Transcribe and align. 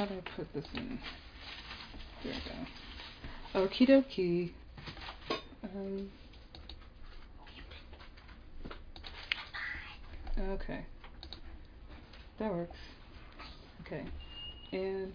how 0.00 0.06
do 0.06 0.14
I 0.14 0.30
put 0.34 0.50
this 0.54 0.64
in? 0.72 0.98
There 2.24 2.32
we 3.54 3.60
go. 3.60 3.66
Okie 3.66 3.86
dokie. 3.86 4.50
Um, 5.62 6.10
okay. 10.52 10.86
That 12.38 12.50
works. 12.50 12.78
Okay. 13.82 14.06
And 14.72 15.12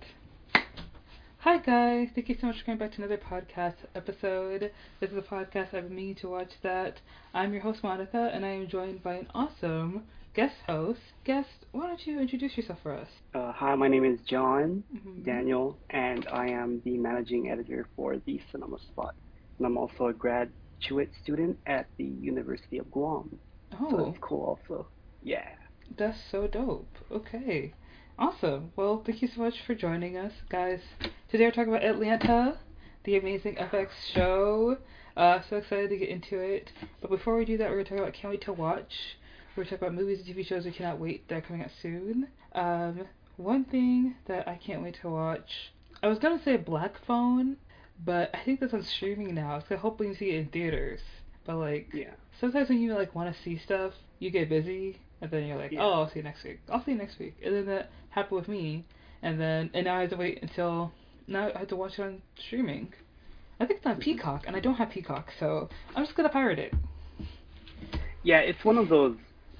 hi 1.45 1.59
guys, 1.59 2.07
thank 2.15 2.27
you 2.27 2.35
so 2.41 2.47
much 2.47 2.57
for 2.57 2.65
coming 2.65 2.79
back 2.79 2.91
to 2.91 2.97
another 3.03 3.17
podcast 3.21 3.75
episode. 3.93 4.71
This 4.99 5.11
is 5.11 5.17
a 5.17 5.21
podcast 5.21 5.75
I've 5.75 5.87
been 5.89 5.95
meaning 5.95 6.15
to 6.15 6.27
watch 6.27 6.49
that. 6.63 7.01
I'm 7.35 7.53
your 7.53 7.61
host 7.61 7.83
Monica 7.83 8.31
and 8.33 8.43
I 8.43 8.49
am 8.49 8.67
joined 8.67 9.03
by 9.03 9.13
an 9.17 9.27
awesome 9.35 10.05
guest 10.33 10.55
host. 10.65 11.01
Guest, 11.23 11.67
why 11.71 11.85
don't 11.85 12.07
you 12.07 12.19
introduce 12.19 12.57
yourself 12.57 12.79
for 12.81 12.93
us? 12.95 13.09
Uh, 13.35 13.51
hi, 13.51 13.75
my 13.75 13.87
name 13.87 14.05
is 14.05 14.19
John 14.21 14.83
Mhm. 14.91 15.23
Daniel, 15.23 15.77
and 15.91 16.27
I 16.29 16.47
am 16.49 16.81
the 16.83 16.97
managing 16.97 17.51
editor 17.51 17.87
for 17.95 18.17
the 18.17 18.41
Cinema 18.51 18.79
Spot. 18.79 19.13
And 19.59 19.67
I'm 19.67 19.77
also 19.77 20.07
a 20.07 20.13
graduate 20.13 21.13
student 21.21 21.59
at 21.67 21.85
the 21.97 22.05
University 22.05 22.79
of 22.79 22.89
Guam. 22.89 23.39
So 23.71 23.77
Oh, 23.91 24.05
that's 24.05 24.17
cool 24.17 24.45
also. 24.45 24.87
Yeah. 25.21 25.47
that's 25.95 26.19
so 26.31 26.47
dope. 26.47 26.97
Okay. 27.11 27.75
Awesome. 28.17 28.71
Well, 28.75 29.03
thank 29.05 29.21
you 29.21 29.27
so 29.27 29.41
much 29.41 29.55
for 29.67 29.75
joining 29.75 30.17
us, 30.17 30.31
guys. 30.49 30.79
Today 31.29 31.45
we're 31.45 31.51
talking 31.51 31.73
about 31.73 31.83
Atlanta, 31.83 32.57
the 33.03 33.17
amazing 33.17 33.55
FX 33.55 33.89
show. 34.13 34.77
Uh, 35.17 35.41
so 35.49 35.57
excited 35.57 35.89
to 35.89 35.97
get 35.97 36.09
into 36.09 36.39
it. 36.39 36.71
But 37.01 37.09
before 37.09 37.35
we 37.37 37.43
do 37.45 37.57
that, 37.57 37.69
we're 37.69 37.75
going 37.83 37.85
to 37.85 37.89
talk 37.91 37.99
about 37.99 38.13
Can't 38.13 38.31
Wait 38.31 38.41
to 38.43 38.53
Watch. 38.53 38.93
We're 39.55 39.63
going 39.63 39.67
to 39.67 39.71
talk 39.77 39.81
about 39.81 39.93
movies 39.95 40.25
and 40.25 40.35
TV 40.35 40.45
shows 40.45 40.63
we 40.65 40.71
cannot 40.71 40.99
wait 40.99 41.27
that 41.27 41.35
are 41.35 41.41
coming 41.41 41.61
out 41.63 41.71
soon. 41.81 42.27
Um, 42.53 43.01
one 43.37 43.65
thing 43.65 44.15
that 44.27 44.47
I 44.47 44.55
can't 44.55 44.81
wait 44.81 44.97
to 45.01 45.09
watch, 45.09 45.71
I 46.01 46.07
was 46.07 46.19
going 46.19 46.37
to 46.37 46.43
say 46.43 46.55
Black 46.57 46.93
Phone, 47.05 47.57
but 48.03 48.29
I 48.33 48.39
think 48.45 48.61
that's 48.61 48.73
on 48.73 48.83
streaming 48.83 49.35
now, 49.35 49.61
so 49.67 49.75
hopefully 49.75 50.09
you 50.09 50.15
see 50.15 50.29
it 50.31 50.35
in 50.39 50.47
theaters. 50.47 51.01
But, 51.45 51.57
like, 51.57 51.89
Yeah. 51.93 52.11
sometimes 52.39 52.69
when 52.69 52.79
you 52.79 52.93
like 52.95 53.13
want 53.13 53.33
to 53.35 53.41
see 53.43 53.57
stuff, 53.57 53.93
you 54.19 54.31
get 54.31 54.49
busy, 54.49 54.99
and 55.21 55.29
then 55.31 55.45
you're 55.47 55.57
like, 55.57 55.71
Yeah. 55.71 55.83
oh, 55.83 55.91
I'll 55.91 56.09
see 56.09 56.19
you 56.19 56.23
next 56.23 56.43
week. 56.43 56.59
I'll 56.69 56.83
see 56.83 56.91
you 56.91 56.97
next 56.97 57.19
week, 57.19 57.35
and 57.43 57.53
then 57.55 57.65
that 57.67 57.89
happened 58.15 58.39
with 58.39 58.47
me, 58.47 58.85
and 59.21 59.39
then 59.39 59.69
and 59.73 59.85
now 59.85 59.97
I 59.97 60.01
have 60.01 60.09
to 60.11 60.15
wait 60.17 60.39
until 60.41 60.91
now 61.27 61.51
I 61.53 61.59
have 61.59 61.67
to 61.69 61.75
watch 61.75 61.99
it 61.99 62.01
on 62.03 62.21
streaming. 62.47 62.93
I 63.59 63.65
think 63.65 63.77
it's 63.79 63.85
on 63.85 63.97
Peacock, 63.99 64.43
and 64.47 64.55
I 64.55 64.59
don't 64.59 64.75
have 64.75 64.89
Peacock, 64.89 65.31
so 65.39 65.69
I'm 65.95 66.03
just 66.05 66.15
gonna 66.15 66.29
pirate 66.29 66.59
it. 66.59 66.73
Yeah, 68.23 68.39
it's 68.39 68.63
one 68.65 68.77
of 68.77 68.89
those 68.89 69.15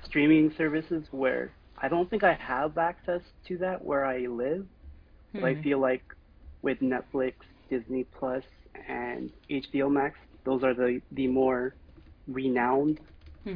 streaming 0.06 0.52
services 0.58 1.04
where 1.12 1.52
I 1.82 1.88
don't 1.88 2.10
think 2.10 2.24
I 2.24 2.34
have 2.34 2.78
access 2.78 3.22
to 3.48 3.58
that 3.60 3.84
where 3.84 4.06
I 4.06 4.26
live. 4.28 4.66
But 5.34 5.44
I 5.44 5.56
Hmm. 5.56 5.62
feel 5.62 5.80
like 5.80 6.04
with 6.62 6.80
Netflix, 6.80 7.34
Disney 7.70 8.06
Plus, 8.18 8.44
and 8.88 9.30
HBO 9.50 9.90
Max, 9.90 10.18
those 10.46 10.64
are 10.64 10.74
the, 10.74 11.02
the 11.12 11.28
more 11.28 11.76
renowned, 12.28 13.00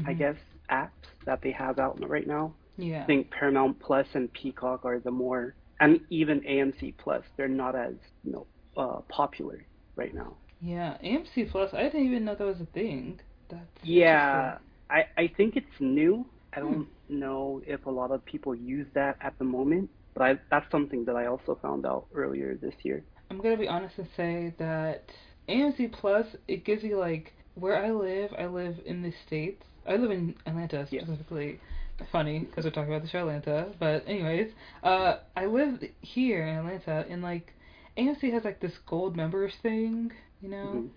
I 0.06 0.14
Mhm. 0.14 0.18
guess, 0.20 0.36
apps 0.70 1.08
that 1.26 1.42
they 1.42 1.52
have 1.52 1.80
out 1.80 1.98
right 2.08 2.28
now. 2.28 2.54
Yeah. 2.80 3.04
I 3.04 3.06
think 3.06 3.32
Paramount 3.32 3.80
Plus 3.80 4.08
and 4.16 4.32
Peacock 4.34 4.86
are 4.86 5.00
the 5.00 5.12
more, 5.12 5.56
and 5.80 6.02
even 6.10 6.42
AMC 6.42 6.92
Plus, 6.98 7.24
they're 7.38 7.48
not 7.48 7.76
as 7.76 7.96
you 8.24 8.32
know 8.34 8.48
uh, 8.78 9.02
popular 9.10 9.66
right 9.96 10.14
now. 10.14 10.38
Yeah. 10.62 10.98
AMC 11.04 11.46
Plus. 11.46 11.74
I 11.74 11.84
didn't 11.84 12.06
even 12.06 12.26
know 12.26 12.36
that 12.36 12.46
was 12.48 12.62
a 12.62 12.66
thing. 12.66 13.20
That's 13.50 13.82
Yeah, 13.84 14.58
I 14.90 15.06
I 15.18 15.28
think 15.38 15.56
it's 15.56 15.80
new. 15.80 16.26
I 16.54 16.60
Hmm. 16.60 16.62
don't 16.62 16.88
know 17.10 17.62
if 17.66 17.86
a 17.86 17.92
lot 17.92 18.12
of 18.12 18.24
people 18.26 18.56
use 18.56 18.88
that 18.96 19.18
at 19.22 19.38
the 19.40 19.46
moment, 19.46 19.90
but 20.16 20.24
I, 20.24 20.40
that's 20.52 20.70
something 20.72 21.06
that 21.06 21.16
I 21.16 21.26
also 21.28 21.56
found 21.62 21.86
out 21.86 22.08
earlier 22.14 22.56
this 22.56 22.76
year. 22.84 23.06
I'm 23.30 23.40
gonna 23.40 23.58
be 23.58 23.68
honest 23.68 23.98
and 23.98 24.08
say 24.16 24.54
that 24.60 25.12
AMC 25.48 25.88
Plus 25.88 26.26
it 26.48 26.66
gives 26.66 26.84
you 26.84 26.98
like 26.98 27.34
where 27.56 27.84
I 27.84 27.92
live. 27.92 28.34
I 28.38 28.46
live 28.48 28.80
in 28.86 29.02
the 29.02 29.14
states. 29.26 29.64
I 29.88 29.96
live 29.96 30.12
in 30.12 30.36
Atlanta 30.46 30.88
Yeah. 30.92 31.02
Funny 32.12 32.40
because 32.40 32.66
we're 32.66 32.72
talking 32.72 32.92
about 32.92 33.04
the 33.04 33.10
show 33.10 33.20
Atlanta, 33.20 33.68
but 33.80 34.04
anyways, 34.08 34.52
uh, 34.84 35.18
I 35.36 35.46
live 35.46 35.84
here 36.02 36.48
in 36.48 36.56
Atlanta, 36.58 37.06
and 37.10 37.22
like 37.22 37.54
AMC 37.98 38.32
has 38.32 38.44
like 38.46 38.60
this 38.60 38.78
gold 38.88 39.16
members 39.16 39.54
thing, 39.62 40.12
you 40.42 40.50
know, 40.50 40.66
Mhm. 40.68 40.90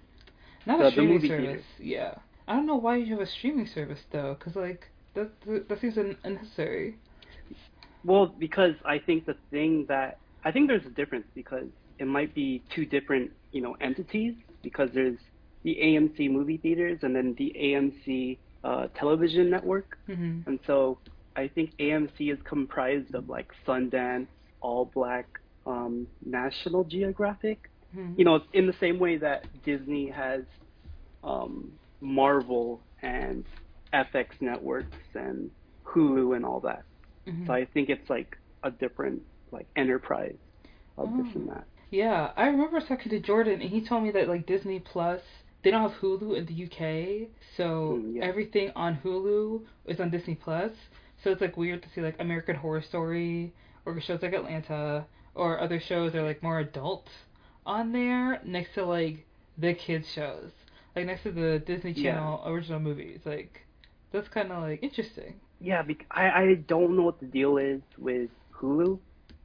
not 0.66 0.78
The- 0.78 0.86
a 0.86 0.90
streaming 0.92 1.20
service. 1.20 1.64
Yeah, 1.78 2.14
I 2.46 2.54
don't 2.54 2.66
know 2.66 2.76
why 2.76 2.96
you 2.96 3.06
have 3.12 3.20
a 3.20 3.26
streaming 3.26 3.66
service 3.66 4.04
though, 4.10 4.34
because 4.38 4.54
like 4.56 4.88
that 5.14 5.40
that, 5.68 5.78
seems 5.80 5.98
un- 5.98 6.16
unnecessary. 6.24 6.96
Well, 8.04 8.26
because 8.26 8.74
I 8.84 8.98
think 8.98 9.26
the 9.26 9.34
thing 9.50 9.86
that 9.86 10.18
I 10.44 10.50
think 10.52 10.68
there's 10.68 10.86
a 10.86 10.90
difference 10.90 11.26
because 11.34 11.68
it 11.98 12.06
might 12.06 12.34
be 12.34 12.62
two 12.70 12.84
different, 12.84 13.32
you 13.52 13.60
know, 13.60 13.74
entities 13.80 14.34
because 14.62 14.90
there's 14.92 15.18
the 15.62 15.76
AMC 15.80 16.28
movie 16.28 16.56
theaters 16.56 17.02
and 17.02 17.14
then 17.14 17.34
the 17.34 17.54
AMC 17.56 18.38
uh, 18.64 18.86
television 18.98 19.50
network. 19.50 19.96
hmm 20.06 20.40
And 20.46 20.58
so 20.66 21.00
I 21.36 21.48
think 21.48 21.70
AMC 21.80 22.32
is 22.32 22.38
comprised 22.44 23.14
of 23.14 23.28
like 23.28 23.48
Sundance, 23.66 24.28
All 24.60 24.90
Black, 24.94 25.26
um, 25.66 26.06
National 26.24 26.84
Geographic. 26.84 27.58
hmm 27.94 28.12
You 28.16 28.24
know, 28.24 28.40
in 28.52 28.66
the 28.66 28.74
same 28.80 28.98
way 28.98 29.16
that 29.18 29.40
Disney 29.64 30.10
has 30.10 30.42
um, 31.22 31.72
Marvel 32.00 32.84
and 33.02 33.44
FX 33.94 34.26
networks 34.40 34.96
and 35.14 35.50
Hulu 35.86 36.36
and 36.36 36.44
all 36.44 36.60
that. 36.60 36.84
hmm 37.26 37.46
So 37.46 37.52
I 37.52 37.64
think 37.72 37.88
it's 37.88 38.08
like 38.10 38.36
a 38.62 38.70
different 38.70 39.22
like 39.50 39.66
enterprise 39.76 40.38
of 40.98 41.08
this 41.16 41.26
Oh. 41.34 41.38
and 41.40 41.48
that. 41.48 41.66
Yeah, 41.90 42.30
I 42.36 42.46
remember 42.46 42.80
talking 42.80 43.10
to 43.10 43.20
Jordan, 43.20 43.60
and 43.60 43.70
he 43.70 43.86
told 43.86 44.02
me 44.02 44.10
that 44.12 44.28
like 44.28 44.46
Disney 44.46 44.80
Plus, 44.80 45.20
they 45.62 45.70
don't 45.70 45.82
have 45.82 46.00
Hulu 46.00 46.36
in 46.36 46.46
the 46.46 46.64
UK, 46.66 47.28
so 47.56 48.00
Mm, 48.02 48.16
yeah. 48.16 48.24
everything 48.24 48.72
on 48.76 48.96
Hulu 49.04 49.62
is 49.86 50.00
on 50.00 50.10
Disney 50.10 50.34
Plus. 50.34 50.72
So 51.22 51.30
it's 51.30 51.40
like 51.40 51.56
weird 51.56 51.82
to 51.82 51.88
see 51.94 52.00
like 52.00 52.16
American 52.20 52.56
Horror 52.56 52.82
Story 52.82 53.52
or 53.84 54.00
shows 54.00 54.22
like 54.22 54.32
Atlanta 54.32 55.06
or 55.34 55.60
other 55.60 55.78
shows 55.80 56.12
that 56.12 56.18
are 56.20 56.26
like 56.26 56.42
more 56.42 56.58
adult 56.58 57.08
on 57.64 57.92
there 57.92 58.40
next 58.44 58.74
to 58.74 58.84
like 58.84 59.24
the 59.56 59.74
kids 59.74 60.08
shows, 60.10 60.50
like 60.96 61.06
next 61.06 61.22
to 61.24 61.32
the 61.32 61.60
Disney 61.64 61.92
Yeah. 61.92 62.14
Channel 62.14 62.42
original 62.46 62.80
movies. 62.80 63.20
Like 63.24 63.60
that's 64.10 64.28
kind 64.28 64.50
of 64.52 64.62
like 64.62 64.82
interesting. 64.82 65.40
Yeah, 65.60 65.82
bec- 65.82 66.06
I 66.10 66.24
I 66.30 66.54
don't 66.66 66.96
know 66.96 67.02
what 67.02 67.20
the 67.20 67.26
deal 67.26 67.56
is 67.56 67.82
with 67.98 68.30
Hulu 68.52 68.98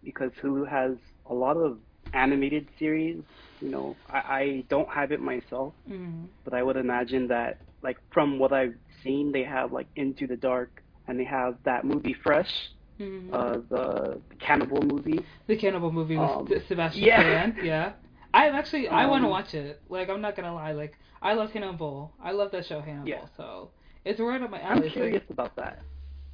because 0.03 0.31
Hulu 0.41 0.67
has 0.67 0.97
a 1.29 1.33
lot 1.33 1.57
of 1.57 1.77
animated 2.13 2.67
series. 2.79 3.23
You 3.61 3.69
know, 3.69 3.97
I, 4.09 4.17
I 4.17 4.63
don't 4.69 4.89
have 4.89 5.11
it 5.11 5.19
myself, 5.21 5.73
Mm. 5.89 6.27
but 6.43 6.53
I 6.53 6.61
would 6.63 6.77
imagine 6.77 7.27
that 7.29 7.59
like 7.81 7.97
from 8.11 8.37
what 8.39 8.53
I've 8.53 8.75
seen, 9.03 9.31
they 9.31 9.43
have 9.43 9.71
like 9.71 9.87
Into 9.95 10.27
the 10.27 10.35
Dark 10.37 10.83
and 11.07 11.19
they 11.19 11.23
have 11.23 11.55
that 11.63 11.83
movie 11.85 12.13
Fresh, 12.13 12.51
Mm. 12.99 13.29
uh, 13.33 13.59
the 13.69 14.21
cannibal 14.39 14.81
movie. 14.81 15.19
The 15.47 15.55
cannibal 15.55 15.91
movie 15.91 16.17
with 16.17 16.29
Um, 16.29 16.47
Sebastian 16.67 17.03
yeah. 17.03 17.19
Stan. 17.19 17.57
Yeah. 17.63 17.93
I 18.33 18.49
actually 18.49 18.87
I 18.89 19.05
want 19.07 19.21
to 19.21 19.25
Um, 19.27 19.31
watch 19.31 19.53
it. 19.53 19.81
Like 19.89 20.09
I'm 20.09 20.21
not 20.21 20.35
gonna 20.35 20.53
lie. 20.53 20.71
Like 20.73 20.97
I 21.21 21.33
love 21.33 21.51
Hannibal. 21.51 22.13
I 22.23 22.31
love 22.31 22.51
that 22.51 22.65
show 22.65 22.79
Hannibal. 22.81 23.07
Yeah. 23.07 23.25
So 23.37 23.69
it's 24.05 24.19
right 24.19 24.41
up 24.41 24.49
my 24.51 24.61
I'm 24.61 24.81
curious 24.89 25.21
like, 25.21 25.29
about 25.31 25.55
that. 25.55 25.81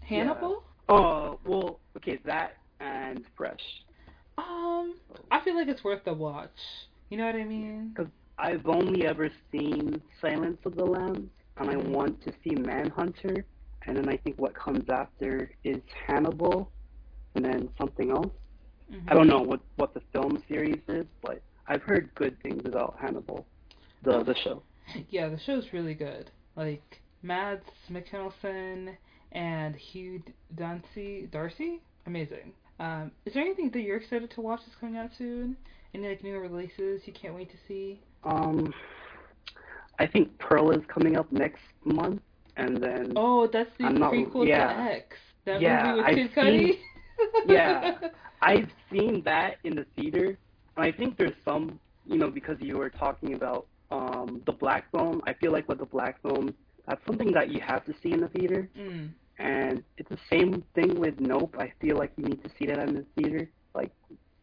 Hannibal. 0.02 0.64
Oh, 0.90 1.40
well, 1.46 1.80
okay, 1.98 2.20
that 2.26 2.58
and 2.82 3.24
Fresh. 3.38 3.84
Um, 4.38 4.96
I 5.32 5.42
feel 5.44 5.56
like 5.56 5.68
it's 5.68 5.84
worth 5.84 6.04
the 6.06 6.14
watch. 6.14 6.50
You 7.10 7.18
know 7.18 7.26
what 7.26 7.36
I 7.36 7.44
mean? 7.44 7.94
Cause 7.96 8.08
I've 8.38 8.66
only 8.68 9.06
ever 9.06 9.30
seen 9.52 10.02
Silence 10.20 10.58
of 10.66 10.76
the 10.76 10.84
Lambs, 10.84 11.30
and 11.58 11.70
I 11.70 11.78
want 11.78 12.22
to 12.24 12.34
see 12.44 12.56
Manhunter, 12.56 13.46
and 13.86 13.96
then 13.96 14.10
I 14.10 14.18
think 14.18 14.38
what 14.40 14.56
comes 14.56 14.90
after 14.90 15.52
is 15.64 15.78
Hannibal, 16.08 16.72
and 17.36 17.46
then 17.46 17.70
something 17.78 18.10
else. 18.10 18.32
Mhm. 18.92 19.04
I 19.08 19.14
don't 19.14 19.28
know 19.28 19.42
what 19.42 19.62
what 19.76 19.94
the 19.94 20.02
film 20.12 20.42
series 20.48 20.82
is, 20.88 21.06
but 21.22 21.42
I've 21.68 21.84
heard 21.84 22.10
good 22.16 22.40
things 22.42 22.64
about 22.66 22.98
Hannibal, 23.00 23.46
the 24.02 24.24
the 24.24 24.36
show. 24.36 24.64
Yeah, 25.10 25.30
the 25.30 25.40
show's 25.40 25.72
really 25.72 25.94
good. 25.94 26.30
Like 26.56 27.02
Mads 27.22 27.66
Mikkelsen 27.90 28.98
and 29.32 29.76
Hugh 29.76 30.22
Dancy 30.56 31.28
Darcy, 31.32 31.82
amazing. 32.06 32.54
Um, 32.80 33.12
is 33.26 33.34
there 33.34 33.44
anything 33.44 33.70
that 33.72 33.82
you're 33.82 33.98
excited 33.98 34.32
to 34.32 34.42
watch 34.42 34.62
that's 34.66 34.78
coming 34.80 34.98
out 34.98 35.12
soon? 35.18 35.56
Any 35.94 36.08
like 36.10 36.24
new 36.24 36.38
releases 36.40 37.02
you 37.06 37.14
can't 37.14 37.36
wait 37.36 37.52
to 37.52 37.58
see? 37.68 38.02
Um, 38.24 38.74
I 40.00 40.08
think 40.08 40.38
Pearl 40.40 40.72
is 40.72 40.82
coming 40.88 41.18
up 41.18 41.32
next 41.32 41.62
month, 41.86 42.22
and 42.58 42.82
then 42.82 43.14
Oh, 43.16 43.48
that's 43.48 43.70
the 43.78 43.86
I'm 43.86 43.96
not- 43.96 44.12
prequel 44.14 44.48
yeah. 44.48 44.74
to 44.74 44.80
X. 44.92 45.18
That 45.46 45.62
Yeah, 45.62 45.84
movie 45.86 45.98
with 45.98 46.06
I've 46.08 46.16
Kid 46.16 46.32
Cudi. 46.34 46.68
seen- 46.68 46.78
Yeah. 47.48 47.98
I've 48.42 48.70
seen 48.92 49.22
that 49.24 49.58
in 49.64 49.76
the 49.76 49.86
theater. 49.96 50.38
And 50.76 50.86
I 50.86 50.92
think 50.92 51.18
there's 51.18 51.36
some, 51.46 51.80
you 52.06 52.18
know, 52.18 52.30
because 52.30 52.58
you 52.60 52.78
were 52.78 52.90
talking 52.90 53.36
about 53.36 53.68
um, 53.92 54.42
the 54.46 54.52
black 54.52 54.90
film. 54.92 55.22
I 55.28 55.34
feel 55.34 55.52
like 55.52 55.70
with 55.70 55.78
the 55.80 55.86
black 55.86 56.22
film, 56.24 56.54
that's 56.88 57.06
something 57.06 57.32
that 57.34 57.52
you 57.52 57.62
have 57.62 57.86
to 57.86 57.94
see 58.02 58.12
in 58.12 58.22
the 58.22 58.28
theater. 58.30 58.68
mm. 58.78 59.10
And 59.40 59.84
it's 59.98 60.10
the 60.10 60.18
same 60.30 60.64
thing 60.76 61.00
with 61.00 61.20
Nope. 61.20 61.56
I 61.60 61.72
feel 61.82 61.98
like 61.98 62.12
you 62.18 62.26
need 62.26 62.44
to 62.44 62.50
see 62.58 62.66
that 62.68 62.80
in 62.80 62.94
the 62.96 63.06
theater. 63.16 63.50
Like, 63.74 63.92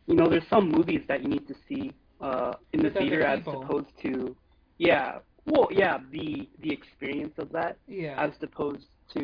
you 0.07 0.15
know, 0.17 0.29
there's 0.29 0.47
some 0.51 0.69
movies 0.71 1.01
that 1.09 1.23
you 1.23 1.29
need 1.29 1.47
to 1.49 1.55
see 1.69 1.93
uh, 2.21 2.55
in 2.73 2.83
the 2.83 2.91
theater 2.91 3.23
as 3.23 3.41
opposed 3.47 3.87
to, 4.03 4.37
yeah, 4.79 5.19
well, 5.47 5.69
yeah, 5.71 5.99
the 6.13 6.49
the 6.61 6.71
experience 6.73 7.33
of 7.39 7.51
that 7.53 7.79
Yeah. 7.89 8.23
as 8.23 8.33
opposed 8.43 8.87
to 9.15 9.21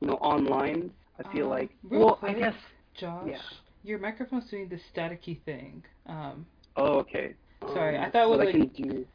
you 0.00 0.06
know 0.08 0.14
online. 0.14 0.90
I 1.18 1.32
feel 1.32 1.44
Um, 1.46 1.50
like, 1.50 1.70
well, 1.88 2.18
I 2.22 2.32
guess. 2.34 2.54
Josh, 2.94 3.28
yeah. 3.28 3.38
your 3.82 3.98
microphone's 3.98 4.48
doing 4.50 4.68
this 4.68 4.80
staticky 4.94 5.40
thing. 5.42 5.82
Um, 6.06 6.44
Oh, 6.76 6.98
okay. 6.98 7.34
Sorry, 7.72 7.96
Um, 7.96 8.04
I 8.04 8.10
thought 8.10 8.24
it 8.24 8.28
was 8.28 8.38
what 8.38 8.48
I 8.48 8.50
like- 8.58 8.74
can 8.74 8.88
do. 8.88 9.06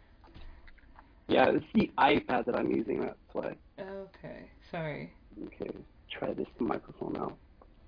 Yeah, 1.28 1.50
it's 1.50 1.66
the 1.76 1.92
iPad 1.98 2.46
that 2.46 2.56
I'm 2.56 2.72
using. 2.72 3.02
That's 3.02 3.18
why. 3.34 3.56
okay, 3.80 4.50
sorry. 4.72 5.14
Okay, 5.46 5.72
try 6.12 6.34
this 6.34 6.48
microphone 6.60 7.18
out. 7.18 7.38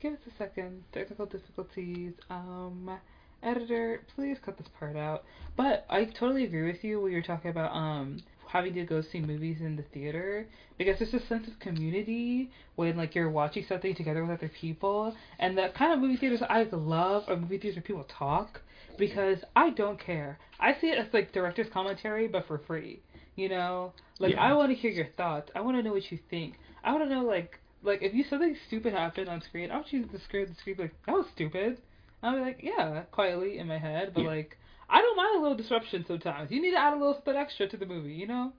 Give 0.01 0.13
us 0.13 0.19
a 0.27 0.37
second. 0.37 0.83
Technical 0.93 1.25
difficulties. 1.25 2.13
Um, 2.29 2.99
editor, 3.43 4.01
please 4.15 4.37
cut 4.43 4.57
this 4.57 4.67
part 4.79 4.95
out. 4.95 5.23
But 5.57 5.85
I 5.89 6.05
totally 6.05 6.43
agree 6.45 6.71
with 6.71 6.83
you 6.83 7.01
when 7.01 7.11
you're 7.11 7.21
talking 7.21 7.51
about 7.51 7.71
um 7.75 8.21
having 8.47 8.73
to 8.73 8.83
go 8.83 9.01
see 9.01 9.19
movies 9.21 9.57
in 9.61 9.77
the 9.77 9.83
theater 9.93 10.45
because 10.77 10.99
there's 10.99 11.13
a 11.13 11.25
sense 11.27 11.47
of 11.47 11.57
community 11.59 12.51
when 12.75 12.97
like 12.97 13.15
you're 13.15 13.29
watching 13.29 13.65
something 13.67 13.95
together 13.95 14.25
with 14.25 14.37
other 14.37 14.51
people 14.59 15.15
and 15.39 15.57
the 15.57 15.69
kind 15.77 15.93
of 15.93 15.99
movie 15.99 16.17
theaters 16.17 16.41
I 16.49 16.63
love 16.73 17.23
are 17.29 17.37
movie 17.37 17.57
theaters 17.57 17.77
where 17.77 17.83
people 17.83 18.05
talk 18.17 18.59
because 18.97 19.37
I 19.55 19.69
don't 19.69 19.97
care. 19.97 20.37
I 20.59 20.75
see 20.81 20.87
it 20.87 20.97
as 20.97 21.07
like 21.13 21.31
director's 21.31 21.67
commentary 21.71 22.27
but 22.27 22.45
for 22.45 22.57
free. 22.57 23.01
You 23.35 23.49
know, 23.49 23.93
like 24.19 24.33
Yeah. 24.33 24.39
I 24.39 24.53
want 24.53 24.69
to 24.71 24.75
hear 24.75 24.91
your 24.91 25.07
thoughts. 25.17 25.51
I 25.55 25.61
want 25.61 25.77
to 25.77 25.83
know 25.83 25.93
what 25.93 26.11
you 26.11 26.19
think. 26.29 26.57
I 26.83 26.91
want 26.93 27.03
to 27.07 27.09
know 27.13 27.23
like 27.23 27.59
like 27.83 28.01
if 28.01 28.13
you 28.13 28.23
something 28.23 28.55
stupid 28.67 28.93
happened 28.93 29.29
on 29.29 29.41
screen, 29.41 29.71
I 29.71 29.75
want 29.75 29.91
you 29.93 30.05
to 30.05 30.19
screen 30.19 30.47
the 30.47 30.55
screen 30.55 30.75
like 30.79 30.93
that 31.05 31.13
was 31.13 31.25
stupid. 31.33 31.77
I'll 32.23 32.35
be 32.35 32.41
like, 32.41 32.59
yeah, 32.63 33.01
quietly 33.11 33.57
in 33.57 33.67
my 33.67 33.77
head, 33.77 34.13
but 34.13 34.23
Yeah. 34.23 34.27
like 34.27 34.57
I 34.89 35.01
don't 35.01 35.15
mind 35.17 35.37
a 35.37 35.41
little 35.41 35.57
disruption 35.57 36.05
sometimes. 36.07 36.51
You 36.51 36.61
need 36.61 36.71
to 36.71 36.79
add 36.79 36.93
a 36.93 36.97
little 36.97 37.21
bit 37.25 37.35
extra 37.35 37.67
to 37.69 37.77
the 37.77 37.85
movie, 37.85 38.13
you 38.13 38.27
know? 38.27 38.53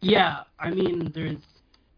Yeah, 0.00 0.42
I 0.58 0.70
mean, 0.70 1.10
there's 1.14 1.40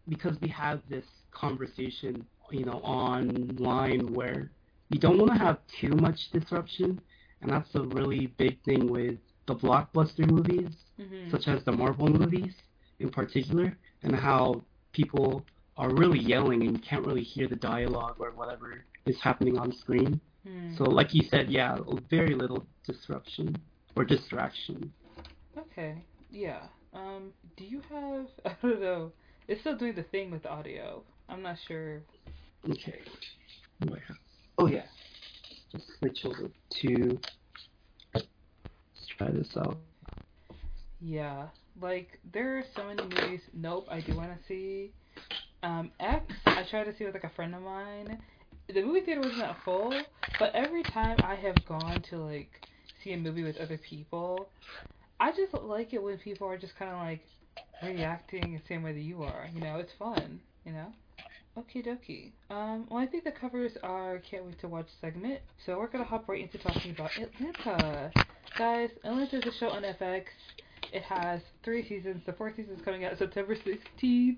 because 0.07 0.37
we 0.41 0.49
have 0.49 0.81
this 0.89 1.05
conversation, 1.31 2.25
you 2.51 2.65
know, 2.65 2.79
online 2.83 4.13
where 4.13 4.51
you 4.89 4.99
don't 4.99 5.17
want 5.17 5.31
to 5.31 5.37
have 5.37 5.57
too 5.79 5.95
much 5.95 6.17
disruption, 6.31 6.99
and 7.41 7.51
that's 7.51 7.73
a 7.75 7.81
really 7.81 8.27
big 8.37 8.61
thing 8.63 8.89
with 8.91 9.17
the 9.47 9.55
blockbuster 9.55 10.29
movies, 10.29 10.69
hmm 10.97 11.29
such 11.31 11.47
as 11.47 11.63
the 11.65 11.71
Marvel 11.71 12.07
movies 12.07 12.53
in 12.99 13.09
particular, 13.09 13.75
and 14.03 14.15
how 14.15 14.63
people 14.93 15.43
are 15.77 15.93
really 15.95 16.19
yelling 16.19 16.63
and 16.63 16.77
you 16.77 16.81
can't 16.81 17.05
really 17.05 17.23
hear 17.23 17.47
the 17.47 17.55
dialogue 17.55 18.15
or 18.19 18.31
whatever 18.31 18.85
is 19.05 19.19
happening 19.21 19.57
on 19.57 19.73
screen. 19.73 20.19
Hmm. 20.47 20.75
So, 20.77 20.83
like 20.83 21.13
you 21.13 21.23
said, 21.29 21.49
yeah, 21.49 21.77
very 22.09 22.35
little 22.35 22.65
disruption 22.85 23.55
or 23.95 24.05
distraction. 24.05 24.91
Okay. 25.57 25.95
Yeah. 26.31 26.61
Um. 26.93 27.31
Do 27.57 27.65
you 27.65 27.81
have? 27.89 28.27
I 28.45 28.55
don't 28.61 28.81
know. 28.81 29.11
It's 29.47 29.61
still 29.61 29.77
doing 29.77 29.95
the 29.95 30.03
thing 30.03 30.31
with 30.31 30.43
the 30.43 30.49
audio. 30.49 31.03
I'm 31.29 31.41
not 31.41 31.57
sure. 31.67 32.01
Okay. 32.69 32.99
Oh 34.57 34.67
yeah. 34.67 34.85
Just 35.71 35.85
switch 35.99 36.25
over 36.25 36.49
to. 36.81 37.19
Try 39.17 39.31
this 39.31 39.47
out. 39.57 39.77
Yeah. 41.01 41.47
Like 41.81 42.19
there 42.33 42.57
are 42.57 42.63
so 42.75 42.85
many 42.85 43.03
movies. 43.03 43.41
Nope. 43.53 43.87
I 43.89 44.01
do 44.01 44.15
want 44.15 44.31
to 44.31 44.47
see. 44.47 44.91
Um. 45.63 45.91
X. 45.99 46.25
I 46.45 46.63
tried 46.69 46.85
to 46.85 46.97
see 46.97 47.05
with 47.05 47.13
like 47.13 47.23
a 47.23 47.31
friend 47.35 47.55
of 47.55 47.61
mine. 47.61 48.19
The 48.73 48.81
movie 48.81 49.01
theater 49.01 49.21
wasn't 49.21 49.39
that 49.39 49.57
full, 49.63 49.93
but 50.39 50.55
every 50.55 50.81
time 50.83 51.17
I 51.23 51.35
have 51.35 51.55
gone 51.67 52.01
to 52.09 52.17
like 52.17 52.49
see 53.03 53.13
a 53.13 53.17
movie 53.17 53.43
with 53.43 53.57
other 53.57 53.77
people, 53.77 54.49
I 55.19 55.31
just 55.31 55.53
like 55.53 55.93
it 55.93 56.01
when 56.01 56.17
people 56.17 56.47
are 56.47 56.57
just 56.57 56.75
kind 56.77 56.91
of 56.91 56.97
like 56.97 57.21
reacting 57.83 58.53
the 58.53 58.61
same 58.67 58.81
way 58.83 58.93
that 58.93 59.01
you 59.01 59.23
are. 59.23 59.47
You 59.53 59.61
know, 59.61 59.77
it's 59.77 59.91
fun. 59.99 60.39
You 60.65 60.73
know. 60.73 60.87
Okie 61.57 61.85
dokie. 61.85 62.31
Um, 62.49 62.85
well, 62.89 62.99
I 62.99 63.05
think 63.05 63.23
the 63.23 63.31
covers 63.31 63.71
are 63.81 64.19
can't 64.29 64.45
wait 64.45 64.59
to 64.59 64.67
watch 64.67 64.87
segment. 64.99 65.39
So 65.65 65.79
we're 65.79 65.87
gonna 65.87 66.03
hop 66.03 66.27
right 66.27 66.41
into 66.41 66.57
talking 66.57 66.91
about 66.91 67.11
Atlanta. 67.17 68.11
Guys, 68.57 68.89
Atlanta 69.05 69.37
is 69.37 69.45
a 69.45 69.57
show 69.57 69.69
on 69.69 69.83
FX. 69.83 70.25
It 70.91 71.03
has 71.03 71.39
three 71.63 71.87
seasons. 71.87 72.23
The 72.25 72.33
fourth 72.33 72.57
season 72.57 72.75
is 72.75 72.81
coming 72.83 73.05
out 73.05 73.17
September 73.17 73.55
16th. 73.55 74.37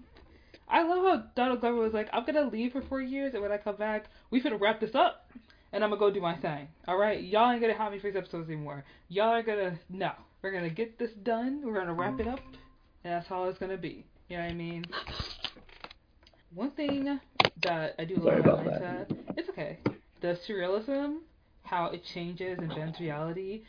I 0.70 0.84
love 0.84 1.04
how 1.04 1.24
Donald 1.36 1.62
Glover 1.62 1.78
was 1.78 1.94
like, 1.94 2.10
I'm 2.14 2.26
gonna 2.26 2.50
leave 2.50 2.74
for 2.74 2.82
four 2.84 3.02
years, 3.02 3.34
and 3.34 3.42
when 3.42 3.52
I 3.52 3.58
come 3.58 3.78
back, 3.78 4.06
we 4.32 4.42
finna 4.42 4.60
wrap 4.60 4.80
this 4.80 4.94
up, 4.94 5.32
and 5.72 5.84
I'm 5.84 5.90
gonna 5.90 6.00
go 6.00 6.12
do 6.12 6.22
my 6.22 6.36
thing. 6.36 6.68
All 6.88 6.98
right, 6.98 7.24
y'all 7.24 7.52
ain't 7.52 7.62
gonna 7.62 7.78
have 7.78 7.92
me 7.92 8.00
for 8.00 8.12
these 8.12 8.18
episodes 8.18 8.50
anymore. 8.50 8.84
Y'all 9.10 9.30
are 9.30 9.44
gonna 9.44 9.80
no. 9.90 10.12
We're 10.42 10.52
gonna 10.52 10.70
get 10.70 11.00
this 11.00 11.12
done. 11.24 11.62
We're 11.64 11.74
gonna 11.74 11.94
wrap 11.94 12.20
it 12.20 12.28
up, 12.28 12.42
and 13.04 13.14
that's 13.14 13.28
how 13.28 13.46
it's 13.46 13.58
gonna 13.58 13.78
be. 13.78 14.06
You 14.30 14.38
know 14.38 14.44
what 14.44 14.52
I 14.52 14.56
mean? 14.56 14.86
One 16.58 16.72
thing 16.72 17.20
that 17.62 17.94
I 18.00 18.04
do 18.04 18.16
love 18.16 18.24
Sorry 18.24 18.40
about 18.40 18.66
about 18.66 18.66
that. 18.66 18.82
Atlanta, 18.82 19.16
it's 19.38 19.48
okay. 19.50 19.78
The 20.22 20.40
surrealism, 20.50 21.18
how 21.62 21.92
it 21.92 22.02
changes 22.16 22.58
and 22.58 22.70
bends 22.70 23.00
reality. 23.00 23.62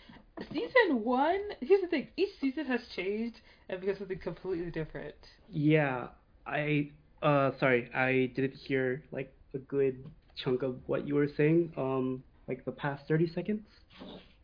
Season 0.50 1.04
one, 1.04 1.38
here's 1.60 1.82
the 1.82 1.88
thing: 1.88 2.08
each 2.16 2.30
season 2.40 2.64
has 2.64 2.80
changed 2.96 3.36
and 3.68 3.78
become 3.78 3.96
something 3.98 4.18
completely 4.18 4.70
different. 4.70 5.14
Yeah, 5.50 6.06
I 6.46 6.88
uh 7.22 7.50
sorry, 7.60 7.90
I 7.94 8.32
didn't 8.34 8.54
hear 8.54 9.02
like 9.12 9.34
a 9.52 9.58
good 9.58 10.02
chunk 10.42 10.62
of 10.62 10.76
what 10.86 11.06
you 11.06 11.14
were 11.14 11.28
saying. 11.36 11.74
Um, 11.76 12.22
like 12.48 12.64
the 12.64 12.72
past 12.72 13.06
thirty 13.06 13.30
seconds. 13.34 13.66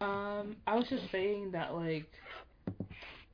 Um, 0.03 0.57
I 0.67 0.75
was 0.75 0.87
just 0.91 1.11
saying 1.11 1.53
that 1.53 1.73
like 1.73 2.11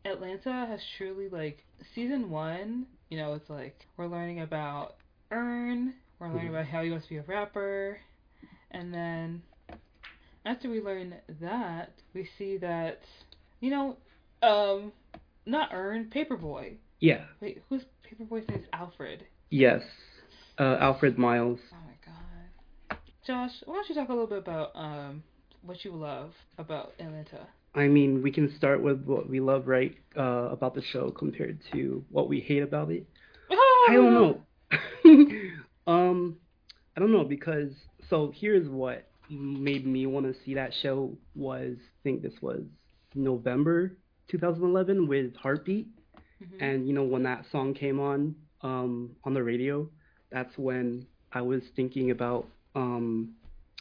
Atlanta 0.05 0.67
has 0.67 0.79
truly 0.97 1.29
like 1.29 1.65
season 1.97 2.31
one, 2.31 2.87
you 3.09 3.19
know, 3.19 3.35
it's 3.35 3.51
like 3.51 3.75
we're 3.97 4.07
learning 4.07 4.43
about 4.43 4.95
Earn, 5.31 5.95
we're 6.19 6.29
learning 6.29 6.47
Mhm. 6.49 6.51
about 6.51 6.67
how 6.67 6.83
he 6.83 6.91
wants 6.91 7.07
to 7.07 7.11
be 7.11 7.17
a 7.19 7.23
rapper, 7.23 8.01
and 8.71 8.93
then 8.93 9.43
after 10.45 10.69
we 10.69 10.81
learn 10.81 11.15
that, 11.41 11.93
we 12.15 12.25
see 12.25 12.57
that 12.59 13.03
you 13.61 13.71
know, 13.71 13.97
um, 14.43 14.93
not 15.47 15.71
Earn, 15.73 16.11
Paperboy. 16.11 16.77
Yeah. 17.01 17.25
Wait, 17.41 17.63
who's 17.69 17.85
Paperboy's 18.03 18.49
name? 18.49 18.61
Is 18.61 18.69
Alfred. 18.73 19.27
Yes. 19.51 19.83
Uh, 20.59 20.77
Alfred 20.81 21.19
Miles. 21.19 21.61
Oh 21.73 21.77
my 21.87 21.93
god. 22.05 22.99
Josh, 23.27 23.63
why 23.67 23.75
don't 23.75 23.89
you 23.89 23.95
talk 23.95 24.09
a 24.09 24.13
little 24.13 24.27
bit 24.27 24.39
about 24.39 24.73
um 24.75 25.23
what 25.63 25.85
you 25.85 25.93
love 25.93 26.33
about 26.59 26.93
Atlanta? 26.99 27.47
I 27.75 27.87
mean, 27.87 28.23
we 28.23 28.33
can 28.33 28.55
start 28.57 28.83
with 28.83 29.05
what 29.05 29.29
we 29.29 29.41
love, 29.41 29.69
right? 29.69 29.97
Uh, 30.17 30.49
about 30.51 30.75
the 30.75 30.83
show 30.83 31.11
compared 31.11 31.61
to 31.73 32.05
what 32.11 32.29
we 32.29 32.41
hate 32.41 32.63
about 32.63 32.91
it. 32.91 33.07
Oh! 33.51 33.87
I 33.91 33.95
don't 33.95 34.15
know. 34.15 34.43
um, 35.87 36.37
I 36.97 37.01
don't 37.01 37.13
know 37.13 37.25
because 37.25 37.71
so 38.09 38.33
here's 38.35 38.69
what 38.69 39.07
made 39.31 39.87
me 39.87 40.07
want 40.07 40.27
to 40.27 40.35
see 40.45 40.55
that 40.55 40.73
show 40.83 41.17
was 41.35 41.77
I 41.79 41.99
think 42.03 42.23
this 42.23 42.35
was 42.41 42.63
November 43.15 43.97
2011 44.29 45.07
with 45.09 45.35
Heartbeat, 45.37 45.89
Mhm. 46.43 46.57
and 46.63 46.89
you 46.89 46.95
know 46.95 47.05
when 47.05 47.23
that 47.25 47.45
song 47.53 47.75
came 47.75 48.01
on 48.01 48.35
um 48.63 49.11
on 49.25 49.35
the 49.35 49.43
radio, 49.43 49.89
that's 50.31 50.57
when 50.57 51.07
I 51.33 51.43
was 51.43 51.63
thinking 51.77 52.11
about 52.11 52.47
um 52.75 53.35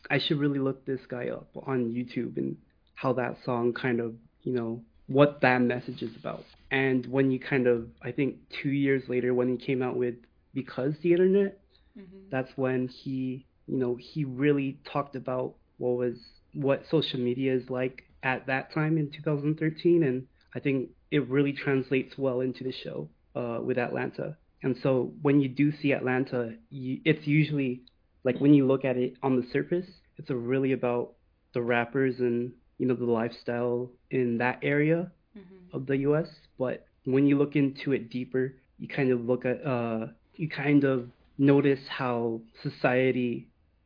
I 0.10 0.20
should 0.20 0.40
really 0.40 0.60
look 0.60 0.86
this 0.86 1.00
guy 1.08 1.30
up 1.30 1.50
on 1.66 1.92
YouTube 1.94 2.38
and 2.38 2.58
how 2.96 3.14
that 3.14 3.38
song 3.46 3.74
kind 3.74 4.00
of 4.00 4.14
you 4.44 4.54
know 4.54 4.82
what 5.08 5.42
that 5.42 5.60
message 5.62 6.02
is 6.04 6.16
about. 6.16 6.44
And 6.70 7.06
when 7.08 7.32
you 7.32 7.40
kind 7.40 7.66
of 7.66 7.88
I 8.02 8.12
think 8.12 8.36
two 8.62 8.70
years 8.70 9.04
later 9.08 9.34
when 9.34 9.48
he 9.50 9.58
came 9.66 9.82
out 9.82 9.96
with 9.96 10.16
because 10.54 10.94
the 11.02 11.12
internet 11.12 11.60
Mhm. 11.96 12.32
that's 12.32 12.52
when 12.56 12.88
he 12.88 13.46
you 13.68 13.78
know 13.78 13.96
he 14.00 14.24
really 14.26 14.80
talked 14.92 15.16
about 15.16 15.56
what 15.78 15.98
was 15.98 16.16
what 16.54 16.84
social 16.90 17.20
media 17.20 17.54
is 17.54 17.70
like 17.70 18.04
at 18.24 18.46
that 18.48 18.74
time 18.74 18.98
in 18.98 19.10
2013 19.12 20.04
and 20.04 20.24
i 20.56 20.60
think 20.60 20.90
it 21.12 21.28
really 21.30 21.54
translates 21.54 22.18
well 22.18 22.42
into 22.42 22.64
the 22.64 22.72
show 22.84 23.10
uh, 23.36 23.60
with 23.64 23.78
atlanta 23.78 24.36
and 24.64 24.76
so 24.84 25.12
when 25.22 25.40
you 25.40 25.48
do 25.50 25.72
see 25.82 25.92
atlanta 25.92 26.52
you, 26.70 27.00
it's 27.06 27.28
usually 27.28 27.82
like 28.24 28.40
when 28.40 28.54
you 28.54 28.66
look 28.66 28.86
at 28.86 28.98
it 28.98 29.14
on 29.24 29.36
the 29.36 29.48
surface 29.52 29.86
it's 30.18 30.30
a 30.30 30.36
really 30.36 30.72
about 30.74 31.14
the 31.54 31.62
rappers 31.62 32.16
and 32.20 32.52
you 32.78 32.88
know 32.88 32.96
the 32.96 33.06
lifestyle 33.06 33.90
in 34.12 34.38
that 34.38 34.60
area 34.64 35.12
Mhm. 35.36 35.70
of 35.74 35.86
the 35.86 35.98
US, 35.98 36.28
but 36.58 36.86
when 37.06 37.26
you 37.26 37.38
look 37.38 37.56
into 37.56 37.92
it 37.94 38.10
deeper, 38.10 38.54
you 38.78 38.88
kind 38.88 39.12
of 39.12 39.22
look 39.26 39.46
at 39.46 39.66
uh 39.66 40.08
you 40.42 40.48
kind 40.50 40.84
of 40.94 40.98
notice 41.38 41.84
how 42.02 42.42
society 42.68 43.34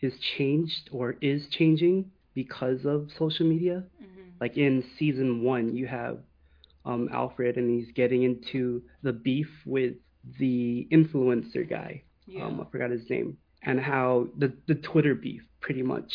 is 0.02 0.14
changed 0.38 0.84
or 0.98 1.06
is 1.22 1.42
changing 1.58 1.98
because 2.42 2.82
of 2.94 3.00
social 3.18 3.46
media. 3.54 3.78
Mhm. 4.02 4.42
Like 4.44 4.56
in 4.58 4.84
season 5.00 5.30
1, 5.44 5.76
you 5.80 5.88
have 5.88 6.16
um 6.86 7.04
Alfred 7.12 7.54
and 7.60 7.68
he's 7.76 7.92
getting 8.02 8.22
into 8.30 8.82
the 9.08 9.14
beef 9.28 9.52
with 9.76 9.96
the 10.40 10.88
influencer 10.98 11.64
guy. 11.78 11.92
Yeah. 12.28 12.46
Um 12.46 12.62
I 12.62 12.66
forgot 12.72 12.92
his 12.98 13.10
name. 13.10 13.30
And 13.68 13.78
how 13.92 14.08
the 14.42 14.50
the 14.70 14.76
Twitter 14.90 15.16
beef 15.26 15.44
pretty 15.66 15.84
much 15.94 16.12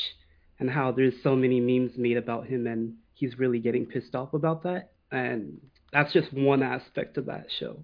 and 0.61 0.69
how 0.79 0.87
there's 0.93 1.19
so 1.23 1.33
many 1.45 1.59
memes 1.71 1.95
made 2.07 2.19
about 2.25 2.45
him 2.53 2.67
and 2.73 2.83
he's 3.15 3.39
really 3.43 3.61
getting 3.67 3.85
pissed 3.87 4.15
off 4.15 4.33
about 4.35 4.63
that. 4.69 4.83
And 5.11 5.61
that's 5.95 6.13
just 6.13 6.31
one 6.33 6.63
aspect 6.63 7.13
of 7.21 7.25
that 7.33 7.47
show. 7.59 7.75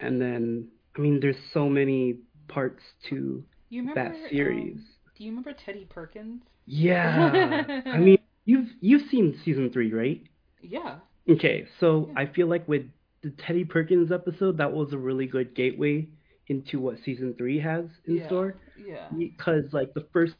And 0.00 0.14
then, 0.24 0.68
I 0.98 1.00
mean, 1.00 1.20
there's 1.20 1.36
so 1.54 1.68
many 1.68 2.16
parts 2.48 2.82
to 3.08 3.44
You 3.70 3.82
remember 3.82 4.18
that 4.18 4.30
series. 4.30 4.76
Um, 4.76 4.84
do 5.16 5.24
you 5.24 5.30
remember 5.30 5.52
Teddy 5.52 5.86
Perkins? 5.88 6.42
Yeah. 6.66 7.64
I 7.86 7.98
mean, 7.98 8.18
you've 8.44 8.68
you've 8.80 9.08
seen 9.10 9.40
season 9.44 9.70
three, 9.72 9.92
right? 9.92 10.22
Yeah. 10.60 10.96
Okay, 11.28 11.68
so 11.78 12.08
Yeah. 12.08 12.20
I 12.20 12.26
feel 12.26 12.48
like 12.48 12.66
with 12.66 12.82
the 13.22 13.30
Teddy 13.30 13.64
Perkins 13.64 14.10
episode, 14.10 14.58
that 14.58 14.72
was 14.72 14.92
a 14.92 14.98
really 14.98 15.26
good 15.26 15.54
gateway 15.54 16.08
into 16.48 16.80
what 16.80 16.96
season 17.04 17.34
three 17.36 17.60
has 17.60 17.84
in 18.06 18.16
yeah. 18.16 18.26
store. 18.26 18.56
Yeah. 18.76 19.08
Because 19.16 19.64
like 19.72 19.94
the 19.94 20.06
first 20.12 20.34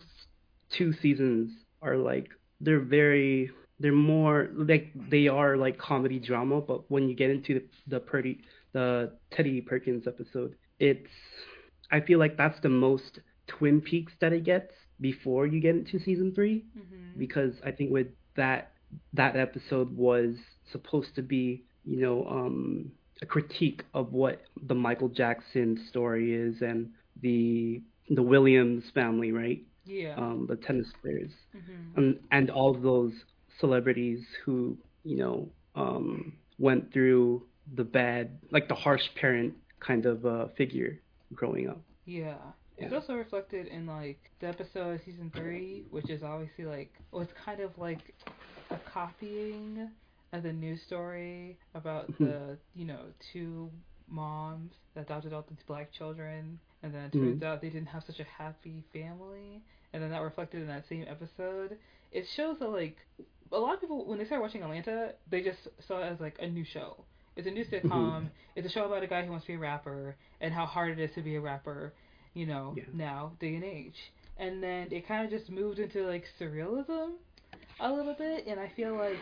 two 0.71 0.93
seasons 0.93 1.51
are 1.83 1.97
like 1.97 2.29
they're 2.61 2.81
very 2.81 3.51
they're 3.81 3.93
more 3.93 4.49
like 4.55 4.91
they 5.11 5.29
are 5.29 5.57
like 5.57 5.79
comedy 5.79 6.19
drama, 6.19 6.61
but 6.61 6.91
when 6.91 7.09
you 7.09 7.15
get 7.15 7.31
into 7.31 7.55
the 7.55 7.65
the 7.87 8.01
Purdy 8.01 8.41
the 8.73 9.13
Teddy 9.31 9.61
Perkins 9.61 10.07
episode, 10.07 10.55
it's 10.79 11.11
I 11.91 12.01
feel 12.01 12.19
like 12.19 12.37
that's 12.37 12.61
the 12.61 12.69
most 12.69 13.21
Twin 13.47 13.81
Peaks 13.81 14.13
that 14.21 14.33
it 14.33 14.45
gets 14.45 14.73
before 15.01 15.47
you 15.47 15.61
get 15.61 15.77
into 15.77 15.99
season 15.99 16.33
three. 16.35 16.65
Hmm 16.75 16.95
because 17.19 17.55
I 17.65 17.73
think 17.73 17.91
with 17.91 18.07
that 18.37 18.73
that 19.15 19.37
episode 19.37 19.95
was 19.97 20.37
supposed 20.71 21.15
to 21.17 21.23
be, 21.23 21.65
you 21.85 22.01
know, 22.01 22.27
um, 22.29 22.93
a 23.23 23.27
critique 23.27 23.83
of 23.95 24.13
what 24.13 24.43
the 24.67 24.75
Michael 24.75 25.09
Jackson 25.09 25.85
story 25.89 26.35
is 26.35 26.63
and 26.63 26.91
the 27.21 27.83
the 28.11 28.23
Williams 28.23 28.85
family, 28.95 29.33
right? 29.33 29.63
Yeah. 29.85 30.15
Um, 30.17 30.47
the 30.49 30.57
tennis 30.57 30.89
players. 31.03 31.33
Hmm 31.53 31.75
and 31.97 32.19
and 32.31 32.51
all 32.51 32.75
of 32.75 32.83
those 32.83 33.13
celebrities 33.59 34.25
who, 34.45 34.79
you 35.05 35.17
know, 35.17 35.51
um, 35.75 36.35
went 36.59 36.93
through 36.93 37.43
the 37.75 37.85
bad, 37.85 38.39
like 38.51 38.69
the 38.69 38.75
harsh 38.75 39.03
parent 39.21 39.55
kind 39.81 40.07
of 40.07 40.25
uh, 40.27 40.49
figure 40.57 41.01
growing 41.35 41.69
up. 41.69 41.81
Yeah. 42.05 42.37
It's 42.81 42.93
also 42.95 43.15
reflected 43.15 43.67
in 43.67 43.87
like 43.87 44.31
the 44.41 44.47
episode 44.47 44.95
of 44.95 45.01
season 45.05 45.33
three, 45.35 45.85
which 45.91 46.09
is 46.09 46.23
obviously 46.23 46.65
like 46.65 46.93
well, 47.11 47.23
it's 47.23 47.33
kind 47.45 47.61
of 47.61 47.77
like 47.77 48.15
a 48.71 48.79
copying 48.93 49.89
of 50.33 50.43
the 50.45 50.53
news 50.53 50.81
story 50.83 51.59
about 51.75 52.07
Mhm. 52.13 52.19
the 52.19 52.59
you 52.77 52.85
know 52.85 53.01
two 53.33 53.71
moms 54.07 54.73
that 54.95 55.03
adopted 55.07 55.33
all 55.33 55.45
these 55.49 55.59
black 55.67 55.91
children, 55.93 56.59
and 56.85 56.95
then 56.95 57.05
it 57.07 57.13
turns 57.13 57.43
out 57.43 57.61
they 57.61 57.69
didn't 57.69 57.89
have 57.89 58.05
such 58.05 58.21
a 58.21 58.25
happy 58.25 58.85
family, 58.93 59.61
and 59.93 60.01
then 60.03 60.11
that 60.11 60.23
reflected 60.23 60.61
in 60.63 60.69
that 60.69 60.87
same 60.89 61.05
episode. 61.09 61.77
It 62.13 62.27
shows 62.37 62.59
that 62.61 62.69
like 62.71 62.97
a 63.51 63.59
lot 63.59 63.75
of 63.75 63.81
people 63.81 64.05
when 64.07 64.19
they 64.19 64.25
started 64.25 64.43
watching 64.43 64.63
Atlanta, 64.63 65.15
they 65.29 65.43
just 65.43 65.67
saw 65.87 66.01
it 66.01 66.07
as 66.07 66.21
like 66.21 66.37
a 66.41 66.47
new 66.49 66.65
show. 66.65 67.05
It's 67.39 67.47
a 67.47 67.51
new 67.53 67.65
sitcom. 67.65 68.27
It's 68.57 68.67
a 68.67 68.71
show 68.71 68.85
about 68.85 69.05
a 69.05 69.07
guy 69.07 69.25
who 69.25 69.31
wants 69.31 69.47
to 69.47 69.53
be 69.53 69.55
a 69.55 69.59
rapper 69.59 70.17
and 70.41 70.53
how 70.53 70.67
hard 70.67 70.91
it 70.91 70.99
is 71.03 71.15
to 71.15 71.23
be 71.23 71.37
a 71.37 71.41
rapper, 71.41 71.93
you 72.35 72.47
know, 72.47 72.75
Yeah. 72.77 72.83
now 72.93 73.33
day 73.41 73.55
and 73.55 73.63
age. 73.65 73.95
And 74.39 74.61
then 74.63 74.89
it 74.91 75.07
kind 75.07 75.25
of 75.25 75.31
just 75.31 75.49
moved 75.51 75.79
into 75.79 76.05
like 76.07 76.25
surrealism 76.41 77.13
a 77.81 77.93
little 77.93 78.15
bit, 78.15 78.47
and 78.49 78.59
I 78.59 78.69
feel 78.77 78.95
like 78.97 79.17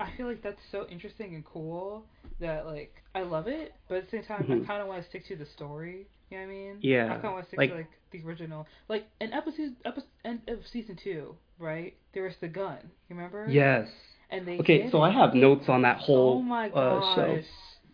I 0.00 0.10
feel 0.16 0.26
like 0.26 0.42
that's 0.42 0.60
so 0.70 0.86
interesting 0.90 1.34
and 1.36 1.44
cool 1.44 2.04
that 2.40 2.66
like 2.66 2.92
I 3.14 3.22
love 3.22 3.46
it, 3.46 3.72
but 3.88 3.98
at 3.98 4.04
the 4.04 4.10
same 4.10 4.24
time 4.24 4.44
I 4.48 4.54
Mhm. 4.54 4.66
kind 4.66 4.82
of 4.82 4.88
want 4.88 5.02
to 5.02 5.08
stick 5.08 5.24
to 5.26 5.36
the 5.36 5.46
story. 5.46 6.06
You 6.30 6.38
know 6.38 6.44
what 6.44 6.50
I 6.50 6.54
mean? 6.54 6.78
Yeah, 6.80 7.04
I 7.06 7.08
kind 7.10 7.24
of 7.26 7.32
want 7.34 7.44
to 7.44 7.48
stick 7.50 7.58
like- 7.58 7.70
to 7.70 7.76
like 7.76 7.90
the 8.10 8.22
original, 8.26 8.66
like 8.88 9.06
in 9.20 9.32
episode 9.32 9.76
episode 9.84 10.08
end 10.24 10.42
of 10.48 10.66
season 10.66 10.96
two, 10.96 11.36
right? 11.60 11.94
There 12.14 12.24
was 12.24 12.36
the 12.40 12.48
gun. 12.48 12.78
You 13.08 13.14
remember? 13.16 13.46
Yes. 13.48 13.88
And 14.30 14.46
they 14.46 14.58
Okay, 14.58 14.90
so 14.90 15.02
it. 15.04 15.08
I 15.08 15.10
have 15.12 15.34
notes 15.34 15.68
on 15.68 15.82
that 15.82 15.98
whole 15.98 16.38
Oh 16.38 16.42
my 16.42 16.68
uh, 16.70 17.14
show 17.14 17.40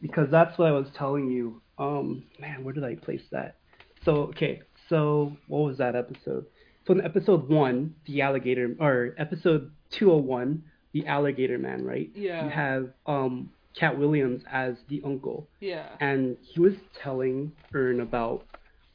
because 0.01 0.31
that's 0.31 0.57
what 0.59 0.69
I 0.69 0.73
was 0.73 0.89
telling 0.97 1.29
you. 1.31 1.63
Um, 1.79 2.25
man, 2.39 2.65
where 2.65 2.73
did 2.75 2.85
I 2.85 2.95
place 2.95 3.23
that? 3.33 3.57
So 4.05 4.13
okay, 4.31 4.63
so 4.89 5.37
what 5.49 5.61
was 5.61 5.79
that 5.79 5.95
episode? 5.97 6.47
So 6.87 6.95
in 6.95 7.01
episode 7.01 7.49
one, 7.49 7.95
the 8.07 8.23
alligator, 8.23 8.75
or 8.81 9.15
episode 9.19 9.71
two 9.91 10.11
hundred 10.11 10.23
one, 10.25 10.65
the 10.93 11.07
alligator 11.07 11.59
man, 11.59 11.85
right? 11.85 12.11
Yeah. 12.15 12.45
You 12.45 12.51
have 12.51 12.91
um 13.07 13.51
Katt 13.79 13.99
Williams 13.99 14.43
as 14.51 14.77
the 14.89 15.03
uncle, 15.05 15.49
Yeah. 15.61 15.87
and 16.01 16.37
he 16.43 16.61
was 16.61 16.75
telling 17.03 17.53
Earn 17.73 18.01
about 18.01 18.45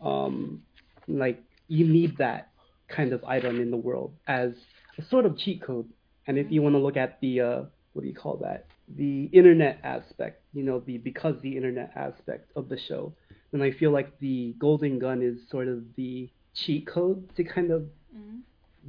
um 0.02 0.64
like 1.08 1.42
you 1.68 1.88
need 1.88 2.18
that 2.18 2.50
kind 2.90 3.12
of 3.14 3.24
item 3.24 3.60
in 3.60 3.72
the 3.72 3.78
world 3.78 4.14
as 4.28 4.52
a 4.98 5.04
sort 5.06 5.26
of 5.26 5.38
cheat 5.38 5.62
code. 5.62 5.90
And 6.28 6.38
if 6.38 6.52
you 6.52 6.62
want 6.62 6.76
to 6.76 6.80
look 6.80 6.98
at 6.98 7.20
the 7.22 7.42
uh 7.42 7.62
what 7.94 8.04
do 8.04 8.08
you 8.08 8.16
call 8.16 8.38
that? 8.38 8.66
The 8.96 9.26
internet 9.34 9.80
aspect, 9.84 10.44
you 10.54 10.64
know, 10.64 10.80
the 10.80 10.98
because 10.98 11.36
the 11.42 11.56
internet 11.56 11.92
aspect 11.96 12.52
of 12.56 12.70
the 12.70 12.78
show, 12.78 13.14
then 13.52 13.62
I 13.62 13.72
feel 13.72 13.92
like 13.92 14.20
the 14.20 14.56
golden 14.60 15.00
gun 15.00 15.22
is 15.22 15.38
sort 15.50 15.68
of 15.68 15.84
the 15.96 16.30
cheat 16.54 16.88
code 16.88 17.36
to 17.36 17.44
kind 17.44 17.72
of 17.72 17.90
Mhm. 18.16 18.42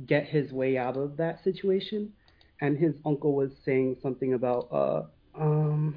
get 0.06 0.26
his 0.26 0.52
way 0.52 0.76
out 0.78 0.96
of 0.96 1.16
that 1.16 1.42
situation. 1.44 2.12
And 2.60 2.76
his 2.78 2.94
uncle 3.04 3.34
was 3.34 3.52
saying 3.64 3.96
something 4.02 4.34
about, 4.34 4.68
uh, 4.72 5.02
um, 5.34 5.94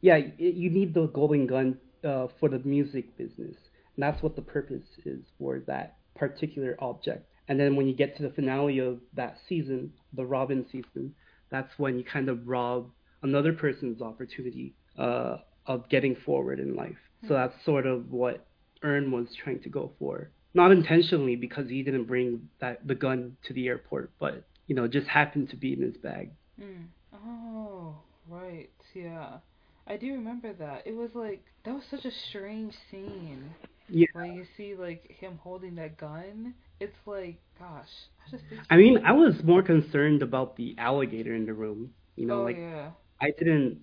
yeah, 0.00 0.16
you 0.38 0.70
need 0.70 0.94
the 0.94 1.06
golden 1.08 1.46
gun 1.46 1.78
uh, 2.04 2.28
for 2.38 2.48
the 2.48 2.58
music 2.60 3.16
business. 3.16 3.56
And 3.96 4.02
that's 4.02 4.22
what 4.22 4.36
the 4.36 4.42
purpose 4.42 4.84
is 5.04 5.24
for 5.38 5.60
that 5.66 5.96
particular 6.14 6.76
object. 6.80 7.26
And 7.48 7.60
then 7.60 7.76
when 7.76 7.86
you 7.86 7.94
get 7.94 8.16
to 8.16 8.22
the 8.22 8.30
finale 8.30 8.78
of 8.78 9.00
that 9.14 9.36
season, 9.48 9.92
the 10.14 10.24
Robin 10.24 10.64
season, 10.70 11.14
that's 11.50 11.78
when 11.78 11.98
you 11.98 12.04
kind 12.04 12.28
of 12.28 12.46
rob 12.46 12.90
another 13.22 13.52
person's 13.52 14.00
opportunity 14.00 14.74
uh, 14.98 15.38
of 15.66 15.88
getting 15.88 16.16
forward 16.24 16.58
in 16.58 16.74
life. 16.74 16.96
So 17.26 17.34
that's 17.34 17.54
sort 17.64 17.86
of 17.86 18.10
what 18.10 18.46
Earn 18.82 19.10
was 19.10 19.28
trying 19.42 19.60
to 19.62 19.68
go 19.68 19.92
for. 19.98 20.30
Not 20.52 20.70
intentionally 20.70 21.36
because 21.36 21.68
he 21.68 21.82
didn't 21.82 22.04
bring 22.04 22.48
that 22.60 22.86
the 22.86 22.94
gun 22.94 23.36
to 23.46 23.54
the 23.54 23.66
airport, 23.66 24.12
but 24.20 24.44
you 24.66 24.74
know, 24.74 24.86
just 24.86 25.08
happened 25.08 25.50
to 25.50 25.56
be 25.56 25.72
in 25.72 25.80
his 25.82 25.96
bag. 25.96 26.30
Mm. 26.60 26.86
Oh, 27.14 27.96
right. 28.28 28.70
Yeah. 28.94 29.38
I 29.86 29.96
do 29.96 30.12
remember 30.12 30.52
that. 30.54 30.86
It 30.86 30.94
was 30.94 31.10
like 31.14 31.44
that 31.64 31.74
was 31.74 31.82
such 31.90 32.04
a 32.04 32.10
strange 32.28 32.74
scene. 32.90 33.54
Yeah. 33.88 34.06
When 34.12 34.34
you 34.34 34.46
see 34.56 34.74
like 34.74 35.10
him 35.18 35.38
holding 35.42 35.74
that 35.76 35.98
gun, 35.98 36.54
it's 36.80 36.96
like, 37.06 37.38
gosh, 37.58 37.88
I 38.26 38.30
just. 38.30 38.44
I 38.70 38.76
mean, 38.76 38.98
I 39.04 39.12
was 39.12 39.34
more 39.44 39.62
concerned 39.62 40.22
about 40.22 40.56
the 40.56 40.74
alligator 40.78 41.34
in 41.34 41.46
the 41.46 41.54
room. 41.54 41.90
You 42.16 42.26
know, 42.26 42.38
oh 42.38 42.42
like 42.42 42.58
yeah. 42.58 42.90
I 43.20 43.30
didn't 43.38 43.80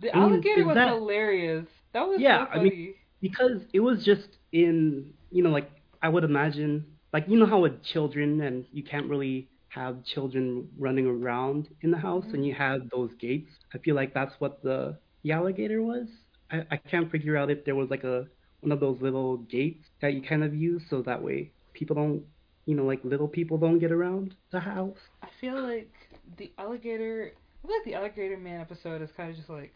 The 0.00 0.12
I 0.12 0.18
mean, 0.18 0.44
alligator 0.44 0.64
was 0.64 0.74
that- 0.74 0.88
hilarious. 0.88 1.66
That 1.92 2.06
was 2.08 2.20
Yeah, 2.20 2.46
so 2.52 2.58
I 2.58 2.58
mean- 2.58 2.94
because 3.20 3.62
it 3.72 3.80
was 3.80 4.04
just 4.04 4.28
in 4.52 5.12
you 5.30 5.42
know 5.42 5.50
like 5.50 5.70
I 6.02 6.08
would 6.08 6.24
imagine 6.24 6.84
like 7.12 7.24
you 7.28 7.38
know 7.38 7.46
how 7.46 7.60
with 7.60 7.82
children 7.82 8.40
and 8.40 8.66
you 8.72 8.82
can't 8.82 9.08
really 9.08 9.48
have 9.68 10.04
children 10.04 10.68
running 10.78 11.06
around 11.06 11.68
in 11.82 11.90
the 11.90 11.98
house 11.98 12.26
and 12.32 12.44
you 12.46 12.54
mm-hmm. 12.54 12.62
have 12.62 12.88
those 12.90 13.10
gates. 13.18 13.50
I 13.74 13.78
feel 13.78 13.94
like 13.94 14.14
that's 14.14 14.34
what 14.40 14.62
the 14.62 14.98
the 15.22 15.32
alligator 15.32 15.82
was. 15.82 16.08
I, 16.50 16.64
I 16.70 16.76
can't 16.78 17.10
figure 17.10 17.30
out 17.36 17.50
if 17.50 17.64
there 17.64 17.68
was 17.68 17.90
like 17.90 18.04
a 18.04 18.26
one 18.60 18.72
of 18.72 18.80
those 18.80 19.00
little 19.00 19.38
gates 19.38 19.84
that 20.00 20.14
you 20.14 20.22
kind 20.22 20.42
of 20.44 20.54
use 20.54 20.82
so 20.90 21.02
that 21.02 21.22
way 21.22 21.52
people 21.76 21.94
don't 21.94 22.22
you 22.64 22.74
know 22.74 22.84
like 22.84 23.00
little 23.04 23.28
people 23.28 23.58
don't 23.58 23.78
get 23.78 23.92
around 23.92 24.34
the 24.50 24.60
house. 24.60 24.96
I 25.22 25.28
feel 25.40 25.60
like 25.62 25.92
the 26.38 26.50
alligator. 26.58 27.32
I 27.62 27.66
feel 27.66 27.76
like 27.76 27.84
the 27.84 27.94
alligator 27.94 28.36
man 28.36 28.60
episode 28.60 29.02
is 29.02 29.10
kind 29.16 29.30
of 29.30 29.36
just 29.36 29.48
like 29.48 29.72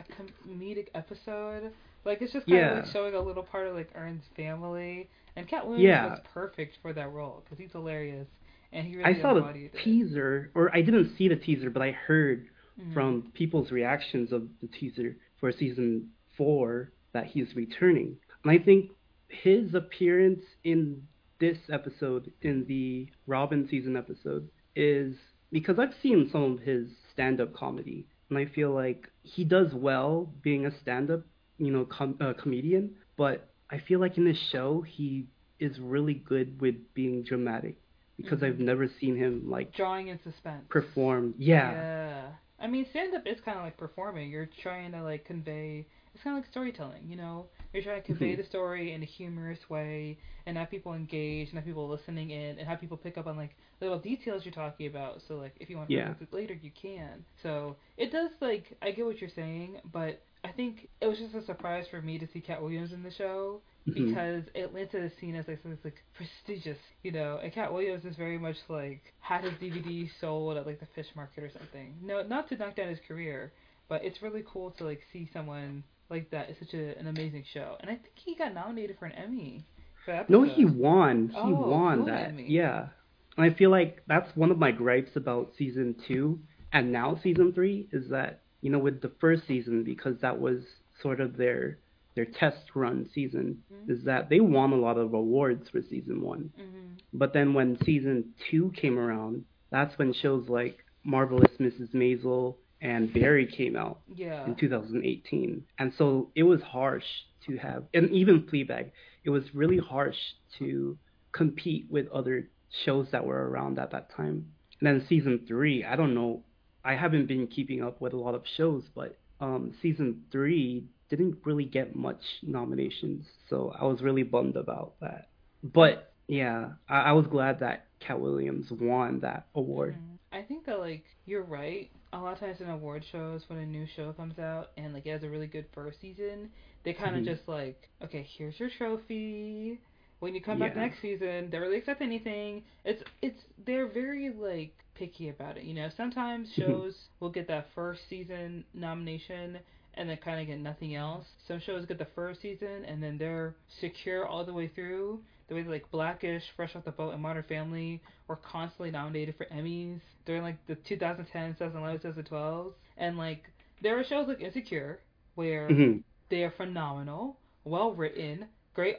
a 0.00 0.04
comedic 0.48 0.88
episode. 0.94 1.72
Like 2.04 2.20
it's 2.22 2.32
just 2.32 2.46
kind 2.46 2.64
of 2.64 2.76
like 2.84 2.92
showing 2.92 3.14
a 3.14 3.20
little 3.20 3.42
part 3.42 3.66
of 3.66 3.74
like 3.74 3.90
Earn's 3.94 4.24
family, 4.36 5.08
and 5.36 5.48
Katt 5.48 5.66
Williams 5.66 5.84
Yeah. 5.84 6.06
was 6.10 6.20
perfect 6.32 6.76
for 6.82 6.92
that 6.92 7.12
role 7.12 7.42
because 7.44 7.58
he's 7.58 7.72
hilarious 7.72 8.26
and 8.72 8.86
he 8.86 8.96
really 8.96 9.16
I 9.16 9.20
saw 9.20 9.34
the 9.34 9.46
it. 9.48 9.74
teaser 9.84 10.50
or 10.54 10.74
I 10.74 10.80
didn't 10.82 11.16
see 11.16 11.28
the 11.28 11.36
teaser 11.36 11.70
but 11.70 11.82
I 11.82 11.90
heard 11.92 12.46
Mhm. 12.80 12.94
from 12.94 13.30
people's 13.34 13.70
reactions 13.72 14.32
of 14.32 14.48
the 14.62 14.68
teaser 14.68 15.16
for 15.38 15.52
season 15.52 16.10
four 16.36 16.92
that 17.12 17.26
he's 17.26 17.54
returning. 17.54 18.16
And 18.44 18.50
I 18.52 18.58
think 18.62 18.92
his 19.28 19.74
appearance 19.74 20.42
in 20.64 21.06
this 21.40 21.58
episode, 21.72 22.30
in 22.42 22.64
the 22.66 23.08
Robin 23.26 23.66
season 23.70 23.96
episode, 23.96 24.48
is 24.76 25.14
because 25.50 25.78
I've 25.78 25.94
seen 26.02 26.28
some 26.30 26.42
of 26.52 26.60
his 26.60 26.86
stand 27.12 27.40
up 27.40 27.52
comedy, 27.54 28.06
and 28.28 28.38
I 28.38 28.44
feel 28.46 28.70
like 28.70 29.08
he 29.22 29.42
does 29.44 29.72
well 29.74 30.30
being 30.42 30.66
a 30.66 30.80
stand 30.82 31.10
up, 31.10 31.22
you 31.58 31.72
know, 31.72 31.84
com- 31.84 32.18
uh, 32.20 32.32
comedian, 32.40 32.90
but 33.16 33.50
I 33.70 33.78
feel 33.78 33.98
like 34.00 34.16
in 34.18 34.24
this 34.24 34.38
show, 34.52 34.82
he 34.82 35.26
is 35.58 35.78
really 35.78 36.14
good 36.14 36.60
with 36.60 36.76
being 36.94 37.22
dramatic 37.22 37.76
because 38.16 38.42
I've 38.42 38.54
Mhm. 38.54 38.60
never 38.60 38.88
seen 39.00 39.16
him 39.16 39.48
like 39.50 39.74
drawing 39.74 40.08
in 40.08 40.18
suspense. 40.22 40.64
perform. 40.68 41.34
Yeah. 41.38 41.72
Yeah. 41.72 42.28
I 42.58 42.66
mean, 42.66 42.86
stand 42.90 43.14
up 43.14 43.26
is 43.26 43.40
kind 43.40 43.56
of 43.58 43.64
like 43.64 43.76
performing. 43.78 44.30
You're 44.30 44.48
trying 44.62 44.92
to 44.92 45.02
like 45.02 45.24
convey. 45.24 45.86
It's 46.14 46.22
kind 46.22 46.36
of 46.36 46.42
like 46.42 46.50
storytelling, 46.50 47.08
you 47.08 47.16
know. 47.16 47.46
You're 47.72 47.82
trying 47.82 48.00
to 48.02 48.06
convey 48.06 48.34
the 48.34 48.44
story 48.44 48.92
in 48.92 49.02
a 49.02 49.06
humorous 49.06 49.58
way 49.68 50.18
and 50.46 50.56
have 50.56 50.70
people 50.70 50.92
engaged 50.94 51.50
and 51.50 51.58
have 51.58 51.64
people 51.66 51.88
listening 51.88 52.30
in 52.30 52.58
and 52.58 52.66
have 52.66 52.80
people 52.80 52.96
pick 52.96 53.16
up 53.16 53.26
on 53.26 53.36
like 53.36 53.56
little 53.80 53.98
details 53.98 54.44
you're 54.44 54.52
talking 54.54 54.86
about. 54.88 55.20
So 55.28 55.36
like 55.36 55.54
if 55.60 55.70
you 55.70 55.76
want 55.76 55.88
to 55.90 55.94
Yeah. 55.94 56.14
it 56.20 56.32
later, 56.32 56.54
you 56.54 56.70
can. 56.72 57.24
So 57.42 57.76
it 57.96 58.10
does 58.10 58.30
like 58.40 58.76
I 58.82 58.90
get 58.90 59.06
what 59.06 59.20
you're 59.20 59.30
saying, 59.30 59.80
but 59.92 60.20
I 60.42 60.48
think 60.52 60.88
it 61.00 61.06
was 61.06 61.18
just 61.18 61.34
a 61.34 61.44
surprise 61.44 61.86
for 61.90 62.00
me 62.02 62.18
to 62.18 62.26
see 62.32 62.40
Katt 62.40 62.60
Williams 62.62 62.92
in 62.92 63.02
the 63.02 63.10
show 63.10 63.60
Mhm. 63.86 63.94
because 63.94 64.44
Atlanta 64.54 64.98
is 65.04 65.12
seen 65.20 65.36
as 65.36 65.46
like 65.46 65.62
this 65.62 65.78
like 65.84 66.02
prestigious, 66.14 66.78
you 67.02 67.12
know, 67.12 67.38
and 67.42 67.52
Katt 67.52 67.72
Williams 67.72 68.04
is 68.04 68.16
very 68.16 68.38
much 68.38 68.56
like 68.68 69.12
had 69.20 69.44
his 69.44 69.52
DVD 69.54 70.08
sold 70.20 70.56
at 70.56 70.66
like 70.66 70.80
the 70.80 70.86
fish 70.86 71.14
market 71.14 71.44
or 71.44 71.50
something. 71.50 71.94
No, 72.02 72.22
not 72.22 72.48
to 72.48 72.56
knock 72.56 72.74
down 72.74 72.88
his 72.88 72.98
career, 73.06 73.52
but 73.88 74.02
it's 74.04 74.22
really 74.22 74.42
cool 74.46 74.70
to 74.72 74.84
like 74.84 75.02
see 75.12 75.28
someone 75.32 75.84
like 76.10 76.30
that. 76.30 76.50
It's 76.50 76.58
such 76.58 76.74
a, 76.74 76.98
an 76.98 77.06
amazing 77.06 77.44
show, 77.52 77.76
and 77.80 77.90
I 77.90 77.94
think 77.94 78.12
he 78.14 78.34
got 78.34 78.52
nominated 78.54 78.96
for 78.98 79.06
an 79.06 79.12
Emmy. 79.12 79.64
For 80.04 80.24
No, 80.28 80.42
he 80.42 80.64
won. 80.64 81.28
He 81.28 81.38
Oh, 81.38 81.68
won 81.68 82.06
that. 82.06 82.28
Emmy. 82.28 82.46
Yeah. 82.48 82.88
And 83.36 83.50
I 83.50 83.54
feel 83.54 83.70
like 83.70 84.02
that's 84.06 84.34
one 84.36 84.50
of 84.50 84.58
my 84.58 84.72
gripes 84.72 85.12
about 85.16 85.52
season 85.56 85.94
two 86.06 86.40
and 86.72 86.92
now 86.92 87.18
season 87.22 87.52
three 87.52 87.88
is 87.92 88.08
that, 88.10 88.42
you 88.60 88.70
know, 88.70 88.78
with 88.78 89.00
the 89.02 89.12
first 89.20 89.46
season, 89.46 89.82
because 89.84 90.18
that 90.20 90.40
was 90.40 90.60
sort 91.02 91.20
of 91.20 91.36
their 91.36 91.78
their 92.16 92.24
test 92.26 92.74
run 92.74 93.08
season, 93.14 93.62
Mhm. 93.72 93.88
is 93.90 94.04
that 94.04 94.28
they 94.28 94.40
won 94.40 94.72
a 94.72 94.76
lot 94.76 94.98
of 94.98 95.14
awards 95.14 95.68
for 95.70 95.80
season 95.82 96.20
one. 96.22 96.50
hmm 96.56 96.94
But 97.12 97.32
then 97.32 97.54
when 97.54 97.78
season 97.84 98.34
two 98.50 98.72
came 98.74 98.98
around, 98.98 99.44
that's 99.70 99.96
when 99.98 100.12
shows 100.12 100.48
like 100.48 100.84
Marvelous 101.04 101.56
Mrs. 101.58 101.92
Maisel 101.94 102.56
and 102.80 103.12
Barry 103.12 103.46
came 103.46 103.76
out 103.76 104.00
Yeah. 104.14 104.44
in 104.46 104.54
2018. 104.56 105.64
And 105.78 105.92
so 105.98 106.30
it 106.34 106.42
was 106.44 106.60
harsh 106.62 107.04
to 107.46 107.56
have, 107.58 107.84
and 107.94 108.10
even 108.10 108.42
Fleabag, 108.42 108.90
it 109.24 109.30
was 109.30 109.54
really 109.54 109.78
harsh 109.78 110.16
to 110.58 110.96
compete 111.32 111.86
with 111.90 112.08
other 112.08 112.48
shows 112.84 113.08
that 113.12 113.24
were 113.24 113.48
around 113.50 113.78
at 113.78 113.90
that 113.92 114.10
time. 114.16 114.46
And 114.80 114.86
then 114.86 115.06
season 115.08 115.40
three, 115.46 115.84
I 115.84 115.96
don't 115.96 116.14
know, 116.14 116.42
I 116.84 116.94
haven't 116.94 117.26
been 117.26 117.46
keeping 117.46 117.82
up 117.82 118.00
with 118.00 118.12
a 118.14 118.16
lot 118.16 118.34
of 118.34 118.42
shows, 118.56 118.84
but 118.94 119.18
um, 119.40 119.74
season 119.82 120.22
three 120.32 120.84
didn't 121.10 121.38
really 121.44 121.64
get 121.64 121.94
much 121.96 122.22
nominations, 122.42 123.26
so 123.48 123.74
I 123.78 123.84
was 123.84 124.00
really 124.00 124.22
bummed 124.22 124.56
about 124.56 124.94
that. 125.00 125.28
But 125.62 126.12
yeah, 126.28 126.70
I, 126.88 127.00
I 127.00 127.12
was 127.12 127.26
glad 127.26 127.60
that 127.60 127.86
Katt 128.00 128.20
Williams 128.20 128.70
won 128.70 129.20
that 129.20 129.46
award. 129.54 129.96
Mhm. 129.96 130.16
I 130.32 130.42
think 130.42 130.66
that 130.66 130.78
like 130.78 131.04
you're 131.26 131.42
right. 131.42 131.90
A 132.12 132.18
lot 132.18 132.32
of 132.32 132.40
times 132.40 132.60
in 132.60 132.68
award 132.68 133.04
shows, 133.12 133.44
when 133.48 133.58
a 133.60 133.66
new 133.66 133.86
show 133.86 134.12
comes 134.12 134.38
out 134.38 134.70
and 134.76 134.92
like 134.92 135.06
it 135.06 135.10
has 135.10 135.22
a 135.22 135.28
really 135.30 135.46
good 135.46 135.66
first 135.72 136.00
season, 136.00 136.50
they 136.82 136.92
kind 136.92 137.14
of 137.16 137.22
Mhm. 137.22 137.26
just 137.26 137.46
like, 137.48 137.88
okay, 138.02 138.22
here's 138.36 138.58
your 138.58 138.68
trophy. 138.68 139.78
When 140.18 140.34
you 140.34 140.40
come 140.40 140.58
back 140.58 140.74
next 140.76 141.00
season, 141.00 141.48
they 141.50 141.56
don't 141.58 141.62
really 141.62 141.76
accept 141.78 142.02
anything. 142.02 142.64
It's 142.84 143.02
it's 143.22 143.44
they're 143.64 143.86
very 143.86 144.30
like 144.30 144.72
picky 144.94 145.28
about 145.28 145.56
it. 145.56 145.64
You 145.64 145.72
know, 145.74 145.88
sometimes 145.96 146.48
Mhm. 146.50 146.54
shows 146.54 147.08
will 147.20 147.30
get 147.30 147.46
that 147.48 147.70
first 147.74 148.06
season 148.08 148.64
nomination 148.74 149.60
and 149.94 150.08
then 150.08 150.16
kind 150.18 150.40
of 150.40 150.46
get 150.46 150.58
nothing 150.58 150.94
else. 150.94 151.26
Some 151.46 151.60
shows 151.60 151.86
get 151.86 151.98
the 151.98 152.04
first 152.06 152.40
season 152.42 152.84
and 152.86 153.02
then 153.02 153.18
they're 153.18 153.54
secure 153.68 154.26
all 154.26 154.44
the 154.44 154.52
way 154.52 154.66
through. 154.68 155.22
The 155.50 155.56
way 155.56 155.62
that, 155.64 155.70
like 155.70 155.90
Blackish, 155.90 156.44
Fresh 156.56 156.76
Off 156.76 156.84
the 156.86 156.92
Boat, 156.92 157.12
and 157.12 157.22
Modern 157.22 157.42
Family 157.42 158.00
were 158.28 158.36
constantly 158.36 158.92
nominated 158.92 159.34
for 159.36 159.46
Emmys 159.46 160.00
during 160.24 160.42
like 160.44 160.64
the 160.68 160.76
2010, 160.76 161.54
2011, 161.54 162.00
2012, 162.00 162.74
and 162.98 163.18
like 163.18 163.50
there 163.82 163.98
are 163.98 164.04
shows 164.04 164.28
like 164.28 164.40
Insecure 164.40 165.00
where 165.34 165.68
Mhm. 165.68 166.04
they 166.30 166.44
are 166.44 166.52
phenomenal, 166.52 167.38
well 167.64 167.92
written, 167.94 168.46
great 168.74 168.96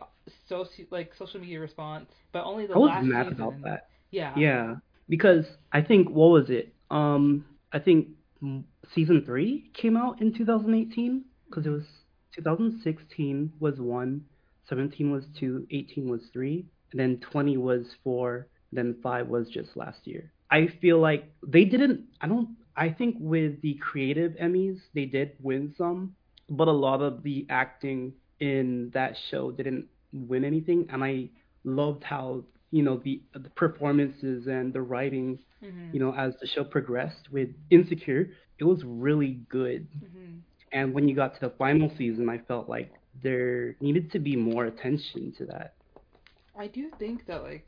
soci- 0.50 0.92
like 0.92 1.16
social 1.16 1.40
media 1.40 1.60
response, 1.62 2.12
but 2.34 2.44
only 2.44 2.68
the 2.68 2.76
I 2.76 2.80
was 2.80 2.90
last 2.90 3.06
mad 3.06 3.28
season. 3.30 3.42
about 3.42 3.62
that. 3.64 3.90
Yeah. 4.12 4.36
Yeah, 4.38 4.76
because 5.08 5.58
I 5.72 5.82
think 5.82 6.10
what 6.10 6.32
was 6.32 6.50
it? 6.50 6.74
Um, 6.90 7.46
I 7.72 7.80
think 7.80 8.10
season 8.94 9.24
three 9.26 9.70
came 9.74 9.96
out 9.96 10.22
in 10.22 10.34
2018 10.34 11.24
because 11.48 11.66
it 11.66 11.70
was 11.70 11.86
2016 12.34 13.54
was 13.60 13.80
one, 13.80 14.26
17 14.68 15.12
was 15.12 15.26
two, 15.40 15.66
18 15.72 16.10
was 16.10 16.22
three, 16.34 16.66
and 16.92 17.00
then 17.00 17.20
20 17.32 17.58
was 17.58 17.86
four, 18.04 18.48
then 18.72 18.96
five 19.02 19.28
was 19.28 19.50
just 19.50 19.76
last 19.76 20.06
year. 20.06 20.32
I 20.52 20.68
feel 20.82 21.00
like 21.00 21.26
they 21.46 21.66
didn't. 21.66 22.02
I 22.22 22.28
don't. 22.28 22.50
I 22.76 22.90
think 22.90 23.16
with 23.20 23.62
the 23.62 23.76
creative 23.82 24.34
Emmys, 24.42 24.78
they 24.94 25.06
did 25.06 25.32
win 25.42 25.74
some, 25.78 26.16
but 26.50 26.68
a 26.68 26.72
lot 26.72 27.02
of 27.02 27.24
the 27.24 27.46
acting 27.50 28.14
in 28.40 28.90
that 28.94 29.16
show 29.30 29.52
didn't 29.52 29.88
win 30.14 30.44
anything, 30.44 30.86
and 30.90 31.04
I 31.04 31.30
loved 31.64 32.04
how 32.04 32.44
you 32.72 32.84
know 32.84 32.98
the 33.04 33.22
the 33.34 33.50
performances 33.52 34.48
and 34.48 34.74
the 34.74 34.82
writing 34.82 35.40
hmm 35.62 35.92
you 35.92 36.00
know 36.00 36.14
as 36.16 36.34
the 36.42 36.48
show 36.48 36.64
progressed 36.64 37.30
with 37.32 37.50
insecure 37.70 38.30
it 38.60 38.64
was 38.64 38.84
really 38.86 39.42
good 39.50 39.88
hmm 40.02 40.40
and 40.72 40.94
when 40.94 41.08
you 41.08 41.16
got 41.16 41.34
to 41.34 41.40
the 41.42 41.50
final 41.58 41.92
season 41.98 42.30
i 42.30 42.38
felt 42.38 42.70
like 42.70 42.92
there 43.24 43.76
needed 43.82 44.12
to 44.12 44.20
be 44.20 44.36
more 44.36 44.66
attention 44.66 45.32
to 45.38 45.46
that 45.46 45.74
I 46.58 46.68
do 46.68 46.90
think 47.00 47.26
that 47.28 47.44
like 47.44 47.66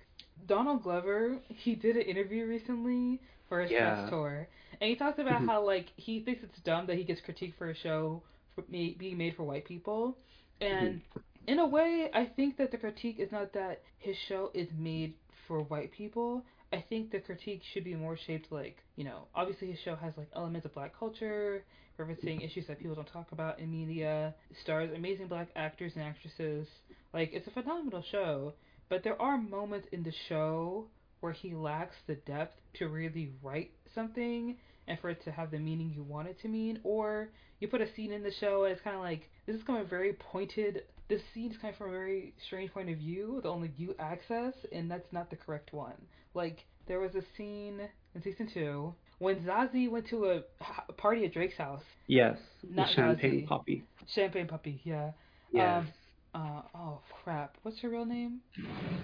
Donald 0.47 0.83
Glover, 0.83 1.37
he 1.47 1.75
did 1.75 1.95
an 1.95 2.03
interview 2.03 2.45
recently 2.45 3.19
for 3.47 3.61
his 3.61 3.71
Yeah. 3.71 3.93
press 3.95 4.09
tour, 4.09 4.47
and 4.81 4.89
he 4.89 4.95
talked 4.95 5.19
about 5.19 5.41
Mhm. 5.41 5.45
how 5.47 5.65
like 5.65 5.87
he 5.95 6.19
thinks 6.21 6.43
it's 6.43 6.59
dumb 6.61 6.85
that 6.87 6.97
he 6.97 7.03
gets 7.03 7.21
critiqued 7.21 7.55
for 7.55 7.69
a 7.69 7.75
show 7.75 8.21
for 8.55 8.61
being 8.63 9.17
made 9.17 9.35
for 9.35 9.43
white 9.43 9.65
people, 9.65 10.17
and 10.61 11.01
in 11.47 11.59
a 11.59 11.65
way, 11.67 12.09
I 12.13 12.25
think 12.25 12.57
that 12.57 12.71
the 12.71 12.77
critique 12.77 13.19
is 13.19 13.31
not 13.31 13.53
that 13.53 13.81
his 13.99 14.17
show 14.17 14.51
is 14.53 14.67
made 14.77 15.13
for 15.47 15.61
white 15.61 15.91
people. 15.91 16.43
I 16.73 16.83
think 16.89 17.11
the 17.11 17.19
critique 17.19 17.61
should 17.71 17.83
be 17.83 17.93
more 17.93 18.17
shaped 18.17 18.51
like, 18.51 18.77
you 18.95 19.03
know, 19.03 19.27
obviously 19.35 19.69
his 19.69 19.79
show 19.85 19.95
has 19.95 20.13
like 20.17 20.29
elements 20.35 20.65
of 20.65 20.73
black 20.73 20.97
culture, 20.97 21.63
referencing 21.99 22.43
issues 22.43 22.65
that 22.65 22.79
people 22.79 22.95
don't 22.95 23.07
talk 23.13 23.31
about 23.31 23.59
in 23.59 23.69
media, 23.71 24.33
stars 24.63 24.89
amazing 24.95 25.27
black 25.27 25.49
actors 25.55 25.91
and 25.95 26.03
actresses. 26.03 26.67
Like 27.13 27.29
it's 27.31 27.47
a 27.47 27.51
phenomenal 27.51 28.03
show, 28.11 28.53
but 28.89 29.03
there 29.03 29.21
are 29.21 29.37
moments 29.37 29.87
in 29.91 30.01
the 30.01 30.13
show 30.27 30.87
where 31.19 31.31
he 31.31 31.53
lacks 31.53 31.95
the 32.07 32.15
depth 32.15 32.55
to 32.79 32.87
really 32.87 33.31
write 33.43 33.69
something 33.93 34.57
and 34.87 34.99
for 34.99 35.11
it 35.11 35.23
to 35.25 35.31
have 35.31 35.51
the 35.51 35.59
meaning 35.59 35.91
you 35.95 36.01
want 36.01 36.27
it 36.27 36.41
to 36.41 36.47
mean 36.47 36.79
or 36.83 37.29
you 37.59 37.67
put 37.67 37.81
a 37.81 37.93
scene 37.93 38.11
in 38.11 38.23
the 38.23 38.33
show 38.39 38.63
and 38.63 38.73
it's 38.73 38.81
kind 38.81 38.95
of 38.95 39.01
like 39.03 39.29
this 39.45 39.55
is 39.55 39.63
coming 39.63 39.85
very 39.85 40.13
pointed 40.13 40.81
this 41.13 41.21
scene 41.33 41.51
is 41.51 41.57
coming 41.57 41.75
from 41.77 41.89
a 41.89 41.91
very 41.91 42.33
strange 42.47 42.71
point 42.73 42.89
of 42.89 42.97
view 42.97 43.39
that 43.43 43.49
only 43.49 43.71
you 43.77 43.93
access 43.99 44.53
and 44.71 44.89
that's 44.89 45.11
not 45.11 45.29
the 45.29 45.35
correct 45.35 45.71
one 45.73 45.93
like 46.33 46.65
there 46.87 46.99
was 46.99 47.13
a 47.15 47.21
scene 47.37 47.79
in 48.15 48.23
season 48.23 48.49
two 48.53 48.93
when 49.19 49.35
Zazie 49.41 49.89
went 49.89 50.07
to 50.09 50.25
a, 50.25 50.41
a 50.89 50.93
party 50.93 51.23
at 51.25 51.33
Drake's 51.33 51.57
house 51.57 51.83
yes 52.07 52.37
Not 52.67 52.87
the 52.87 52.93
champagne 52.95 53.41
Zazie. 53.41 53.47
poppy 53.47 53.83
champagne 54.15 54.47
puppy 54.47 54.81
yeah 54.83 55.11
yes 55.51 55.85
uh 56.33 56.61
oh 56.73 56.99
crap 57.23 57.57
what's 57.61 57.79
her 57.81 57.89
real 57.89 58.05
name 58.05 58.39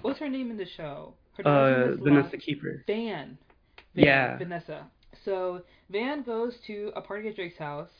what's 0.02 0.18
her 0.18 0.28
name 0.28 0.50
in 0.50 0.56
the 0.56 0.66
show 0.76 1.14
her 1.36 1.46
uh 1.46 1.50
daughter's 1.52 1.86
name 1.86 1.92
is 1.98 2.04
vanessa 2.04 2.36
La- 2.36 2.40
keeper 2.44 2.84
Van. 2.88 3.38
Van. 3.94 4.04
Yeah. 4.04 4.36
Vanessa. 4.38 4.86
So 5.24 5.62
Van 5.90 6.22
goes 6.22 6.54
to 6.66 6.90
a 6.96 7.00
party 7.02 7.28
at 7.28 7.36
Drake's 7.36 7.58
house 7.58 7.90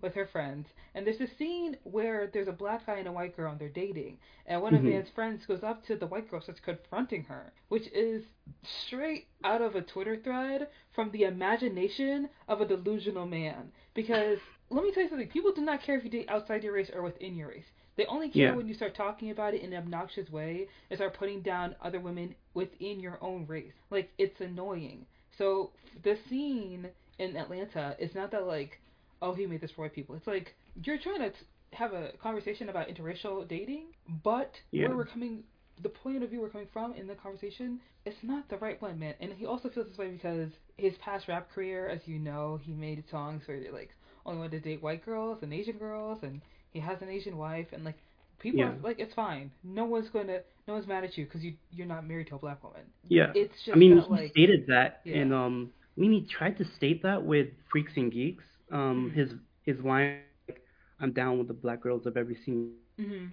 with 0.00 0.14
her 0.14 0.26
friends, 0.26 0.68
and 0.94 1.06
there's 1.06 1.20
a 1.20 1.26
scene 1.26 1.76
where 1.84 2.26
there's 2.26 2.48
a 2.48 2.52
black 2.52 2.86
guy 2.86 2.96
and 2.96 3.08
a 3.08 3.12
white 3.12 3.36
girl 3.36 3.50
and 3.52 3.60
they're 3.60 3.68
dating, 3.68 4.18
and 4.46 4.60
one 4.62 4.74
of 4.74 4.82
Mhm. 4.82 4.90
Van's 4.90 5.10
friends 5.10 5.44
goes 5.46 5.62
up 5.62 5.84
to 5.84 5.96
the 5.96 6.06
white 6.06 6.28
girl, 6.30 6.40
starts 6.40 6.60
confronting 6.60 7.24
her, 7.24 7.52
which 7.68 7.88
is 7.88 8.24
straight 8.62 9.26
out 9.44 9.60
of 9.62 9.74
a 9.76 9.82
Twitter 9.82 10.16
thread 10.16 10.68
from 10.92 11.10
the 11.10 11.24
imagination 11.24 12.28
of 12.48 12.60
a 12.60 12.66
delusional 12.66 13.26
man. 13.26 13.72
Because 13.94 14.38
let 14.70 14.84
me 14.84 14.92
tell 14.92 15.02
you 15.02 15.08
something: 15.08 15.28
people 15.28 15.52
do 15.52 15.62
not 15.62 15.82
care 15.82 15.96
if 15.96 16.04
you 16.04 16.10
date 16.10 16.28
outside 16.28 16.62
your 16.64 16.72
race 16.72 16.90
or 16.94 17.02
within 17.02 17.34
your 17.36 17.48
race. 17.48 17.70
They 17.96 18.06
only 18.06 18.30
care 18.30 18.50
Yeah. 18.50 18.54
when 18.56 18.68
you 18.68 18.74
start 18.74 18.94
talking 18.94 19.30
about 19.30 19.52
it 19.54 19.60
in 19.62 19.72
an 19.72 19.78
obnoxious 19.82 20.30
way 20.30 20.68
and 20.88 20.96
start 20.96 21.12
putting 21.14 21.42
down 21.42 21.74
other 21.82 22.00
women 22.00 22.34
within 22.54 23.00
your 23.00 23.18
own 23.22 23.46
race. 23.46 23.74
Like 23.90 24.10
it's 24.16 24.40
annoying. 24.40 25.06
So 25.36 25.72
the 26.02 26.16
scene 26.28 26.88
in 27.18 27.36
Atlanta 27.36 27.96
is 27.98 28.14
not 28.14 28.30
that 28.30 28.46
like, 28.46 28.80
oh, 29.22 29.32
he 29.34 29.46
made 29.46 29.60
this 29.60 29.70
for 29.72 29.82
white 29.82 29.94
people. 29.94 30.14
It's 30.14 30.26
like 30.26 30.54
you're 30.84 30.98
trying 30.98 31.20
to 31.20 31.30
t- 31.30 31.36
have 31.72 31.92
a 31.92 32.10
conversation 32.22 32.68
about 32.68 32.88
interracial 32.88 33.46
dating, 33.48 33.86
but 34.22 34.52
Yeah. 34.72 34.86
where 34.88 34.96
we're 34.96 35.04
coming, 35.04 35.44
the 35.82 35.88
point 35.88 36.22
of 36.22 36.30
view 36.30 36.40
we're 36.40 36.48
coming 36.50 36.68
from 36.72 36.92
in 36.94 37.06
the 37.06 37.14
conversation, 37.14 37.80
it's 38.04 38.16
not 38.22 38.48
the 38.48 38.56
right 38.58 38.80
one, 38.80 38.98
man. 38.98 39.14
And 39.20 39.32
he 39.32 39.46
also 39.46 39.68
feels 39.68 39.88
this 39.88 39.98
way 39.98 40.10
because 40.10 40.50
his 40.76 40.94
past 40.98 41.28
rap 41.28 41.50
career, 41.50 41.88
as 41.88 42.00
you 42.06 42.18
know, 42.18 42.58
he 42.62 42.72
made 42.72 43.02
songs 43.10 43.42
where 43.46 43.60
they 43.60 43.70
like 43.70 43.90
only 44.26 44.38
wanted 44.38 44.62
to 44.62 44.68
date 44.70 44.82
white 44.82 45.04
girls 45.04 45.38
and 45.42 45.52
Asian 45.52 45.78
girls, 45.78 46.18
and 46.22 46.40
he 46.70 46.80
has 46.80 47.00
an 47.02 47.08
Asian 47.08 47.36
wife, 47.36 47.66
and 47.72 47.84
like 47.84 47.96
people 48.38 48.60
Yeah. 48.60 48.66
are 48.66 48.76
like, 48.82 48.98
it's 48.98 49.14
fine. 49.14 49.50
No 49.62 49.84
one's 49.84 50.08
going 50.10 50.26
to, 50.28 50.40
no 50.66 50.74
one's 50.74 50.86
mad 50.86 51.04
at 51.04 51.16
you 51.16 51.24
because 51.24 51.42
you 51.42 51.54
you're 51.70 51.86
not 51.86 52.06
married 52.06 52.28
to 52.28 52.36
a 52.36 52.38
black 52.38 52.62
woman. 52.62 52.82
yeah 53.08 53.32
It's 53.34 53.54
just 53.64 53.74
i 53.74 53.78
mean 53.78 53.96
that, 53.96 54.08
he 54.08 54.10
like 54.10 54.30
stated 54.30 54.64
that 54.66 55.00
Yeah. 55.04 55.22
in 55.22 55.32
um 55.32 55.70
i 55.96 56.00
mean 56.00 56.12
he 56.12 56.20
tried 56.22 56.56
to 56.58 56.64
state 56.76 57.02
that 57.02 57.22
with 57.24 57.48
freaks 57.70 57.92
and 57.96 58.10
geeks 58.12 58.44
um 58.70 59.12
his 59.14 59.30
his 59.64 59.78
line 59.84 60.20
like, 60.48 60.62
i'm 61.00 61.12
down 61.12 61.38
with 61.38 61.48
the 61.48 61.54
black 61.54 61.80
girls 61.82 62.02
i've 62.06 62.16
ever 62.16 62.34
seen 62.44 62.72
hmm. 62.96 63.26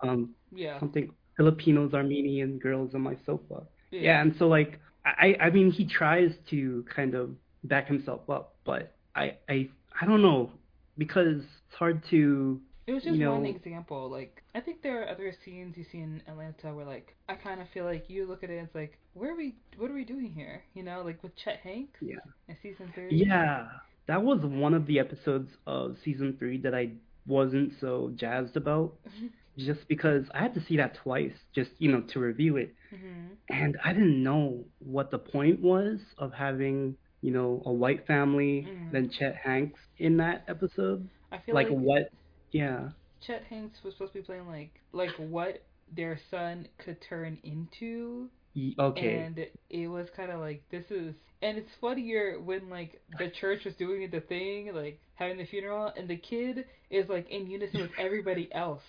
Um, 0.00 0.34
Yeah. 0.52 0.78
something 0.80 1.12
Filipinos, 1.36 1.94
Armenian 1.94 2.58
girls 2.58 2.94
on 2.94 3.00
my 3.02 3.16
sofa. 3.24 3.62
Yeah, 3.90 4.20
and 4.20 4.34
so 4.38 4.48
like 4.48 4.80
I 5.04 5.36
I 5.40 5.50
mean 5.50 5.70
he 5.70 5.84
tries 5.84 6.32
to 6.50 6.84
kind 6.94 7.14
of 7.14 7.30
back 7.64 7.86
himself 7.88 8.28
up, 8.28 8.54
but 8.64 8.94
I 9.14 9.36
I 9.48 9.68
I 10.00 10.06
don't 10.06 10.22
know 10.22 10.50
because 10.98 11.38
it's 11.38 11.76
hard 11.78 12.02
to 12.10 12.60
It 12.86 12.92
was 12.92 13.04
just 13.04 13.16
you 13.16 13.30
one 13.30 13.46
example. 13.46 14.10
Like, 14.10 14.42
I 14.54 14.60
think 14.60 14.82
there 14.82 15.02
are 15.02 15.08
other 15.08 15.32
scenes 15.44 15.76
you 15.76 15.84
see 15.90 15.98
in 15.98 16.22
Atlanta 16.26 16.74
where, 16.74 16.84
like, 16.84 17.14
I 17.28 17.34
kind 17.34 17.60
of 17.60 17.68
feel 17.72 17.84
like 17.84 18.10
you 18.10 18.26
look 18.26 18.42
at 18.42 18.50
it 18.50 18.58
and 18.58 18.66
it's 18.66 18.74
like, 18.74 18.98
where 19.14 19.32
are 19.32 19.36
we? 19.36 19.54
What 19.78 19.90
are 19.90 19.94
we 19.94 20.04
doing 20.04 20.32
here? 20.34 20.62
You 20.74 20.82
know, 20.82 21.02
like 21.04 21.22
with 21.22 21.34
Chet 21.36 21.58
Hanks. 21.62 21.98
Yeah. 22.00 22.16
In 22.48 22.56
season 22.62 22.90
three. 22.94 23.24
Yeah, 23.24 23.66
that 24.06 24.22
was 24.22 24.40
one 24.44 24.74
of 24.74 24.86
the 24.86 24.98
episodes 24.98 25.50
of 25.66 25.96
season 26.04 26.36
three 26.38 26.58
that 26.62 26.74
I 26.74 26.92
wasn't 27.26 27.72
so 27.80 28.12
jazzed 28.14 28.56
about, 28.56 28.94
just 29.58 29.86
because 29.88 30.24
I 30.34 30.40
had 30.42 30.54
to 30.54 30.64
see 30.64 30.76
that 30.78 30.94
twice, 30.96 31.34
just 31.54 31.70
you 31.78 31.90
know, 31.92 32.02
to 32.12 32.20
review 32.20 32.56
it, 32.56 32.74
hmm 32.90 33.34
and 33.48 33.76
I 33.84 33.92
didn't 33.92 34.22
know 34.22 34.64
what 34.78 35.10
the 35.10 35.18
point 35.18 35.60
was 35.60 36.00
of 36.18 36.32
having 36.32 36.96
you 37.22 37.32
know 37.32 37.62
a 37.66 37.72
white 37.72 38.06
family, 38.06 38.66
Mhm. 38.66 38.90
then 38.92 39.10
Chet 39.10 39.36
Hanks 39.36 39.80
in 39.98 40.16
that 40.18 40.44
episode. 40.48 41.08
I 41.30 41.38
feel 41.38 41.54
Like 41.54 41.68
like, 41.68 41.76
what? 41.78 42.02
Yeah, 42.52 42.90
Chet 43.20 43.44
Hanks 43.44 43.82
was 43.82 43.94
supposed 43.94 44.12
to 44.14 44.18
be 44.20 44.24
playing 44.24 44.46
like 44.48 44.80
like 44.92 45.14
what 45.16 45.64
their 45.90 46.18
son 46.30 46.68
could 46.78 47.00
turn 47.00 47.38
into, 47.42 48.30
okay, 48.78 49.24
and 49.24 49.46
it 49.70 49.88
was 49.88 50.08
kind 50.16 50.30
of 50.30 50.40
like 50.40 50.62
this 50.70 50.84
is. 50.90 51.14
And 51.42 51.58
it's 51.58 51.70
funnier 51.80 52.38
when 52.40 52.68
like 52.70 53.00
the 53.18 53.28
church 53.28 53.64
was 53.64 53.74
doing 53.74 54.08
the 54.10 54.20
thing, 54.20 54.72
like 54.74 55.00
having 55.14 55.38
the 55.38 55.44
funeral, 55.46 55.92
and 55.96 56.08
the 56.08 56.16
kid 56.16 56.64
is 56.90 57.08
like 57.08 57.28
in 57.30 57.46
unison 57.48 57.80
with 57.80 57.90
everybody 57.98 58.48
else, 58.52 58.82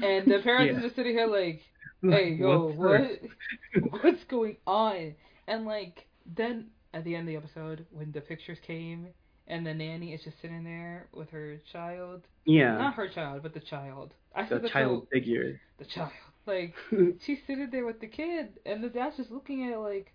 and 0.00 0.28
the 0.30 0.38
parents 0.40 0.72
Yeah. 0.72 0.76
are 0.76 0.80
just 0.80 0.94
sitting 0.96 1.12
here 1.12 1.26
like, 1.26 1.60
hey 2.08 2.30
yo 2.34 2.66
What's 2.76 2.76
what 2.76 3.20
what's 4.02 4.24
going 4.24 4.56
on? 4.66 5.14
And 5.46 5.64
like 5.66 6.06
then 6.26 6.66
at 6.94 7.04
the 7.04 7.14
end 7.14 7.22
of 7.28 7.32
the 7.32 7.36
episode 7.36 7.86
when 7.90 8.12
the 8.12 8.20
pictures 8.20 8.58
came 8.66 9.08
and 9.48 9.66
the 9.66 9.74
nanny 9.74 10.12
is 10.14 10.22
just 10.24 10.40
sitting 10.40 10.64
there 10.64 11.08
with 11.12 11.30
her 11.30 11.58
child. 11.72 12.22
Yeah, 12.44 12.76
not 12.76 12.94
her 12.94 13.08
child 13.08 13.42
but 13.42 13.54
the 13.54 13.60
child. 13.60 14.14
I 14.34 14.44
the 14.48 14.60
child 14.60 15.00
quote, 15.00 15.08
figure. 15.12 15.60
the 15.78 15.84
child 15.84 16.10
like 16.46 16.74
she's 17.24 17.38
sitting 17.46 17.68
there 17.70 17.86
with 17.86 18.00
the 18.00 18.06
kid 18.06 18.48
and 18.66 18.82
the 18.82 18.88
dad's 18.88 19.16
just 19.16 19.30
looking 19.30 19.64
at 19.64 19.72
it 19.72 19.78
like 19.78 20.12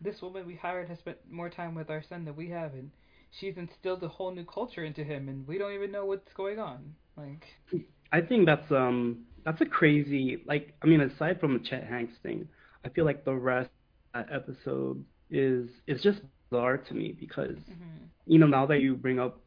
this 0.00 0.20
woman 0.22 0.46
we 0.46 0.56
hired 0.56 0.88
has 0.88 0.98
spent 0.98 1.18
more 1.30 1.50
time 1.50 1.74
with 1.74 1.90
our 1.90 2.02
son 2.08 2.24
than 2.24 2.36
we 2.36 2.48
have 2.50 2.72
and 2.72 2.90
she's 3.30 3.56
instilled 3.56 4.02
a 4.02 4.08
whole 4.08 4.32
new 4.32 4.44
culture 4.44 4.84
into 4.84 5.04
him 5.04 5.28
and 5.28 5.46
we 5.46 5.58
don't 5.58 5.72
even 5.72 5.92
know 5.92 6.04
what's 6.04 6.32
going 6.34 6.58
on 6.58 6.94
like 7.16 7.46
I 8.12 8.20
think 8.20 8.46
that's 8.46 8.70
um 8.70 9.24
that's 9.44 9.60
a 9.60 9.66
crazy 9.66 10.42
like 10.46 10.74
I 10.82 10.86
mean 10.86 11.00
aside 11.00 11.40
from 11.40 11.54
the 11.54 11.60
Chet 11.60 11.84
Hanks 11.84 12.14
thing, 12.22 12.48
I 12.84 12.88
feel 12.88 13.04
like 13.04 13.24
the 13.24 13.34
rest 13.34 13.70
of 14.14 14.26
that 14.26 14.34
episode 14.34 15.04
is 15.30 15.68
is 15.86 16.02
just 16.02 16.20
bizarre 16.50 16.78
to 16.78 16.94
me 16.94 17.14
because 17.18 17.56
mhm. 17.56 18.08
you 18.26 18.38
know 18.38 18.46
now 18.46 18.66
that 18.66 18.80
you 18.80 18.96
bring 18.96 19.20
up 19.20 19.40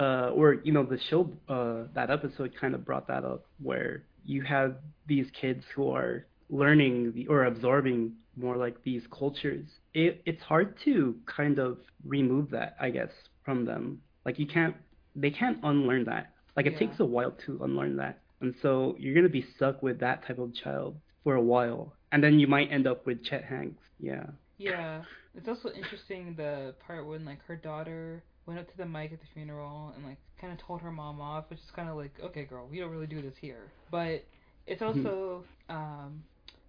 uh 0.00 0.30
or 0.34 0.54
you 0.64 0.72
know 0.72 0.84
the 0.84 0.98
show 1.10 1.30
uh 1.48 1.84
that 1.94 2.10
episode 2.10 2.52
kind 2.58 2.74
of 2.74 2.84
brought 2.84 3.06
that 3.08 3.24
up 3.24 3.44
where 3.62 4.04
you 4.26 4.42
have 4.42 4.76
these 5.06 5.30
kids 5.30 5.64
who 5.74 5.90
are 5.90 6.26
learning 6.50 7.12
the 7.12 7.26
or 7.28 7.44
absorbing 7.44 8.14
more 8.36 8.56
like 8.56 8.82
these 8.82 9.06
cultures. 9.08 9.66
It 9.94 10.22
it's 10.26 10.42
hard 10.42 10.76
to 10.84 11.16
kind 11.26 11.58
of 11.58 11.78
remove 12.04 12.50
that 12.50 12.76
I 12.80 12.90
guess 12.90 13.10
from 13.44 13.64
them. 13.64 14.02
Like 14.24 14.38
you 14.38 14.46
can't 14.46 14.76
they 15.14 15.30
can't 15.30 15.58
unlearn 15.62 16.04
that. 16.04 16.32
Like 16.56 16.66
it 16.66 16.76
Yeah. 16.76 16.78
takes 16.78 17.00
a 17.00 17.04
while 17.06 17.32
to 17.46 17.58
unlearn 17.62 17.96
that. 17.96 18.22
And 18.40 18.54
so 18.62 18.96
you're 18.98 19.14
gonna 19.14 19.28
be 19.28 19.42
stuck 19.56 19.82
with 19.82 19.98
that 20.00 20.26
type 20.26 20.38
of 20.38 20.54
child 20.54 21.00
for 21.24 21.34
a 21.36 21.42
while. 21.42 21.94
And 22.12 22.22
then 22.22 22.38
you 22.38 22.46
might 22.46 22.72
end 22.72 22.86
up 22.86 23.06
with 23.06 23.24
Chet 23.24 23.44
Hanks. 23.44 23.82
Yeah. 23.98 24.26
Yeah, 24.58 25.04
it's 25.34 25.48
also 25.48 25.70
interesting 25.70 26.34
the 26.36 26.74
part 26.80 27.06
when 27.06 27.24
like 27.24 27.42
her 27.46 27.56
daughter 27.56 28.24
went 28.46 28.58
up 28.60 28.70
to 28.70 28.76
the 28.76 28.86
mic 28.86 29.12
at 29.12 29.20
the 29.20 29.26
funeral 29.34 29.92
and 29.96 30.04
like 30.06 30.18
kind 30.40 30.52
of 30.52 30.58
told 30.64 30.80
her 30.80 30.90
mom 30.92 31.20
off, 31.20 31.44
which 31.50 31.58
is 31.58 31.70
kind 31.74 31.88
of 31.88 31.96
like, 31.96 32.12
okay, 32.22 32.44
girl, 32.44 32.66
we 32.70 32.78
don't 32.78 32.90
really 32.90 33.06
do 33.06 33.20
this 33.22 33.34
here. 33.40 33.70
But 33.90 34.24
it's 34.66 34.80
Mhm. 34.82 34.96
also, 34.96 35.44
um, 35.68 36.22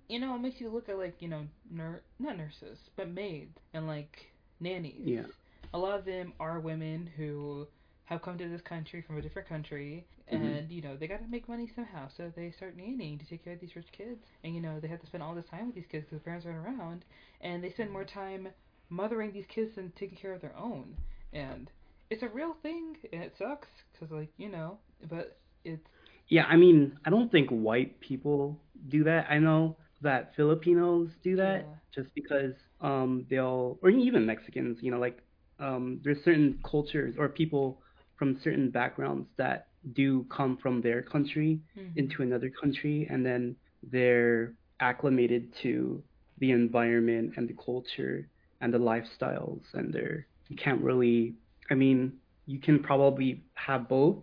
you 0.08 0.20
know, 0.20 0.36
it 0.36 0.40
makes 0.40 0.60
you 0.60 0.70
look 0.70 0.90
at 0.90 0.98
like 0.98 1.22
you 1.22 1.28
know, 1.28 1.48
nur- 1.70 2.02
not 2.20 2.38
nurses, 2.38 2.80
but 2.96 3.10
maids 3.10 3.58
and 3.74 3.88
like 3.88 4.28
nannies. 4.60 4.96
Yeah. 5.06 5.26
A 5.74 5.78
lot 5.78 6.00
of 6.00 6.06
them 6.06 6.34
are 6.40 6.60
women 6.60 7.08
who 7.18 7.68
have 8.06 8.22
come 8.22 8.38
to 8.38 8.48
this 8.48 8.62
country 8.62 9.02
from 9.02 9.18
a 9.18 9.22
different 9.22 9.48
country 9.50 10.06
Mhm. 10.32 10.60
and 10.60 10.72
you 10.72 10.82
know 10.82 10.96
they 10.96 11.08
got 11.08 11.20
to 11.22 11.28
make 11.28 11.48
money 11.50 11.68
somehow 11.76 12.08
so 12.08 12.30
they 12.36 12.52
start 12.52 12.78
nannying 12.78 13.20
to 13.20 13.26
take 13.26 13.44
care 13.44 13.54
of 13.54 13.60
these 13.60 13.76
rich 13.76 13.92
kids 13.92 14.26
and 14.44 14.56
you 14.56 14.62
know 14.62 14.80
they 14.80 14.88
have 14.88 15.00
to 15.02 15.06
spend 15.08 15.22
all 15.22 15.36
this 15.36 15.46
time 15.48 15.66
with 15.68 15.76
these 15.76 15.86
kids 15.88 16.06
because 16.06 16.20
the 16.20 16.24
parents 16.24 16.46
aren't 16.46 16.58
around 16.66 17.04
and 17.42 17.62
they 17.64 17.70
spend 17.70 17.92
more 17.92 18.06
time 18.06 18.48
mothering 18.90 19.32
these 19.34 19.46
kids 19.48 19.76
than 19.76 19.92
taking 19.92 20.18
care 20.18 20.34
of 20.34 20.40
their 20.42 20.56
own 20.56 20.96
and 21.34 21.70
it's 22.10 22.24
a 22.24 22.28
real 22.30 22.54
thing 22.62 22.96
and 23.12 23.24
it 23.24 23.34
sucks 23.38 23.68
because 23.92 24.12
like 24.12 24.30
you 24.38 24.50
know 24.50 24.78
but 25.10 25.38
it's 25.64 25.88
Yeah, 26.30 26.46
I 26.46 26.56
mean, 26.58 26.98
I 27.06 27.10
don't 27.10 27.32
think 27.32 27.50
white 27.50 28.00
people 28.00 28.62
do 28.90 29.04
that. 29.04 29.28
I 29.30 29.40
know 29.40 29.78
that 30.02 30.34
Filipinos 30.36 31.10
do 31.24 31.36
that 31.38 31.68
Yeah. 31.68 31.80
just 31.94 32.10
because 32.16 32.54
um 32.82 33.26
they'll 33.30 33.78
or 33.82 33.90
even 33.90 34.26
Mexicans, 34.26 34.78
you 34.82 34.92
know, 34.92 35.00
like 35.00 35.20
um 35.60 36.00
there's 36.04 36.24
certain 36.24 36.60
cultures 36.70 37.16
or 37.18 37.30
people 37.30 37.82
from 38.18 38.40
certain 38.44 38.70
backgrounds 38.72 39.28
that 39.38 39.68
do 39.94 40.26
come 40.36 40.58
from 40.58 40.82
their 40.82 41.02
country 41.02 41.60
mhm. 41.76 41.96
into 41.96 42.22
another 42.24 42.50
country 42.62 43.08
and 43.10 43.26
then 43.26 43.56
they're 43.84 44.54
acclimated 44.82 45.54
to 45.64 46.04
the 46.40 46.52
environment 46.52 47.34
and 47.38 47.48
the 47.48 47.56
culture 47.64 48.30
and 48.62 48.74
the 48.74 48.78
lifestyles 48.78 49.62
and 49.74 49.94
they're 49.94 50.28
you 50.50 50.56
can't 50.56 50.82
really 50.82 51.36
I 51.70 51.76
mean, 51.76 52.14
you 52.46 52.60
can 52.60 52.82
probably 52.82 53.44
have 53.56 53.88
both 53.90 54.18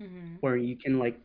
Mhm. 0.00 0.38
or 0.42 0.56
you 0.56 0.76
can 0.76 0.98
like 0.98 1.18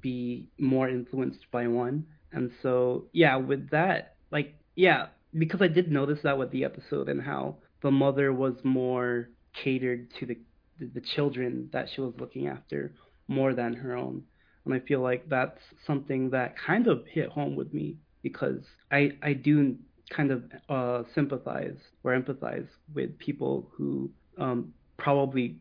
be 0.00 0.48
more 0.58 0.88
influenced 0.88 1.50
by 1.50 1.66
one. 1.66 2.04
And 2.32 2.50
so 2.62 3.06
yeah, 3.12 3.36
with 3.36 3.70
that, 3.70 4.16
like 4.30 4.54
yeah, 4.76 5.08
because 5.36 5.62
I 5.62 5.68
did 5.68 5.90
notice 5.90 6.20
that 6.22 6.38
with 6.38 6.50
the 6.50 6.64
episode 6.64 7.08
and 7.08 7.22
how 7.22 7.56
the 7.82 7.90
mother 7.90 8.32
was 8.32 8.54
more 8.64 9.30
catered 9.54 10.10
to 10.18 10.26
the 10.26 10.38
the, 10.78 10.86
the 10.86 11.00
children 11.00 11.68
that 11.72 11.88
she 11.94 12.00
was 12.00 12.14
looking 12.18 12.46
after 12.48 12.94
more 13.28 13.52
than 13.54 13.74
her 13.74 13.96
own. 13.96 14.22
And 14.64 14.74
I 14.74 14.80
feel 14.80 15.00
like 15.00 15.28
that's 15.28 15.60
something 15.86 16.30
that 16.30 16.56
kind 16.56 16.86
of 16.86 17.06
hit 17.06 17.28
home 17.30 17.56
with 17.56 17.72
me 17.72 17.96
because 18.22 18.62
I 18.90 19.12
I 19.22 19.32
do 19.34 19.76
kind 20.10 20.30
of 20.30 20.44
uh, 20.68 21.02
sympathize 21.14 21.76
or 22.04 22.18
empathize 22.18 22.66
with 22.94 23.18
people 23.18 23.68
who 23.72 24.10
um, 24.38 24.72
probably 24.96 25.56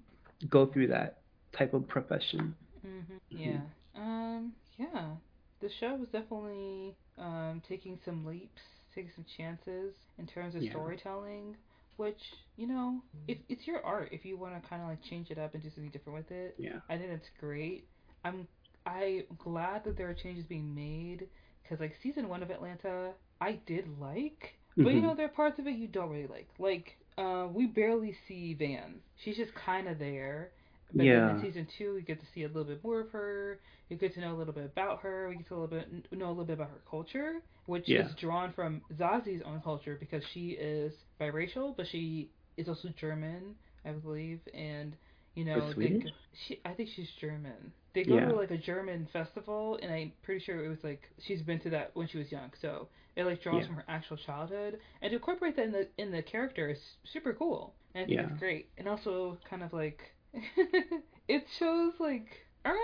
go 0.49 0.65
through 0.67 0.87
that 0.87 1.19
type 1.57 1.73
of 1.73 1.87
profession. 1.87 2.55
hmm 2.81 3.17
Yeah. 3.29 3.61
Um. 3.95 4.53
Yeah. 4.77 5.15
The 5.61 5.69
show 5.79 5.95
was 5.95 6.07
definitely 6.09 6.95
um 7.17 7.61
taking 7.67 7.99
some 8.05 8.25
leaps, 8.25 8.61
taking 8.93 9.11
some 9.15 9.25
chances 9.37 9.93
in 10.17 10.27
terms 10.27 10.55
of 10.55 10.63
Yeah. 10.63 10.71
storytelling. 10.71 11.55
Which 11.97 12.21
you 12.57 12.67
know, 12.67 13.01
if 13.27 13.39
it's 13.49 13.65
your 13.65 13.83
art, 13.83 14.09
if 14.11 14.23
you 14.25 14.37
want 14.37 14.61
to 14.61 14.69
kind 14.69 14.81
of 14.81 14.87
like 14.87 15.01
change 15.01 15.31
it 15.31 15.39
up 15.39 15.53
and 15.55 15.63
do 15.63 15.69
something 15.69 15.91
different 15.91 16.17
with 16.19 16.31
it, 16.31 16.55
Yeah. 16.57 16.79
I 16.89 16.97
think 16.97 17.09
that's 17.09 17.29
great. 17.39 17.87
I'm 18.23 18.47
I'm 18.87 19.23
glad 19.37 19.83
that 19.85 19.97
there 19.97 20.09
are 20.09 20.13
changes 20.13 20.45
being 20.45 20.73
made 20.73 21.27
because 21.63 21.79
like 21.79 21.93
season 22.03 22.29
one 22.29 22.43
of 22.43 22.49
Atlanta, 22.51 23.13
I 23.41 23.59
did 23.65 23.87
like, 23.99 24.55
but 24.83 24.93
you 24.93 25.01
Mhm. 25.01 25.01
know 25.01 25.15
there 25.15 25.25
are 25.27 25.29
parts 25.29 25.59
of 25.59 25.67
it 25.67 25.75
you 25.75 25.87
don't 25.87 26.09
really 26.09 26.27
like. 26.27 26.49
Like 26.59 26.97
uh, 27.17 27.47
we 27.51 27.67
barely 27.67 28.15
see 28.27 28.53
Van. 28.53 29.01
She's 29.23 29.37
just 29.37 29.53
kind 29.55 29.87
of 29.87 29.99
there. 29.99 30.51
But 30.95 31.11
then 31.11 31.27
Yeah. 31.27 31.29
in 31.29 31.37
season 31.41 31.67
two, 31.77 31.95
we 31.95 32.01
get 32.01 32.19
to 32.19 32.25
see 32.33 32.43
a 32.43 32.47
little 32.47 32.63
bit 32.63 32.83
more 32.83 33.01
of 33.01 33.09
her. 33.11 33.59
You 33.89 33.97
get 33.97 34.13
to 34.15 34.21
know 34.21 34.33
a 34.35 34.37
little 34.37 34.53
bit 34.53 34.65
about 34.65 35.01
her. 35.01 35.27
We 35.29 35.35
get 35.37 35.47
to 35.47 35.55
a 35.55 35.59
little 35.59 35.77
bit 35.77 36.11
know 36.11 36.27
a 36.27 36.29
little 36.29 36.45
bit 36.45 36.53
about 36.53 36.69
her 36.69 36.81
culture, 36.89 37.41
which 37.65 37.87
Yeah. 37.87 38.01
is 38.01 38.13
drawn 38.15 38.51
from 38.53 38.81
Zazie's 38.93 39.41
own 39.43 39.61
culture 39.61 39.97
because 39.99 40.23
she 40.33 40.51
is 40.51 40.93
biracial, 41.19 41.75
but 41.75 41.87
she 41.87 42.29
is 42.57 42.67
also 42.69 42.89
German, 42.89 43.55
I 43.85 43.91
believe, 43.91 44.39
and 44.53 44.95
you 45.37 45.45
know, 45.45 45.67
they, 45.67 45.73
Swedish? 45.73 46.03
go- 46.03 46.09
she 46.33 46.59
I 46.65 46.73
think 46.73 46.89
she's 46.95 47.09
German. 47.19 47.71
They 47.93 48.03
go 48.03 48.15
Yeah. 48.15 48.25
to 48.29 48.35
like 48.35 48.51
a 48.51 48.57
German 48.57 49.07
festival, 49.13 49.79
and 49.81 49.91
I'm 49.91 50.11
pretty 50.23 50.43
sure 50.43 50.63
it 50.63 50.67
was 50.69 50.83
like 50.83 51.09
she's 51.19 51.41
been 51.41 51.59
to 51.61 51.69
that 51.71 51.91
when 51.95 52.07
she 52.07 52.17
was 52.17 52.31
young. 52.31 52.51
So 52.61 52.89
it 53.15 53.23
like 53.25 53.41
draws 53.41 53.61
Yeah. 53.61 53.67
from 53.67 53.75
her 53.77 53.85
actual 53.87 54.17
childhood, 54.17 54.79
and 55.01 55.09
to 55.11 55.15
incorporate 55.15 55.55
that 55.55 55.65
in 55.65 55.71
the 55.71 55.87
in 55.97 56.11
the 56.11 56.21
character 56.21 56.69
is 56.69 56.79
super 57.03 57.33
cool. 57.33 57.73
And 57.95 58.03
I 58.03 58.07
think 58.07 58.19
Yeah. 58.19 58.27
it's 58.29 58.39
great, 58.39 58.69
and 58.77 58.87
also 58.87 59.37
kind 59.49 59.63
of 59.63 59.73
like 59.73 60.13
it 61.27 61.45
shows 61.57 61.93
like 61.99 62.45
Earn 62.65 62.75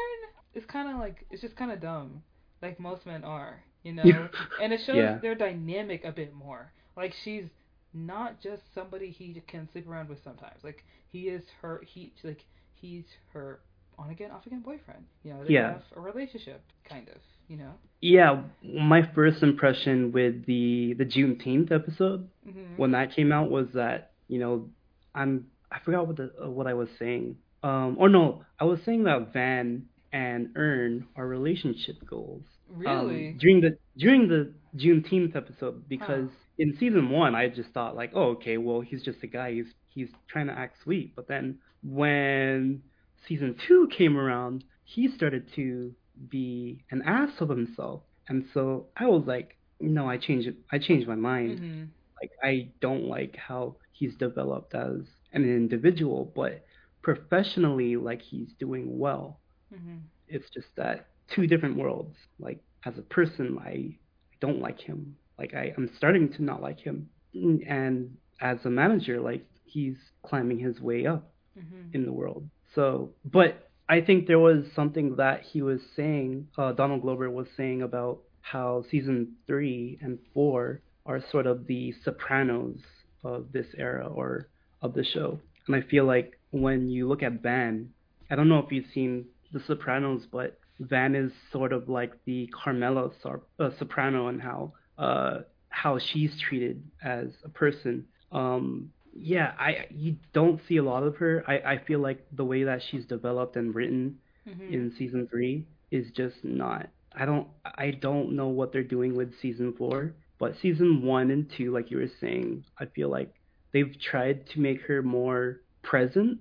is 0.53 0.65
kind 0.65 0.89
of 0.89 0.97
like 0.97 1.25
it's 1.31 1.41
just 1.41 1.55
kind 1.55 1.71
of 1.71 1.81
dumb, 1.81 2.23
like 2.61 2.79
most 2.79 3.05
men 3.05 3.23
are, 3.23 3.63
you 3.83 3.93
know. 3.93 4.29
and 4.61 4.71
it 4.73 4.79
shows 4.81 4.95
Yeah. 4.95 5.17
their 5.17 5.35
dynamic 5.35 6.05
a 6.05 6.11
bit 6.11 6.33
more. 6.33 6.71
Like 6.95 7.13
she's 7.13 7.45
not 7.93 8.39
just 8.41 8.73
somebody 8.73 9.09
he 9.11 9.39
can 9.47 9.67
sleep 9.71 9.87
around 9.87 10.09
with 10.09 10.23
sometimes. 10.23 10.63
Like 10.63 10.83
he 11.13 11.21
is 11.29 11.43
her 11.61 11.81
he 11.85 12.11
like 12.23 12.43
he's 12.81 13.05
her 13.33 13.59
on 13.97 14.09
again, 14.09 14.31
off 14.31 14.45
again 14.47 14.61
boyfriend. 14.61 15.05
You 15.23 15.33
know, 15.33 15.43
they 15.45 15.53
Yeah. 15.53 15.73
have 15.73 15.83
a 15.95 16.01
relationship, 16.01 16.61
kind 16.89 17.07
of. 17.09 17.17
You 17.47 17.57
know. 17.57 17.73
Yeah, 18.01 18.43
my 18.63 19.01
first 19.15 19.43
impression 19.43 20.11
with 20.11 20.45
the 20.45 20.93
the 20.97 21.05
Juneteenth 21.05 21.71
episode 21.71 22.27
hmm 22.43 22.75
when 22.77 22.91
that 22.91 23.15
came 23.15 23.31
out 23.31 23.51
was 23.51 23.67
that 23.75 24.11
you 24.27 24.39
know 24.39 24.69
I'm 25.15 25.47
I 25.71 25.79
forgot 25.85 26.07
what 26.07 26.17
the 26.17 26.31
uh, 26.43 26.49
what 26.49 26.67
I 26.67 26.73
was 26.73 26.89
saying. 26.99 27.37
Um, 27.63 27.95
or 27.99 28.09
no, 28.09 28.43
I 28.59 28.65
was 28.65 28.79
saying 28.85 29.03
that 29.05 29.31
Van 29.33 29.85
and 30.11 30.49
Earn 30.55 31.07
are 31.15 31.27
relationship 31.27 31.97
goals. 32.09 32.43
um, 32.69 32.79
Really. 32.79 33.33
during 33.39 33.61
the 33.61 33.77
during 33.97 34.27
the 34.27 34.53
Juneteenth 34.75 35.35
episode 35.35 35.87
because 35.87 36.29
in 36.57 36.75
season 36.79 37.09
one 37.09 37.35
I 37.35 37.47
just 37.49 37.69
thought 37.75 37.95
like 37.95 38.11
oh 38.15 38.29
okay 38.37 38.57
well 38.57 38.81
he's 38.81 39.03
just 39.03 39.21
a 39.23 39.27
guy 39.27 39.53
he's 39.53 39.71
he's 39.93 40.09
trying 40.29 40.47
to 40.47 40.53
act 40.57 40.77
sweet 40.83 41.13
but 41.15 41.27
then 41.27 41.57
when 41.83 42.81
season 43.27 43.55
two 43.67 43.87
came 43.97 44.17
around 44.17 44.63
he 44.83 45.07
started 45.07 45.45
to 45.55 45.91
be 46.29 46.83
an 46.91 47.01
ass 47.05 47.31
of 47.41 47.49
himself 47.49 48.01
and 48.29 48.45
so 48.53 48.87
I 48.97 49.07
was 49.07 49.23
like 49.27 49.57
no 49.79 50.09
I 50.09 50.17
changed 50.17 50.47
it 50.47 50.55
I 50.71 50.79
changed 50.79 51.07
my 51.07 51.15
mind 51.15 51.59
hmm 51.59 51.83
like 52.21 52.31
I 52.43 52.71
don't 52.81 53.05
like 53.05 53.35
how 53.35 53.75
he's 53.91 54.15
developed 54.15 54.73
as 54.75 55.01
an 55.33 55.43
individual 55.43 56.31
but 56.35 56.63
professionally 57.01 57.95
like 57.97 58.21
he's 58.21 58.49
doing 58.59 58.97
well 58.99 59.39
hmm 59.73 59.97
it's 60.27 60.49
just 60.53 60.67
that 60.77 61.07
two 61.33 61.47
different 61.47 61.77
worlds. 61.77 62.15
Like 62.39 62.59
as 62.85 62.97
a 62.97 63.01
person, 63.03 63.57
I 63.59 63.97
don't 64.41 64.61
like 64.61 64.79
him. 64.79 65.15
Like 65.37 65.53
I, 65.53 65.73
I'm 65.77 65.89
starting 65.97 66.31
to 66.33 66.43
not 66.43 66.61
like 66.61 66.79
him. 66.79 67.09
And 67.33 68.17
as 68.41 68.57
a 68.65 68.69
manager, 68.69 69.19
like 69.21 69.45
he's 69.73 69.97
climbing 70.23 70.59
his 70.59 70.79
way 70.79 71.05
up 71.05 71.23
hmm 71.55 71.93
in 71.93 72.05
the 72.05 72.11
world. 72.11 72.43
So, 72.75 73.11
but 73.23 73.69
I 73.87 74.01
think 74.01 74.25
there 74.25 74.39
was 74.39 74.65
something 74.75 75.17
that 75.17 75.41
he 75.51 75.61
was 75.61 75.79
saying, 75.95 76.47
uh, 76.57 76.71
Donald 76.71 77.01
Glover 77.03 77.29
was 77.29 77.47
saying 77.55 77.81
about 77.83 78.19
how 78.41 78.83
season 78.89 79.33
three 79.45 79.99
and 80.01 80.17
four 80.33 80.81
are 81.05 81.21
sort 81.31 81.45
of 81.45 81.67
the 81.67 81.93
Sopranos 82.03 82.79
of 83.23 83.51
this 83.51 83.67
era 83.77 84.07
or 84.07 84.47
of 84.81 84.93
the 84.93 85.03
show. 85.03 85.39
And 85.67 85.75
I 85.75 85.81
feel 85.81 86.05
like 86.05 86.39
when 86.51 86.89
you 86.89 87.07
look 87.07 87.23
at 87.23 87.41
Van, 87.43 87.89
I 88.31 88.35
don't 88.35 88.49
know 88.49 88.59
if 88.59 88.71
you've 88.71 88.91
seen 88.93 89.25
The 89.53 89.61
Sopranos, 89.67 90.23
but 90.31 90.57
Van 90.79 91.15
is 91.15 91.31
sort 91.51 91.71
of 91.73 91.87
like 91.87 92.13
the 92.25 92.49
Carmela 92.63 93.11
uh, 93.59 93.69
Soprano 93.77 94.27
and 94.27 94.41
how 94.41 94.73
uh, 94.97 95.41
how 95.69 95.99
she's 95.99 96.31
treated 96.39 96.83
as 97.03 97.27
a 97.43 97.49
person. 97.49 98.05
Um, 98.31 98.91
yeah, 99.13 99.53
I 99.59 99.87
you 99.91 100.17
don't 100.33 100.59
see 100.67 100.77
a 100.77 100.83
lot 100.83 101.03
of 101.03 101.17
her. 101.17 101.43
I, 101.47 101.73
I 101.73 101.77
feel 101.85 101.99
like 101.99 102.25
the 102.31 102.45
way 102.45 102.63
that 102.63 102.81
she's 102.89 103.05
developed 103.05 103.55
and 103.55 103.73
written 103.75 104.19
hmm 104.45 104.73
in 104.73 104.93
season 104.97 105.27
three 105.31 105.67
is 105.91 106.11
just 106.15 106.35
not. 106.43 106.89
I 107.15 107.25
don't 107.25 107.47
I 107.65 107.91
don't 107.91 108.35
know 108.35 108.47
what 108.49 108.71
they're 108.71 108.83
doing 108.83 109.15
with 109.15 109.33
season 109.41 109.73
four, 109.77 110.15
but 110.39 110.55
season 110.61 111.03
one 111.03 111.31
and 111.31 111.49
two, 111.57 111.71
like 111.73 111.91
you 111.91 111.97
were 111.97 112.11
saying, 112.21 112.63
I 112.79 112.85
feel 112.85 113.09
like 113.09 113.33
they've 113.73 113.95
tried 114.01 114.47
to 114.49 114.59
make 114.61 114.81
her 114.83 115.01
more 115.03 115.61
present, 115.83 116.39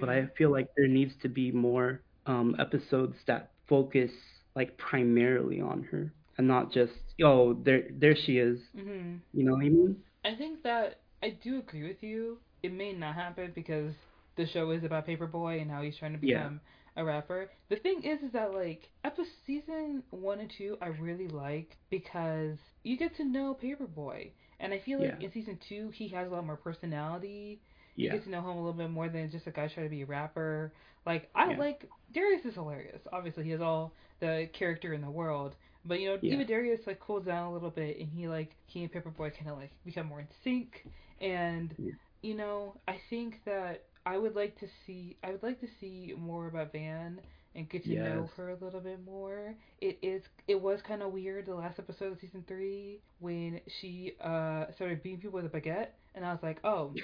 but 0.00 0.08
I 0.08 0.26
feel 0.38 0.50
like 0.50 0.66
there 0.76 0.88
needs 0.88 1.12
to 1.22 1.28
be 1.28 1.50
more 1.52 2.02
um, 2.26 2.54
episodes 2.58 3.16
that 3.26 3.52
focus 3.68 4.10
like 4.54 4.76
primarily 4.78 5.60
on 5.60 5.82
her 5.90 6.12
and 6.38 6.46
not 6.46 6.72
just 6.72 6.92
oh 7.22 7.54
there 7.64 7.84
there 7.98 8.16
she 8.16 8.38
is. 8.38 8.58
hmm 8.74 9.22
You 9.32 9.44
know 9.44 9.52
what 9.54 9.64
I 9.64 9.68
mean? 9.68 9.96
I 10.24 10.34
think 10.36 10.62
that 10.64 11.00
I 11.22 11.30
do 11.30 11.58
agree 11.58 11.86
with 11.86 12.02
you. 12.02 12.38
It 12.62 12.72
may 12.72 12.92
not 12.92 13.14
happen 13.14 13.52
because 13.54 13.92
the 14.36 14.46
show 14.46 14.70
is 14.70 14.84
about 14.84 15.06
Paperboy 15.06 15.60
and 15.60 15.70
how 15.70 15.82
he's 15.82 15.96
trying 15.96 16.18
to 16.18 16.26
Yeah. 16.26 16.38
become 16.38 16.60
a 16.96 17.04
rapper. 17.04 17.50
The 17.68 17.76
thing 17.76 18.02
is, 18.02 18.20
is 18.22 18.32
that 18.32 18.52
like 18.52 18.88
episode 19.04 19.26
season 19.46 20.02
one 20.10 20.40
and 20.40 20.50
two, 20.56 20.76
I 20.80 20.88
really 20.88 21.28
like 21.28 21.76
because 21.90 22.58
you 22.82 22.96
get 22.96 23.16
to 23.16 23.24
know 23.24 23.54
Paperboy, 23.60 24.30
and 24.60 24.72
I 24.72 24.78
feel 24.80 25.00
like 25.00 25.14
Yeah. 25.20 25.26
in 25.26 25.32
season 25.32 25.58
two 25.68 25.90
he 25.90 26.08
has 26.08 26.28
a 26.28 26.30
lot 26.34 26.44
more 26.46 26.56
personality. 26.56 27.60
You 27.96 28.06
Yeah. 28.06 28.12
get 28.12 28.24
to 28.24 28.30
know 28.30 28.40
him 28.40 28.46
a 28.46 28.56
little 28.56 28.72
bit 28.72 28.90
more 28.90 29.08
than 29.08 29.30
just 29.30 29.46
a 29.46 29.50
guy 29.50 29.68
trying 29.68 29.86
to 29.86 29.90
be 29.90 30.02
a 30.02 30.06
rapper. 30.06 30.72
Like 31.06 31.30
I 31.34 31.50
Yeah. 31.50 31.58
like 31.58 31.88
Darius 32.12 32.44
is 32.44 32.54
hilarious. 32.54 33.00
Obviously, 33.12 33.44
he 33.44 33.50
has 33.50 33.60
all 33.60 33.92
the 34.20 34.48
character 34.52 34.92
in 34.94 35.00
the 35.02 35.10
world. 35.10 35.56
But 35.84 36.00
you 36.00 36.08
know, 36.10 36.18
Yeah. 36.22 36.34
even 36.34 36.46
Darius 36.46 36.86
like 36.86 37.00
cools 37.00 37.24
down 37.24 37.48
a 37.48 37.52
little 37.52 37.70
bit, 37.70 37.98
and 37.98 38.08
he 38.08 38.28
like 38.28 38.54
he 38.66 38.82
and 38.82 38.92
Paperboy 38.92 39.34
kind 39.36 39.50
of 39.50 39.58
like 39.58 39.72
become 39.84 40.06
more 40.06 40.20
in 40.20 40.28
sync. 40.44 40.86
And 41.22 41.74
Yeah. 41.78 41.92
you 42.22 42.34
know, 42.34 42.76
I 42.88 43.00
think 43.10 43.36
that 43.46 43.84
I 44.06 44.18
would 44.18 44.34
like 44.36 44.58
to 44.60 44.66
see 44.86 45.16
I 45.24 45.30
would 45.32 45.42
like 45.42 45.60
to 45.60 45.68
see 45.80 46.14
more 46.18 46.48
about 46.48 46.72
Van 46.72 47.20
and 47.54 47.68
get 47.68 47.84
to 47.84 47.94
know 47.94 48.30
her 48.36 48.50
a 48.50 48.56
little 48.64 48.80
bit 48.80 49.04
more. 49.04 49.54
It 49.80 49.98
is 50.02 50.22
it 50.48 50.60
was 50.60 50.80
kind 50.82 51.02
of 51.02 51.12
weird 51.12 51.46
the 51.46 51.54
last 51.54 51.78
episode 51.78 52.12
of 52.12 52.18
season 52.20 52.44
three 52.48 53.00
when 53.20 53.60
she 53.80 54.14
uh 54.20 54.66
started 54.74 55.02
beating 55.02 55.20
people 55.20 55.40
with 55.40 55.46
a 55.46 55.48
baguette, 55.60 55.88
and 56.14 56.24
I 56.26 56.32
was 56.32 56.42
like, 56.42 56.58
oh, 56.64 56.94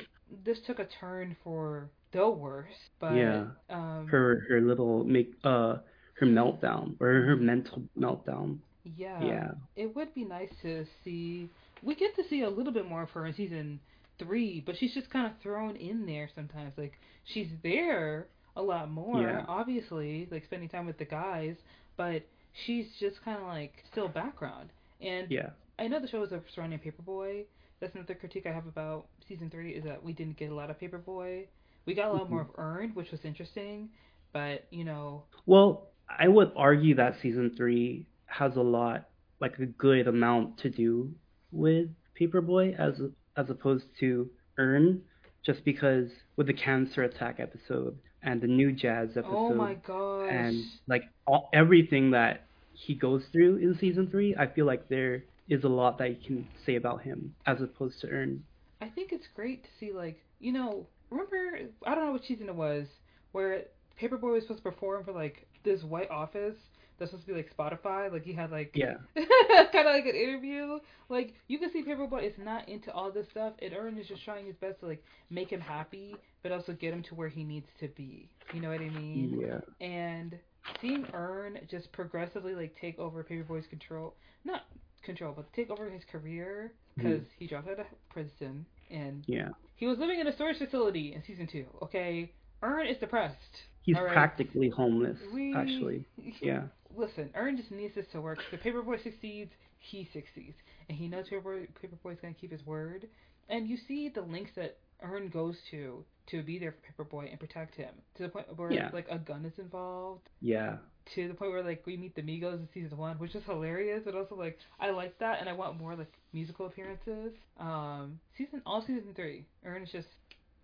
this 0.44 0.59
took 0.66 0.78
a 0.78 0.87
turn 1.00 1.37
for 1.44 1.90
the 2.12 2.28
worst. 2.28 2.90
But 3.00 3.14
Yeah. 3.16 3.44
um, 3.70 4.07
Her 4.11 4.44
her 4.48 4.61
little 4.61 5.04
make 5.04 5.35
uh 5.44 5.78
her 6.18 6.26
meltdown 6.26 6.96
or 7.00 7.22
her 7.22 7.37
mental 7.37 7.83
meltdown. 7.96 8.59
yeah, 8.96 9.22
Yeah. 9.24 9.50
it 9.76 9.94
would 9.94 10.14
be 10.14 10.24
nice 10.24 10.50
to 10.62 10.85
see. 11.04 11.48
We 11.83 11.94
get 11.94 12.16
to 12.16 12.24
see 12.28 12.42
a 12.42 12.50
little 12.50 12.72
bit 12.72 12.88
more 12.88 13.02
of 13.02 13.11
her 13.11 13.26
in 13.26 13.35
season 13.35 13.81
three, 14.18 14.62
but 14.64 14.76
she's 14.78 14.94
just 14.94 15.11
kind 15.11 15.26
of 15.26 15.33
thrown 15.42 15.76
in 15.76 16.07
there 16.07 16.28
sometimes. 16.35 16.72
Like 16.76 16.98
she's 17.24 17.48
there 17.62 18.28
a 18.57 18.62
lot 18.62 18.90
more, 18.90 19.22
Yeah. 19.22 19.44
obviously, 19.48 20.28
like 20.31 20.44
spending 20.44 20.68
time 20.68 20.87
with 20.87 20.98
the 20.98 21.04
guys, 21.04 21.57
but 21.96 22.22
she's 22.64 22.87
just 22.98 23.22
kind 23.24 23.38
of 23.38 23.46
like 23.46 23.72
still 23.90 24.09
background. 24.09 24.70
And 25.00 25.31
Yeah. 25.31 25.50
I 25.78 25.87
know 25.87 26.00
the 26.00 26.09
show 26.09 26.22
is 26.22 26.33
surrounding 26.54 26.81
Paperboy. 26.81 27.44
That's 27.81 27.94
another 27.94 28.14
critique 28.14 28.46
I 28.46 28.52
have 28.52 28.66
about 28.66 29.07
season 29.28 29.48
three 29.50 29.72
is 29.72 29.85
that 29.85 30.02
we 30.02 30.12
didn't 30.12 30.37
get 30.37 30.50
a 30.50 30.54
lot 30.54 30.70
of 30.70 30.78
Paperboy. 30.81 31.46
We 31.87 31.94
got 31.94 32.09
a 32.09 32.12
lot 32.12 32.28
more 32.28 32.42
mm-hmm. 32.42 32.50
of 32.50 32.59
Earned, 32.59 32.96
which 32.96 33.11
was 33.12 33.20
interesting, 33.24 33.90
but 34.33 34.66
you 34.70 34.85
know, 34.85 35.22
Well, 35.46 35.88
I 36.09 36.26
would 36.28 36.52
argue 36.57 36.94
that 36.96 37.16
season 37.22 37.54
three 37.57 38.07
has 38.26 38.57
a 38.57 38.62
lot, 38.62 39.09
like 39.40 39.59
a 39.59 39.66
good 39.66 40.09
amount 40.09 40.59
to 40.59 40.70
do 40.70 41.14
with 41.52 41.88
Paperboy 42.20 42.78
as 42.78 43.00
as 43.38 43.48
opposed 43.48 43.85
to 44.01 44.29
Earn, 44.59 45.03
just 45.46 45.64
because 45.64 46.09
with 46.37 46.48
the 46.48 46.53
cancer 46.53 47.05
attack 47.05 47.38
episode 47.38 47.96
and 48.22 48.40
the 48.40 48.48
new 48.48 48.72
jazz 48.72 49.11
oh 49.14 49.20
episode 49.20 49.37
oh 49.37 49.55
my 49.55 49.74
gosh, 49.74 50.29
and 50.31 50.64
like 50.88 51.05
all, 51.27 51.48
everything 51.55 52.11
that 52.11 52.44
he 52.72 52.94
goes 52.94 53.22
through 53.33 53.57
in 53.57 53.79
season 53.81 54.09
three, 54.11 54.35
I 54.37 54.48
feel 54.48 54.66
like 54.66 54.88
there 54.88 55.22
is 55.48 55.64
a 55.64 55.68
lot 55.68 55.98
that 55.98 56.11
you 56.11 56.16
can 56.27 56.48
say 56.66 56.74
about 56.74 57.03
him 57.03 57.35
as 57.46 57.61
opposed 57.62 58.01
to 58.01 58.09
Earn. 58.09 58.42
I 58.83 58.88
think 58.88 59.12
it's 59.12 59.27
great 59.35 59.62
to 59.62 59.68
see 59.79 59.92
like 59.92 60.20
you 60.40 60.53
know 60.53 60.87
remember 61.11 61.61
I 61.87 61.94
don't 61.94 62.07
know 62.07 62.12
what 62.12 62.24
season 62.27 62.48
it 62.48 62.55
was 62.55 62.87
where 63.33 63.62
Paperboy 64.01 64.33
was 64.33 64.42
supposed 64.42 64.64
to 64.64 64.70
perform 64.70 65.05
for 65.05 65.12
like 65.12 65.46
this 65.64 65.83
white 65.83 66.11
office 66.11 66.57
that's 66.98 67.11
supposed 67.11 67.26
to 67.26 67.32
be 67.34 67.38
like 67.38 67.54
Spotify 67.56 68.12
like 68.12 68.24
he 68.24 68.32
had 68.32 68.50
like 68.50 68.72
Yeah. 68.74 68.94
kind 69.16 69.87
of 69.87 69.94
like 69.94 70.06
an 70.06 70.14
interview 70.14 70.78
like 71.08 71.34
you 71.46 71.58
can 71.58 71.70
see 71.72 71.82
Paperboy 71.82 72.26
is 72.26 72.34
not 72.38 72.68
into 72.68 72.92
all 72.92 73.11
this 73.11 73.26
stuff 73.30 73.54
and 73.61 73.72
Earn 73.74 73.98
is 73.98 74.08
just 74.08 74.24
trying 74.24 74.46
his 74.46 74.56
best 74.56 74.80
to 74.80 74.87
like 74.87 75.02
make 75.30 75.50
him 75.50 75.61
happy 75.61 76.16
but 76.42 76.52
also 76.52 76.72
get 76.72 76.92
him 76.92 77.02
to 77.04 77.14
where 77.14 77.28
he 77.28 77.44
needs 77.44 77.68
to 77.80 77.88
be 77.88 78.28
you 78.52 78.61
know 78.61 78.70
what 78.70 78.80
I 78.80 78.88
mean 78.90 79.40
Yeah. 79.40 79.87
and 79.87 80.38
seeing 80.80 81.06
Earn 81.12 81.58
just 81.70 81.90
progressively 81.92 82.54
like 82.54 82.74
take 82.80 82.98
over 82.98 83.24
Paperboy's 83.24 83.66
control, 83.68 84.14
not 84.44 84.62
control, 85.02 85.32
but 85.34 85.50
take 85.52 85.70
over 85.70 85.88
his 85.90 86.02
career 86.11 86.72
hmm. 86.96 87.02
because 87.02 87.26
he 87.38 87.46
dropped 87.46 87.68
out 87.68 87.80
of 87.80 87.87
prison 88.11 88.66
and 88.90 89.24
Yeah. 89.26 89.48
he 89.76 89.87
was 89.87 89.98
living 89.98 90.20
in 90.20 90.26
a 90.26 90.32
storage 90.34 90.58
facility 90.58 91.14
in 91.14 91.22
season 91.26 91.46
two. 91.50 91.66
Okay, 91.82 92.32
Earn 92.62 92.87
is 92.87 92.98
depressed. 92.98 93.37
He's 93.82 93.96
right. 93.96 94.12
practically 94.12 94.68
homeless, 94.68 95.16
We 95.32 95.54
actually. 95.54 96.04
Yeah. 96.42 96.64
Listen, 96.96 97.31
Earn 97.35 97.57
just 97.57 97.70
needs 97.70 97.94
this 97.94 98.07
to 98.12 98.20
work. 98.20 98.38
If 98.53 98.62
the 98.62 98.70
Paperboy 98.70 99.03
succeeds, 99.03 99.53
he 99.79 100.09
succeeds, 100.12 100.57
and 100.88 100.96
he 100.98 101.07
knows 101.09 101.27
Paperboy 101.29 101.68
Paperboy's 101.83 102.20
gonna 102.20 102.35
keep 102.35 102.51
his 102.53 102.64
word. 102.66 103.09
And 103.48 103.68
you 103.68 103.77
see 103.87 104.09
the 104.09 104.20
links 104.22 104.51
that 104.57 104.79
Earn 105.03 105.29
goes 105.29 105.57
to 105.70 106.05
to 106.29 106.42
be 106.42 106.59
there 106.59 106.74
for 106.96 107.05
Paperboy 107.05 107.31
and 107.31 107.38
protect 107.40 107.74
him 107.74 107.94
to 108.16 108.22
the 108.24 108.29
point 108.29 108.55
where 108.57 108.70
Yeah. 108.72 108.90
like 108.92 109.07
a 109.09 109.18
gun 109.18 109.44
is 109.44 109.59
involved. 109.59 110.29
Yeah. 110.40 110.79
to 111.14 111.27
the 111.27 111.33
point 111.33 111.51
where 111.53 111.62
like 111.62 111.87
we 111.87 111.96
meet 111.96 112.14
the 112.14 112.20
Migos 112.20 112.59
in 112.59 112.68
season 112.74 112.98
one, 112.98 113.18
which 113.18 113.35
is 113.35 113.42
hilarious, 113.44 114.03
but 114.05 114.14
also 114.14 114.35
like 114.35 114.59
I 114.79 114.90
like 114.90 115.18
that, 115.20 115.40
and 115.40 115.48
I 115.48 115.55
want 115.55 115.79
more 115.79 115.96
like 115.96 116.12
musical 116.35 116.66
appearances. 116.66 117.33
Um, 117.59 118.20
season 118.37 118.61
all 118.66 118.83
season 118.83 119.14
three, 119.14 119.46
Earn 119.64 119.83
is 119.83 119.90
just 119.90 120.09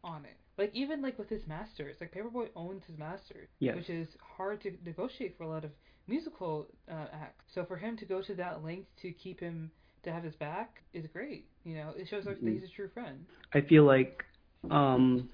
on 0.02 0.24
it. 0.26 0.36
Like 0.58 0.70
even 0.74 1.00
like 1.00 1.18
with 1.18 1.30
his 1.30 1.46
masters, 1.46 1.96
like 2.00 2.12
Paperboy 2.12 2.48
owns 2.54 2.84
his 2.86 2.98
masters, 2.98 3.48
Yes. 3.58 3.74
which 3.76 3.88
is 3.88 4.06
hard 4.36 4.60
to 4.62 4.76
negotiate 4.84 5.38
for 5.38 5.44
a 5.44 5.48
lot 5.48 5.64
of 5.64 5.70
musical 6.06 6.66
uh, 6.90 7.06
acts. 7.12 7.44
So 7.54 7.64
for 7.64 7.76
him 7.76 7.96
to 7.98 8.04
go 8.04 8.20
to 8.22 8.34
that 8.34 8.64
length 8.64 8.88
to 9.02 9.10
keep 9.12 9.40
him 9.40 9.70
to 10.02 10.12
have 10.12 10.22
his 10.22 10.34
back 10.34 10.82
is 10.92 11.06
great. 11.12 11.46
You 11.64 11.76
know, 11.76 11.92
it 11.96 12.08
shows 12.08 12.24
like 12.26 12.40
that 12.40 12.50
he's 12.50 12.62
a 12.62 12.68
true 12.74 12.88
friend. 12.92 13.24
I 13.54 13.60
feel 13.62 13.84
like 13.84 14.24
um 14.70 15.28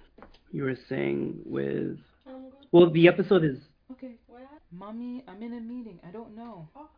you 0.52 0.64
were 0.64 0.76
saying 0.88 1.40
with 1.44 1.98
well 2.72 2.90
the 2.90 3.08
episode 3.08 3.44
is 3.44 3.58
Okay. 3.92 4.12
What? 4.28 4.42
Mommy, 4.70 5.24
I'm 5.26 5.42
in 5.42 5.52
a 5.54 5.60
meeting. 5.60 5.98
I 6.06 6.12
don't 6.12 6.36
know. 6.36 6.68
Oh. 6.76 6.88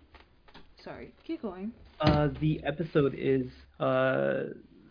Sorry. 0.85 1.15
Keep 1.27 1.43
going. 1.43 1.73
Uh, 2.01 2.29
the 2.41 2.61
episode 2.67 3.15
is 3.17 3.47
uh 3.81 4.45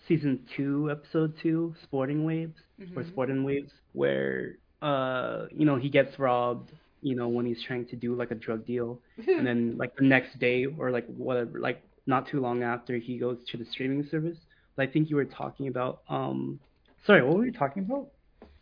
season 0.08 0.40
two, 0.58 0.90
episode 0.90 1.34
two, 1.44 1.76
Sporting 1.84 2.24
Waves 2.26 2.56
or 2.96 3.04
Mhm. 3.04 3.12
Sporting 3.12 3.44
Waves, 3.44 3.72
where 3.94 4.56
uh 4.82 5.46
you 5.52 5.66
know 5.66 5.76
he 5.76 5.90
gets 5.90 6.18
robbed, 6.18 6.72
you 7.02 7.16
know 7.16 7.28
when 7.28 7.46
he's 7.46 7.62
trying 7.64 7.86
to 7.88 7.96
do 7.96 8.16
like 8.16 8.32
a 8.32 8.36
drug 8.36 8.66
deal, 8.66 9.00
and 9.28 9.46
then 9.46 9.76
like 9.78 9.96
the 9.96 10.04
next 10.04 10.38
day 10.40 10.66
or 10.66 10.92
like 10.92 11.06
whatever, 11.08 11.60
like 11.60 11.82
not 12.08 12.28
too 12.28 12.40
long 12.40 12.64
after 12.64 12.98
he 12.98 13.18
goes 13.18 13.38
to 13.52 13.58
the 13.58 13.66
streaming 13.72 14.08
service. 14.10 14.38
But 14.76 14.88
I 14.90 14.92
think 14.92 15.10
you 15.10 15.16
were 15.16 15.26
talking 15.26 15.68
about 15.68 16.02
um, 16.10 16.60
sorry, 17.06 17.24
what 17.24 17.38
were 17.38 17.46
you 17.46 17.52
talking 17.52 17.84
about? 17.84 18.08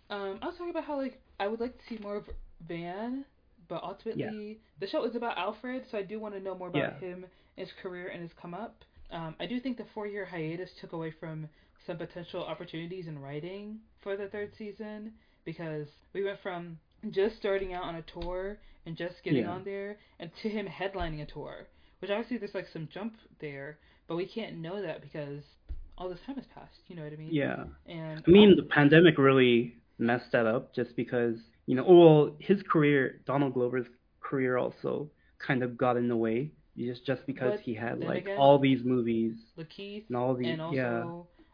Um, 0.09 0.39
I 0.41 0.47
was 0.47 0.55
talking 0.57 0.71
about 0.71 0.85
how 0.85 0.97
like 0.97 1.21
I 1.39 1.47
would 1.47 1.59
like 1.59 1.77
to 1.77 1.83
see 1.87 2.01
more 2.01 2.17
of 2.17 2.25
Van, 2.67 3.25
but 3.67 3.83
ultimately 3.83 4.59
the 4.79 4.87
show 4.87 5.03
is 5.05 5.15
about 5.15 5.37
Alfred, 5.37 5.83
so 5.91 5.97
I 5.97 6.03
do 6.03 6.19
want 6.19 6.33
to 6.35 6.39
know 6.39 6.55
more 6.55 6.69
about 6.69 6.79
Yeah. 6.79 6.99
him, 6.99 7.25
his 7.55 7.69
career, 7.81 8.07
and 8.07 8.21
his 8.21 8.31
come 8.41 8.53
up. 8.53 8.83
Um, 9.11 9.35
I 9.39 9.45
do 9.45 9.59
think 9.59 9.77
the 9.77 9.85
four 9.93 10.07
year 10.07 10.25
hiatus 10.25 10.69
took 10.81 10.93
away 10.93 11.11
from 11.19 11.47
some 11.87 11.97
potential 11.97 12.43
opportunities 12.43 13.07
in 13.07 13.19
writing 13.19 13.79
for 14.01 14.15
the 14.15 14.27
third 14.27 14.51
season 14.57 15.13
because 15.45 15.87
we 16.13 16.23
went 16.23 16.39
from 16.41 16.77
just 17.11 17.37
starting 17.37 17.73
out 17.73 17.83
on 17.83 17.95
a 17.95 18.01
tour 18.03 18.57
and 18.85 18.95
just 18.97 19.15
getting 19.23 19.43
Yeah. 19.43 19.51
on 19.51 19.63
there 19.63 19.97
and 20.19 20.31
to 20.41 20.49
him 20.49 20.67
headlining 20.67 21.21
a 21.21 21.25
tour, 21.25 21.67
which 21.99 22.11
obviously 22.11 22.37
there's 22.37 22.53
like 22.55 22.67
some 22.67 22.87
jump 22.93 23.15
there, 23.39 23.77
but 24.07 24.15
we 24.15 24.25
can't 24.25 24.57
know 24.57 24.81
that 24.81 25.01
because 25.01 25.43
all 25.97 26.09
this 26.09 26.19
time 26.25 26.35
has 26.37 26.45
passed. 26.53 26.79
You 26.87 26.95
know 26.95 27.03
what 27.03 27.13
I 27.13 27.17
mean? 27.17 27.29
Yeah. 27.31 27.65
And 27.87 28.23
I 28.25 28.29
mean, 28.31 28.55
the 28.55 28.63
pandemic 28.63 29.17
really 29.17 29.75
messed 29.97 30.31
that 30.31 30.45
up 30.45 30.73
just 30.73 30.95
because, 30.95 31.35
you 31.65 31.75
know, 31.75 31.83
well, 31.87 32.35
his 32.39 32.61
career, 32.63 33.19
Donald 33.25 33.53
Glover's 33.53 33.87
career 34.21 34.57
also 34.57 35.09
kind 35.39 35.63
of 35.63 35.77
got 35.77 35.97
in 35.97 36.07
the 36.07 36.15
way 36.17 36.51
just 36.77 37.05
just 37.05 37.25
because 37.25 37.51
But 37.51 37.59
he 37.61 37.73
had 37.73 37.99
like 37.99 38.23
again- 38.23 38.37
all 38.37 38.57
these 38.59 38.83
movies 38.85 39.33
Lakeith 39.57 40.07
and 40.07 40.15
all 40.15 40.33
these 40.35 40.47
and 40.47 40.73
yeah, 40.73 41.03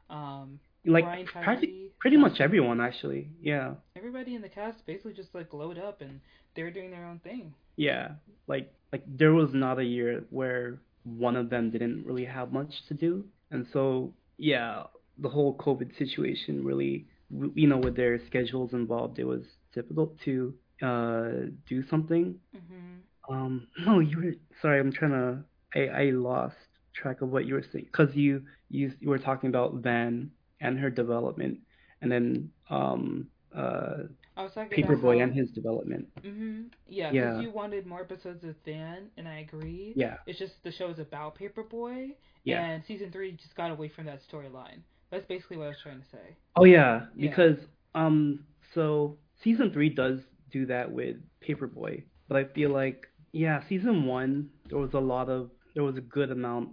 um, 0.09 0.59
like 0.85 1.03
Brian 1.05 1.25
practi- 1.25 1.43
Tyree, 1.61 1.84
pretty 2.05 2.17
much 2.17 2.39
everyone 2.39 2.79
actually. 2.79 3.29
Yeah. 3.41 3.71
everybody 3.97 4.35
in 4.35 4.41
the 4.43 4.49
cast 4.49 4.85
basically 4.85 5.13
just 5.13 5.33
like 5.33 5.49
glowed 5.49 5.79
up 5.79 6.01
and 6.01 6.21
they 6.55 6.61
were 6.61 6.69
doing 6.69 6.91
their 6.91 7.03
own 7.03 7.17
thing. 7.23 7.51
Yeah. 7.77 8.09
Like 8.45 8.71
like 8.93 9.01
there 9.07 9.33
was 9.33 9.49
not 9.55 9.79
a 9.79 9.83
year 9.83 10.23
where 10.29 10.77
one 11.03 11.35
of 11.35 11.49
them 11.49 11.71
didn't 11.71 12.05
really 12.05 12.25
have 12.25 12.53
much 12.53 12.71
to 12.89 12.93
do. 12.93 13.25
And 13.49 13.65
so, 13.73 14.13
yeah, 14.37 14.83
the 15.17 15.29
whole 15.29 15.57
COVID 15.57 15.97
situation 15.97 16.63
really 16.63 17.07
you 17.55 17.67
know, 17.67 17.77
with 17.79 17.95
their 17.95 18.19
schedules 18.27 18.73
involved, 18.73 19.17
it 19.17 19.23
was 19.25 19.41
difficult 19.73 20.11
to 20.25 20.53
uh 20.83 21.49
do 21.67 21.83
something 21.89 22.35
hmm 22.53 23.33
Um, 23.33 23.67
no, 23.87 23.93
you 23.99 24.17
were 24.21 24.33
sorry. 24.61 24.79
I'm 24.79 24.91
trying 24.91 25.15
to. 25.21 25.43
I 25.79 25.81
I 26.03 26.05
lost 26.11 26.55
track 26.93 27.21
of 27.23 27.29
what 27.29 27.45
you 27.47 27.55
were 27.55 27.65
saying 27.71 27.87
because 27.91 28.15
you 28.15 28.43
you 28.69 28.93
you 28.99 29.09
were 29.09 29.17
talking 29.29 29.49
about 29.49 29.73
Van 29.87 30.29
and 30.61 30.79
her 30.79 30.89
development, 30.89 31.59
and 32.01 32.11
then 32.11 32.49
um 32.69 33.27
uh 33.55 34.03
I 34.35 34.43
was 34.43 34.53
talking 34.53 34.83
Paperboy 34.83 35.21
and 35.23 35.33
his 35.33 35.49
development. 35.51 36.07
hmm 36.21 36.63
Yeah, 36.87 37.11
because 37.11 37.35
Yeah. 37.35 37.39
you 37.39 37.49
wanted 37.51 37.85
more 37.85 38.01
episodes 38.01 38.43
of 38.43 38.55
Van, 38.65 39.09
and 39.17 39.27
I 39.27 39.39
agree. 39.39 39.93
Yeah, 39.95 40.17
It's 40.25 40.39
just 40.39 40.63
the 40.63 40.71
show 40.71 40.89
is 40.89 40.99
about 40.99 41.37
Paperboy, 41.37 42.15
yeah. 42.43 42.61
and 42.61 42.83
season 42.83 43.11
three 43.11 43.31
just 43.31 43.55
got 43.55 43.71
away 43.71 43.89
from 43.89 44.05
that 44.05 44.19
storyline. 44.29 44.81
That's 45.11 45.25
basically 45.25 45.57
what 45.57 45.65
I 45.65 45.69
was 45.69 45.79
trying 45.81 46.01
to 46.01 46.07
say. 46.07 46.35
Oh 46.55 46.65
yeah, 46.65 47.05
Yeah. 47.15 47.29
because 47.29 47.57
um 47.93 48.45
so 48.73 49.17
season 49.43 49.71
three 49.71 49.89
does 49.89 50.19
do 50.51 50.65
that 50.67 50.91
with 50.91 51.17
Paperboy, 51.47 52.03
but 52.27 52.37
I 52.37 52.45
feel 52.45 52.71
like 52.71 53.07
yeah, 53.31 53.61
season 53.67 54.05
one 54.05 54.49
there 54.69 54.77
was 54.77 54.93
a 54.93 54.99
lot 54.99 55.29
of 55.29 55.51
there 55.73 55.83
was 55.83 55.97
a 55.97 56.01
good 56.01 56.31
amount 56.31 56.69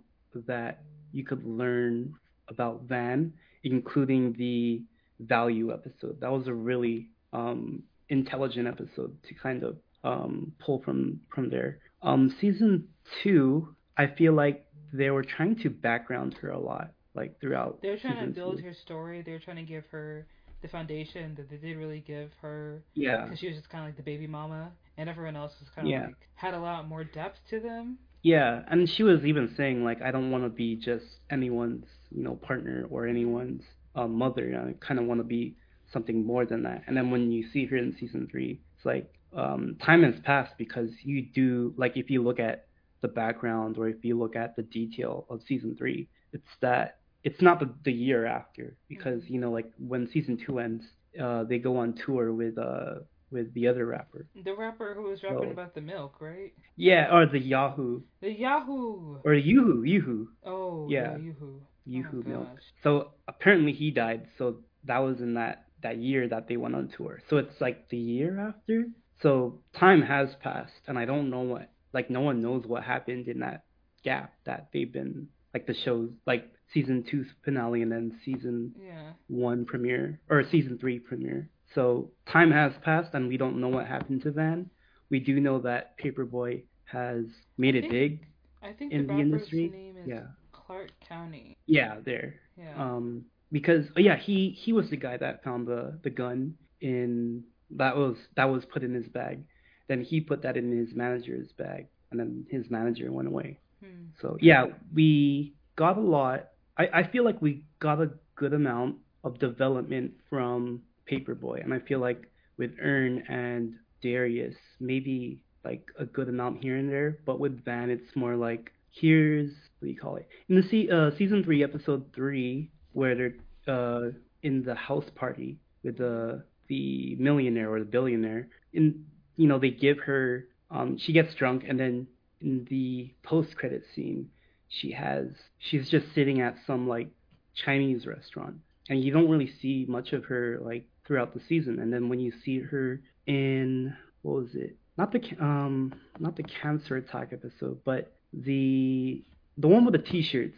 that 0.46 0.82
you 1.12 1.24
could 1.24 1.44
learn 1.44 2.14
about 2.48 2.82
Van, 2.84 3.32
including 3.64 4.32
the 4.34 4.82
value 5.26 5.72
episode. 5.72 6.20
That 6.20 6.30
was 6.32 6.46
a 6.48 6.54
really 6.54 7.08
um 7.32 7.82
intelligent 8.08 8.68
episode 8.68 9.16
to 9.24 9.34
kind 9.34 9.62
of 9.62 9.76
um 10.04 10.52
pull 10.64 10.82
from 10.82 11.20
from 11.34 11.50
there. 11.50 11.78
Um 12.02 12.34
season 12.40 12.88
two, 13.22 13.74
I 13.96 14.06
feel 14.08 14.32
like 14.34 14.64
they 14.92 15.10
were 15.10 15.22
trying 15.22 15.56
to 15.62 15.70
background 15.70 16.34
her 16.42 16.50
a 16.50 16.58
lot, 16.58 16.92
like 17.14 17.40
throughout. 17.40 17.80
They 17.82 17.90
were 17.90 17.96
trying 17.98 18.26
to 18.26 18.32
build 18.32 18.58
two. 18.58 18.64
her 18.64 18.74
story. 18.74 19.22
They 19.22 19.32
were 19.32 19.38
trying 19.38 19.56
to 19.56 19.62
give 19.62 19.84
her 19.90 20.26
the 20.60 20.68
foundation 20.68 21.34
that 21.36 21.48
they 21.50 21.56
did 21.56 21.76
really 21.76 22.00
give 22.06 22.30
her 22.40 22.82
Yeah. 22.94 23.24
because 23.24 23.38
she 23.40 23.48
was 23.48 23.56
just 23.56 23.68
kind 23.68 23.82
of 23.84 23.88
like 23.88 23.96
the 23.96 24.02
baby 24.02 24.26
mama, 24.28 24.70
and 24.96 25.08
everyone 25.08 25.34
else 25.34 25.52
was 25.60 25.68
kind 25.74 25.88
of 25.88 25.90
Yeah. 25.92 26.06
like 26.06 26.28
had 26.34 26.54
a 26.54 26.60
lot 26.60 26.86
more 26.88 27.02
depth 27.04 27.38
to 27.50 27.58
them. 27.60 27.98
Yeah, 28.22 28.62
and 28.70 28.88
she 28.88 29.02
was 29.02 29.24
even 29.24 29.52
saying 29.56 29.82
like 29.82 30.00
I 30.02 30.10
don't 30.12 30.30
want 30.30 30.44
to 30.44 30.50
be 30.50 30.76
just 30.76 31.04
anyone's, 31.30 31.86
you 32.10 32.22
know, 32.22 32.36
partner 32.36 32.86
or 32.90 33.06
anyone's 33.08 33.62
um, 33.94 34.14
mother. 34.14 34.46
I 34.68 34.84
kind 34.84 34.98
of 35.00 35.06
want 35.06 35.20
to 35.20 35.24
be 35.24 35.54
something 35.92 36.24
more 36.26 36.46
than 36.46 36.62
that. 36.62 36.82
And 36.86 36.96
then 36.96 37.10
when 37.10 37.30
you 37.30 37.48
see 37.52 37.66
her 37.66 37.76
in 37.76 37.94
season 37.98 38.28
3, 38.30 38.60
it's 38.76 38.86
like 38.86 39.12
um 39.34 39.76
time 39.82 40.02
has 40.02 40.14
passed 40.24 40.52
because 40.58 40.90
you 41.02 41.22
do 41.34 41.72
like 41.78 41.96
if 41.96 42.10
you 42.10 42.22
look 42.22 42.38
at 42.38 42.66
the 43.00 43.08
background 43.08 43.78
or 43.78 43.88
if 43.88 44.04
you 44.04 44.18
look 44.18 44.36
at 44.36 44.54
the 44.56 44.62
detail 44.62 45.26
of 45.30 45.40
season 45.48 45.74
3, 45.76 46.06
it's 46.32 46.44
that 46.60 46.98
it's 47.24 47.40
not 47.40 47.60
the, 47.60 47.70
the 47.84 47.92
year 47.92 48.26
after 48.26 48.76
because 48.88 49.22
you 49.28 49.40
know 49.40 49.50
like 49.50 49.70
when 49.78 50.08
season 50.12 50.38
2 50.46 50.58
ends, 50.58 50.84
uh 51.20 51.44
they 51.44 51.58
go 51.58 51.76
on 51.78 51.94
tour 52.04 52.32
with 52.32 52.56
uh 52.58 52.94
with 53.30 53.52
the 53.54 53.66
other 53.66 53.86
rapper. 53.86 54.26
The 54.44 54.54
rapper 54.54 54.92
who 54.94 55.04
was 55.04 55.22
rapping 55.22 55.48
So- 55.48 55.52
about 55.52 55.74
the 55.74 55.80
milk, 55.80 56.20
right? 56.20 56.52
Yeah, 56.76 57.08
or 57.14 57.24
the 57.26 57.38
Yahoo 57.38 58.02
The 58.20 58.30
Yahoo. 58.30 59.18
or 59.24 59.32
Yoo-hoo, 59.34 59.82
Yoo-hoo. 59.84 60.28
Oh 60.44 60.86
Yeah. 60.90 61.12
yeah, 61.12 61.16
Yoo-hoo. 61.18 61.62
Yoo-hoo 61.86 62.22
oh 62.26 62.28
milk. 62.28 62.48
So 62.82 63.12
apparently 63.28 63.72
he 63.72 63.90
died. 63.90 64.28
So 64.38 64.56
that 64.84 64.98
was 64.98 65.20
in 65.20 65.34
that 65.34 65.66
that 65.82 65.98
year 65.98 66.28
that 66.28 66.46
they 66.48 66.56
went 66.56 66.74
on 66.76 66.88
tour. 66.96 67.20
So 67.28 67.38
it's 67.38 67.60
like 67.60 67.88
the 67.88 67.96
year 67.96 68.38
after. 68.38 68.86
So 69.20 69.60
time 69.78 70.02
has 70.02 70.28
passed, 70.42 70.72
and 70.86 70.98
I 70.98 71.04
don't 71.04 71.30
know 71.30 71.40
what 71.42 71.70
like 71.92 72.10
no 72.10 72.20
one 72.20 72.40
knows 72.40 72.64
what 72.66 72.82
happened 72.84 73.28
in 73.28 73.40
that 73.40 73.64
gap 74.04 74.32
that 74.44 74.68
they've 74.72 74.92
been 74.92 75.28
like 75.54 75.66
the 75.66 75.74
shows 75.74 76.10
like 76.26 76.50
season 76.72 77.04
two 77.08 77.24
finale 77.44 77.82
and 77.82 77.92
then 77.92 78.18
season 78.24 78.74
Yeah. 78.80 79.12
one 79.28 79.64
premiere 79.66 80.20
or 80.30 80.42
season 80.50 80.78
three 80.78 80.98
premiere. 80.98 81.50
So 81.74 82.10
time 82.26 82.50
has 82.50 82.72
passed, 82.82 83.14
and 83.14 83.28
we 83.28 83.36
don't 83.36 83.60
know 83.60 83.68
what 83.68 83.86
happened 83.86 84.22
to 84.22 84.30
Van. 84.32 84.70
We 85.10 85.20
do 85.20 85.40
know 85.40 85.58
that 85.60 85.98
Paperboy 85.98 86.62
has 86.84 87.24
made 87.58 87.74
it 87.74 87.82
think- 87.82 87.92
big. 87.92 88.26
I 88.62 88.72
think 88.72 88.92
In 88.92 89.06
the 89.06 89.14
the 89.14 89.20
industry? 89.20 89.68
name 89.68 89.96
is 89.96 90.06
Yeah. 90.06 90.26
Clark 90.72 90.90
County. 91.06 91.56
Yeah, 91.66 91.96
there. 92.04 92.34
Yeah. 92.56 92.74
um 92.76 93.24
because 93.50 93.86
oh 93.96 94.00
yeah 94.00 94.16
he 94.16 94.50
he 94.50 94.72
was 94.72 94.88
the 94.90 94.96
guy 94.96 95.16
that 95.16 95.44
found 95.44 95.66
the 95.66 95.98
the 96.02 96.10
gun 96.10 96.54
in 96.80 97.44
that 97.70 97.96
was 97.96 98.16
that 98.36 98.44
was 98.44 98.64
put 98.66 98.82
in 98.82 98.94
his 98.94 99.08
bag 99.08 99.42
then 99.88 100.02
he 100.02 100.20
put 100.20 100.42
that 100.42 100.56
in 100.56 100.70
his 100.76 100.94
manager's 100.94 101.52
bag 101.52 101.86
and 102.10 102.20
then 102.20 102.44
his 102.50 102.70
manager 102.70 103.10
went 103.10 103.28
away 103.28 103.58
hmm. 103.82 104.04
so 104.20 104.36
yeah 104.40 104.66
we 104.94 105.54
got 105.76 105.96
a 105.96 106.00
lot 106.00 106.48
i 106.78 106.88
i 106.92 107.02
feel 107.02 107.24
like 107.24 107.40
we 107.40 107.64
got 107.78 108.00
a 108.00 108.10
good 108.36 108.52
amount 108.52 108.96
of 109.24 109.38
development 109.38 110.12
from 110.28 110.82
paperboy 111.10 111.62
and 111.62 111.72
i 111.72 111.78
feel 111.80 112.00
like 112.00 112.30
with 112.58 112.72
Earn 112.82 113.22
and 113.28 113.74
darius 114.02 114.54
maybe 114.80 115.42
like 115.64 115.86
a 115.98 116.04
good 116.04 116.28
amount 116.28 116.62
here 116.62 116.76
and 116.76 116.90
there 116.90 117.18
but 117.24 117.38
with 117.38 117.64
van 117.64 117.88
it's 117.88 118.14
more 118.14 118.36
like 118.36 118.72
here's 118.90 119.52
what 119.82 119.86
do 119.86 119.92
you 119.92 119.98
call 119.98 120.16
it. 120.16 120.28
In 120.48 120.56
the 120.56 120.62
se- 120.68 120.88
uh, 120.90 121.10
season 121.18 121.42
three 121.44 121.62
episode 121.62 122.06
three 122.14 122.70
where 122.92 123.14
they're 123.14 123.34
uh 123.66 124.10
in 124.42 124.64
the 124.64 124.74
house 124.74 125.08
party 125.14 125.58
with 125.84 125.98
the 125.98 126.42
the 126.68 127.16
millionaire 127.18 127.70
or 127.70 127.78
the 127.78 127.84
billionaire 127.84 128.48
and 128.74 129.04
you 129.36 129.46
know 129.46 129.58
they 129.58 129.70
give 129.70 129.98
her 130.00 130.46
um 130.70 130.98
she 130.98 131.12
gets 131.12 131.34
drunk 131.34 131.64
and 131.68 131.78
then 131.78 132.06
in 132.40 132.66
the 132.68 133.12
post 133.22 133.54
credit 133.56 133.84
scene 133.94 134.28
she 134.68 134.90
has 134.90 135.26
she's 135.58 135.88
just 135.90 136.06
sitting 136.12 136.40
at 136.40 136.56
some 136.66 136.88
like 136.88 137.08
chinese 137.54 138.04
restaurant 138.04 138.56
and 138.88 139.02
you 139.02 139.12
don't 139.12 139.30
really 139.30 139.52
see 139.60 139.86
much 139.88 140.12
of 140.12 140.24
her 140.24 140.58
like 140.60 140.84
throughout 141.06 141.34
the 141.34 141.40
season. 141.48 141.78
And 141.78 141.92
then 141.92 142.08
when 142.08 142.20
you 142.20 142.32
see 142.44 142.60
her 142.60 143.00
in 143.26 143.94
what 144.22 144.42
was 144.42 144.54
it? 144.54 144.76
Not 144.98 145.12
the 145.12 145.20
um 145.40 145.94
not 146.18 146.36
the 146.36 146.42
cancer 146.42 146.96
attack 146.96 147.32
episode 147.32 147.80
but 147.84 148.12
the 148.32 149.22
the 149.58 149.68
one 149.68 149.84
with 149.84 149.92
the 149.92 149.98
t-shirts. 150.10 150.56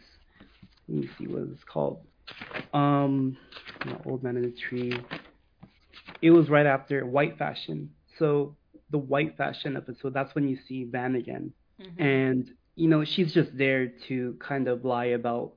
Let 0.87 0.97
me 1.01 1.09
see 1.17 1.27
what 1.27 1.43
it's 1.51 1.63
called. 1.63 1.99
Um 2.73 3.37
old 4.05 4.23
man 4.23 4.37
in 4.37 4.43
the 4.43 4.51
tree. 4.69 4.93
It 6.21 6.31
was 6.31 6.49
right 6.49 6.65
after 6.65 7.05
white 7.05 7.37
fashion. 7.37 7.89
So 8.19 8.55
the 8.91 8.97
white 8.97 9.35
fashion 9.37 9.75
episode 9.75 10.13
that's 10.13 10.33
when 10.35 10.47
you 10.47 10.57
see 10.67 10.85
van 10.85 11.15
again. 11.15 11.51
Hmm 11.81 12.01
and 12.01 12.51
you 12.75 12.87
know 12.89 13.03
she's 13.05 13.33
just 13.33 13.49
there 13.57 13.87
to 14.07 14.35
kind 14.39 14.67
of 14.67 14.85
lie 14.85 15.05
about 15.21 15.53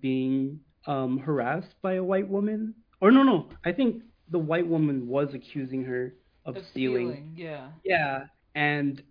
being 0.00 0.60
um 0.86 1.18
harassed 1.18 1.74
by 1.82 1.94
a 1.94 2.04
white 2.04 2.28
woman. 2.28 2.74
Or 3.00 3.10
no 3.10 3.22
no 3.24 3.48
i 3.64 3.72
think 3.72 4.02
the 4.30 4.38
white 4.38 4.66
woman 4.66 5.08
was 5.08 5.28
accusing 5.34 5.84
her 5.84 6.14
of, 6.46 6.56
Of 6.56 6.64
stealing. 6.70 7.10
stealing. 7.10 7.34
Yeah. 7.36 7.68
yeah 7.84 8.24
and 8.54 9.02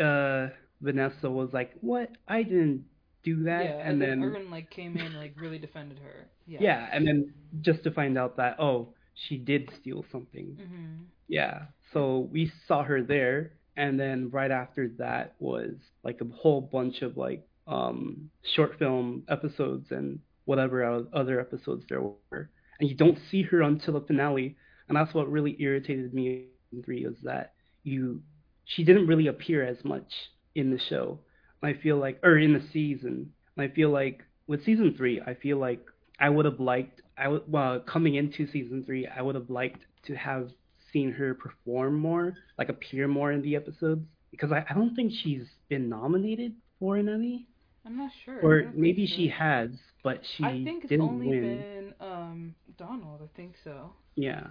uh, 0.00 0.48
Vanessa 0.80 1.30
was 1.30 1.50
like, 1.52 1.72
"What? 1.80 2.10
I 2.28 2.42
didn't 2.42 2.84
do 3.24 3.44
that." 3.44 3.64
yeah, 3.64 3.88
and 3.88 4.00
then 4.00 4.22
Earn 4.22 4.50
like 4.50 4.70
came 4.70 4.96
in 4.96 5.14
like 5.14 5.34
really 5.40 5.58
defended 5.58 5.98
her. 5.98 6.28
Yeah. 6.46 6.58
yeah, 6.60 6.88
and 6.92 7.06
then 7.06 7.32
just 7.62 7.82
to 7.84 7.90
find 7.90 8.18
out 8.18 8.36
that 8.36 8.56
oh, 8.60 8.94
she 9.14 9.38
did 9.38 9.70
steal 9.80 10.04
something. 10.12 10.56
Mhm. 10.60 11.04
Yeah. 11.28 11.66
So 11.92 12.28
we 12.32 12.52
saw 12.66 12.82
her 12.84 13.02
there, 13.02 13.52
and 13.76 13.98
then 13.98 14.30
right 14.30 14.50
after 14.50 14.88
that 14.98 15.34
was 15.38 15.74
like 16.02 16.20
a 16.20 16.26
whole 16.34 16.60
bunch 16.60 17.02
of 17.02 17.16
like 17.16 17.46
um 17.66 18.30
short 18.54 18.78
film 18.78 19.24
episodes 19.28 19.90
and 19.90 20.18
whatever 20.44 20.84
other 21.14 21.40
episodes 21.40 21.84
there 21.88 22.02
were, 22.02 22.50
and 22.78 22.88
you 22.88 22.94
don't 22.94 23.18
see 23.30 23.42
her 23.42 23.62
until 23.62 23.94
the 23.94 24.06
finale, 24.06 24.56
and 24.88 24.96
that's 24.96 25.14
what 25.14 25.30
really 25.30 25.56
irritated 25.60 26.12
me 26.12 26.46
in 26.72 26.82
three 26.82 27.04
is 27.04 27.16
that 27.22 27.52
you 27.82 28.20
she 28.66 28.84
didn't 28.84 29.06
really 29.06 29.26
appear 29.28 29.64
as 29.64 29.82
much 29.84 30.12
in 30.54 30.70
the 30.70 30.78
show. 30.78 31.18
I 31.66 31.74
feel 31.74 31.96
like, 31.98 32.20
or 32.22 32.38
in 32.38 32.52
the 32.52 32.62
season, 32.72 33.32
I 33.58 33.68
feel 33.68 33.90
like 33.90 34.22
with 34.46 34.64
season 34.64 34.94
three, 34.96 35.20
I 35.20 35.34
feel 35.34 35.58
like 35.58 35.80
I 36.18 36.28
would 36.28 36.44
have 36.44 36.60
liked, 36.60 37.00
I 37.16 37.28
would, 37.28 37.42
well, 37.50 37.80
coming 37.80 38.14
into 38.16 38.46
season 38.50 38.84
three, 38.84 39.06
I 39.06 39.22
would 39.22 39.34
have 39.34 39.50
liked 39.50 39.80
to 40.06 40.14
have 40.14 40.50
seen 40.92 41.12
her 41.12 41.34
perform 41.34 41.98
more, 41.98 42.34
like 42.58 42.68
appear 42.68 43.08
more 43.08 43.32
in 43.32 43.42
the 43.42 43.56
episodes, 43.56 44.06
because 44.30 44.52
I, 44.52 44.64
I 44.68 44.74
don't 44.74 44.94
think 44.94 45.12
she's 45.22 45.44
been 45.68 45.88
nominated 45.88 46.54
for 46.78 46.96
an 46.96 47.08
Emmy, 47.08 47.48
I'm 47.86 47.96
not 47.96 48.10
sure. 48.24 48.40
Or 48.40 48.72
maybe 48.74 49.06
so. 49.06 49.14
she 49.16 49.28
has, 49.28 49.70
but 50.02 50.22
she 50.36 50.44
I 50.44 50.64
think 50.64 50.84
it's 50.84 50.90
didn't 50.90 51.06
only 51.06 51.28
win. 51.28 51.40
been 51.40 51.94
um 52.00 52.54
Donald. 52.78 53.20
I 53.22 53.36
think 53.36 53.54
so. 53.62 53.92
Yeah. 54.16 54.48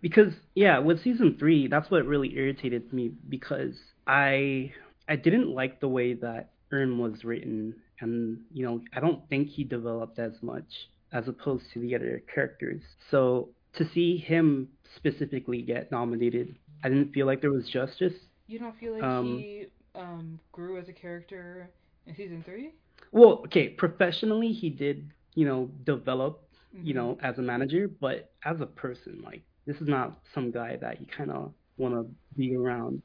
Because 0.00 0.32
yeah, 0.54 0.78
with 0.78 1.02
season 1.02 1.36
3, 1.38 1.68
that's 1.68 1.90
what 1.90 2.04
really 2.04 2.36
irritated 2.36 2.92
me 2.92 3.12
because 3.28 3.74
I 4.06 4.72
I 5.08 5.16
didn't 5.16 5.48
like 5.54 5.80
the 5.80 5.88
way 5.88 6.14
that 6.14 6.50
Earn 6.72 6.98
was 6.98 7.24
written 7.24 7.74
and 8.00 8.38
you 8.52 8.64
know, 8.64 8.80
I 8.94 9.00
don't 9.00 9.28
think 9.28 9.48
he 9.48 9.64
developed 9.64 10.18
as 10.18 10.32
much 10.42 10.66
as 11.12 11.26
opposed 11.28 11.64
to 11.72 11.80
the 11.80 11.94
other 11.94 12.22
characters. 12.32 12.82
So 13.10 13.48
to 13.74 13.88
see 13.94 14.16
him 14.18 14.68
specifically 14.96 15.62
get 15.62 15.90
nominated, 15.90 16.56
I 16.84 16.88
didn't 16.88 17.12
feel 17.12 17.26
like 17.26 17.40
there 17.40 17.52
was 17.52 17.68
justice. 17.68 18.14
You 18.46 18.58
don't 18.58 18.76
feel 18.78 18.92
like 18.92 19.04
Um, 19.04 19.38
he 19.38 19.66
um 19.94 20.38
grew 20.52 20.78
as 20.78 20.88
a 20.88 20.92
character 20.92 21.70
in 22.06 22.14
season 22.14 22.42
three? 22.44 22.72
Well, 23.12 23.40
okay, 23.46 23.70
professionally 23.70 24.52
he 24.52 24.70
did, 24.70 25.10
you 25.34 25.46
know, 25.46 25.70
develop, 25.84 26.42
you 26.82 26.92
Mhm. 26.92 26.96
know, 26.96 27.18
as 27.22 27.38
a 27.38 27.42
manager, 27.42 27.88
but 27.88 28.30
as 28.44 28.60
a 28.60 28.66
person, 28.66 29.20
like 29.22 29.42
this 29.66 29.80
is 29.80 29.88
not 29.88 30.20
some 30.34 30.50
guy 30.50 30.76
that 30.76 31.00
you 31.00 31.06
kind 31.06 31.30
of 31.30 31.52
want 31.78 31.94
to 31.94 32.06
be 32.36 32.54
around. 32.56 33.02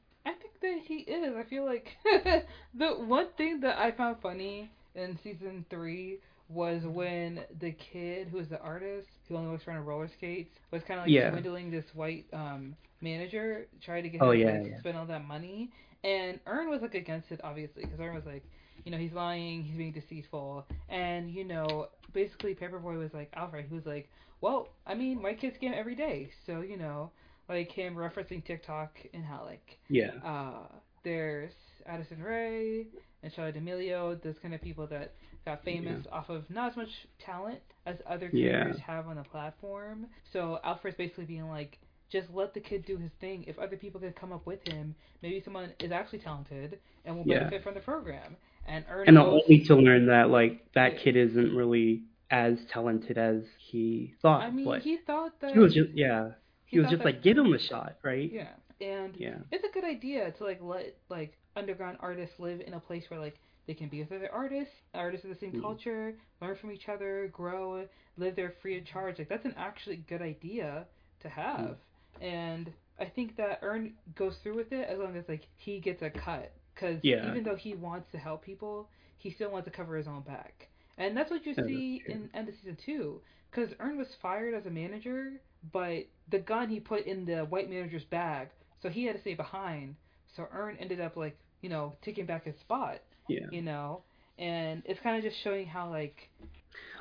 That 0.64 0.80
he 0.86 0.98
is. 1.00 1.36
I 1.36 1.44
feel 1.44 1.66
like 1.66 1.96
the 2.74 2.88
one 2.94 3.28
thing 3.36 3.60
that 3.60 3.78
I 3.78 3.92
found 3.92 4.18
funny 4.22 4.70
in 4.96 5.18
season 5.22 5.66
three 5.70 6.20
was 6.48 6.84
when 6.86 7.44
the 7.60 7.72
kid 7.72 8.28
who 8.28 8.38
was 8.38 8.48
the 8.48 8.60
artist 8.60 9.08
who 9.28 9.36
only 9.36 9.50
works 9.50 9.68
around 9.68 9.84
roller 9.86 10.08
skates 10.08 10.60
was 10.72 10.84
kind 10.84 11.00
of 11.00 11.06
like 11.06 11.14
Yeah. 11.14 11.30
swindling 11.30 11.70
this 11.70 11.94
white 11.94 12.26
um 12.32 12.76
manager, 13.02 13.66
trying 13.82 14.04
to 14.04 14.10
get 14.10 14.20
Oh, 14.20 14.30
him 14.30 14.38
to 14.40 14.44
yeah, 14.44 14.60
like, 14.62 14.62
yeah. 14.62 14.78
spend 14.78 14.96
all 14.98 15.06
that 15.06 15.24
money. 15.24 15.70
And 16.04 16.40
Earn 16.46 16.70
was 16.70 16.82
like 16.82 16.94
against 16.94 17.32
it, 17.32 17.40
obviously, 17.44 17.84
because 17.84 18.00
Earn 18.00 18.14
was 18.14 18.26
like, 18.26 18.44
you 18.84 18.92
know, 18.92 18.98
he's 18.98 19.12
lying, 19.12 19.62
he's 19.64 19.76
being 19.76 19.92
deceitful, 19.92 20.66
and 20.88 21.30
you 21.30 21.44
know, 21.44 21.88
basically 22.12 22.54
Paperboy 22.54 22.98
was 22.98 23.14
like 23.14 23.30
Alfred. 23.34 23.66
He 23.68 23.74
was 23.74 23.86
like, 23.86 24.10
well, 24.40 24.70
I 24.86 24.94
mean, 24.94 25.22
white 25.22 25.40
kids 25.40 25.58
scam 25.58 25.74
every 25.76 25.96
day, 25.96 26.30
so 26.46 26.60
you 26.62 26.76
know, 26.78 27.10
like 27.48 27.70
him 27.70 27.94
referencing 27.94 28.44
TikTok 28.44 28.96
and 29.12 29.24
how 29.24 29.44
like 29.44 29.78
Yeah. 29.88 30.10
uh, 30.24 30.66
there's 31.02 31.52
Addison 31.86 32.22
Rae 32.22 32.86
and 33.22 33.32
Charlotte 33.32 33.54
D'Amelio, 33.56 34.20
those 34.22 34.38
kind 34.40 34.54
of 34.54 34.60
people 34.62 34.86
that 34.88 35.12
got 35.44 35.62
famous 35.64 36.06
off 36.10 36.30
of 36.30 36.48
not 36.48 36.70
as 36.70 36.76
much 36.76 36.88
talent 37.18 37.60
as 37.86 37.96
other 38.06 38.30
Yeah. 38.32 38.72
have 38.78 39.06
on 39.06 39.16
the 39.16 39.22
platform. 39.24 40.06
So 40.32 40.58
Alfred's 40.64 40.96
basically 40.96 41.26
being 41.26 41.48
like, 41.48 41.78
just 42.10 42.30
let 42.32 42.54
the 42.54 42.60
kid 42.60 42.84
do 42.86 42.96
his 42.96 43.10
thing. 43.20 43.44
If 43.46 43.58
other 43.58 43.76
people 43.76 44.00
can 44.00 44.12
come 44.12 44.32
up 44.32 44.46
with 44.46 44.66
him, 44.68 44.94
maybe 45.20 45.40
someone 45.44 45.70
is 45.80 45.90
actually 45.92 46.20
talented 46.20 46.78
and 47.04 47.16
will 47.16 47.24
Yeah. 47.26 47.40
benefit 47.40 47.62
from 47.62 47.74
the 47.74 47.80
program. 47.80 48.36
And 48.66 48.84
Earn 48.88 49.08
And 49.08 49.18
only 49.18 49.60
to 49.64 49.74
learn 49.76 50.06
that 50.06 50.30
like 50.30 50.72
that 50.72 50.96
kid 50.98 51.16
isn't 51.16 51.54
really 51.54 52.04
as 52.30 52.64
talented 52.66 53.18
as 53.18 53.42
he 53.58 54.14
thought. 54.22 54.40
I 54.42 54.50
mean, 54.50 54.80
he 54.80 54.96
thought 54.96 55.38
that 55.40 55.52
he 55.52 55.58
was 55.58 55.74
just 55.74 55.90
yeah. 55.90 56.32
He, 56.74 56.80
was 56.80 56.90
just 56.90 57.04
like 57.04 57.22
give 57.22 57.38
him 57.38 57.52
a 57.52 57.58
shot, 57.58 57.96
right? 58.02 58.30
yeah, 58.30 58.52
and 58.80 59.16
Yeah. 59.16 59.38
it's 59.50 59.64
a 59.64 59.72
good 59.72 59.84
idea 59.84 60.32
to 60.32 60.44
like 60.44 60.60
let 60.62 60.96
like 61.08 61.36
underground 61.56 61.98
artists 62.00 62.38
live 62.38 62.60
in 62.60 62.74
a 62.74 62.80
place 62.80 63.04
where 63.08 63.20
like 63.20 63.38
they 63.66 63.74
can 63.74 63.88
be 63.88 64.00
with 64.00 64.12
other 64.12 64.30
artists, 64.32 64.74
artists 64.94 65.24
of 65.24 65.30
the 65.30 65.36
same 65.36 65.52
Mhm. 65.52 65.62
culture, 65.62 66.14
learn 66.40 66.56
from 66.56 66.70
each 66.72 66.88
other, 66.88 67.28
grow, 67.32 67.86
live 68.18 68.36
there 68.36 68.50
free 68.60 68.78
of 68.78 68.84
charge. 68.84 69.18
Like 69.18 69.28
that's 69.28 69.46
an 69.46 69.54
actually 69.56 69.96
good 69.96 70.20
idea 70.22 70.86
to 71.20 71.28
have, 71.28 71.78
and 72.20 72.72
I 72.98 73.06
think 73.06 73.36
that 73.36 73.60
Earn 73.62 73.94
goes 74.14 74.36
through 74.42 74.56
with 74.56 74.72
it 74.72 74.86
as 74.88 74.98
long 74.98 75.16
as 75.16 75.24
like 75.28 75.46
he 75.56 75.80
gets 75.80 76.02
a 76.02 76.10
cut. 76.10 76.52
Because 76.74 76.98
Yeah. 77.04 77.28
even 77.28 77.44
though 77.44 77.54
he 77.56 77.74
wants 77.74 78.10
to 78.12 78.18
help 78.18 78.42
people, 78.42 78.88
he 79.18 79.30
still 79.30 79.50
wants 79.50 79.64
to 79.66 79.70
cover 79.70 79.96
his 79.96 80.08
own 80.08 80.22
back, 80.22 80.68
and 80.98 81.16
that's 81.16 81.30
what 81.30 81.46
you 81.46 81.54
see 81.54 82.02
in 82.08 82.28
end 82.34 82.48
of 82.48 82.54
season 82.56 82.76
two. 82.84 83.20
Because 83.50 83.72
Earn 83.78 83.96
was 83.96 84.08
fired 84.20 84.54
as 84.54 84.66
a 84.66 84.70
manager, 84.70 85.40
but 85.72 86.06
the 86.28 86.38
gun 86.38 86.68
he 86.68 86.80
put 86.80 87.06
in 87.06 87.24
the 87.24 87.44
white 87.44 87.68
manager's 87.70 88.04
bag, 88.04 88.48
so 88.82 88.88
he 88.88 89.04
had 89.04 89.14
to 89.16 89.20
stay 89.20 89.34
behind. 89.34 89.96
So 90.36 90.46
Earn 90.52 90.76
ended 90.80 91.00
up 91.00 91.16
like 91.16 91.38
you 91.62 91.68
know 91.68 91.94
taking 92.02 92.26
back 92.26 92.44
his 92.44 92.58
spot, 92.58 93.00
Yeah. 93.28 93.46
you 93.50 93.62
know, 93.62 94.02
and 94.38 94.82
it's 94.84 95.00
kind 95.00 95.16
of 95.16 95.22
just 95.22 95.42
showing 95.42 95.66
how 95.66 95.90
like 95.90 96.30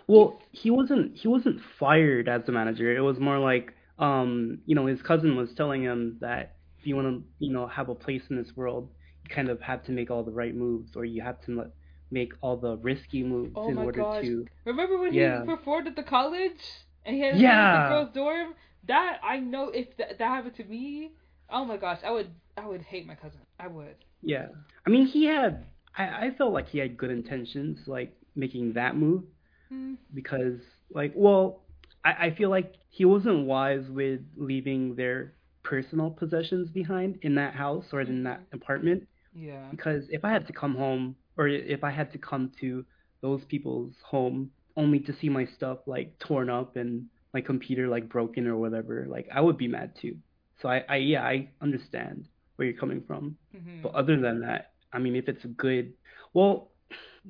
Well, 0.08 0.40
he 0.52 0.70
wasn't 0.72 1.16
he 1.16 1.28
wasn't 1.28 1.60
fired 1.80 2.28
as 2.28 2.44
the 2.46 2.52
manager. 2.52 2.96
It 2.96 3.02
was 3.02 3.20
more 3.20 3.40
like 3.40 3.74
um, 4.00 4.60
you 4.66 4.76
know, 4.76 4.86
his 4.88 5.02
cousin 5.02 5.36
was 5.36 5.54
telling 5.54 5.84
him 5.84 6.18
that 6.22 6.56
if 6.80 6.88
you 6.88 6.96
want 6.96 7.08
to, 7.08 7.24
you 7.40 7.54
know, 7.54 7.68
have 7.68 7.90
a 7.90 7.96
place 7.96 8.24
in 8.30 8.36
this 8.38 8.56
world, 8.56 8.90
you 9.24 9.34
kind 9.34 9.50
of 9.50 9.62
have 9.62 9.84
to 9.86 9.92
make 9.92 10.10
all 10.10 10.24
the 10.24 10.32
right 10.32 10.56
moves 10.56 10.96
or 10.96 11.06
you 11.06 11.22
have 11.22 11.40
to 11.46 11.66
make 12.12 12.34
all 12.42 12.58
the 12.58 12.78
risky 12.78 13.24
moves 13.24 13.56
Oh 13.56 13.68
in 13.68 13.78
order 13.78 14.04
gosh. 14.04 14.22
to 14.22 14.46
remember 14.66 14.98
when 14.98 15.14
Yeah. 15.14 15.40
he 15.40 15.42
performed 15.42 15.88
at 15.88 15.96
the 15.96 16.04
college 16.04 16.86
and 17.06 17.16
he 17.16 17.22
had 17.22 17.38
Yeah. 17.40 17.84
the 17.90 17.90
girl's 17.96 18.14
dorm. 18.14 18.54
That 18.88 19.20
I 19.24 19.40
know 19.40 19.70
if 19.70 19.96
that, 19.98 20.18
that 20.20 20.26
happened 20.28 20.56
to 20.58 20.64
me, 20.66 21.12
oh 21.50 21.66
my 21.66 21.78
gosh, 21.78 22.00
I 22.06 22.12
would 22.12 22.30
I 22.58 22.66
would 22.68 22.82
hate 22.82 23.06
my 23.06 23.16
cousin. 23.16 23.40
I 23.60 23.68
would. 23.68 23.96
Yeah. 24.22 24.48
I 24.86 24.90
mean, 24.90 25.06
he 25.08 25.26
had 25.26 25.66
I 25.98 26.04
I 26.28 26.32
felt 26.38 26.54
like 26.54 26.70
he 26.70 26.80
had 26.80 26.98
good 26.98 27.12
intentions 27.12 27.80
like 27.88 28.16
making 28.36 28.74
that 28.74 28.96
move 28.96 29.24
Hmm. 29.70 29.96
because 30.14 30.60
like 30.94 31.14
well 31.16 31.64
I, 32.04 32.28
I 32.28 32.36
feel 32.36 32.50
like 32.50 32.74
he 32.90 33.06
wasn't 33.06 33.46
wise 33.46 33.86
with 33.90 34.22
leaving 34.36 34.96
their 34.96 35.34
personal 35.64 36.12
possessions 36.12 36.70
behind 36.70 37.18
in 37.22 37.36
that 37.36 37.54
house 37.56 37.86
or 37.94 38.02
in 38.02 38.24
that 38.24 38.42
apartment 38.52 39.08
Yeah. 39.34 39.68
because 39.72 40.04
if 40.10 40.24
I 40.26 40.32
had 40.32 40.46
to 40.48 40.54
come 40.54 40.76
home 40.76 41.16
or 41.38 41.48
if 41.48 41.84
I 41.84 41.92
had 41.92 42.12
to 42.12 42.18
come 42.18 42.52
to 42.60 42.86
those 43.22 43.44
people's 43.46 43.94
home 44.06 44.52
only 44.76 45.00
to 45.02 45.14
see 45.20 45.30
my 45.30 45.46
stuff 45.58 45.80
like 45.86 46.18
torn 46.20 46.50
up 46.50 46.76
and 46.76 47.06
my 47.34 47.42
computer 47.42 47.88
like 47.88 48.10
broken 48.10 48.48
or 48.48 48.58
whatever, 48.58 49.06
like 49.10 49.28
I 49.34 49.42
would 49.42 49.58
be 49.58 49.68
mad 49.68 49.94
too. 50.02 50.18
So 50.62 50.70
I, 50.70 50.84
I 50.90 50.96
yeah, 50.98 51.24
I 51.24 51.50
understand 51.62 52.28
where 52.56 52.68
you're 52.68 52.80
coming 52.80 53.04
from. 53.08 53.38
hmm 53.52 53.82
But 53.82 53.94
other 53.94 54.20
than 54.20 54.42
that, 54.42 54.74
I 54.92 55.00
mean 55.00 55.16
if 55.16 55.28
it's 55.28 55.44
a 55.46 55.50
good 55.50 55.94
well, 56.34 56.72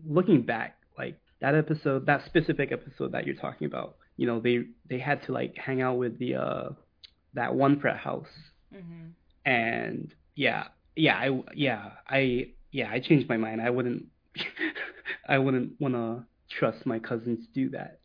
looking 0.08 0.42
back, 0.44 0.78
like 0.98 1.20
that 1.42 1.56
episode, 1.56 2.06
that 2.06 2.26
specific 2.26 2.72
episode 2.72 3.12
that 3.12 3.26
you're 3.26 3.36
talking 3.36 3.68
about, 3.68 3.98
you 4.18 4.28
know, 4.28 4.40
they 4.40 4.66
they 4.90 5.00
had 5.00 5.24
to 5.24 5.32
like 5.34 5.56
hang 5.58 5.82
out 5.82 5.98
with 5.98 6.18
the 6.20 6.36
uh 6.36 6.70
that 7.34 7.54
one 7.56 7.80
frat 7.80 7.98
house 7.98 8.28
hmm 8.72 9.08
and 9.46 10.14
yeah, 10.36 10.66
yeah, 10.96 11.16
I 11.18 11.42
yeah, 11.54 11.92
I 12.08 12.48
yeah, 12.72 12.90
I 12.92 13.00
changed 13.00 13.28
my 13.30 13.38
mind. 13.38 13.62
I 13.62 13.70
wouldn't 13.70 14.06
I 15.28 15.38
wouldn't 15.38 15.74
want 15.80 15.96
to 15.96 16.24
trust 16.60 16.86
my 16.86 17.00
cousins 17.00 17.46
do 17.54 17.70
that. 17.70 18.00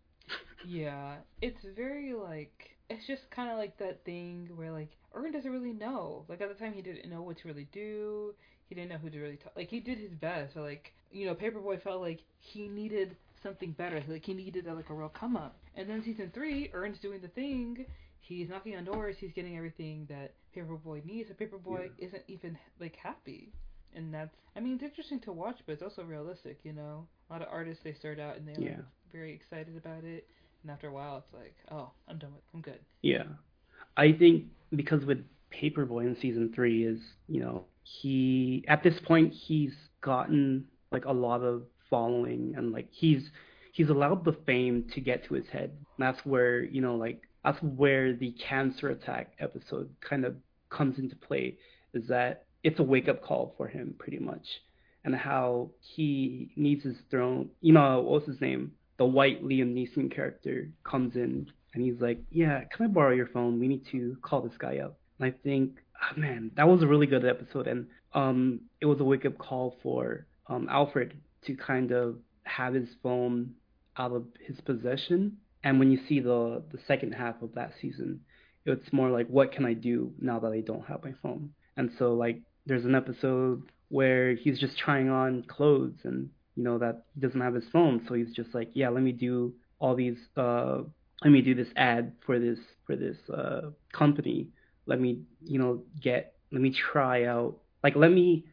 Yeah, 0.67 1.17
it's 1.41 1.65
very 1.77 2.15
like 2.15 2.77
it's 2.91 3.07
just 3.07 3.31
kind 3.31 3.51
of 3.51 3.59
like 3.59 3.79
that 3.79 4.05
thing 4.05 4.51
where 4.57 4.73
like 4.73 4.91
Earn 5.15 5.33
doesn't 5.33 5.51
really 5.51 5.73
know. 5.73 6.25
Like 6.29 6.41
at 6.41 6.49
the 6.49 6.55
time, 6.55 6.73
he 6.73 6.83
didn't 6.83 7.09
know 7.11 7.23
what 7.23 7.39
to 7.39 7.49
really 7.49 7.69
do. 7.73 8.35
He 8.69 8.75
didn't 8.75 8.91
know 8.91 8.99
who 8.99 9.11
to 9.11 9.19
really 9.19 9.37
talk. 9.37 9.53
Like 9.57 9.69
he 9.69 9.81
did 9.81 9.99
his 9.99 10.13
best, 10.13 10.55
but 10.55 10.63
like 10.63 10.93
you 11.11 11.27
know, 11.27 11.35
Paperboy 11.35 11.83
felt 11.83 12.01
like 12.03 12.21
he 12.41 12.69
needed 12.69 13.17
something 13.43 13.73
better. 13.73 14.03
Like 14.09 14.25
he 14.25 14.35
needed 14.35 14.67
a, 14.67 14.75
like 14.75 14.91
a 14.91 14.95
real 14.95 15.09
come 15.09 15.37
up. 15.37 15.57
And 15.75 15.89
then 15.89 16.03
season 16.05 16.31
three, 16.35 16.71
Earn's 16.73 16.99
doing 16.99 17.21
the 17.21 17.29
thing. 17.29 17.87
He's 18.21 18.49
knocking 18.49 18.77
on 18.77 18.85
doors. 18.85 19.17
He's 19.19 19.33
getting 19.33 19.57
everything 19.57 20.07
that 20.11 20.35
Paperboy 20.55 21.05
needs. 21.07 21.31
And 21.31 21.39
Paperboy 21.39 21.91
isn't 21.99 22.23
even 22.29 22.59
like 22.79 22.97
happy. 22.97 23.53
And 23.95 24.13
that's, 24.13 24.35
I 24.55 24.61
mean, 24.61 24.75
it's 24.75 24.83
interesting 24.83 25.21
to 25.21 25.33
watch, 25.33 25.61
but 25.65 25.73
it's 25.73 25.83
also 25.83 26.03
realistic, 26.03 26.59
you 26.63 26.75
know. 26.75 27.07
A 27.29 27.33
lot 27.33 27.43
of 27.43 27.49
artists 27.51 27.83
they 27.85 27.93
start 27.93 28.19
out 28.19 28.37
and 28.37 28.49
they're 28.49 28.57
like, 28.57 28.79
very 29.13 29.33
excited 29.33 29.77
about 29.77 30.05
it, 30.05 30.27
and 30.63 30.71
after 30.71 30.89
a 30.89 30.93
while, 30.93 31.19
it's 31.19 31.35
like, 31.35 31.55
oh, 31.71 31.91
I'm 32.09 32.19
done 32.19 32.33
with, 32.33 32.43
I'm 32.55 32.61
good. 32.61 32.81
Yeah. 33.03 33.25
I 33.97 34.13
think 34.13 34.45
because 34.75 35.05
with 35.05 35.25
Paperboy 35.53 36.07
in 36.07 36.17
season 36.21 36.53
three 36.55 36.85
is, 36.85 36.99
you 37.27 37.41
know, 37.41 37.65
he 37.83 38.65
at 38.69 38.83
this 38.83 38.95
point 39.07 39.33
he's 39.33 39.73
gotten 40.01 40.67
like 40.93 41.05
a 41.05 41.13
lot 41.13 41.43
of 41.43 41.63
following 41.89 42.55
and 42.57 42.73
like 42.73 42.89
he's 42.91 43.31
he's 43.73 43.89
allowed 43.89 44.25
the 44.25 44.37
fame 44.47 44.85
to 44.95 45.01
get 45.01 45.25
to 45.27 45.35
his 45.35 45.47
head. 45.49 45.71
And 45.71 46.07
that's 46.07 46.25
where, 46.25 46.63
you 46.63 46.81
know, 46.81 46.97
like 46.97 47.23
that's 47.45 47.63
where 47.63 48.15
the 48.15 48.33
cancer 48.33 48.91
attack 48.91 49.33
episode 49.41 49.89
kind 50.01 50.25
of 50.25 50.37
comes 50.71 50.99
into 50.99 51.17
play 51.17 51.57
is 51.95 52.07
that 52.09 52.45
it's 52.63 52.79
a 52.79 52.83
wake 52.83 53.09
up 53.09 53.23
call 53.23 53.55
for 53.57 53.69
him 53.69 53.95
pretty 53.99 54.19
much. 54.19 54.47
And 55.05 55.15
how 55.15 55.71
he 55.81 56.51
needs 56.57 56.85
his 56.85 56.97
throne. 57.11 57.51
You 57.61 57.73
know, 57.73 58.01
what's 58.01 58.27
his 58.27 58.41
name? 58.41 58.73
The 58.99 59.07
white 59.07 59.43
Liam 59.45 59.73
Neeson 59.73 60.15
character 60.15 60.71
comes 60.85 61.15
in 61.15 61.47
and 61.73 61.83
he's 61.83 62.01
like, 62.01 62.21
"Yeah, 62.31 62.65
can 62.65 62.87
I 62.87 62.89
borrow 62.89 63.15
your 63.15 63.29
phone? 63.29 63.61
We 63.61 63.69
need 63.69 63.87
to 63.93 64.17
call 64.23 64.43
this 64.43 64.57
guy 64.59 64.79
up." 64.79 64.99
And 65.19 65.33
I 65.33 65.37
think, 65.43 65.79
oh, 66.03 66.21
man, 66.21 66.51
that 66.57 66.69
was 66.69 66.83
a 66.83 66.87
really 66.87 67.07
good 67.07 67.25
episode, 67.25 67.69
and 67.69 67.87
um, 68.13 68.61
it 68.81 68.87
was 68.87 69.01
a 69.01 69.05
wake 69.05 69.25
up 69.25 69.39
call 69.39 69.77
for 69.83 70.27
um, 70.49 70.69
Alfred 70.71 71.15
to 71.47 71.55
kind 71.55 71.93
of 71.93 72.17
have 72.45 72.75
his 72.75 72.89
phone 73.03 73.55
out 73.97 74.13
of 74.13 74.25
his 74.41 74.61
possession. 74.61 75.37
And 75.63 75.79
when 75.79 75.91
you 75.91 76.01
see 76.09 76.21
the 76.21 76.63
the 76.73 76.79
second 76.87 77.13
half 77.13 77.43
of 77.43 77.55
that 77.55 77.73
season, 77.81 78.21
it's 78.65 78.93
more 78.93 79.11
like, 79.11 79.29
what 79.29 79.53
can 79.53 79.65
I 79.65 79.75
do 79.75 80.13
now 80.21 80.39
that 80.41 80.53
I 80.53 80.61
don't 80.61 80.87
have 80.87 81.05
my 81.05 81.15
phone? 81.23 81.51
And 81.77 81.91
so 81.99 82.15
like, 82.15 82.43
there's 82.67 82.85
an 82.85 82.95
episode 82.95 83.63
where 83.89 84.35
he's 84.35 84.59
just 84.59 84.77
trying 84.79 85.09
on 85.11 85.43
clothes 85.45 85.99
and 86.05 86.29
you 86.55 86.65
know 86.65 86.79
that 86.79 87.05
he 87.15 87.21
doesn't 87.21 87.41
have 87.41 87.55
his 87.55 87.65
phone, 87.73 88.05
so 88.09 88.15
he's 88.15 88.35
just 88.35 88.55
like, 88.55 88.71
yeah, 88.75 88.89
let 88.89 89.03
me 89.03 89.13
do 89.13 89.55
all 89.79 89.95
these 89.95 90.19
uh 90.37 90.79
let 91.23 91.31
me 91.31 91.41
do 91.41 91.55
this 91.55 91.69
ad 91.77 92.13
for 92.27 92.39
this 92.39 92.59
for 92.87 92.97
this 92.97 93.17
uh 93.33 93.71
company. 93.93 94.49
Let 94.87 95.01
me, 95.01 95.23
you 95.45 95.59
know, 95.59 95.83
get 96.01 96.35
let 96.51 96.61
me 96.61 96.71
try 96.93 97.25
out 97.25 97.59
like 97.83 97.95
let 97.97 98.11
me 98.11 98.45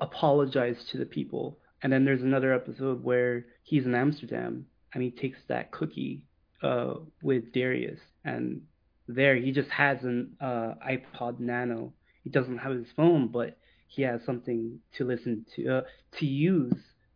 apologize 0.00 0.76
to 0.92 0.98
the 0.98 1.06
people. 1.06 1.58
And 1.82 1.92
then 1.92 2.04
there's 2.04 2.22
another 2.22 2.52
episode 2.52 3.02
where 3.04 3.46
he's 3.62 3.84
in 3.84 3.94
Amsterdam 3.94 4.66
and 4.92 5.02
he 5.02 5.10
takes 5.10 5.38
that 5.48 5.70
cookie 5.70 6.22
uh 6.62 6.94
with 7.22 7.52
Darius 7.52 8.00
and 8.24 8.62
there 9.08 9.36
he 9.36 9.52
just 9.52 9.70
has 9.70 10.02
an 10.02 10.32
uh 10.40 10.74
iPod 10.84 11.38
Nano. 11.38 11.92
He 12.24 12.30
doesn't 12.30 12.58
have 12.58 12.72
his 12.72 12.86
phone, 12.96 13.28
but 13.28 13.56
he 13.86 14.02
has 14.02 14.20
something 14.24 14.78
to 14.96 15.04
listen 15.04 15.46
to 15.56 15.78
uh, 15.78 15.80
to 16.18 16.26
use 16.26 16.74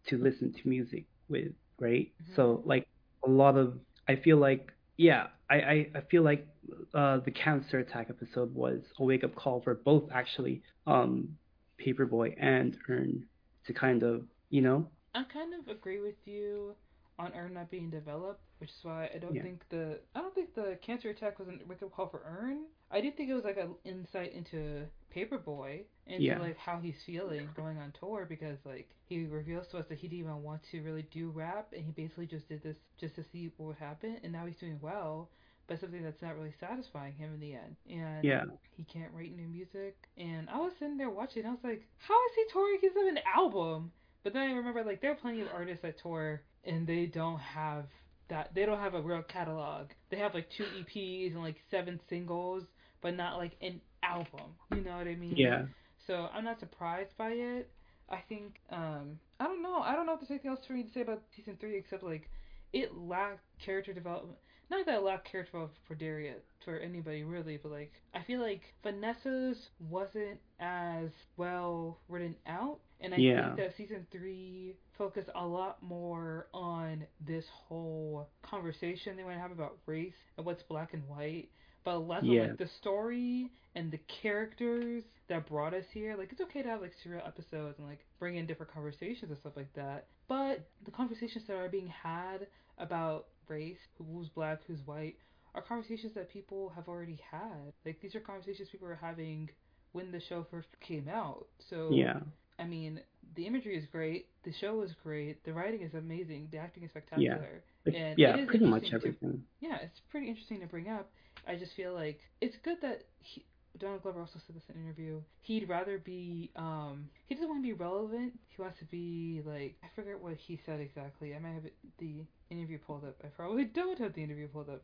to 0.09 0.19
listen 0.19 0.53
to 0.53 0.69
music 0.69 1.05
with, 1.29 1.53
right? 1.79 2.11
Mm-hmm. 2.23 2.35
So 2.37 2.63
like 2.65 2.87
a 3.25 3.31
lot 3.31 3.57
of 3.57 3.79
I 4.09 4.17
feel 4.17 4.39
like 4.39 4.73
yeah, 4.97 5.29
I, 5.49 5.55
I, 5.55 5.87
I 5.95 6.01
feel 6.11 6.23
like 6.23 6.47
uh, 6.95 7.19
the 7.25 7.31
cancer 7.31 7.79
attack 7.79 8.09
episode 8.11 8.55
was 8.55 8.81
a 8.99 9.05
wake 9.05 9.25
up 9.25 9.35
call 9.35 9.63
for 9.63 9.75
both 9.75 10.05
actually 10.13 10.63
um, 10.87 11.37
Paperboy 11.85 12.35
and 12.39 12.77
Earn 12.89 13.25
to 13.67 13.73
kind 13.73 14.03
of 14.03 14.25
you 14.51 14.61
know. 14.61 14.87
I 15.15 15.25
kind 15.25 15.55
of 15.55 15.69
agree 15.69 16.01
with 16.01 16.17
you 16.25 16.75
on 17.19 17.33
Earn 17.35 17.55
not 17.55 17.71
being 17.71 17.91
developed, 17.91 18.43
which 18.59 18.71
is 18.71 18.77
why 18.83 19.11
I 19.15 19.19
don't 19.19 19.35
yeah. 19.35 19.43
think 19.43 19.63
the 19.71 20.01
I 20.15 20.21
don't 20.21 20.35
think 20.35 20.55
the 20.55 20.79
cancer 20.85 21.11
attack 21.11 21.39
was 21.39 21.49
a 21.49 21.53
wake 21.69 21.83
up 21.83 21.93
call 21.93 22.09
for 22.09 22.23
Earn. 22.27 22.65
I 22.91 23.01
do 23.01 23.11
think 23.13 23.31
it 23.31 23.35
was 23.35 23.45
like 23.45 23.57
an 23.57 23.75
insight 23.85 24.33
into 24.33 24.85
Paperboy 25.15 25.83
and 26.07 26.23
yeah. 26.23 26.39
like 26.39 26.57
how 26.57 26.79
he's 26.81 26.97
feeling 27.07 27.49
going 27.57 27.79
on 27.79 27.93
tour 27.99 28.27
because 28.29 28.59
like 28.65 28.89
he 29.07 29.27
reveals 29.27 29.67
to 29.69 29.79
us 29.79 29.87
that 29.89 29.99
he 29.99 30.09
didn't 30.09 30.21
even 30.21 30.43
want 30.43 30.61
to 30.71 30.81
really 30.83 31.07
do 31.13 31.31
rap 31.31 31.69
and 31.75 31.85
he 31.85 31.93
basically 31.93 32.27
just 32.27 32.49
did 32.49 32.63
this 32.63 32.77
just 32.99 33.15
to 33.17 33.25
see 33.33 33.53
what 33.57 33.69
would 33.69 33.77
happen 33.77 34.17
and 34.23 34.33
now 34.33 34.47
he's 34.47 34.57
doing 34.57 34.79
well 34.81 35.31
but 35.71 35.81
something 35.81 36.03
that's 36.03 36.21
not 36.21 36.37
really 36.37 36.53
satisfying 36.59 37.15
him 37.15 37.33
in 37.33 37.39
the 37.39 37.55
end. 37.55 37.77
And 37.89 38.25
yeah. 38.25 38.43
he 38.77 38.83
can't 38.83 39.13
write 39.15 39.37
new 39.37 39.47
music. 39.47 39.97
And 40.19 40.51
I 40.51 40.59
was 40.59 40.73
sitting 40.81 40.97
there 40.97 41.11
watching, 41.11 41.47
I 41.47 41.51
was 41.51 41.61
like, 41.63 41.87
how 41.99 42.15
is 42.15 42.33
he 42.35 42.45
touring? 42.53 42.79
He's 42.81 42.91
an 42.97 43.21
album. 43.37 43.93
But 44.25 44.33
then 44.33 44.51
I 44.51 44.53
remember 44.53 44.83
like 44.83 45.01
there 45.01 45.13
are 45.13 45.15
plenty 45.15 45.43
of 45.43 45.49
artists 45.55 45.83
that 45.83 46.03
tour 46.03 46.43
and 46.65 46.89
they 46.89 47.07
don't 47.07 47.39
have 47.39 47.85
that 48.29 48.53
they 48.53 48.67
don't 48.67 48.81
have 48.81 48.95
a 48.95 49.01
real 49.01 49.23
catalog. 49.23 49.91
They 50.11 50.19
have 50.19 50.35
like 50.35 50.49
two 50.51 50.65
EPs 50.65 51.35
and 51.35 51.43
like 51.43 51.57
seven 51.71 52.01
singles, 52.09 52.65
but 53.03 53.17
not 53.17 53.39
like 53.39 53.57
an 53.63 53.81
album. 54.03 54.55
You 54.75 54.83
know 54.83 54.97
what 54.97 55.07
I 55.07 55.15
mean? 55.15 55.37
Yeah. 55.37 55.63
So 56.07 56.29
I'm 56.33 56.45
not 56.45 56.61
surprised 56.61 57.17
by 57.17 57.31
it. 57.31 57.71
I 58.09 58.19
think 58.29 58.57
um 58.71 59.19
I 59.39 59.45
don't 59.45 59.63
know. 59.63 59.81
I 59.81 59.95
don't 59.95 60.07
know 60.07 60.15
if 60.15 60.21
there's 60.21 60.31
anything 60.31 60.51
else 60.51 60.61
for 60.67 60.73
me 60.73 60.83
to 60.83 60.93
say 60.93 61.03
about 61.03 61.23
season 61.37 61.57
three 61.61 61.77
except 61.77 62.03
like 62.03 62.29
it 62.73 62.97
lacked 62.97 63.45
character 63.65 63.93
development. 63.93 64.39
Not 64.71 64.87
that 64.87 64.97
it 64.97 65.03
lacked 65.03 65.31
character 65.31 65.53
development 65.53 65.81
for 65.89 65.95
Daria 65.97 66.35
for 66.65 66.77
anybody 66.77 67.25
really, 67.25 67.57
but 67.57 67.73
like 67.73 67.93
I 68.15 68.23
feel 68.23 68.41
like 68.41 68.63
Vanessa's 68.83 69.57
wasn't 69.89 70.39
as 70.61 71.11
well 71.37 71.99
written 72.09 72.37
out, 72.47 72.79
and 73.01 73.15
I 73.15 73.17
yeah. 73.17 73.47
think 73.47 73.57
that 73.57 73.77
season 73.77 74.07
three 74.13 74.77
focused 74.97 75.31
a 75.35 75.45
lot 75.45 75.83
more 75.83 76.47
on 76.53 77.05
this 77.27 77.45
whole 77.51 78.29
conversation 78.43 79.17
they 79.17 79.25
want 79.25 79.37
to 79.37 79.41
have 79.41 79.51
about 79.51 79.79
race 79.87 80.15
and 80.37 80.47
what's 80.47 80.63
black 80.65 80.93
and 80.95 81.03
white, 81.09 81.49
but 81.85 81.99
less 82.07 82.23
yeah. 82.23 82.43
like 82.43 82.59
the 82.59 82.69
story 82.81 83.51
and 83.75 83.91
the 83.91 84.01
characters 84.23 85.05
that 85.29 85.49
brought 85.49 85.75
us 85.75 85.85
here. 85.93 86.17
Like 86.17 86.33
it's 86.33 86.41
okay 86.41 86.63
to 86.63 86.69
have 86.69 86.81
like 86.81 86.93
serial 87.03 87.23
episodes 87.27 87.79
and 87.79 87.87
like 87.87 88.01
bring 88.19 88.37
in 88.37 88.47
different 88.47 88.73
conversations 88.73 89.31
and 89.31 89.39
stuff 89.39 89.53
like 89.57 89.73
that, 89.75 90.07
but 90.29 90.69
the 90.85 90.91
conversations 90.91 91.45
that 91.47 91.57
are 91.57 91.69
being 91.69 91.89
had 91.89 92.47
about 92.79 93.27
race, 93.49 93.79
who's 93.99 94.29
black, 94.29 94.61
who's 94.67 94.81
white, 94.87 95.17
are 95.55 95.63
conversations 95.63 96.15
that 96.15 96.31
people 96.31 96.73
have 96.75 96.89
already 96.89 97.21
had. 97.31 97.73
Like 97.85 98.01
these 98.01 98.15
are 98.15 98.21
conversations 98.21 98.69
people 98.71 98.89
were 98.89 98.99
having 99.01 99.49
when 99.93 100.13
the 100.13 100.21
show 100.29 100.47
first 100.51 100.69
came 100.81 101.09
out. 101.09 101.47
So 101.69 101.91
yeah. 101.93 102.21
I 102.59 102.65
mean, 102.65 103.01
the 103.37 103.47
imagery 103.47 103.77
is 103.77 103.87
great, 103.91 104.27
the 104.45 104.53
show 104.61 104.83
is 104.83 104.93
great, 105.03 105.43
the 105.45 105.53
writing 105.53 105.81
is 105.81 105.95
amazing, 105.95 106.49
the 106.53 106.59
acting 106.59 106.83
is 106.83 106.91
spectacular. 106.91 107.63
Yeah, 107.87 107.93
and 107.95 108.19
yeah, 108.19 108.45
pretty 108.47 108.67
much 108.67 108.89
everything. 108.93 109.43
To, 109.61 109.67
yeah, 109.67 109.79
it's 109.83 110.01
pretty 110.11 110.29
interesting 110.29 110.61
to 110.61 110.67
bring 110.67 110.89
up. 110.89 111.11
I 111.47 111.57
just 111.57 111.75
feel 111.75 111.95
like 111.95 112.21
it's 112.41 112.57
good 112.65 112.79
that 112.83 113.05
he, 113.21 113.45
Donald 113.79 114.03
Glover 114.03 114.21
also 114.21 114.39
said 114.47 114.57
this 114.57 114.63
in 114.69 114.81
an 114.81 114.87
interview. 114.87 115.21
He'd 115.43 115.69
rather 115.69 115.99
be 115.99 116.51
um 116.57 117.09
he 117.27 117.35
doesn't 117.35 117.49
want 117.49 117.63
to 117.63 117.67
be 117.67 117.73
relevant. 117.73 118.33
He 118.49 118.61
wants 118.61 118.79
to 118.81 118.85
be 118.87 119.43
like 119.45 119.77
I 119.83 119.87
forget 119.95 120.21
what 120.21 120.35
he 120.37 120.61
said 120.67 120.81
exactly. 120.81 121.35
I 121.35 121.39
might 121.39 121.55
have 121.55 121.65
the 121.99 122.25
interview 122.51 122.79
pulled 122.79 123.05
up. 123.05 123.17
I 123.25 123.29
probably 123.29 123.65
don't 123.75 123.99
have 123.99 124.15
the 124.15 124.23
interview 124.23 124.49
pulled 124.49 124.69
up. 124.69 124.83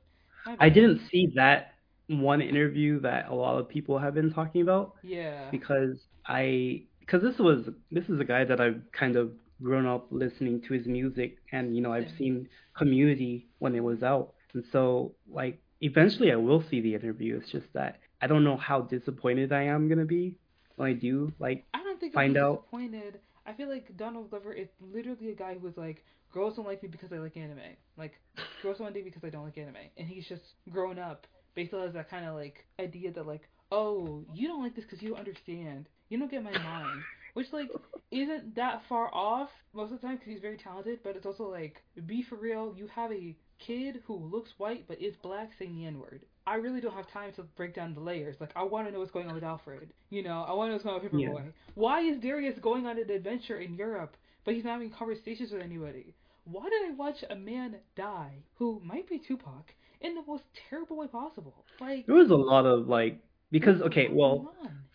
I 0.60 0.68
didn't 0.68 1.00
see 1.10 1.32
that 1.34 1.74
one 2.08 2.40
interview 2.40 3.00
that 3.00 3.28
a 3.28 3.34
lot 3.34 3.58
of 3.58 3.68
people 3.68 3.98
have 3.98 4.14
been 4.14 4.32
talking 4.32 4.62
about. 4.62 4.94
Yeah. 5.02 5.50
Because 5.50 5.96
I 6.26 6.82
because 7.00 7.22
this 7.22 7.38
was 7.38 7.68
this 7.90 8.04
is 8.08 8.20
a 8.20 8.24
guy 8.24 8.44
that 8.44 8.60
I've 8.60 8.80
kind 8.92 9.16
of 9.16 9.32
grown 9.62 9.86
up 9.86 10.06
listening 10.10 10.60
to 10.68 10.74
his 10.74 10.86
music 10.86 11.38
and 11.52 11.74
you 11.74 11.82
know 11.82 11.92
I've 11.92 12.10
seen 12.18 12.48
Community 12.76 13.46
when 13.58 13.74
it 13.74 13.82
was 13.82 14.02
out. 14.02 14.34
And 14.54 14.64
so 14.70 15.14
like 15.30 15.60
eventually 15.80 16.32
I 16.32 16.36
will 16.36 16.64
see 16.70 16.80
the 16.80 16.94
interview. 16.94 17.38
It's 17.40 17.50
just 17.50 17.66
that 17.74 17.98
I 18.20 18.26
don't 18.26 18.44
know 18.44 18.56
how 18.56 18.82
disappointed 18.82 19.52
I 19.52 19.64
am 19.64 19.88
gonna 19.88 20.04
be 20.04 20.36
when 20.76 20.88
I 20.90 20.92
do 20.92 21.32
like 21.38 21.64
I 21.74 21.82
don't 21.82 21.98
think 22.00 22.14
find 22.14 22.36
out. 22.36 22.64
Disappointed. 22.64 23.20
I 23.46 23.52
feel 23.52 23.68
like 23.68 23.96
Donald 23.96 24.30
Glover 24.30 24.52
is 24.52 24.68
literally 24.80 25.30
a 25.30 25.34
guy 25.34 25.54
who 25.54 25.60
was 25.60 25.76
like, 25.76 26.04
girls 26.32 26.56
don't 26.56 26.66
like 26.66 26.82
me 26.82 26.88
because 26.88 27.12
I 27.12 27.16
like 27.16 27.36
anime. 27.36 27.58
Like 27.96 28.14
girls 28.62 28.78
don't 28.78 28.86
like 28.86 28.94
me 28.94 29.02
because 29.02 29.22
I 29.24 29.30
don't 29.30 29.44
like 29.44 29.58
anime, 29.58 29.76
and 29.96 30.08
he's 30.08 30.26
just 30.26 30.42
grown 30.70 30.98
up 30.98 31.26
basically 31.56 31.80
has 31.80 31.94
that 31.94 32.08
kind 32.08 32.26
of 32.26 32.36
like 32.36 32.64
idea 32.78 33.10
that 33.10 33.26
like, 33.26 33.48
oh, 33.72 34.22
you 34.32 34.46
don't 34.46 34.62
like 34.62 34.76
this 34.76 34.84
because 34.84 35.02
you 35.02 35.08
don't 35.08 35.18
understand. 35.18 35.88
You 36.08 36.18
don't 36.20 36.30
get 36.30 36.44
my 36.44 36.52
mind. 36.52 37.02
Which 37.34 37.48
like 37.52 37.68
isn't 38.12 38.54
that 38.54 38.82
far 38.88 39.12
off 39.12 39.50
most 39.74 39.92
of 39.92 40.00
the 40.00 40.06
time 40.06 40.16
because 40.16 40.32
he's 40.32 40.40
very 40.40 40.56
talented, 40.56 41.00
but 41.02 41.16
it's 41.16 41.26
also 41.26 41.50
like 41.50 41.82
be 42.06 42.22
for 42.22 42.36
real. 42.36 42.74
You 42.76 42.86
have 42.94 43.10
a 43.10 43.34
kid 43.58 44.02
who 44.06 44.16
looks 44.16 44.50
white 44.58 44.86
but 44.88 45.00
is 45.00 45.14
black 45.16 45.50
saying 45.58 45.76
the 45.76 45.86
N 45.86 45.98
word. 45.98 46.22
I 46.46 46.56
really 46.56 46.80
don't 46.80 46.94
have 46.94 47.10
time 47.10 47.32
to 47.34 47.42
break 47.42 47.74
down 47.74 47.94
the 47.94 48.00
layers. 48.00 48.36
Like 48.40 48.52
I 48.54 48.62
want 48.62 48.86
to 48.86 48.92
know 48.92 49.00
what's 49.00 49.10
going 49.10 49.28
on 49.28 49.34
with 49.34 49.44
Alfred. 49.44 49.92
You 50.10 50.22
know, 50.22 50.44
I 50.48 50.52
want 50.52 50.68
to 50.68 50.70
know 50.70 50.74
what's 50.74 50.84
going 50.84 50.96
on 50.96 51.02
with 51.02 51.12
Paperboy. 51.12 51.44
Yeah. 51.44 51.52
Why 51.74 52.00
is 52.00 52.18
Darius 52.18 52.58
going 52.60 52.86
on 52.86 52.98
an 52.98 53.10
adventure 53.10 53.58
in 53.58 53.74
Europe 53.74 54.16
but 54.44 54.54
he's 54.54 54.64
not 54.64 54.74
having 54.74 54.90
conversations 54.90 55.50
with 55.50 55.62
anybody? 55.62 56.14
Why 56.44 56.64
did 56.64 56.90
I 56.90 56.94
watch 56.94 57.24
a 57.28 57.34
man 57.34 57.76
die 57.96 58.44
who 58.54 58.80
might 58.84 59.08
be 59.08 59.18
Tupac 59.18 59.74
in 60.00 60.14
the 60.14 60.22
most 60.26 60.44
terrible 60.70 60.96
way 60.96 61.08
possible? 61.08 61.64
Like 61.80 62.06
there 62.06 62.14
was 62.14 62.30
a 62.30 62.36
lot 62.36 62.64
of 62.64 62.86
like 62.86 63.20
because 63.50 63.80
okay, 63.82 64.08
well, 64.10 64.54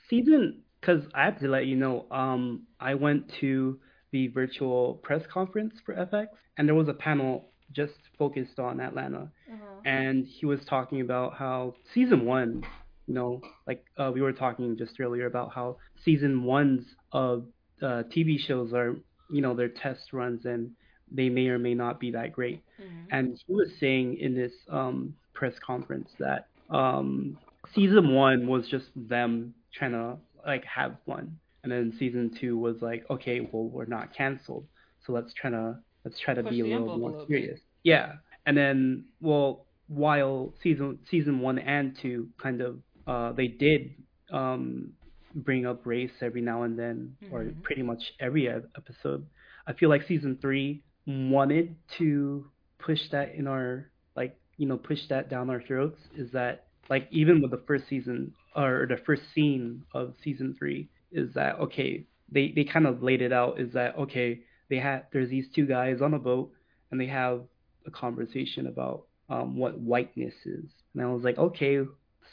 season 0.09 0.61
because 0.79 1.03
I 1.13 1.25
have 1.25 1.39
to 1.39 1.47
let 1.47 1.67
you 1.67 1.75
know, 1.75 2.05
um, 2.11 2.63
I 2.79 2.95
went 2.95 3.31
to 3.39 3.79
the 4.11 4.27
virtual 4.27 4.95
press 4.95 5.21
conference 5.31 5.75
for 5.85 5.93
FX, 5.95 6.27
and 6.57 6.67
there 6.67 6.75
was 6.75 6.87
a 6.87 6.93
panel 6.93 7.50
just 7.71 7.93
focused 8.17 8.59
on 8.59 8.79
Atlanta, 8.79 9.29
uh-huh. 9.51 9.81
and 9.85 10.25
he 10.25 10.45
was 10.45 10.59
talking 10.69 11.01
about 11.01 11.35
how 11.35 11.75
season 11.93 12.25
one, 12.25 12.63
you 13.07 13.13
know, 13.13 13.41
like 13.67 13.83
uh, 13.97 14.11
we 14.13 14.21
were 14.21 14.33
talking 14.33 14.77
just 14.77 14.99
earlier 14.99 15.25
about 15.25 15.53
how 15.53 15.77
season 16.03 16.43
ones 16.43 16.83
of 17.11 17.45
uh, 17.81 18.03
TV 18.15 18.39
shows 18.39 18.73
are, 18.73 18.95
you 19.29 19.41
know, 19.41 19.55
their 19.55 19.69
test 19.69 20.13
runs 20.13 20.45
and 20.45 20.71
they 21.11 21.29
may 21.29 21.47
or 21.47 21.59
may 21.59 21.73
not 21.73 21.99
be 21.99 22.11
that 22.11 22.31
great. 22.31 22.63
Mm-hmm. 22.81 23.05
And 23.11 23.39
he 23.45 23.53
was 23.53 23.67
saying 23.79 24.17
in 24.17 24.33
this 24.35 24.53
um, 24.69 25.15
press 25.33 25.53
conference 25.65 26.09
that 26.19 26.47
um, 26.69 27.37
season 27.75 28.13
one 28.13 28.47
was 28.47 28.67
just 28.69 28.85
them 28.95 29.53
trying 29.73 29.91
to 29.91 30.17
like 30.45 30.63
have 30.65 30.95
fun, 31.05 31.37
and 31.63 31.71
then 31.71 31.93
season 31.99 32.31
two 32.39 32.57
was 32.57 32.77
like, 32.81 33.05
okay, 33.09 33.47
well 33.51 33.65
we're 33.65 33.85
not 33.85 34.15
canceled, 34.15 34.65
so 35.05 35.13
let's 35.13 35.33
try 35.33 35.49
to 35.49 35.77
let's 36.05 36.19
try 36.19 36.33
to 36.33 36.43
Push 36.43 36.51
be 36.51 36.59
a 36.61 36.65
little 36.65 36.97
more 36.97 37.25
serious. 37.27 37.59
Yeah, 37.83 38.13
and 38.45 38.55
then 38.57 39.05
well 39.19 39.65
while 39.87 40.53
season 40.63 40.99
season 41.09 41.39
one 41.39 41.59
and 41.59 41.97
two 42.01 42.29
kind 42.41 42.61
of 42.61 42.77
uh 43.07 43.33
they 43.33 43.47
did 43.47 43.93
um 44.31 44.93
bring 45.35 45.65
up 45.65 45.85
race 45.85 46.11
every 46.21 46.41
now 46.41 46.63
and 46.63 46.77
then 46.77 47.15
or 47.31 47.43
Mhm. 47.43 47.61
pretty 47.63 47.81
much 47.83 48.01
every 48.19 48.47
episode. 48.49 49.25
I 49.67 49.73
feel 49.73 49.89
like 49.89 50.03
season 50.07 50.37
three 50.41 50.83
wanted 51.05 51.75
to 51.97 52.45
push 52.79 52.99
that 53.11 53.35
in 53.35 53.47
our 53.47 53.89
like 54.15 54.37
you 54.57 54.67
know 54.67 54.77
push 54.77 54.99
that 55.09 55.29
down 55.29 55.49
our 55.49 55.61
throats. 55.61 55.99
Is 56.15 56.31
that 56.31 56.67
like 56.89 57.07
even 57.11 57.41
with 57.41 57.51
the 57.51 57.63
first 57.67 57.87
season 57.87 58.33
or 58.55 58.85
the 58.89 58.97
first 59.05 59.21
scene 59.33 59.83
of 59.93 60.13
season 60.23 60.55
three 60.57 60.89
is 61.11 61.33
that 61.33 61.59
okay 61.59 62.05
they 62.31 62.51
they 62.55 62.63
kind 62.63 62.87
of 62.87 63.01
laid 63.03 63.21
it 63.21 63.31
out 63.33 63.59
is 63.59 63.71
that 63.73 63.97
okay 63.97 64.41
they 64.71 64.77
had 64.79 65.05
there's 65.13 65.29
these 65.29 65.45
two 65.55 65.67
guys 65.67 66.01
on 66.01 66.15
a 66.15 66.19
boat 66.19 66.51
and 66.89 66.99
they 66.99 67.05
have 67.07 67.41
a 67.85 67.91
conversation 67.91 68.65
about 68.67 69.03
um, 69.29 69.55
what 69.57 69.79
whiteness 69.79 70.33
is 70.45 70.65
and 70.95 71.03
I 71.03 71.07
was 71.07 71.23
like 71.23 71.37
okay 71.37 71.79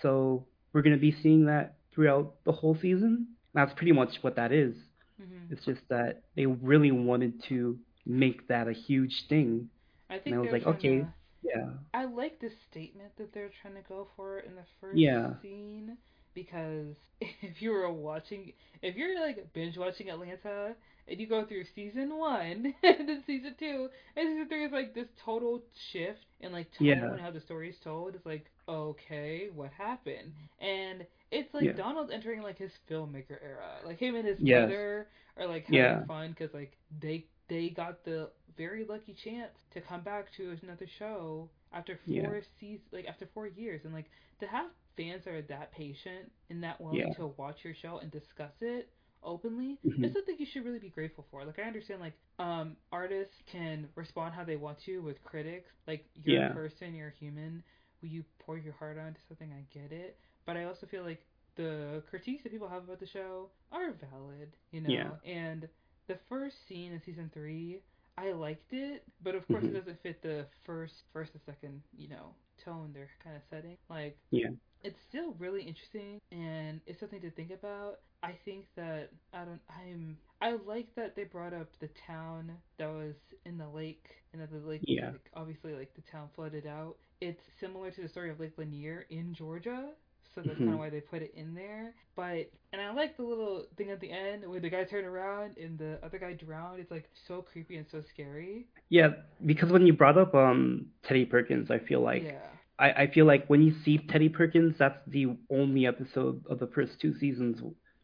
so 0.02 0.46
we're 0.72 0.82
gonna 0.82 0.96
be 0.96 1.14
seeing 1.22 1.44
that 1.46 1.76
throughout 1.94 2.36
the 2.44 2.52
whole 2.52 2.76
season 2.80 3.26
that's 3.54 3.72
pretty 3.74 3.92
much 3.92 4.10
what 4.22 4.36
that 4.36 4.52
is 4.52 4.74
Mhm. 5.20 5.50
it's 5.52 5.64
just 5.64 5.80
that 5.90 6.22
they 6.36 6.46
really 6.46 6.92
wanted 6.92 7.42
to 7.48 7.78
make 8.06 8.46
that 8.48 8.68
a 8.68 8.72
huge 8.72 9.26
thing. 9.28 9.68
I 10.08 10.18
think 10.18 10.34
I 10.36 10.38
was 10.38 10.52
like, 10.52 10.66
okay. 10.66 10.98
to- 11.00 11.12
Yeah. 11.42 11.70
I 11.92 12.04
like 12.06 12.38
the 12.40 12.50
statement 12.70 13.10
that 13.18 13.32
they're 13.34 13.50
trying 13.60 13.74
to 13.74 13.82
go 13.88 14.06
for 14.16 14.38
in 14.38 14.54
the 14.54 14.64
first 14.80 14.96
Yeah. 14.96 15.34
scene 15.42 15.98
because 16.34 16.94
if 17.20 17.60
you 17.60 17.70
were 17.72 17.90
watching, 17.92 18.52
if 18.80 18.96
you're 18.96 19.20
like 19.20 19.52
binge 19.52 19.76
watching 19.76 20.08
Atlanta 20.08 20.74
and 21.08 21.20
you 21.20 21.26
go 21.26 21.44
through 21.44 21.64
season 21.74 22.16
one 22.18 22.74
and 22.82 23.08
then 23.08 23.22
season 23.26 23.54
two 23.58 23.88
and 24.16 24.28
season 24.28 24.48
three 24.48 24.64
is 24.64 24.72
like 24.72 24.94
this 24.94 25.08
total 25.24 25.62
shift 25.92 26.26
in 26.40 26.52
like 26.52 26.70
tone 26.72 26.86
Yeah. 26.86 27.12
and 27.12 27.20
how 27.20 27.30
the 27.30 27.40
story 27.40 27.70
is 27.70 27.76
told. 27.82 28.14
It's 28.14 28.26
like 28.26 28.46
okay, 28.68 29.48
what 29.54 29.70
happened? 29.72 30.32
And 30.60 31.06
it's 31.30 31.52
like 31.54 31.74
Yeah. 31.74 31.74
Donald 31.74 32.10
entering 32.10 32.42
like 32.42 32.58
his 32.58 32.72
filmmaker 32.88 33.38
era. 33.42 33.78
Like 33.84 33.98
him 33.98 34.14
and 34.14 34.26
his 34.26 34.38
Yes. 34.38 34.68
brother 34.68 35.08
are 35.36 35.46
like 35.46 35.64
having 35.66 35.98
Yeah. 35.98 36.04
fun 36.06 36.30
because 36.30 36.52
like 36.54 36.76
they 37.00 37.26
they 37.48 37.70
got 37.70 38.04
the 38.04 38.30
very 38.56 38.84
lucky 38.84 39.14
chance 39.14 39.52
to 39.72 39.80
come 39.80 40.02
back 40.02 40.26
to 40.36 40.56
another 40.62 40.86
show 40.98 41.48
after 41.72 41.98
four 42.08 42.40
Yeah. 42.40 42.40
seasons, 42.58 42.86
like 42.92 43.06
after 43.06 43.26
four 43.34 43.46
years, 43.46 43.80
and 43.84 43.92
like 43.94 44.10
to 44.40 44.46
have 44.46 44.66
fans 44.96 45.24
that 45.24 45.34
are 45.34 45.42
that 45.42 45.72
patient 45.72 46.30
and 46.50 46.62
that 46.62 46.80
willing 46.80 47.08
Yeah. 47.08 47.14
to 47.16 47.28
watch 47.36 47.64
your 47.64 47.74
show 47.74 47.98
and 47.98 48.10
discuss 48.10 48.52
it 48.60 48.90
openly 49.22 49.78
Mhm. 49.84 50.04
it's 50.04 50.14
something 50.14 50.36
you 50.38 50.46
should 50.46 50.64
really 50.64 50.78
be 50.78 50.90
grateful 50.90 51.24
for. 51.30 51.44
Like 51.44 51.58
I 51.58 51.62
understand 51.62 52.00
like 52.00 52.14
um 52.38 52.76
artists 52.92 53.34
can 53.46 53.88
respond 53.94 54.34
how 54.34 54.44
they 54.44 54.56
want 54.56 54.78
to 54.86 55.00
with 55.02 55.22
critics. 55.24 55.70
Like 55.86 56.06
you're 56.14 56.34
Yeah. 56.34 56.50
a 56.50 56.54
person, 56.54 56.94
you're 56.94 57.08
a 57.08 57.18
human. 57.18 57.62
Will 58.02 58.08
you 58.08 58.24
pour 58.38 58.56
your 58.58 58.72
heart 58.74 58.98
onto 58.98 59.20
something? 59.28 59.52
I 59.52 59.64
get 59.72 59.92
it. 59.92 60.18
But 60.44 60.56
I 60.56 60.64
also 60.64 60.86
feel 60.86 61.02
like 61.02 61.26
the 61.56 62.02
critiques 62.08 62.42
that 62.44 62.52
people 62.52 62.68
have 62.68 62.84
about 62.84 63.00
the 63.00 63.06
show 63.06 63.50
are 63.72 63.92
valid, 63.92 64.56
you 64.70 64.80
know. 64.80 64.90
Yeah. 64.90 65.10
And 65.24 65.68
the 66.06 66.16
first 66.28 66.66
scene 66.68 66.92
in 66.92 67.00
season 67.00 67.30
three, 67.32 67.82
I 68.18 68.32
liked 68.32 68.72
it, 68.72 69.04
but 69.22 69.34
of 69.34 69.46
course 69.48 69.64
Mhm. 69.64 69.68
it 69.68 69.72
doesn't 69.74 70.02
fit 70.02 70.22
the 70.22 70.46
first 70.64 71.04
first 71.12 71.32
and 71.34 71.42
second, 71.42 71.82
you 71.96 72.08
know, 72.08 72.34
tone 72.64 72.92
they're 72.92 73.10
kind 73.22 73.36
of 73.36 73.42
setting. 73.50 73.76
Like 73.88 74.18
Yeah. 74.30 74.50
it's 74.82 75.00
still 75.08 75.32
really 75.34 75.62
interesting 75.62 76.20
and 76.32 76.80
it's 76.86 76.98
something 77.00 77.20
to 77.20 77.30
think 77.30 77.50
about. 77.50 78.00
I 78.22 78.32
think 78.44 78.66
that 78.74 79.10
I 79.32 79.44
don't 79.44 79.60
I'm 79.68 80.18
I 80.40 80.52
like 80.52 80.94
that 80.96 81.14
they 81.14 81.24
brought 81.24 81.54
up 81.54 81.68
the 81.78 81.88
town 82.06 82.52
that 82.78 82.88
was 82.88 83.14
in 83.44 83.58
the 83.58 83.68
lake 83.68 84.08
and 84.32 84.42
that 84.42 84.50
the 84.50 84.58
lake 84.58 84.82
Yeah. 84.84 85.10
like 85.10 85.30
obviously 85.34 85.74
like 85.74 85.94
the 85.94 86.02
town 86.02 86.28
flooded 86.34 86.66
out. 86.66 86.96
It's 87.20 87.42
similar 87.60 87.90
to 87.92 88.02
the 88.02 88.08
story 88.08 88.30
of 88.30 88.40
Lake 88.40 88.56
Lanier 88.58 89.06
in 89.10 89.34
Georgia. 89.34 89.94
So 90.38 90.50
that's 90.50 90.60
kind 90.60 90.74
Mhm. 90.74 90.74
of 90.74 90.80
why 90.80 90.90
they 90.90 91.00
put 91.00 91.22
it 91.22 91.34
in 91.34 91.54
there. 91.54 91.94
But 92.16 92.50
and 92.72 92.80
I 92.80 92.92
like 92.92 93.16
the 93.16 93.24
little 93.24 93.66
thing 93.76 93.90
at 93.90 94.00
the 94.00 94.10
end 94.10 94.48
where 94.48 94.60
the 94.60 94.70
guy 94.70 94.84
turned 94.84 95.06
around 95.06 95.56
and 95.58 95.78
the 95.78 95.98
other 96.04 96.18
guy 96.18 96.34
drowned. 96.34 96.80
It's 96.80 96.90
like 96.90 97.10
so 97.26 97.42
creepy 97.42 97.76
and 97.76 97.86
so 97.90 98.02
scary. 98.02 98.66
Yeah, 98.90 99.08
because 99.44 99.70
when 99.70 99.86
you 99.86 99.92
brought 99.92 100.18
up 100.18 100.34
um 100.34 100.86
Teddy 101.04 101.24
Perkins, 101.26 101.70
I 101.70 101.78
feel 101.78 102.00
like 102.02 102.34
yeah. 102.34 102.48
I, 102.78 102.90
I 103.04 103.10
feel 103.12 103.26
like 103.26 103.46
when 103.48 103.62
you 103.62 103.74
see 103.84 103.98
Teddy 104.08 104.28
Perkins, 104.28 104.76
that's 104.78 104.98
the 105.06 105.36
only 105.50 105.86
episode 105.86 106.42
of 106.48 106.58
the 106.58 106.68
first 106.68 107.00
two 107.00 107.14
seasons 107.18 107.60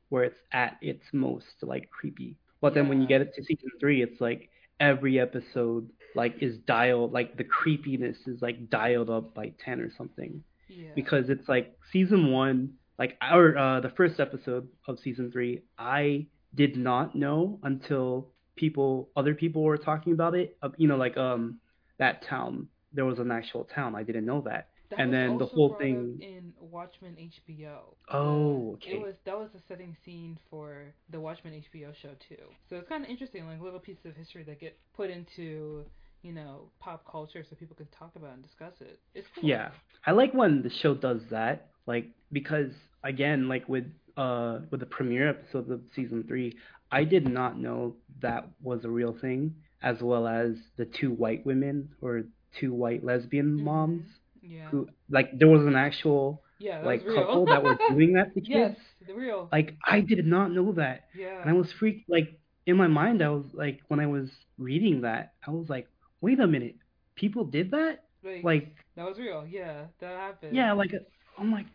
where 0.09 0.25
it's 0.25 0.41
at 0.53 0.77
its 0.83 1.05
most 1.13 1.47
like 1.63 1.91
creepy. 1.91 2.39
But 2.61 2.75
then 2.75 2.89
when 2.89 3.01
you 3.01 3.09
get 3.09 3.21
it 3.23 3.35
to 3.35 3.43
season 3.43 3.71
three, 3.81 4.03
it's 4.03 4.21
like 4.21 4.51
every 4.81 5.19
episode 5.21 5.89
like 6.15 6.35
is 6.41 6.59
dialed 6.59 7.13
like 7.13 7.37
the 7.37 7.45
creepiness 7.45 8.17
is 8.27 8.43
like 8.43 8.69
dialed 8.71 9.11
up 9.11 9.35
by 9.35 9.53
ten 9.65 9.81
or 9.81 9.91
something. 9.97 10.43
Yeah. 10.77 10.91
because 10.95 11.29
it's 11.29 11.49
like 11.49 11.77
season 11.93 12.31
one, 12.33 12.75
like 12.99 13.17
our 13.21 13.57
uh, 13.57 13.81
the 13.81 13.91
first 13.91 14.21
episode 14.21 14.69
of 14.87 14.99
season 14.99 15.31
three, 15.33 15.63
I 15.79 16.27
did 16.55 16.77
not 16.77 17.15
know 17.15 17.59
until 17.63 18.29
people, 18.57 19.09
other 19.17 19.35
people 19.35 19.63
were 19.63 19.77
talking 19.77 20.13
about 20.13 20.35
it. 20.35 20.57
Uh, 20.63 20.71
you 20.77 20.89
know, 20.89 20.97
like 20.97 21.17
um 21.17 21.59
that 21.99 22.25
town, 22.27 22.69
there 22.93 23.05
was 23.05 23.19
an 23.19 23.31
actual 23.31 23.65
town. 23.65 23.95
I 23.95 24.03
didn't 24.03 24.27
know 24.27 24.43
that. 24.43 24.69
That 24.91 25.01
and 25.01 25.13
then 25.13 25.39
the 25.39 25.47
whole 25.47 25.75
thing- 25.79 26.19
in 26.21 26.53
Watchmen 26.61 27.17
HBO. 27.17 27.97
Oh, 28.13 28.75
okay. 28.75 28.93
It 28.93 29.01
was 29.01 29.15
that 29.25 29.39
was 29.39 29.49
the 29.55 29.61
setting 29.67 29.97
scene 30.05 30.39
for 30.51 30.95
the 31.11 31.21
Watchmen 31.21 31.55
HBO 31.55 31.95
show 31.95 32.11
too. 32.29 32.43
So 32.69 32.77
it's 32.77 32.89
kind 32.89 33.03
of 33.05 33.11
interesting, 33.11 33.47
like 33.47 33.61
little 33.61 33.81
pieces 33.81 34.05
of 34.05 34.15
history 34.17 34.43
that 34.45 34.61
get 34.61 34.79
put 34.95 35.11
into 35.11 35.85
you 36.25 36.33
know 36.33 36.71
pop 36.81 37.05
culture, 37.11 37.45
so 37.49 37.57
people 37.57 37.77
can 37.77 37.89
talk 37.99 38.17
about 38.17 38.35
and 38.35 38.43
discuss 38.43 38.75
it. 38.81 39.01
It's 39.15 39.29
cool. 39.35 39.45
Yeah, 39.49 39.71
I 40.07 40.13
like 40.13 40.35
when 40.35 40.63
the 40.63 40.71
show 40.71 40.95
does 40.95 41.21
that, 41.31 41.69
like 41.87 42.07
because 42.33 42.73
again, 43.05 43.49
like 43.49 43.69
with 43.69 43.87
uh 44.17 44.61
with 44.71 44.81
the 44.81 44.87
premiere 44.87 45.29
episode 45.31 45.71
of 45.71 45.81
season 45.95 46.25
three, 46.29 46.57
I 46.91 47.05
did 47.05 47.29
not 47.29 47.59
know 47.59 47.97
that 48.23 48.49
was 48.63 48.85
a 48.85 48.91
real 48.91 49.17
thing, 49.21 49.55
as 49.83 50.01
well 50.03 50.27
as 50.27 50.57
the 50.77 50.87
two 50.87 51.13
white 51.13 51.45
women 51.47 51.89
or 52.03 52.25
two 52.61 52.73
white 52.75 53.05
lesbian 53.05 53.59
Mhm. 53.59 53.63
moms 53.65 54.07
Yeah. 54.43 54.69
who 54.71 54.89
like 55.11 55.39
there 55.39 55.49
was 55.49 55.67
an 55.67 55.77
actual 55.77 56.43
yeah. 56.59 56.81
Like 56.85 57.05
couple 57.07 57.47
that 57.47 57.63
were 57.63 57.77
doing 57.91 58.15
that 58.15 58.33
to 58.35 58.41
kids. 58.41 58.77
yes, 58.77 58.77
the 59.07 59.15
real. 59.15 59.49
Like 59.53 59.77
I 59.87 60.01
did 60.01 60.27
not 60.27 60.53
know 60.53 60.73
that, 60.73 61.05
yeah. 61.15 61.41
and 61.41 61.51
I 61.51 61.53
was 61.55 61.71
freaked. 61.73 62.09
Like 62.09 62.39
in 62.67 62.77
my 62.77 62.87
mind, 62.89 63.23
I 63.23 63.29
was 63.31 63.45
like 63.55 63.81
when 63.89 64.01
I 64.01 64.07
was 64.07 64.31
reading 64.59 65.03
that, 65.03 65.33
I 65.47 65.51
was 65.51 65.69
like, 65.69 65.89
wait 66.25 66.41
a 66.41 66.47
minute, 66.47 66.77
people 67.15 67.45
did 67.45 67.71
that? 67.71 67.95
like, 68.25 68.43
Like 68.51 68.67
that 68.97 69.07
was 69.07 69.19
real. 69.19 69.45
Yeah, 69.47 69.85
that 70.01 70.17
happened. 70.27 70.57
yeah, 70.57 70.73
like 70.73 70.93
I'm 71.39 71.51
like 71.53 71.67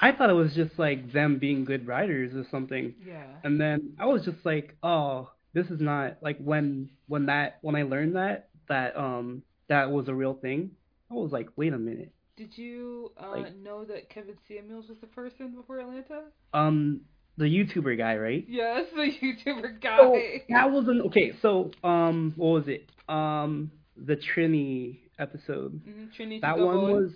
I 0.00 0.12
thought 0.12 0.28
it 0.30 0.34
was 0.44 0.54
just 0.54 0.78
like 0.78 1.12
them 1.12 1.38
being 1.38 1.64
good 1.64 1.86
writers 1.86 2.34
or 2.34 2.44
something. 2.50 2.94
Yeah. 3.06 3.26
And 3.44 3.60
then 3.60 3.94
I 3.98 4.06
was 4.06 4.24
just 4.24 4.44
like, 4.44 4.76
oh, 4.82 5.30
this 5.54 5.66
is 5.68 5.80
not 5.80 6.16
like 6.20 6.38
when 6.38 6.90
when 7.06 7.26
that 7.26 7.58
when 7.62 7.76
I 7.76 7.82
learned 7.84 8.16
that 8.16 8.48
that 8.68 8.96
um 8.96 9.42
that 9.68 9.90
was 9.90 10.08
a 10.08 10.14
real 10.14 10.34
thing. 10.34 10.70
I 11.10 11.14
was 11.14 11.32
like, 11.32 11.48
wait 11.56 11.72
a 11.72 11.78
minute. 11.78 12.12
Did 12.36 12.58
you 12.58 13.12
uh, 13.22 13.30
Like- 13.30 13.56
know 13.56 13.84
that 13.84 14.10
Kevin 14.10 14.36
Samuels 14.48 14.88
was 14.88 14.98
the 15.00 15.06
person 15.06 15.54
before 15.54 15.78
Atlanta? 15.78 16.22
Um, 16.52 17.02
the 17.36 17.44
YouTuber 17.44 17.96
guy, 17.96 18.16
right? 18.16 18.44
Yes, 18.48 18.86
the 18.94 19.08
YouTuber 19.22 19.80
guy. 19.80 19.98
Oh, 20.00 20.18
that 20.50 20.70
wasn't 20.72 21.02
okay. 21.06 21.32
So 21.40 21.70
um, 21.84 22.32
what 22.36 22.48
was 22.58 22.68
it? 22.68 22.90
Um, 23.08 23.70
the 23.96 24.16
Trini 24.16 25.00
episode. 25.18 25.80
Mhm, 25.84 26.12
Trinity 26.14 26.40
That 26.40 26.58
one 26.58 26.82
was 26.92 27.12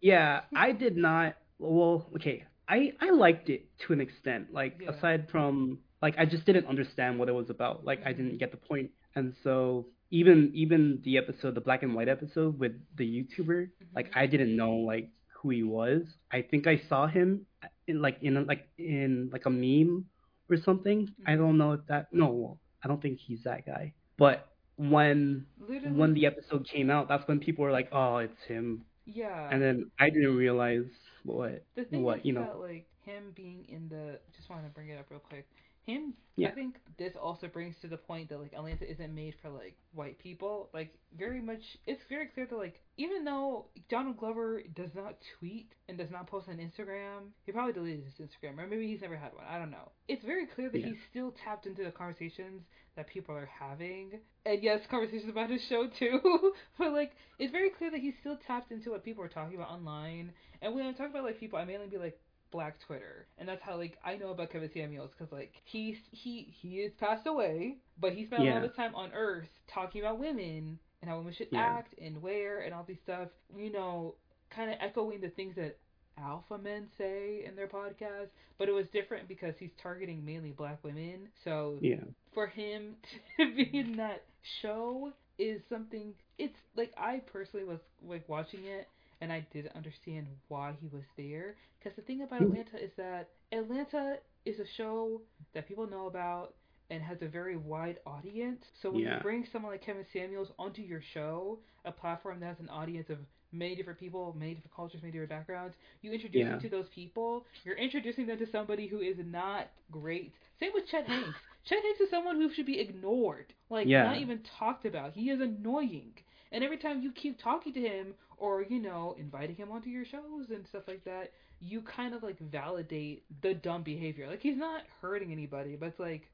yeah. 0.00 0.42
I 0.54 0.72
did 0.72 0.96
not. 0.96 1.36
Well, 1.58 2.08
okay. 2.16 2.44
I 2.68 2.92
I 3.00 3.10
liked 3.10 3.50
it 3.50 3.66
to 3.86 3.92
an 3.92 4.00
extent. 4.00 4.52
Like 4.52 4.80
Yeah. 4.80 4.90
aside 4.90 5.28
from 5.30 5.78
like 6.00 6.14
I 6.18 6.24
just 6.24 6.44
didn't 6.46 6.66
understand 6.66 7.18
what 7.18 7.28
it 7.28 7.32
was 7.32 7.50
about. 7.50 7.84
Like 7.84 8.00
I 8.04 8.12
didn't 8.12 8.38
get 8.38 8.50
the 8.50 8.56
point. 8.56 8.90
And 9.14 9.34
so 9.44 9.86
even 10.10 10.50
even 10.54 11.00
the 11.04 11.18
episode, 11.18 11.54
the 11.54 11.60
black 11.60 11.82
and 11.82 11.94
white 11.94 12.08
episode 12.08 12.58
with 12.58 12.72
the 12.96 13.04
YouTuber, 13.06 13.68
like 13.94 14.08
Mhm. 14.10 14.16
I 14.16 14.26
didn't 14.26 14.56
know 14.56 14.74
like 14.76 15.10
who 15.34 15.50
he 15.50 15.62
was. 15.62 16.02
I 16.30 16.42
think 16.42 16.66
I 16.66 16.78
saw 16.88 17.06
him 17.06 17.46
in 17.86 18.00
like 18.00 18.18
in 18.22 18.46
like 18.46 18.68
in 18.78 19.28
like 19.32 19.46
a 19.46 19.50
meme 19.50 20.06
or 20.50 20.56
something. 20.56 21.08
I 21.26 21.32
Mhm. 21.34 21.38
don't 21.38 21.58
know 21.58 21.72
if 21.72 21.86
that 21.86 22.12
no, 22.12 22.58
I 22.82 22.88
don't 22.88 23.00
think 23.02 23.18
he's 23.18 23.42
that 23.44 23.66
guy. 23.66 23.92
But 24.16 24.48
when 24.76 25.46
Literally, 25.58 25.96
when 25.96 26.14
the 26.14 26.26
episode 26.26 26.66
came 26.66 26.90
out, 26.90 27.08
that's 27.08 27.26
when 27.28 27.40
people 27.40 27.64
were 27.64 27.72
like, 27.72 27.88
"Oh, 27.92 28.16
it's 28.18 28.42
him." 28.44 28.84
yeah. 29.06 29.50
And 29.50 29.62
then 29.62 29.90
I 29.98 30.10
didn't 30.10 30.36
realize 30.36 30.86
what 31.24 31.64
the 31.74 31.84
thing 31.84 32.04
what 32.04 32.24
is 32.24 32.24
you 32.24 32.32
know. 32.32 32.46
that 32.46 32.58
like 32.58 32.86
him 33.04 33.32
being 33.34 33.64
in 33.68 33.88
the 33.88 34.18
just 34.34 34.50
want 34.50 34.64
to 34.64 34.70
bring 34.70 34.88
it 34.88 34.98
up 34.98 35.06
real 35.10 35.20
quick. 35.20 35.46
Him 35.84 36.14
Yeah. 36.36 36.48
I 36.48 36.52
think 36.52 36.76
this 36.98 37.12
also 37.20 37.46
brings 37.48 37.74
to 37.82 37.88
the 37.88 37.96
point 37.96 38.28
that 38.28 38.38
like 38.40 38.52
Atlanta 38.54 38.90
isn't 38.90 39.14
made 39.14 39.34
for 39.42 39.48
like 39.50 39.76
white 39.92 40.18
people. 40.18 40.70
Like 40.72 40.94
very 41.18 41.40
much 41.40 41.60
it's 41.86 42.02
very 42.08 42.26
clear 42.26 42.46
that 42.46 42.56
like 42.56 42.80
even 42.96 43.24
though 43.24 43.66
Donald 43.88 44.16
Glover 44.18 44.62
does 44.74 44.90
not 44.94 45.16
tweet 45.38 45.72
and 45.88 45.98
does 45.98 46.10
not 46.10 46.26
post 46.26 46.48
on 46.48 46.56
Instagram, 46.56 47.30
he 47.44 47.52
probably 47.52 47.72
deleted 47.72 48.04
his 48.04 48.26
Instagram 48.26 48.58
or 48.58 48.66
maybe 48.66 48.86
he's 48.86 49.00
never 49.02 49.16
had 49.16 49.34
one. 49.34 49.44
I 49.48 49.58
don't 49.58 49.70
know. 49.70 49.90
It's 50.08 50.24
very 50.24 50.46
clear 50.46 50.70
that 50.70 50.78
Yeah. 50.80 50.86
he's 50.88 50.98
still 51.10 51.34
tapped 51.44 51.66
into 51.66 51.84
the 51.84 51.90
conversations 51.90 52.62
that 52.96 53.06
people 53.08 53.34
are 53.34 53.48
having. 53.58 54.20
And 54.46 54.62
yes, 54.62 54.80
conversations 54.90 55.30
about 55.30 55.50
his 55.50 55.62
show 55.68 55.86
too. 55.98 56.52
but 56.78 56.92
like 56.92 57.12
it's 57.38 57.52
very 57.52 57.70
clear 57.70 57.90
that 57.90 58.00
he's 58.00 58.14
still 58.20 58.38
tapped 58.46 58.70
into 58.72 58.90
what 58.90 59.04
people 59.04 59.24
are 59.24 59.28
talking 59.28 59.56
about 59.56 59.70
online. 59.70 60.32
And 60.60 60.74
when 60.74 60.86
I 60.86 60.92
talk 60.92 61.10
about 61.10 61.24
like 61.24 61.40
people, 61.40 61.58
I 61.58 61.64
mainly 61.64 61.88
be 61.88 61.98
like 61.98 62.18
Black 62.52 62.78
Twitter, 62.86 63.26
and 63.38 63.48
that's 63.48 63.62
how 63.62 63.76
like 63.76 63.98
I 64.04 64.16
know 64.16 64.30
about 64.30 64.50
Kevin 64.52 64.70
Samuels 64.72 65.10
because 65.16 65.32
like 65.32 65.54
he's 65.64 65.96
he 66.12 66.54
he 66.60 66.80
is 66.80 66.92
passed 67.00 67.26
away, 67.26 67.78
but 68.00 68.12
he 68.12 68.26
spent 68.26 68.42
a 68.42 68.44
lot 68.46 68.56
of 68.58 68.62
his 68.64 68.76
time 68.76 68.94
on 68.94 69.10
Earth 69.14 69.48
talking 69.72 70.02
about 70.02 70.18
women 70.18 70.78
and 71.00 71.10
how 71.10 71.18
women 71.18 71.32
should 71.32 71.48
Yeah. 71.50 71.60
act 71.60 71.94
and 72.00 72.22
wear 72.22 72.60
and 72.60 72.72
all 72.72 72.84
these 72.86 73.00
stuff. 73.02 73.28
You 73.56 73.72
know, 73.72 74.14
kind 74.50 74.70
of 74.70 74.76
echoing 74.80 75.20
the 75.20 75.30
things 75.30 75.56
that 75.56 75.78
alpha 76.18 76.58
men 76.58 76.86
say 76.98 77.44
in 77.46 77.56
their 77.56 77.66
podcast, 77.66 78.28
but 78.58 78.68
it 78.68 78.72
was 78.72 78.86
different 78.92 79.26
because 79.26 79.54
he's 79.58 79.70
targeting 79.82 80.24
mainly 80.24 80.50
black 80.52 80.78
women. 80.84 81.28
So 81.42 81.78
Yeah. 81.80 82.04
for 82.34 82.46
him 82.46 82.96
to 83.38 83.54
be 83.56 83.70
in 83.72 83.96
that 83.96 84.24
show 84.60 85.12
is 85.38 85.62
something 85.70 86.12
it's 86.38 86.58
like 86.76 86.92
I 86.98 87.22
personally 87.32 87.64
was 87.64 87.78
like 88.06 88.28
watching 88.28 88.60
it 88.66 88.86
and 89.22 89.32
I 89.32 89.46
didn't 89.52 89.76
understand 89.76 90.26
why 90.48 90.74
he 90.80 90.88
was 90.88 91.04
there 91.16 91.56
because 91.78 91.96
the 91.96 92.02
thing 92.02 92.22
about 92.22 92.42
Mhm. 92.42 92.46
Atlanta 92.50 92.84
is 92.84 92.92
that 92.96 93.30
Atlanta 93.52 94.20
is 94.44 94.60
a 94.60 94.66
show 94.66 95.22
that 95.54 95.68
people 95.68 95.86
know 95.86 96.06
about 96.08 96.56
and 96.90 97.02
has 97.02 97.22
a 97.22 97.28
very 97.28 97.56
wide 97.56 98.00
audience. 98.06 98.66
So 98.82 98.90
when 98.90 99.04
you 99.16 99.20
bring 99.22 99.46
someone 99.46 99.72
like 99.72 99.82
Kevin 99.82 100.06
Samuels 100.12 100.52
onto 100.58 100.82
your 100.82 101.00
show, 101.00 101.60
a 101.84 101.92
platform 101.92 102.40
that 102.40 102.46
has 102.46 102.60
an 102.60 102.68
audience 102.68 103.10
of 103.10 103.18
many 103.52 103.76
different 103.76 103.98
people, 103.98 104.34
many 104.38 104.54
different 104.54 104.74
cultures, 104.74 105.02
many 105.02 105.12
different 105.12 105.30
backgrounds, 105.30 105.76
you 106.02 106.12
introduce 106.12 106.40
Yeah. 106.44 106.50
them 106.50 106.60
to 106.60 106.68
those 106.68 106.88
people. 106.90 107.46
You're 107.64 107.76
introducing 107.76 108.26
them 108.26 108.38
to 108.38 108.46
somebody 108.46 108.88
who 108.88 109.00
is 109.00 109.18
not 109.18 109.70
great. 109.90 110.34
Same 110.58 110.72
with 110.74 110.86
Chet 110.88 111.06
Hanks. 111.06 111.38
Chet 111.64 111.82
Hanks 111.82 112.00
is 112.00 112.10
someone 112.10 112.36
who 112.40 112.50
should 112.52 112.66
be 112.66 112.80
ignored, 112.80 113.54
like 113.70 113.86
Yeah. 113.86 114.04
not 114.04 114.18
even 114.18 114.42
talked 114.58 114.84
about. 114.84 115.14
He 115.14 115.30
is 115.30 115.40
annoying. 115.40 116.18
And 116.52 116.64
every 116.64 116.78
time 116.78 117.02
you 117.02 117.12
keep 117.12 117.42
talking 117.42 117.72
to 117.74 117.80
him 117.80 118.14
or, 118.38 118.62
you 118.62 118.80
know, 118.80 119.14
inviting 119.18 119.56
him 119.56 119.70
onto 119.72 119.90
your 119.90 120.04
shows 120.04 120.50
and 120.50 120.66
stuff 120.66 120.84
like 120.88 121.04
that, 121.04 121.32
you 121.60 121.82
kind 121.82 122.14
of 122.14 122.22
like 122.22 122.38
validate 122.40 123.24
the 123.42 123.54
dumb 123.54 123.82
behavior. 123.82 124.28
Like 124.28 124.40
he's 124.42 124.56
not 124.58 124.82
hurting 125.00 125.32
anybody, 125.32 125.76
but 125.76 125.86
it's 125.88 126.00
like 126.00 126.30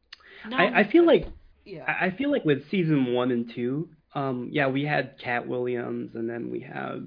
I, 0.53 0.81
I 0.81 0.91
feel 0.91 1.07
like 1.07 1.27
yeah. 1.65 1.85
I 1.87 2.11
feel 2.11 2.31
like 2.31 2.45
with 2.45 2.69
season 2.71 3.13
one 3.15 3.31
and 3.31 3.51
two, 3.55 3.89
um, 4.15 4.49
yeah, 4.53 4.69
we 4.69 4.85
had 4.85 5.19
Katt 5.19 5.47
Williams, 5.49 6.15
and 6.15 6.29
then 6.29 6.51
we 6.51 6.61
have 6.61 7.03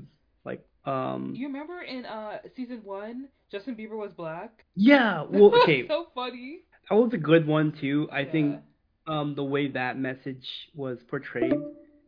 like, 0.45 0.64
um, 0.86 1.34
you 1.36 1.47
remember 1.47 1.82
in 1.82 2.05
uh 2.05 2.39
season 2.55 2.82
1, 2.84 3.28
Justin 3.51 3.76
Bieber 3.76 3.97
was 3.97 4.14
black? 4.14 4.66
yeah, 4.76 5.24
well, 5.30 5.53
okay, 5.64 5.88
so 5.88 6.07
funny. 6.14 6.59
that 6.89 6.95
was 6.95 7.14
a 7.14 7.18
good 7.18 7.47
one 7.47 7.72
too. 7.80 8.07
I 8.12 8.22
Yeah. 8.22 8.32
think, 8.32 8.59
um, 9.07 9.36
the 9.36 9.43
way 9.43 9.68
that 9.70 9.97
message 9.97 10.45
was 10.76 10.97
portrayed, 11.09 11.53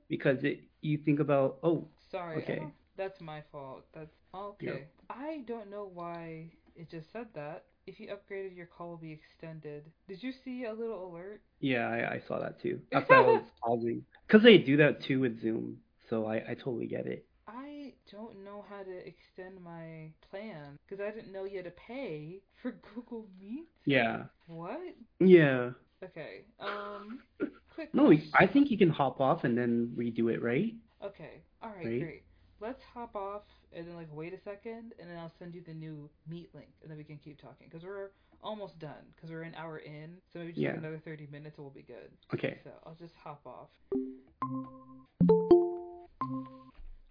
because 0.09 0.37
it, 0.43 0.59
you 0.83 0.97
think 0.97 1.19
about, 1.19 1.57
oh, 1.63 1.87
Sorry. 2.11 2.43
Okay. 2.43 2.67
That's 2.95 3.19
my 3.21 3.41
fault. 3.51 3.85
That's 3.93 4.15
okay. 4.35 4.65
Yep. 4.65 4.87
I 5.09 5.41
don't 5.47 5.69
know 5.71 5.89
why 5.93 6.51
it 6.75 6.89
just 6.91 7.11
said 7.11 7.27
that. 7.33 7.65
If 7.87 7.99
you 7.99 8.07
upgraded, 8.09 8.55
your 8.55 8.67
call 8.67 8.89
will 8.91 8.97
be 8.97 9.11
extended. 9.11 9.83
Did 10.07 10.21
you 10.23 10.31
see 10.45 10.65
a 10.65 10.73
little 10.73 11.07
alert? 11.11 11.41
yeah, 11.59 11.87
I, 11.89 12.13
I 12.15 12.21
saw 12.27 12.39
that 12.39 12.61
too. 12.61 12.79
That's 12.91 13.09
why 13.09 13.17
I 13.17 13.21
was 13.21 13.43
pausing, 13.63 14.03
because 14.27 14.43
they 14.43 14.57
do 14.59 14.77
that 14.77 15.01
too 15.03 15.19
with 15.19 15.41
Zoom, 15.41 15.77
so 16.09 16.25
I, 16.27 16.35
I 16.51 16.53
totally 16.53 16.85
get 16.87 17.07
it. 17.07 17.25
I 17.47 17.93
don't 18.11 18.43
know 18.45 18.63
how 18.69 18.83
to 18.83 19.07
extend 19.07 19.61
my 19.63 20.11
plan 20.29 20.77
because 20.87 21.03
I 21.05 21.11
didn't 21.11 21.33
know 21.33 21.43
you 21.45 21.57
had 21.57 21.65
to 21.65 21.71
pay 21.71 22.41
for 22.61 22.71
Google 22.95 23.25
Meet. 23.39 23.67
Yeah, 23.85 24.23
What? 24.47 24.79
yeah. 25.19 25.71
Okay. 26.03 26.45
Um. 26.59 27.19
Quick. 27.75 27.93
No, 27.93 28.05
question. 28.07 28.31
I 28.39 28.45
think 28.47 28.69
you 28.71 28.77
can 28.77 28.89
hop 28.89 29.19
off 29.19 29.43
and 29.43 29.57
then 29.57 29.93
redo 29.97 30.31
it, 30.33 30.41
right? 30.41 30.73
Okay. 31.03 31.41
All 31.61 31.69
right. 31.69 31.85
Right? 31.85 31.99
Great. 31.99 32.23
Let's 32.61 32.81
hop 32.93 33.15
off 33.15 33.41
and 33.75 33.87
then 33.87 33.95
like 33.95 34.07
wait 34.13 34.33
a 34.33 34.39
second, 34.43 34.93
and 34.99 35.09
then 35.09 35.17
I'll 35.17 35.31
send 35.39 35.53
you 35.55 35.61
the 35.65 35.73
new 35.73 36.09
Meet 36.29 36.53
link, 36.55 36.69
and 36.81 36.89
then 36.89 36.97
we 36.97 37.03
can 37.03 37.17
keep 37.17 37.41
talking 37.41 37.67
because 37.69 37.83
we're 37.83 38.11
almost 38.41 38.77
done 38.79 39.03
because 39.15 39.29
we're 39.31 39.41
an 39.41 39.55
hour 39.55 39.79
in, 39.79 40.17
so 40.31 40.39
maybe 40.39 40.51
just 40.51 40.63
like 40.63 40.73
Yeah. 40.73 40.79
another 40.79 41.01
thirty 41.03 41.27
minutes 41.31 41.57
and 41.57 41.65
we'll 41.65 41.73
be 41.73 41.81
good. 41.81 42.11
Okay. 42.33 42.59
So 42.63 42.69
I'll 42.85 42.95
just 42.95 43.15
hop 43.15 43.41
off. 43.45 43.69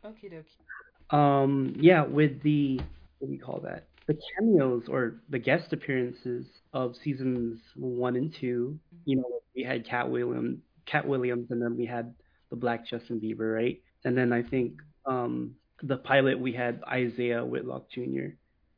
Okie 0.05 0.33
dokie. 0.33 1.17
Um, 1.17 1.75
yeah, 1.79 2.05
with 2.05 2.43
the 2.43 2.81
what 3.19 3.29
do 3.29 3.33
you 3.35 3.41
call 3.41 3.61
that? 3.65 3.85
The 4.07 4.18
cameos 4.36 4.84
or 4.88 5.22
the 5.28 5.38
guest 5.38 5.72
appearances 5.72 6.46
of 6.72 6.96
seasons 6.96 7.61
one 7.76 8.16
and 8.16 8.32
two. 8.34 8.78
You 9.05 9.16
know, 9.16 9.40
we 9.55 9.62
had 9.62 9.86
Katt 9.86 10.11
Williams, 10.11 10.61
Katt 10.86 11.07
Williams, 11.07 11.50
and 11.50 11.61
then 11.62 11.76
we 11.76 11.86
had 11.86 12.14
the 12.50 12.57
Black 12.57 12.86
Justin 12.86 13.20
Bieber, 13.20 13.55
right? 13.55 13.80
And 14.05 14.16
then 14.16 14.32
I 14.32 14.42
think 14.42 14.74
um 15.07 15.55
the 15.82 15.96
pilot 15.96 16.38
we 16.38 16.53
had 16.53 16.80
Isaiah 16.88 17.44
Whitlock 17.44 17.90
Jr. 17.90 18.28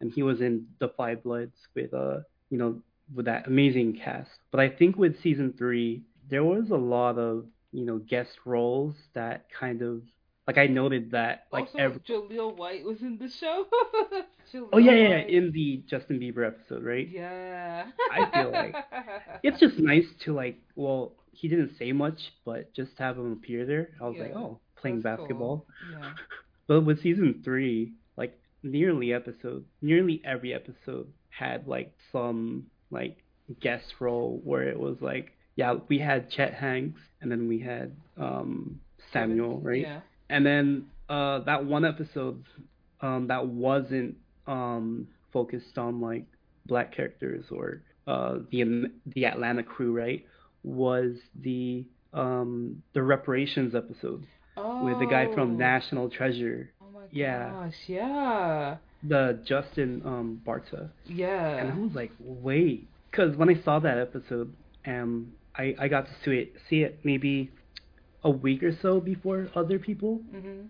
and 0.01 0.11
he 0.13 0.23
was 0.23 0.41
in 0.41 0.67
The 0.79 0.89
Five 0.89 1.23
Bloods 1.23 1.57
with 1.75 1.93
uh 1.95 2.19
you 2.51 2.59
know 2.59 2.81
with 3.15 3.27
that 3.27 3.47
amazing 3.47 3.99
cast. 4.03 4.31
But 4.51 4.61
I 4.61 4.69
think 4.69 4.97
with 4.97 5.21
season 5.23 5.55
three 5.57 6.03
there 6.29 6.45
was 6.45 6.71
a 6.71 6.77
lot 6.77 7.19
of 7.19 7.47
you 7.73 7.85
know 7.85 7.99
guest 7.99 8.39
roles 8.45 8.95
that 9.15 9.47
kind 9.51 9.83
of 9.83 10.03
like 10.47 10.59
I 10.59 10.67
noted 10.67 11.11
that 11.13 11.47
like 11.53 11.67
also, 11.67 11.79
every 11.79 12.01
Jaleel 12.01 12.57
White 12.57 12.85
was 12.85 13.01
in 13.03 13.19
the 13.19 13.29
show. 13.29 13.67
Oh 14.73 14.79
yeah, 14.79 14.93
yeah, 14.93 15.09
yeah, 15.09 15.17
in 15.27 15.51
the 15.51 15.83
Justin 15.89 16.21
Bieber 16.21 16.47
episode, 16.47 16.85
right? 16.85 17.09
Yeah. 17.11 17.87
I 18.13 18.31
feel 18.31 18.53
like 18.53 18.77
It's 19.43 19.59
just 19.59 19.79
nice 19.79 20.07
to 20.25 20.33
like, 20.35 20.61
well, 20.77 21.15
he 21.33 21.49
didn't 21.49 21.73
say 21.77 21.91
much, 21.91 22.33
but 22.45 22.73
just 22.73 22.93
have 22.99 23.17
him 23.19 23.33
appear 23.33 23.67
there. 23.67 23.89
I 24.01 24.05
was 24.05 24.17
like, 24.19 24.33
oh, 24.37 24.61
playing 24.77 25.01
That's 25.03 25.19
basketball. 25.19 25.67
cool. 25.67 25.99
Yeah. 26.01 26.11
But 26.69 26.83
with 26.83 27.03
season 27.03 27.43
three, 27.45 27.95
like 28.17 28.39
nearly 28.63 29.13
episode, 29.13 29.65
nearly 29.83 30.23
every 30.25 30.55
episode 30.55 31.09
had 31.31 31.67
like 31.67 31.93
some 32.13 32.67
like 32.91 33.19
guest 33.61 33.95
role 33.99 34.41
where 34.45 34.69
it 34.69 34.79
was 34.79 34.97
like, 35.01 35.33
yeah, 35.57 35.75
we 35.89 35.99
had 35.99 36.31
Chet 36.31 36.55
Hanks, 36.55 37.01
and 37.21 37.31
then 37.33 37.49
we 37.49 37.59
had 37.59 37.97
um 38.17 38.81
Samuel, 39.13 39.61
right? 39.61 39.83
Yeah. 39.83 40.01
And 40.35 40.45
then 40.45 40.87
uh, 41.09 41.39
that 41.51 41.65
one 41.65 41.85
episode 41.85 42.43
um, 43.01 43.29
that 43.29 43.47
wasn't 43.47 44.17
um, 44.47 45.07
focused 45.33 45.79
on 45.79 46.01
like 46.01 46.25
black 46.67 46.95
characters 46.97 47.45
or 47.51 47.83
uh, 48.07 48.39
the 48.51 48.91
the 49.15 49.27
Atlanta 49.27 49.63
crew, 49.63 49.93
right? 49.97 50.25
Was 50.65 51.13
the 51.41 51.85
um, 52.13 52.83
the 52.95 53.03
reparations 53.03 53.75
episode 53.75 54.27
Oh. 54.57 54.85
with 54.85 54.99
the 55.01 55.07
guy 55.07 55.25
from 55.35 55.59
National 55.59 56.09
Treasure, 56.09 56.71
Oh 56.81 56.87
my 56.95 57.01
Yeah. 57.11 57.51
gosh. 57.51 57.75
Yeah. 57.89 58.77
the 59.03 59.39
Justin 59.45 60.01
um, 60.05 60.41
Bartha. 60.47 60.91
Yeah. 61.07 61.57
And 61.59 61.73
I 61.73 61.77
was 61.77 61.91
like, 61.95 62.13
wait, 62.21 62.87
because 63.11 63.37
when 63.37 63.49
I 63.51 63.61
saw 63.65 63.81
that 63.81 63.99
episode, 63.99 64.53
um, 64.87 65.33
I 65.57 65.75
I 65.79 65.87
got 65.89 66.07
to 66.07 66.13
see 66.25 66.37
it 66.43 66.53
see 66.71 66.81
it 66.87 67.01
maybe 67.05 67.51
a 68.25 68.31
week 68.31 68.63
or 68.63 68.73
so 68.83 69.01
before 69.01 69.49
other 69.55 69.79
people. 69.79 70.21
Mhm. 70.35 70.67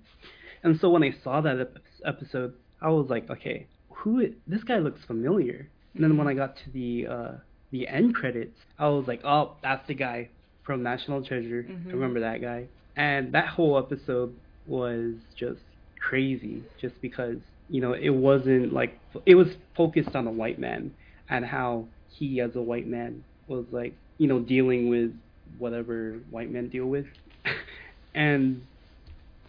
And 0.62 0.78
so 0.80 0.90
when 0.90 1.02
I 1.02 1.12
saw 1.22 1.40
that 1.42 1.72
episode, 2.04 2.54
I 2.80 2.90
was 2.90 3.08
like, 3.08 3.30
okay, 3.30 3.66
who? 3.90 4.20
i- 4.22 4.32
This 4.46 4.64
guy 4.64 4.78
looks 4.78 5.04
familiar. 5.04 5.68
And 5.94 6.02
then 6.02 6.16
when 6.16 6.26
I 6.26 6.34
got 6.34 6.56
to 6.56 6.70
the 6.70 7.06
uh, 7.06 7.32
the 7.70 7.86
end 7.88 8.14
credits, 8.14 8.58
I 8.78 8.88
was 8.88 9.06
like, 9.08 9.20
oh, 9.24 9.56
that's 9.62 9.86
the 9.86 9.94
guy 9.94 10.28
from 10.64 10.82
National 10.82 11.22
Treasure. 11.24 11.64
Mhm. 11.68 11.88
I 11.88 11.92
remember 11.92 12.20
that 12.20 12.40
guy. 12.40 12.66
And 12.96 13.32
that 13.32 13.48
whole 13.48 13.78
episode 13.78 14.34
was 14.66 15.14
just 15.36 15.60
crazy, 16.00 16.62
just 16.80 17.00
because 17.00 17.38
you 17.68 17.80
know 17.80 17.92
it 17.92 18.10
wasn't 18.28 18.72
like 18.72 18.98
it 19.26 19.34
was 19.36 19.48
focused 19.76 20.14
on 20.16 20.26
a 20.26 20.30
white 20.30 20.58
man 20.58 20.92
and 21.30 21.44
how 21.44 21.86
he, 22.08 22.40
as 22.40 22.54
a 22.56 22.62
white 22.62 22.86
man, 22.86 23.22
was 23.48 23.64
like 23.72 23.94
you 24.18 24.26
know 24.28 24.38
dealing 24.40 24.88
with 24.88 25.12
whatever 25.58 26.18
white 26.30 26.50
men 26.50 26.68
deal 26.68 26.86
with. 26.86 27.06
and 28.14 28.62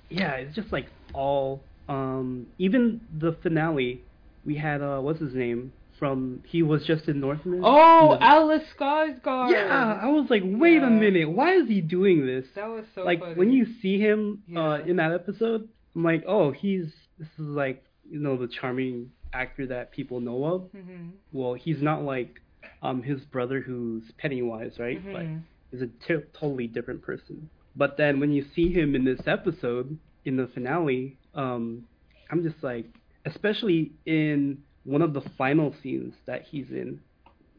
yeah, 0.10 0.34
it's 0.36 0.56
just 0.56 0.72
like 0.72 0.88
all 1.14 1.62
um 1.88 2.48
even 2.58 3.00
the 3.20 3.36
finale 3.44 4.02
we 4.46 4.56
had 4.56 4.82
uh 4.82 5.00
what's 5.00 5.20
his 5.20 5.34
name 5.34 5.72
from 6.00 6.42
he 6.46 6.62
was 6.62 6.84
just 6.86 7.08
in 7.08 7.20
Northman. 7.22 7.62
Oh, 7.64 8.18
The- 8.20 8.24
Alice 8.26 8.64
Skarsgård. 8.78 9.52
yeah, 9.52 9.98
I 10.02 10.08
was 10.08 10.28
like, 10.30 10.42
wait 10.46 10.82
Yeah. 10.82 10.88
a 10.88 10.90
minute, 10.90 11.30
why 11.30 11.54
is 11.56 11.70
he 11.70 11.80
doing 11.80 12.26
this? 12.26 12.46
That 12.56 12.68
was 12.68 12.84
so 12.94 13.04
like 13.04 13.20
funny. 13.22 13.36
when 13.36 13.52
you 13.52 13.66
see 13.82 13.98
him 14.00 14.44
uh 14.56 14.80
in 14.86 14.98
that 14.98 15.12
episode, 15.14 15.70
I'm 15.96 16.04
like, 16.04 16.24
oh, 16.28 16.52
he's 16.52 16.88
this 17.18 17.30
is 17.40 17.46
like 17.46 17.84
you 18.10 18.20
know 18.20 18.36
the 18.38 18.48
charming 18.48 19.12
actor 19.34 19.66
that 19.68 19.92
people 19.92 20.20
know 20.20 20.44
of. 20.46 20.62
Mhm. 20.76 21.12
Well, 21.32 21.54
he's 21.54 21.82
not 21.82 22.04
like 22.04 22.42
um 22.82 23.02
his 23.04 23.22
brother 23.22 23.62
who's 23.62 24.04
Pennywise, 24.18 24.74
right? 24.80 25.02
But 25.04 25.22
Mhm. 25.24 25.42
is 25.72 25.82
a 25.82 25.88
t- 25.88 26.24
totally 26.40 26.68
different 26.68 27.02
person. 27.04 27.50
But 27.76 27.98
then 27.98 28.20
when 28.20 28.32
you 28.32 28.46
see 28.56 28.72
him 28.72 28.96
in 28.96 29.04
this 29.06 29.22
episode, 29.28 29.98
in 30.24 30.38
the 30.38 30.48
finale, 30.54 31.18
um, 31.34 31.84
I'm 32.32 32.42
just 32.44 32.64
like, 32.64 32.86
especially 33.26 33.92
in 34.06 34.60
one 34.84 35.02
of 35.02 35.14
the 35.14 35.22
final 35.38 35.74
scenes 35.84 36.14
that 36.26 36.44
he's 36.44 36.70
in, 36.70 37.00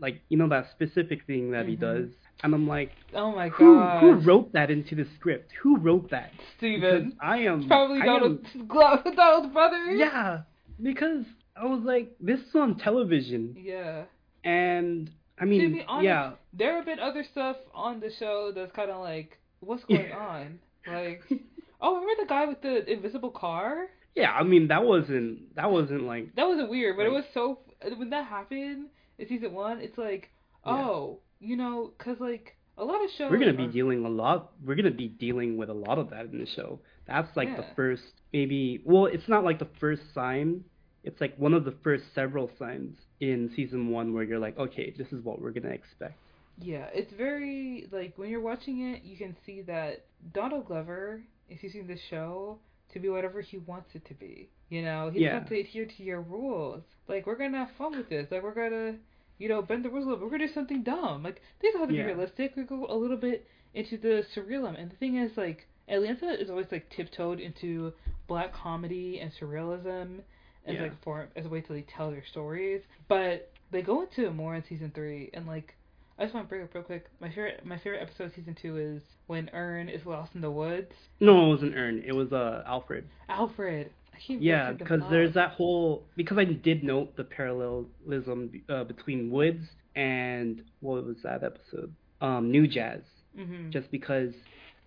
like 0.01 0.21
you 0.29 0.37
know 0.39 0.49
that 0.49 0.71
specific 0.73 1.27
thing 1.27 1.51
that 1.53 1.67
he 1.67 1.77
Mhm. 1.77 1.81
does, 1.81 2.09
and 2.43 2.55
I'm 2.55 2.67
like, 2.69 2.93
Oh 3.15 3.33
my 3.33 3.49
god. 3.49 4.01
who 4.01 4.13
wrote 4.15 4.53
that 4.53 4.71
into 4.71 4.95
the 4.95 5.07
script? 5.17 5.53
Who 5.63 5.77
wrote 5.79 6.11
that? 6.11 6.31
Stephen. 6.57 7.05
Because 7.11 7.19
I 7.21 7.39
am 7.39 7.67
Probably 7.67 8.01
I 8.01 8.05
am- 8.05 8.07
Donald, 8.21 8.69
Glo- 8.69 9.03
Donald's 9.15 9.53
brother. 9.53 9.85
yeah, 9.95 10.43
because 10.83 11.25
I 11.57 11.65
was 11.67 11.81
like, 11.85 12.13
this 12.21 12.41
is 12.41 12.55
on 12.55 12.77
television, 12.79 13.57
Yeah. 13.59 14.05
and 14.45 15.11
I 15.39 15.45
mean, 15.45 15.83
honest, 15.89 16.05
yeah, 16.05 16.33
there 16.53 16.75
have 16.77 16.85
been 16.87 16.99
other 17.01 17.25
stuff 17.25 17.57
on 17.75 18.01
the 18.01 18.11
show 18.19 18.53
that's 18.55 18.73
kind 18.73 18.91
of 18.91 19.01
like, 19.01 19.39
what's 19.61 19.85
going 19.85 20.09
Yeah. 20.09 20.17
on? 20.17 20.59
Like, 20.87 21.23
oh, 21.81 21.95
remember 22.01 22.23
the 22.23 22.29
guy 22.29 22.47
with 22.47 22.63
the 22.63 22.91
invisible 22.91 23.31
car? 23.31 23.87
yeah. 24.15 24.33
I 24.33 24.43
mean, 24.45 24.69
that 24.69 24.85
wasn't 24.85 25.55
that 25.57 25.71
wasn't 25.71 26.03
like 26.05 26.35
That 26.37 26.47
wasn't 26.47 26.71
weird, 26.71 26.97
but 26.97 27.07
it 27.07 27.11
was 27.13 27.25
so. 27.35 27.61
When 27.97 28.11
that 28.11 28.27
happened 28.27 28.87
in 29.19 29.29
season 29.29 29.53
one, 29.53 29.81
it's 29.81 29.99
like, 29.99 30.31
Yeah. 30.65 30.73
oh, 30.73 31.21
you 31.41 31.57
know, 31.57 31.93
because 31.97 32.19
like 32.21 32.57
a 32.79 32.85
lot 32.85 33.03
of 33.05 33.11
shows. 33.17 33.31
We're 33.31 33.39
gonna 33.39 33.53
be 33.53 33.65
are- 33.65 33.73
dealing 33.73 34.05
a 34.05 34.09
lot. 34.09 34.53
We're 34.65 34.75
gonna 34.77 34.91
be 34.91 35.09
dealing 35.09 35.57
with 35.57 35.69
a 35.71 35.75
lot 35.75 35.99
of 35.99 36.11
that 36.11 36.27
in 36.27 36.39
the 36.39 36.47
show. 36.47 36.81
That's 37.07 37.35
like 37.37 37.57
the 37.57 37.65
first, 37.77 38.03
maybe. 38.33 38.83
Well, 38.85 39.07
it's 39.07 39.29
not 39.29 39.45
like 39.45 39.59
the 39.59 39.69
first 39.81 40.03
sign. 40.15 40.65
It's 41.05 41.21
like 41.21 41.37
one 41.37 41.55
of 41.55 41.65
the 41.65 41.75
first 41.85 42.03
several 42.15 42.51
signs 42.59 42.97
in 43.21 43.51
season 43.55 43.91
one 43.91 44.13
where 44.13 44.25
you're 44.25 44.41
like, 44.41 44.59
okay, 44.59 44.93
this 44.99 45.07
is 45.13 45.23
what 45.23 45.41
we're 45.41 45.53
gonna 45.53 45.69
expect. 45.75 46.19
Yeah, 46.59 46.87
it's 46.95 47.13
very 47.13 47.87
like 47.93 48.15
when 48.17 48.31
you're 48.31 48.41
watching 48.41 48.81
it, 48.93 49.03
you 49.03 49.17
can 49.17 49.37
see 49.45 49.63
that 49.63 50.05
Donald 50.33 50.67
Glover 50.67 51.23
is 51.51 51.63
using 51.63 51.87
the 51.87 51.99
show 52.11 52.59
to 52.93 52.99
be 52.99 53.09
whatever 53.09 53.41
he 53.41 53.59
wants 53.59 53.91
it 53.95 54.07
to 54.07 54.15
be. 54.15 54.49
You 54.71 54.83
know, 54.83 55.11
he 55.11 55.21
Yeah. 55.21 55.29
doesn't 55.31 55.41
have 55.43 55.49
to 55.51 55.61
adhere 55.61 55.87
to 55.87 56.03
your 56.03 56.21
rules. 56.23 56.83
Like 57.09 57.27
we're 57.27 57.37
gonna 57.37 57.59
have 57.59 57.71
fun 57.77 57.97
with 57.97 58.09
this. 58.09 58.31
Like 58.31 58.43
we're 58.43 58.55
gonna, 58.55 58.97
you 59.39 59.49
know, 59.49 59.61
bend 59.63 59.85
the 59.85 59.91
rules 59.91 60.07
a 60.07 60.09
little 60.09 60.19
bit. 60.19 60.25
We're 60.25 60.39
gonna 60.39 60.49
do 60.49 60.55
something 60.55 60.83
dumb. 60.83 61.23
Like 61.23 61.43
these 61.61 61.75
have 61.75 61.89
to 61.89 61.95
Yeah. 61.95 62.03
be 62.05 62.13
realistic. 62.13 62.57
We 62.57 62.63
go 62.65 62.87
a 62.89 62.95
little 62.97 63.17
bit 63.19 63.47
into 63.75 63.99
the 63.99 64.25
surrealism. 64.35 64.81
And 64.81 64.91
the 64.91 64.97
thing 64.97 65.17
is, 65.17 65.37
like 65.37 65.67
Atlanta 65.89 66.31
is 66.41 66.49
always 66.51 66.73
like 66.73 66.89
tiptoed 66.91 67.39
into 67.39 67.93
black 68.27 68.53
comedy 68.53 69.21
and 69.21 69.31
surrealism 69.33 70.21
as 70.65 70.75
Yeah. 70.75 70.83
like 70.85 71.03
form 71.03 71.29
as 71.37 71.45
a 71.45 71.49
way 71.49 71.61
to 71.61 71.73
like 71.75 71.87
tell 71.95 72.11
their 72.11 72.25
stories. 72.25 72.83
But 73.09 73.53
they 73.71 73.83
go 73.83 74.03
into 74.03 74.27
it 74.27 74.33
more 74.35 74.55
in 74.55 74.65
season 74.65 74.91
three, 74.93 75.31
and 75.35 75.47
like 75.47 75.75
I 76.19 76.23
just 76.25 76.35
want 76.35 76.47
to 76.47 76.49
bring 76.49 76.63
up 76.63 76.75
real 76.75 76.83
quick. 76.83 77.07
My 77.21 77.29
favorite 77.29 77.65
my 77.65 77.77
favorite 77.79 78.01
episode 78.03 78.25
of 78.25 78.33
season 78.35 78.57
two 78.61 78.77
is 78.79 79.03
when 79.27 79.51
Earn 79.53 79.89
is 79.89 80.07
lost 80.07 80.35
in 80.35 80.41
the 80.41 80.51
woods. 80.51 80.93
No, 81.21 81.47
it 81.47 81.49
wasn't 81.49 81.75
Earn. 81.77 82.03
It 82.07 82.13
was 82.15 82.33
uh 82.33 82.63
Alfred. 82.67 83.07
Alfred. 83.29 83.91
I 84.15 84.19
Yeah, 84.29 84.73
because 84.73 85.03
up. 85.03 85.11
there's 85.11 85.35
that 85.35 85.51
whole 85.53 86.05
because 86.17 86.39
I 86.39 86.45
did 86.45 86.83
note 86.83 87.17
the 87.17 87.25
parallelism 87.25 88.51
uh, 88.69 88.85
between 88.85 89.31
Woods 89.31 89.67
and 89.95 90.63
what 90.81 91.05
was 91.05 91.17
that 91.23 91.43
episode? 91.45 91.93
Um, 92.21 92.51
New 92.51 92.67
Jazz. 92.67 93.03
Mhm. 93.39 93.71
just 93.71 93.91
because 93.91 94.33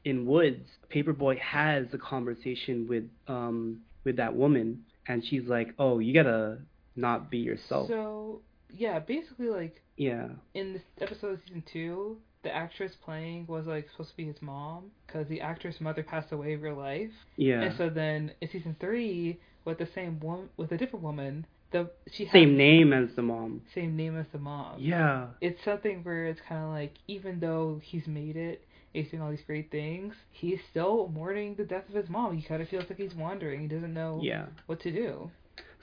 in 0.06 0.26
Woods, 0.26 0.66
Paperboy 0.92 1.38
has 1.40 1.86
a 1.94 2.00
conversation 2.00 2.88
with 2.88 3.04
um 3.28 3.82
with 4.04 4.16
that 4.16 4.36
woman, 4.36 4.84
and 5.08 5.24
she's 5.24 5.44
like, 5.44 5.76
"Oh, 5.78 6.00
you 6.00 6.12
gotta 6.14 6.58
not 6.96 7.30
be 7.30 7.38
yourself." 7.38 7.88
So 7.90 8.42
yeah, 8.76 9.00
basically 9.00 9.48
like 9.50 9.82
yeah, 9.98 10.28
in 10.54 10.74
this 10.74 10.82
episode 11.02 11.34
of 11.34 11.40
season 11.46 11.64
two, 11.72 12.18
the 12.44 12.54
actress 12.54 12.94
playing 13.04 13.46
was 13.48 13.66
like 13.66 13.88
supposed 13.92 14.12
to 14.12 14.18
be 14.18 14.26
his 14.26 14.42
mom 14.42 14.92
because 15.06 15.28
the 15.28 15.42
actress 15.42 15.76
mother 15.82 16.04
passed 16.04 16.32
away 16.32 16.54
in 16.54 16.62
real 16.62 16.76
life. 16.76 17.12
yeah, 17.36 17.62
And 17.62 17.78
so 17.78 17.90
then 17.90 18.32
in 18.42 18.50
season 18.50 18.76
three, 18.80 19.40
with 19.66 19.78
the 19.78 19.88
same 19.94 20.20
woman, 20.20 20.50
with 20.58 20.72
a 20.72 20.78
different 20.78 21.04
woman, 21.04 21.46
the 21.72 21.90
she 22.12 22.28
same 22.32 22.58
name 22.58 22.94
as 22.94 23.10
the 23.16 23.22
mom. 23.22 23.62
same 23.76 23.96
name 23.96 24.18
as 24.18 24.26
the 24.32 24.40
mom. 24.40 24.78
Yeah, 24.80 25.28
It's 25.42 25.64
something 25.64 26.04
where 26.04 26.26
it's 26.28 26.40
kind 26.48 26.64
of 26.64 26.70
like 26.70 26.94
even 27.08 27.40
though 27.40 27.80
he's 27.84 28.08
made 28.08 28.38
it, 28.38 28.66
he's 28.94 29.10
doing 29.10 29.22
all 29.22 29.30
these 29.30 29.44
great 29.46 29.70
things, 29.70 30.16
he's 30.32 30.60
still 30.72 31.10
mourning 31.10 31.56
the 31.56 31.66
death 31.66 31.88
of 31.90 31.96
his 31.96 32.10
mom. 32.10 32.36
He 32.38 32.48
kind 32.48 32.62
of 32.62 32.70
feels 32.70 32.86
like 32.90 32.98
he's 32.98 33.14
wandering. 33.14 33.60
He 33.62 33.68
doesn't 33.68 33.94
know 33.94 34.20
yeah. 34.24 34.46
what 34.66 34.80
to 34.82 34.92
do. 34.92 35.30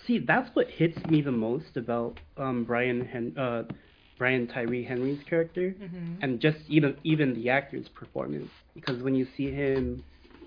See, 0.05 0.18
that's 0.18 0.55
what 0.55 0.68
hits 0.70 1.07
me 1.07 1.20
the 1.22 1.32
most 1.32 1.76
about 1.76 2.18
um 2.36 2.64
Brian 2.64 3.05
Hen- 3.07 3.36
uh 3.38 3.64
Brian 4.18 4.47
Tyree 4.47 4.84
Henry's 4.84 5.22
character, 5.24 5.76
hmm 5.78 6.16
and 6.20 6.40
just 6.40 6.59
even 6.68 6.97
even 7.05 7.34
the 7.34 7.51
actor's 7.51 7.88
performance. 7.88 8.53
Because 8.74 9.03
when 9.03 9.14
you 9.14 9.26
see 9.36 9.51
him 9.53 10.05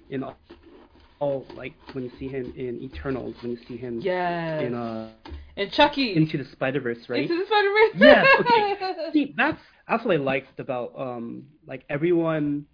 in 0.09 0.23
all, 0.23 0.41
all 1.19 1.51
like 1.53 1.75
when 1.91 2.03
you 2.03 2.11
see 2.17 2.29
him 2.29 2.51
in 2.55 2.81
Eternals, 2.81 3.37
when 3.41 3.51
you 3.51 3.57
see 3.67 3.77
him 3.77 4.07
Yes. 4.07 4.59
in 4.59 4.73
uh 4.75 5.13
and 5.57 5.71
Chucky. 5.71 6.11
Into 6.13 6.37
the 6.37 6.45
Spider 6.45 6.79
Verse, 6.81 7.09
right? 7.09 7.31
Into 7.31 7.35
the 7.37 7.45
Spider-Man. 7.45 7.89
Yes, 7.93 8.29
okay. 8.39 8.75
See, 9.13 9.33
that's 9.37 9.61
that's 9.87 10.05
what 10.05 10.13
I 10.15 10.17
liked 10.19 10.59
about 10.59 10.93
um 10.99 11.45
like 11.67 11.85
everyone 11.89 12.65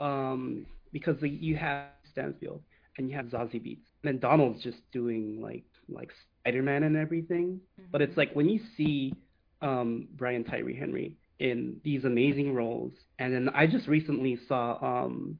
um 0.00 0.66
because 0.92 1.20
like, 1.22 1.32
you 1.40 1.56
have 1.56 1.78
Stanfield 1.82 2.62
and 2.96 3.08
you 3.08 3.16
have 3.16 3.26
Zazie 3.26 3.62
Beetz 3.62 3.88
and 4.02 4.14
then 4.14 4.18
Donald's 4.20 4.62
just 4.62 4.78
doing 4.92 5.40
like 5.40 5.64
like 5.88 6.10
Spider 6.40 6.62
Man 6.62 6.82
and 6.84 6.96
everything. 6.96 7.60
But 7.92 8.02
it's 8.02 8.16
like 8.16 8.32
when 8.34 8.48
you 8.48 8.60
see 8.76 9.14
um 9.62 10.08
Brian 10.16 10.44
Tyree 10.44 10.76
Henry 10.76 11.16
in 11.38 11.76
these 11.84 12.04
amazing 12.04 12.54
roles 12.54 12.92
and 13.18 13.32
then 13.34 13.48
I 13.54 13.66
just 13.66 13.88
recently 13.88 14.38
saw 14.48 14.78
um 14.82 15.38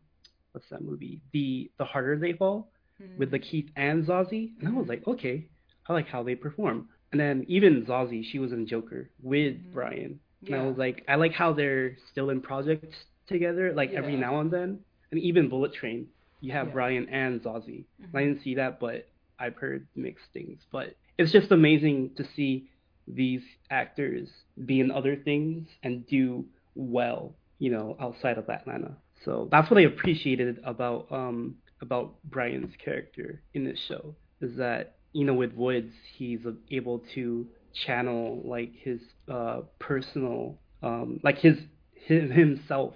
what's 0.53 0.69
that 0.71 0.83
movie? 0.83 1.21
The 1.33 1.71
The 1.79 1.85
Harder 1.85 2.19
They 2.19 2.33
Fall 2.33 2.71
Mhm. 3.03 3.19
with 3.19 3.33
LaKeith 3.33 3.71
and 3.75 4.07
Zazie, 4.07 4.53
and 4.61 4.69
I 4.69 4.71
was 4.71 4.87
like, 4.87 5.05
okay, 5.09 5.49
I 5.89 5.93
like 5.93 6.07
how 6.07 6.23
they 6.23 6.37
perform. 6.37 6.89
And 7.11 7.21
then 7.21 7.45
even 7.49 7.85
Zazie, 7.85 8.25
she 8.25 8.39
was 8.39 8.53
in 8.53 8.67
Joker 8.69 9.11
with 9.21 9.55
Mhm. 9.57 9.73
Brian, 9.73 10.21
and 10.43 10.51
yeah. 10.51 10.63
I 10.63 10.67
was 10.67 10.79
like, 10.79 11.05
I 11.09 11.17
like 11.17 11.33
how 11.33 11.53
they're 11.53 11.97
still 12.13 12.31
in 12.31 12.41
projects 12.41 12.97
together, 13.27 13.73
like 13.73 13.91
every 13.95 14.15
now 14.17 14.39
and 14.41 14.49
then. 14.51 14.79
And 15.11 15.21
even 15.21 15.49
Bullet 15.49 15.73
Train, 15.75 16.07
you 16.41 16.53
have 16.53 16.69
Yeah. 16.69 16.73
Brian 16.75 17.09
and 17.09 17.43
Zazie. 17.43 17.85
I 18.15 18.23
didn't 18.25 18.43
see 18.43 18.55
that, 18.55 18.79
but 18.79 19.09
I've 19.39 19.57
heard 19.57 19.87
mixed 19.95 20.27
things. 20.33 20.61
But 20.71 20.97
it's 21.19 21.33
just 21.33 21.51
amazing 21.51 22.11
to 22.17 22.25
see 22.37 22.71
these 23.07 23.43
actors 23.71 24.29
be 24.65 24.81
in 24.81 24.91
other 24.91 25.17
things 25.17 25.69
and 25.83 26.07
do 26.07 26.45
well, 26.75 27.35
you 27.59 27.71
know, 27.71 27.97
outside 28.01 28.39
of 28.39 28.49
Atlanta. 28.49 28.97
So 29.25 29.49
that's 29.51 29.71
what 29.71 29.79
I 29.79 29.83
appreciated 29.83 30.61
about 30.65 31.11
um 31.11 31.57
about 31.81 32.15
Brian's 32.25 32.75
character 32.83 33.43
in 33.55 33.65
this 33.65 33.79
show 33.89 34.15
is 34.41 34.57
that 34.57 34.97
you 35.13 35.25
know 35.25 35.35
with 35.35 35.53
Woods 35.55 35.93
he's 36.17 36.41
able 36.71 37.03
to 37.15 37.47
channel 37.87 38.41
like 38.45 38.73
his 38.77 39.01
uh 39.29 39.63
personal 39.79 40.59
um 40.83 41.21
like 41.23 41.39
his, 41.39 41.59
his 41.95 42.31
himself 42.31 42.95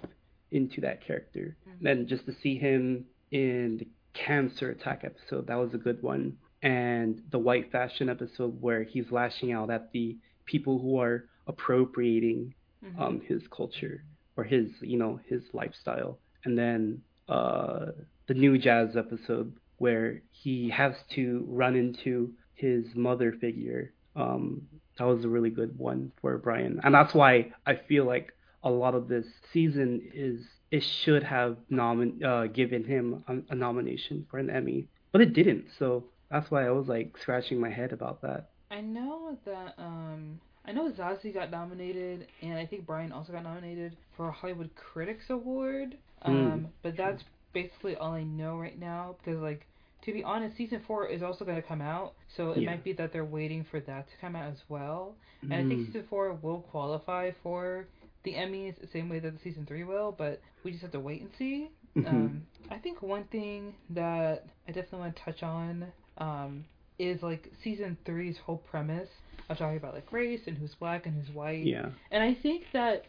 into 0.51 0.81
that 0.81 1.05
character. 1.05 1.55
Mhm. 1.67 1.91
And 1.91 2.07
just 2.07 2.25
to 2.25 2.33
see 2.41 2.57
him 2.57 3.05
in 3.31 3.77
the 3.79 3.87
cancer 4.13 4.69
attack 4.71 5.03
episode, 5.03 5.47
that 5.47 5.55
was 5.55 5.73
a 5.73 5.77
good 5.77 6.01
one. 6.01 6.37
And 6.61 7.21
the 7.31 7.39
white 7.39 7.71
fashion 7.71 8.09
episode 8.09 8.61
where 8.61 8.83
he's 8.83 9.11
lashing 9.11 9.51
out 9.51 9.69
at 9.69 9.91
the 9.91 10.17
people 10.45 10.79
who 10.79 10.99
are 10.99 11.25
appropriating 11.47 12.53
Mhm. 12.83 12.99
um 13.01 13.21
his 13.21 13.45
culture 13.49 14.03
or 14.37 14.43
his 14.45 14.69
you 14.81 14.97
know 14.97 15.19
his 15.27 15.43
lifestyle. 15.53 16.17
And 16.45 16.57
then 16.57 17.01
uh 17.27 17.87
the 18.27 18.33
new 18.33 18.57
jazz 18.57 18.95
episode 18.95 19.53
where 19.77 20.21
he 20.31 20.69
has 20.69 20.95
to 21.15 21.45
run 21.47 21.75
into 21.75 22.33
his 22.55 22.85
mother 22.95 23.31
figure. 23.33 23.91
Um 24.15 24.67
that 24.97 25.05
was 25.05 25.23
a 25.25 25.29
really 25.29 25.49
good 25.49 25.77
one 25.77 26.11
for 26.21 26.37
Brian. 26.37 26.79
And 26.83 26.93
that's 26.93 27.13
why 27.13 27.51
I 27.65 27.75
feel 27.75 28.05
like 28.05 28.33
a 28.63 28.69
lot 28.71 28.95
of 28.95 29.07
this 29.07 29.25
season 29.53 30.01
is 30.13 30.45
it 30.71 30.83
should 30.83 31.23
have 31.23 31.57
nomin- 31.71 32.23
uh, 32.23 32.47
given 32.47 32.83
him 32.83 33.23
a, 33.27 33.37
a 33.51 33.55
nomination 33.55 34.25
for 34.29 34.37
an 34.39 34.49
Emmy, 34.49 34.89
but 35.11 35.21
it 35.21 35.33
didn't. 35.33 35.67
So 35.77 36.05
that's 36.29 36.49
why 36.51 36.65
I 36.65 36.71
was 36.71 36.87
like 36.87 37.17
scratching 37.17 37.59
my 37.59 37.69
head 37.69 37.91
about 37.93 38.21
that. 38.21 38.49
I 38.71 38.81
know 38.81 39.37
that 39.45 39.75
um 39.77 40.39
I 40.65 40.71
know 40.71 40.91
Zazie 40.91 41.33
got 41.33 41.51
nominated 41.51 42.27
and 42.41 42.57
I 42.57 42.65
think 42.65 42.85
Brian 42.85 43.11
also 43.11 43.31
got 43.33 43.43
nominated 43.43 43.97
for 44.15 44.27
a 44.29 44.31
Hollywood 44.31 44.75
Critics 44.75 45.29
Award. 45.29 45.97
Um 46.23 46.61
Mm, 46.61 46.71
but 46.81 46.95
that's 46.97 47.23
basically 47.53 47.95
all 47.95 48.13
I 48.13 48.23
know 48.23 48.57
right 48.57 48.77
now 48.79 49.15
because 49.19 49.39
like 49.41 49.67
to 50.03 50.13
be 50.13 50.23
honest, 50.23 50.57
season 50.57 50.81
four 50.87 51.07
is 51.07 51.21
also 51.23 51.45
gonna 51.45 51.61
come 51.61 51.81
out, 51.81 52.15
so 52.27 52.51
it 52.51 52.63
Yeah. 52.63 52.65
might 52.65 52.83
be 52.83 52.93
that 52.93 53.11
they're 53.13 53.25
waiting 53.25 53.63
for 53.63 53.79
that 53.81 54.07
to 54.09 54.17
come 54.21 54.35
out 54.35 54.51
as 54.51 54.63
well. 54.69 55.17
And 55.49 55.59
I 55.59 55.63
think 55.65 55.81
Mm, 55.81 55.85
season 55.85 56.03
four 56.09 56.33
will 56.33 56.61
qualify 56.61 57.31
for 57.43 57.87
the 58.23 58.33
Emmys 58.33 58.79
the 58.79 58.87
same 58.87 59.09
way 59.09 59.19
that 59.19 59.33
the 59.33 59.39
season 59.43 59.65
three 59.65 59.83
will, 59.83 60.11
but 60.11 60.41
we 60.63 60.71
just 60.71 60.81
have 60.83 60.91
to 60.91 60.99
wait 60.99 61.21
and 61.21 61.29
see. 61.37 61.69
mhm. 61.95 62.07
Um, 62.07 62.43
I 62.69 62.77
think 62.77 63.01
one 63.01 63.23
thing 63.25 63.73
that 63.91 64.45
I 64.67 64.71
definitely 64.71 64.99
want 64.99 65.15
to 65.15 65.21
touch 65.23 65.43
on 65.43 65.87
um, 66.17 66.65
is 66.99 67.21
like 67.23 67.51
season 67.63 67.97
three's 68.05 68.37
whole 68.37 68.57
premise 68.69 69.09
of 69.49 69.57
talking 69.57 69.77
about 69.77 69.93
like 69.93 70.11
race 70.11 70.41
and 70.47 70.57
who's 70.57 70.75
black 70.75 71.05
and 71.05 71.15
who's 71.15 71.33
white. 71.33 71.65
Yeah. 71.65 71.89
And 72.11 72.21
I 72.23 72.33
think 72.35 72.63
that 72.73 73.05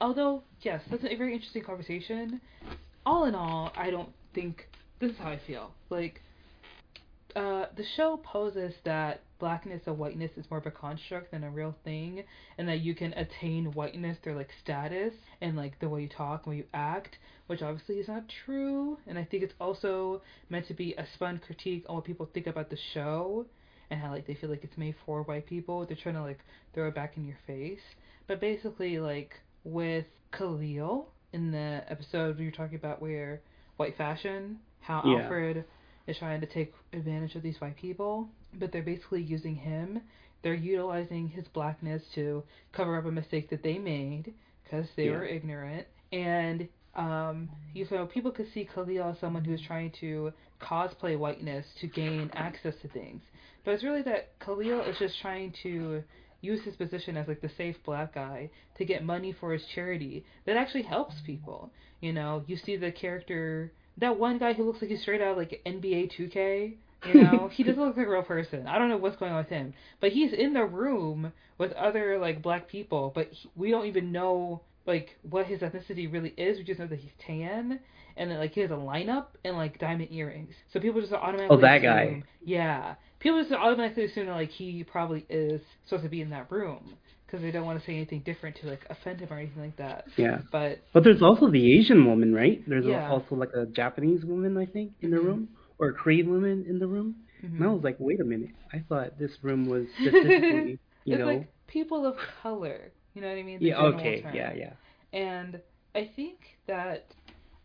although 0.00 0.42
yes, 0.62 0.82
that's 0.90 1.04
a 1.04 1.16
very 1.16 1.32
interesting 1.34 1.62
conversation. 1.62 2.40
All 3.06 3.24
in 3.24 3.34
all, 3.34 3.72
I 3.76 3.90
don't 3.90 4.10
think 4.34 4.68
this 4.98 5.12
is 5.12 5.18
how 5.18 5.30
I 5.30 5.40
feel. 5.46 5.72
Like 5.88 6.20
uh, 7.34 7.66
the 7.76 7.84
show 7.96 8.18
poses 8.22 8.74
that 8.84 9.22
blackness 9.40 9.82
or 9.86 9.94
whiteness 9.94 10.30
is 10.36 10.44
more 10.50 10.58
of 10.60 10.66
a 10.66 10.70
construct 10.70 11.32
than 11.32 11.42
a 11.42 11.50
real 11.50 11.74
thing, 11.82 12.22
and 12.58 12.68
that 12.68 12.80
you 12.80 12.94
can 12.94 13.12
attain 13.14 13.72
whiteness 13.72 14.18
through 14.22 14.36
like 14.36 14.50
status 14.62 15.14
and 15.40 15.56
like 15.56 15.78
the 15.80 15.88
way 15.88 16.02
you 16.02 16.08
talk, 16.08 16.44
the 16.44 16.50
way 16.50 16.56
you 16.56 16.64
act, 16.74 17.16
which 17.48 17.62
obviously 17.62 17.96
is 17.96 18.06
not 18.08 18.24
true. 18.44 18.98
And 19.06 19.18
I 19.18 19.24
think 19.24 19.42
it's 19.42 19.54
also 19.60 20.22
meant 20.48 20.68
to 20.68 20.74
be 20.74 20.94
a 20.96 21.06
spun 21.14 21.40
critique 21.44 21.84
on 21.88 21.96
what 21.96 22.04
people 22.04 22.28
think 22.32 22.46
about 22.46 22.70
the 22.70 22.78
show 22.94 23.46
and 23.90 24.00
how 24.00 24.10
like 24.10 24.26
they 24.26 24.34
feel 24.34 24.50
like 24.50 24.62
it's 24.62 24.78
made 24.78 24.94
for 25.04 25.22
white 25.22 25.46
people. 25.46 25.84
They're 25.86 25.96
trying 26.00 26.14
to 26.14 26.22
like 26.22 26.38
throw 26.74 26.88
it 26.88 26.94
back 26.94 27.16
in 27.16 27.24
your 27.26 27.38
face. 27.46 27.80
But 28.28 28.40
basically, 28.40 29.00
like 29.00 29.32
with 29.64 30.06
Khalil 30.32 31.08
in 31.32 31.50
the 31.50 31.82
episode 31.88 32.38
we 32.38 32.44
were 32.44 32.50
talking 32.50 32.76
about 32.76 33.02
where 33.02 33.40
white 33.76 33.96
fashion, 33.96 34.58
how 34.80 35.02
Yeah. 35.04 35.22
Alfred 35.22 35.64
is 36.06 36.18
trying 36.18 36.40
to 36.40 36.46
take 36.46 36.74
advantage 36.92 37.34
of 37.34 37.42
these 37.42 37.60
white 37.60 37.76
people, 37.76 38.28
but 38.54 38.72
they're 38.72 38.82
basically 38.82 39.22
using 39.22 39.54
him. 39.54 40.00
They're 40.42 40.54
utilizing 40.54 41.28
his 41.28 41.46
blackness 41.48 42.02
to 42.14 42.42
cover 42.72 42.96
up 42.96 43.04
a 43.06 43.10
mistake 43.10 43.50
that 43.50 43.62
they 43.62 43.78
made 43.78 44.34
because 44.64 44.86
they 44.96 45.04
Yeah. 45.06 45.12
were 45.12 45.24
ignorant. 45.26 45.86
And 46.12 46.68
um, 46.96 47.48
you 47.72 47.86
know, 47.90 48.06
people 48.06 48.32
could 48.32 48.50
see 48.52 48.64
Khalil 48.64 49.10
as 49.10 49.18
someone 49.20 49.44
who's 49.44 49.62
trying 49.62 49.92
to 50.00 50.32
cosplay 50.60 51.16
whiteness 51.16 51.64
to 51.80 51.86
gain 51.86 52.30
access 52.34 52.74
to 52.82 52.88
things. 52.88 53.22
But 53.64 53.72
it's 53.74 53.84
really 53.84 54.02
that 54.02 54.36
Khalil 54.40 54.80
is 54.80 54.98
just 54.98 55.20
trying 55.20 55.52
to 55.62 56.02
use 56.40 56.62
his 56.64 56.74
position 56.74 57.16
as 57.16 57.28
like 57.28 57.40
the 57.42 57.50
safe 57.50 57.76
black 57.84 58.14
guy 58.14 58.50
to 58.76 58.84
get 58.84 59.04
money 59.04 59.30
for 59.32 59.52
his 59.52 59.64
charity 59.66 60.24
that 60.46 60.56
actually 60.56 60.82
helps 60.82 61.14
people. 61.20 61.70
You 62.00 62.12
know, 62.12 62.42
you 62.46 62.56
see 62.56 62.76
the 62.76 62.90
character 62.90 63.70
that 63.98 64.18
one 64.18 64.38
guy 64.38 64.52
who 64.54 64.64
looks 64.64 64.80
like 64.80 64.90
he's 64.90 65.02
straight 65.02 65.20
out 65.20 65.32
of 65.32 65.36
like 65.36 65.60
NBA 65.64 66.06
2K. 66.06 66.78
You 67.02 67.14
know, 67.14 67.48
he 67.52 67.62
doesn't 67.62 67.82
look 67.82 67.96
like 67.96 68.06
a 68.06 68.10
real 68.10 68.22
person. 68.22 68.66
I 68.66 68.78
don't 68.78 68.88
know 68.88 68.96
what's 68.96 69.16
going 69.16 69.32
on 69.32 69.38
with 69.38 69.48
him, 69.48 69.74
but 70.00 70.12
he's 70.12 70.32
in 70.32 70.52
the 70.54 70.64
room 70.64 71.32
with 71.58 71.72
other 71.72 72.18
like 72.18 72.42
black 72.42 72.68
people, 72.68 73.10
but 73.14 73.28
he, 73.30 73.50
we 73.56 73.70
don't 73.70 73.86
even 73.86 74.12
know 74.12 74.62
like 74.86 75.18
what 75.22 75.46
his 75.46 75.60
ethnicity 75.60 76.10
really 76.10 76.34
is. 76.36 76.58
We 76.58 76.64
just 76.64 76.80
know 76.80 76.86
that 76.86 76.98
he's 76.98 77.12
tan 77.18 77.80
and 78.16 78.30
that 78.30 78.38
like 78.38 78.52
he 78.54 78.60
has 78.60 78.70
a 78.70 78.74
lineup 78.74 79.26
and 79.44 79.56
like 79.56 79.78
diamond 79.78 80.08
earrings. 80.12 80.54
So 80.72 80.80
people 80.80 81.00
just 81.00 81.12
automatically 81.12 81.56
Oh, 81.56 81.56
that 81.60 81.82
assume, 81.82 81.82
guy. 81.82 82.24
Yeah, 82.44 82.94
people 83.18 83.40
just 83.40 83.52
automatically 83.52 84.04
assume 84.04 84.26
that 84.26 84.32
like 84.34 84.50
he 84.50 84.84
probably 84.84 85.26
is 85.28 85.60
supposed 85.84 86.04
to 86.04 86.10
be 86.10 86.20
in 86.22 86.30
that 86.30 86.50
room 86.50 86.96
because 87.30 87.42
they 87.42 87.50
don't 87.50 87.66
want 87.66 87.78
to 87.80 87.86
say 87.86 87.94
anything 87.94 88.20
different 88.20 88.56
to 88.56 88.66
like 88.66 88.86
offend 88.90 89.20
him 89.20 89.28
or 89.32 89.38
anything 89.38 89.62
like 89.62 89.76
that. 89.76 90.06
Yeah. 90.16 90.38
But 90.50 90.80
But 90.92 91.04
there's 91.04 91.22
also 91.22 91.50
the 91.50 91.72
Asian 91.78 92.06
woman, 92.06 92.34
right? 92.34 92.62
There's 92.66 92.86
Yeah. 92.86 93.08
also 93.08 93.34
like 93.36 93.50
a 93.54 93.66
Japanese 93.66 94.24
woman, 94.24 94.56
I 94.56 94.66
think, 94.66 94.92
in 95.02 95.10
the 95.10 95.18
Mhm. 95.18 95.24
room, 95.26 95.48
or 95.78 95.88
a 95.88 95.94
Korean 95.94 96.30
woman 96.30 96.64
in 96.68 96.78
the 96.78 96.86
room. 96.86 97.14
mhm. 97.42 97.56
And 97.56 97.64
I 97.64 97.68
was 97.72 97.82
like, 97.84 97.96
wait 97.98 98.20
a 98.20 98.24
minute, 98.24 98.50
I 98.72 98.80
thought 98.88 99.18
this 99.18 99.32
room 99.42 99.66
was 99.66 99.86
specifically, 100.00 100.78
you 101.04 101.16
know, 101.18 101.26
like 101.26 101.52
people 101.66 102.06
of 102.06 102.16
color. 102.42 102.92
You 103.14 103.22
know 103.22 103.28
what 103.28 103.38
I 103.38 103.42
mean? 103.42 103.60
The 103.60 103.66
yeah, 103.66 103.78
okay, 103.78 104.22
term. 104.22 104.34
yeah, 104.34 104.52
yeah, 104.54 104.72
And 105.12 105.60
I 105.94 106.04
think 106.16 106.58
that 106.66 107.14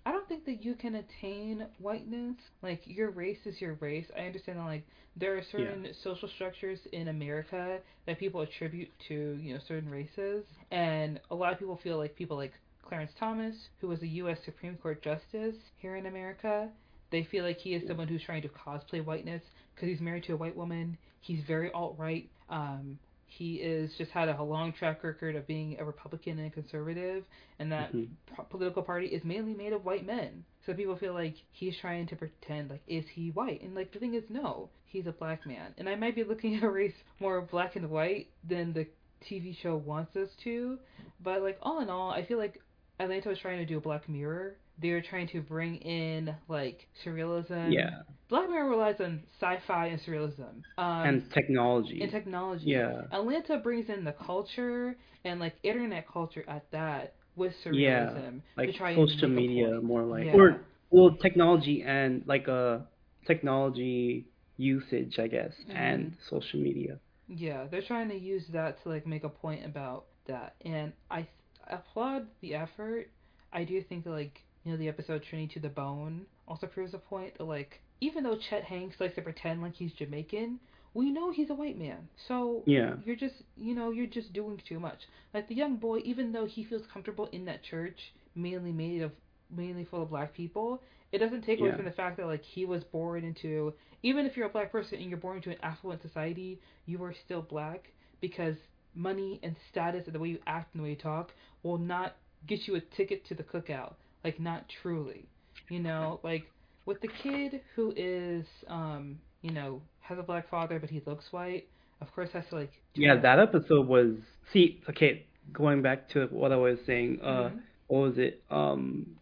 I 0.05 0.11
don't 0.11 0.27
think 0.27 0.45
that 0.45 0.63
you 0.63 0.75
can 0.75 0.95
attain 0.95 1.65
whiteness. 1.79 2.35
Like 2.61 2.81
your 2.85 3.09
race 3.09 3.39
is 3.45 3.59
your 3.59 3.73
race. 3.75 4.05
I 4.15 4.21
understand 4.21 4.59
that 4.59 4.65
like 4.65 4.85
there 5.15 5.35
are 5.35 5.41
certain 5.51 5.87
social 6.03 6.27
structures 6.27 6.79
in 6.91 7.07
America 7.07 7.79
that 8.05 8.19
people 8.19 8.41
attribute 8.41 8.89
to, 9.07 9.39
you 9.41 9.53
know, 9.53 9.59
certain 9.67 9.89
races. 9.89 10.45
And 10.71 11.19
a 11.31 11.35
lot 11.35 11.53
of 11.53 11.59
people 11.59 11.79
feel 11.81 11.97
like 11.97 12.15
people 12.15 12.37
like 12.37 12.53
Clarence 12.87 13.11
Thomas, 13.19 13.55
who 13.81 13.87
was 13.87 14.01
a 14.03 14.07
US 14.07 14.37
Supreme 14.45 14.75
Court 14.75 15.01
justice 15.01 15.55
here 15.77 15.95
in 15.95 16.05
America, 16.05 16.69
they 17.11 17.23
feel 17.23 17.43
like 17.43 17.57
he 17.57 17.73
is 17.73 17.87
someone 17.87 18.07
who's 18.07 18.23
trying 18.23 18.43
to 18.43 18.49
cosplay 18.49 19.03
whiteness 19.03 19.41
because 19.73 19.89
he's 19.89 20.01
married 20.01 20.23
to 20.25 20.33
a 20.33 20.37
white 20.37 20.55
woman. 20.55 20.97
He's 21.21 21.43
very 21.47 21.71
alt 21.71 21.95
right. 21.97 22.29
Um, 22.49 22.99
he 23.37 23.55
is 23.55 23.91
just 23.97 24.11
had 24.11 24.29
a 24.29 24.41
long 24.43 24.71
track 24.73 25.03
record 25.03 25.35
of 25.35 25.45
being 25.45 25.77
a 25.79 25.85
Republican 25.85 26.39
and 26.39 26.53
conservative, 26.53 27.23
and 27.59 27.71
that 27.71 27.91
Mhm. 27.93 28.07
po- 28.27 28.43
political 28.43 28.81
party 28.81 29.07
is 29.07 29.23
mainly 29.23 29.53
made 29.53 29.73
of 29.73 29.83
white 29.83 30.05
men. 30.05 30.45
So 30.65 30.73
people 30.73 30.95
feel 30.95 31.13
like 31.13 31.35
he's 31.51 31.77
trying 31.77 32.07
to 32.07 32.15
pretend 32.15 32.69
like 32.69 32.81
is 32.87 33.05
he 33.09 33.31
white? 33.31 33.61
And 33.61 33.75
like 33.75 33.91
the 33.91 33.99
thing 33.99 34.13
is 34.13 34.23
no, 34.29 34.69
he's 34.85 35.05
a 35.05 35.11
black 35.11 35.45
man. 35.45 35.73
And 35.77 35.89
I 35.89 35.95
might 35.95 36.15
be 36.15 36.23
looking 36.23 36.55
at 36.55 36.63
a 36.63 36.69
race 36.69 36.95
more 37.19 37.41
black 37.41 37.75
and 37.75 37.89
white 37.89 38.27
than 38.47 38.73
the 38.73 38.87
TV 39.21 39.53
show 39.61 39.75
wants 39.75 40.15
us 40.15 40.29
to, 40.43 40.79
but 41.21 41.41
like 41.41 41.57
all 41.61 41.79
in 41.81 41.89
all, 41.89 42.11
I 42.11 42.23
feel 42.25 42.37
like 42.37 42.61
Atlanta 42.99 43.29
was 43.29 43.39
trying 43.39 43.59
to 43.59 43.65
do 43.65 43.77
a 43.77 43.81
Black 43.81 44.07
Mirror. 44.07 44.55
They 44.81 44.91
were 44.91 45.01
trying 45.01 45.27
to 45.29 45.41
bring 45.41 45.77
in 45.77 46.35
like 46.47 46.87
surrealism. 47.05 47.71
yeah, 47.73 48.01
Black 48.29 48.49
Mirror 48.49 48.69
relies 48.69 48.99
on 48.99 49.23
sci-fi 49.39 49.87
and 49.87 50.01
surrealism. 50.01 50.63
Um, 50.77 51.07
and 51.07 51.31
technology. 51.31 52.01
and 52.01 52.11
technology. 52.11 52.65
Yeah. 52.67 53.03
Atlanta 53.11 53.57
brings 53.57 53.89
in 53.89 54.03
the 54.03 54.13
culture 54.13 54.95
and 55.23 55.39
like 55.39 55.55
internet 55.63 56.07
culture 56.11 56.43
at 56.47 56.69
that 56.71 57.13
with 57.35 57.53
surrealism. 57.63 58.41
Yeah, 58.57 58.63
like 58.63 58.75
social 58.95 59.29
media, 59.29 59.79
more 59.81 60.03
like, 60.03 60.25
Yeah. 60.25 60.33
or 60.35 60.61
well, 60.89 61.15
technology 61.21 61.83
and 61.83 62.23
like 62.25 62.47
a 62.47 62.85
technology 63.27 64.25
usage, 64.57 65.19
I 65.19 65.27
guess, 65.27 65.53
Mhm. 65.67 65.75
and 65.75 66.17
social 66.29 66.59
media. 66.59 66.99
Yeah, 67.27 67.65
they're 67.65 67.81
trying 67.81 68.09
to 68.09 68.15
use 68.17 68.47
that 68.49 68.81
to 68.83 68.89
like 68.89 69.05
make 69.05 69.23
a 69.23 69.29
point 69.29 69.65
about 69.65 70.05
that, 70.27 70.55
and 70.63 70.93
I 71.09 71.27
applaud 71.67 72.27
the 72.41 72.55
effort. 72.55 73.09
I 73.51 73.63
do 73.63 73.81
think 73.81 74.05
like 74.05 74.43
you 74.65 74.71
know 74.71 74.77
the 74.77 74.87
episode 74.89 75.23
Trinity 75.23 75.53
to 75.53 75.59
the 75.59 75.69
Bone 75.69 76.25
also 76.47 76.67
proves 76.67 76.93
a 76.93 76.97
point 76.97 77.37
that 77.37 77.45
like 77.45 77.79
even 78.01 78.23
though 78.23 78.35
Chet 78.49 78.63
Hanks 78.63 78.97
likes 78.99 79.15
to 79.15 79.21
pretend 79.21 79.61
like 79.61 79.75
he's 79.75 79.93
Jamaican, 79.93 80.59
we 80.93 81.11
know 81.11 81.31
he's 81.31 81.49
a 81.51 81.53
white 81.53 81.77
man. 81.77 82.09
So 82.27 82.63
Yeah. 82.65 82.95
you're 83.05 83.15
just 83.15 83.35
you 83.55 83.75
know 83.75 83.91
you're 83.91 84.07
just 84.07 84.33
doing 84.33 84.59
too 84.67 84.79
much. 84.79 84.99
Like 85.33 85.47
the 85.47 85.55
young 85.55 85.77
boy, 85.77 85.99
even 86.03 86.31
though 86.31 86.45
he 86.45 86.63
feels 86.65 86.81
comfortable 86.91 87.27
in 87.31 87.45
that 87.45 87.63
church, 87.63 88.11
mainly 88.33 88.71
made 88.71 89.01
of 89.01 89.11
mainly 89.55 89.85
full 89.85 90.01
of 90.01 90.09
black 90.09 90.33
people, 90.33 90.81
it 91.11 91.19
doesn't 91.19 91.43
take 91.43 91.59
away 91.59 91.69
Yeah. 91.69 91.75
from 91.75 91.85
the 91.85 91.91
fact 91.91 92.17
that 92.17 92.25
like 92.25 92.43
he 92.43 92.65
was 92.65 92.83
born 92.83 93.23
into 93.23 93.73
even 94.03 94.25
if 94.25 94.35
you're 94.35 94.47
a 94.47 94.49
black 94.49 94.71
person 94.71 94.99
and 94.99 95.09
you're 95.09 95.19
born 95.19 95.37
into 95.37 95.51
an 95.51 95.57
affluent 95.61 96.01
society, 96.01 96.59
you 96.87 97.01
are 97.03 97.13
still 97.25 97.41
black 97.43 97.91
because 98.19 98.55
money 98.95 99.39
and 99.43 99.55
status 99.71 100.05
and 100.05 100.15
the 100.15 100.19
way 100.19 100.29
you 100.29 100.39
act 100.47 100.73
and 100.73 100.79
the 100.79 100.83
way 100.83 100.89
you 100.91 100.95
talk 100.95 101.31
will 101.63 101.77
not 101.77 102.15
get 102.47 102.67
you 102.67 102.75
a 102.75 102.79
ticket 102.79 103.25
to 103.27 103.35
the 103.35 103.43
cookout. 103.43 103.93
Like 104.25 104.41
not 104.41 104.69
truly. 104.69 105.29
You 105.69 105.81
know, 105.81 106.21
like 106.25 106.51
with 106.85 107.01
the 107.01 107.09
kid 107.09 107.61
who 107.75 107.93
is 107.97 108.45
um, 108.67 109.19
you 109.43 109.53
know, 109.53 109.83
has 110.01 110.19
a 110.19 110.23
black 110.23 110.49
father 110.49 110.79
but 110.79 110.91
he 110.91 111.01
looks 111.07 111.33
white, 111.33 111.69
of 112.01 112.13
course 112.13 112.31
has 112.33 112.45
to 112.49 112.55
like 112.57 112.73
do 112.95 113.03
Yeah, 113.03 113.15
that 113.21 113.39
episode 113.39 113.87
was. 113.87 114.15
See, 114.53 114.81
okay, 114.89 115.27
going 115.53 115.81
back 115.83 116.09
to 116.11 116.27
what 116.27 116.51
I 116.51 116.57
was 116.57 116.79
saying. 116.85 117.21
Uh, 117.21 117.51
Mhm. 117.51 117.63
what 117.87 117.99
was 117.99 118.17
it? 118.17 118.43
Um, 118.51 119.17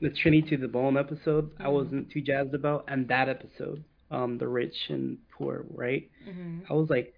the 0.00 0.10
Trinity 0.10 0.48
to 0.50 0.58
the 0.58 0.68
Bone 0.68 0.96
episode. 0.98 1.50
I 1.62 1.68
Mhm. 1.68 1.70
wasn't 1.70 2.10
too 2.10 2.22
jazzed 2.22 2.54
about, 2.54 2.84
and 2.88 3.08
that 3.08 3.28
episode, 3.28 3.84
um, 4.10 4.38
the 4.38 4.48
rich 4.48 4.76
and 4.90 5.18
poor, 5.36 5.64
right? 5.70 6.10
hmm 6.24 6.60
I 6.68 6.74
was 6.74 6.90
like, 6.90 7.14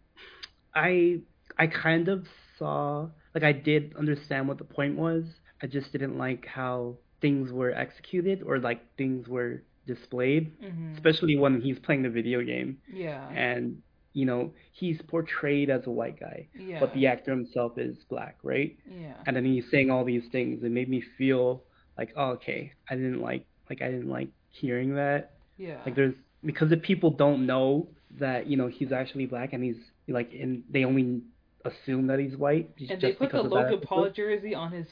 I 0.74 1.20
I 1.59 1.66
kind 1.68 2.09
of 2.09 2.26
saw 2.59 3.09
like 3.34 3.45
I 3.45 3.53
did 3.53 3.95
understand 3.97 4.49
what 4.49 4.59
the 4.59 4.64
point 4.64 4.97
was. 4.97 5.24
I 5.62 5.66
just 5.66 5.93
didn't 5.93 6.18
like 6.18 6.47
how 6.47 6.99
things 7.20 7.52
were 7.52 7.72
executed 7.72 8.42
or 8.44 8.58
like 8.58 8.80
things 8.96 9.28
were 9.28 9.62
displayed, 9.86 10.52
hmm 10.60 10.92
especially 10.94 11.36
when 11.36 11.60
he's 11.60 11.78
playing 11.78 12.02
the 12.02 12.10
video 12.10 12.42
game 12.42 12.78
Yeah. 12.92 13.28
and 13.30 13.80
you 14.14 14.24
know 14.24 14.52
he's 14.72 15.00
portrayed 15.08 15.68
as 15.70 15.86
a 15.86 15.90
white 15.90 16.18
guy, 16.18 16.48
yeah. 16.58 16.80
but 16.80 16.92
the 16.94 17.06
actor 17.06 17.30
himself 17.30 17.78
is 17.78 17.96
black, 18.08 18.36
right? 18.42 18.76
yeah. 18.90 19.14
And 19.26 19.36
then 19.36 19.44
he's 19.44 19.64
saying 19.70 19.90
all 19.90 20.04
these 20.04 20.24
things. 20.32 20.62
It 20.64 20.70
made 20.72 20.88
me 20.88 21.02
feel 21.18 21.62
like, 21.98 22.12
oh, 22.16 22.30
okay, 22.38 22.72
I 22.90 22.94
didn't 22.94 23.20
like 23.20 23.44
like 23.70 23.82
I 23.82 23.90
didn't 23.90 24.08
like 24.08 24.28
hearing 24.50 24.94
that. 24.96 25.32
Yeah. 25.58 25.80
Like 25.84 25.94
there's 25.94 26.14
because 26.44 26.72
if 26.72 26.82
people 26.82 27.10
don't 27.10 27.46
know 27.46 27.88
that 28.18 28.46
you 28.46 28.56
know 28.56 28.68
he's 28.68 28.92
actually 28.92 29.26
black 29.26 29.52
and 29.52 29.62
he's 29.62 29.76
like 30.08 30.32
and 30.32 30.62
they 30.70 30.84
only 30.84 31.20
assume 31.64 32.06
that 32.06 32.18
he's 32.18 32.36
white 32.36 32.76
just 32.76 32.90
and 32.92 33.00
they 33.02 33.12
put 33.12 33.32
the 33.32 33.42
Logan. 33.42 33.80
Paul 33.80 34.08
jersey 34.10 34.54
on 34.54 34.70
his 34.72 34.86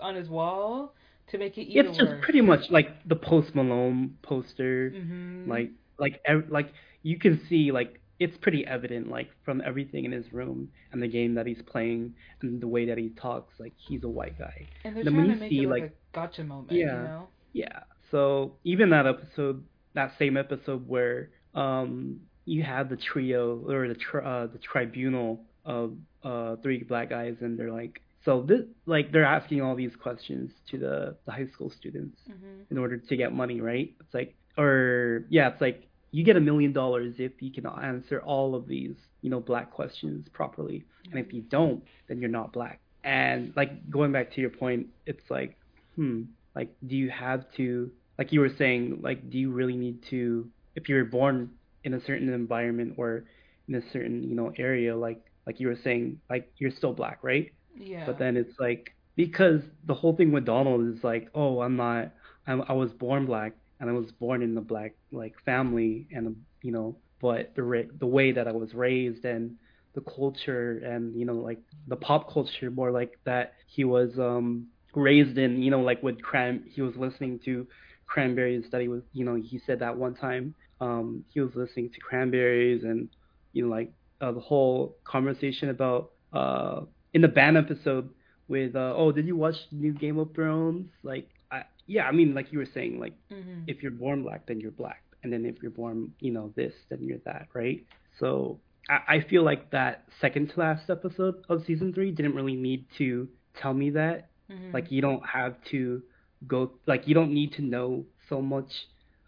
on 0.00 0.14
his 0.14 0.28
wall 0.28 0.94
to 1.30 1.38
make 1.38 1.58
it 1.58 1.62
even 1.62 1.86
It's 1.86 1.98
just 1.98 2.10
worse. 2.10 2.24
pretty 2.24 2.40
much 2.40 2.70
like 2.70 2.88
the 3.08 3.16
Post 3.16 3.54
Malone 3.54 4.16
poster, 4.22 4.90
hmm 4.90 5.48
like 5.48 5.70
like 5.98 6.20
ev- 6.26 6.48
like 6.50 6.72
you 7.02 7.18
can 7.18 7.40
see 7.48 7.72
like 7.72 8.00
it's 8.18 8.36
pretty 8.38 8.66
evident 8.66 9.08
like 9.08 9.28
from 9.44 9.62
everything 9.64 10.04
in 10.04 10.12
his 10.12 10.30
room 10.32 10.68
and 10.92 11.02
the 11.02 11.08
game 11.08 11.34
that 11.34 11.46
he's 11.46 11.62
playing 11.66 12.14
and 12.42 12.60
the 12.60 12.68
way 12.68 12.84
that 12.86 12.98
he 12.98 13.08
talks 13.10 13.54
like 13.58 13.72
he's 13.76 14.04
a 14.04 14.08
white 14.08 14.38
guy. 14.38 14.66
and 14.84 14.94
they're 14.96 15.04
trying 15.04 15.28
to 15.30 15.36
make 15.36 15.50
see, 15.50 15.62
it 15.62 15.68
like, 15.68 15.82
like- 15.82 15.90
a 15.90 16.14
gotcha 16.14 16.44
moment. 16.44 16.72
Yeah. 16.72 16.84
You 16.84 17.02
know. 17.08 17.28
Yeah. 17.52 17.80
So 18.10 18.56
even 18.64 18.90
that 18.90 19.06
episode, 19.06 19.64
that 19.94 20.12
same 20.18 20.36
episode 20.36 20.86
where 20.88 21.30
um 21.54 22.20
you 22.44 22.62
have 22.62 22.88
the 22.90 22.96
trio 22.96 23.58
or 23.68 23.88
the 23.88 23.94
tri- 23.94 24.24
uh, 24.24 24.46
the 24.48 24.58
tribunal 24.58 25.44
of 25.64 25.92
uh 26.24 26.56
three 26.62 26.82
black 26.82 27.08
guys, 27.10 27.36
and 27.40 27.58
they're 27.58 27.72
like, 27.72 28.00
so 28.24 28.42
this 28.42 28.62
like 28.86 29.12
they're 29.12 29.24
asking 29.24 29.62
all 29.62 29.74
these 29.74 29.96
questions 29.96 30.50
to 30.70 30.78
the 30.78 31.16
the 31.26 31.32
high 31.32 31.46
school 31.46 31.70
students 31.70 32.18
Mhm. 32.28 32.70
in 32.70 32.78
order 32.78 32.96
to 32.98 33.16
get 33.16 33.32
money, 33.32 33.60
right? 33.60 33.94
It's 34.00 34.14
like, 34.14 34.34
or 34.58 35.24
yeah, 35.30 35.48
it's 35.50 35.60
like 35.60 35.88
you 36.12 36.24
get 36.24 36.36
a 36.36 36.40
million 36.40 36.72
dollars 36.72 37.14
if 37.18 37.40
you 37.40 37.50
can 37.52 37.66
answer 37.66 38.20
all 38.20 38.54
of 38.54 38.66
these, 38.66 38.96
you 39.22 39.30
know, 39.30 39.40
black 39.40 39.70
questions 39.70 40.28
properly, 40.32 40.84
and 41.10 41.18
if 41.24 41.32
you 41.32 41.42
don't, 41.42 41.82
then 42.08 42.20
you're 42.20 42.28
not 42.40 42.52
black. 42.52 42.80
And 43.04 43.52
like 43.56 43.88
going 43.90 44.12
back 44.12 44.32
to 44.34 44.40
your 44.40 44.50
point, 44.50 44.88
it's 45.06 45.30
like, 45.30 45.56
hmm, 45.96 46.22
like 46.54 46.70
do 46.86 46.96
you 46.96 47.08
have 47.10 47.44
to, 47.56 47.90
like 48.18 48.32
you 48.32 48.40
were 48.40 48.54
saying, 48.58 49.00
like 49.02 49.30
do 49.30 49.38
you 49.38 49.50
really 49.50 49.76
need 49.76 50.02
to, 50.10 50.50
if 50.74 50.88
you're 50.88 51.04
born 51.04 51.50
in 51.84 51.94
a 51.94 52.00
certain 52.04 52.28
environment 52.28 52.94
or 52.98 53.24
in 53.68 53.76
a 53.76 53.82
certain, 53.92 54.22
you 54.28 54.34
know, 54.34 54.52
area, 54.58 54.94
like 54.96 55.20
like 55.46 55.58
you 55.60 55.68
were 55.68 55.78
saying, 55.82 56.20
like 56.28 56.50
you're 56.58 56.70
still 56.80 56.92
black, 56.92 57.18
right? 57.22 57.50
Yeah. 57.74 58.04
But 58.04 58.18
then 58.18 58.36
it's 58.36 58.58
like 58.58 58.90
because 59.16 59.62
the 59.84 59.94
whole 59.94 60.16
thing 60.16 60.32
with 60.32 60.44
Donald 60.44 60.86
is 60.94 61.02
like, 61.04 61.28
oh, 61.34 61.60
I'm 61.60 61.76
not, 61.76 62.12
I'm, 62.46 62.62
I 62.68 62.72
was 62.72 62.92
born 62.92 63.26
black 63.26 63.52
and 63.80 63.88
I 63.90 63.92
was 63.92 64.10
born 64.12 64.42
in 64.42 64.56
a 64.56 64.60
black 64.62 64.92
like 65.12 65.34
family 65.44 66.06
and 66.12 66.36
you 66.62 66.72
know, 66.72 66.98
but 67.20 67.52
the 67.56 67.88
the 67.98 68.06
way 68.06 68.32
that 68.32 68.46
I 68.48 68.52
was 68.52 68.74
raised 68.74 69.24
and 69.24 69.56
the 69.94 70.02
culture 70.02 70.78
and 70.84 71.14
you 71.18 71.24
know 71.26 71.34
like 71.36 71.58
the 71.86 71.96
pop 71.96 72.32
culture 72.32 72.70
more 72.70 72.90
like 72.90 73.12
that 73.24 73.52
he 73.66 73.84
was 73.84 74.18
um 74.18 74.66
raised 74.94 75.38
in 75.38 75.62
you 75.62 75.70
know 75.70 75.80
like 75.80 76.02
with 76.02 76.20
cran 76.22 76.64
he 76.68 76.80
was 76.82 76.96
listening 76.96 77.38
to 77.44 77.66
cranberries 78.06 78.64
that 78.70 78.80
he 78.80 78.88
was 78.88 79.02
you 79.12 79.24
know 79.24 79.34
he 79.34 79.58
said 79.66 79.78
that 79.80 79.96
one 79.96 80.14
time 80.14 80.54
um 80.80 81.24
he 81.32 81.40
was 81.40 81.50
listening 81.54 81.90
to 81.92 82.00
cranberries 82.00 82.82
and 82.84 83.08
you 83.52 83.64
know 83.64 83.70
like 83.70 83.92
uh, 84.20 84.32
the 84.32 84.40
whole 84.40 84.96
conversation 85.04 85.68
about 85.70 86.10
uh 86.32 86.80
in 87.14 87.20
the 87.22 87.28
band 87.28 87.56
episode 87.56 88.08
with 88.48 88.74
uh 88.76 88.92
oh 88.96 89.12
did 89.12 89.26
you 89.26 89.36
watch 89.36 89.56
new 89.72 89.92
Game 89.92 90.18
of 90.18 90.32
Thrones 90.34 90.86
like 91.02 91.28
I 91.50 91.62
yeah 91.86 92.06
I 92.06 92.12
mean 92.12 92.34
like 92.34 92.52
you 92.52 92.58
were 92.58 92.68
saying 92.72 92.98
like 92.98 93.14
Mhm. 93.32 93.64
if 93.66 93.82
you're 93.82 93.92
born 93.92 94.22
black 94.22 94.46
then 94.46 94.60
you're 94.60 94.70
black 94.72 95.02
and 95.22 95.32
then 95.32 95.44
if 95.44 95.56
you're 95.62 95.70
born 95.70 96.12
you 96.20 96.32
know 96.32 96.52
this 96.56 96.72
then 96.88 97.00
you're 97.02 97.18
that 97.24 97.48
right 97.54 97.84
so 98.18 98.58
I, 98.88 99.16
I 99.16 99.20
feel 99.28 99.42
like 99.44 99.70
that 99.70 100.04
second 100.20 100.50
to 100.50 100.60
last 100.60 100.88
episode 100.90 101.36
of 101.48 101.64
season 101.66 101.92
three 101.92 102.10
didn't 102.10 102.34
really 102.34 102.56
need 102.56 102.86
to 102.98 103.28
tell 103.60 103.74
me 103.74 103.90
that 103.90 104.28
Mhm. 104.50 104.72
like 104.74 104.90
you 104.90 105.00
don't 105.00 105.24
have 105.26 105.54
to 105.70 106.02
go 106.48 106.72
like 106.86 107.06
you 107.06 107.14
don't 107.14 107.32
need 107.32 107.52
to 107.52 107.62
know 107.62 108.04
so 108.28 108.40
much 108.42 108.70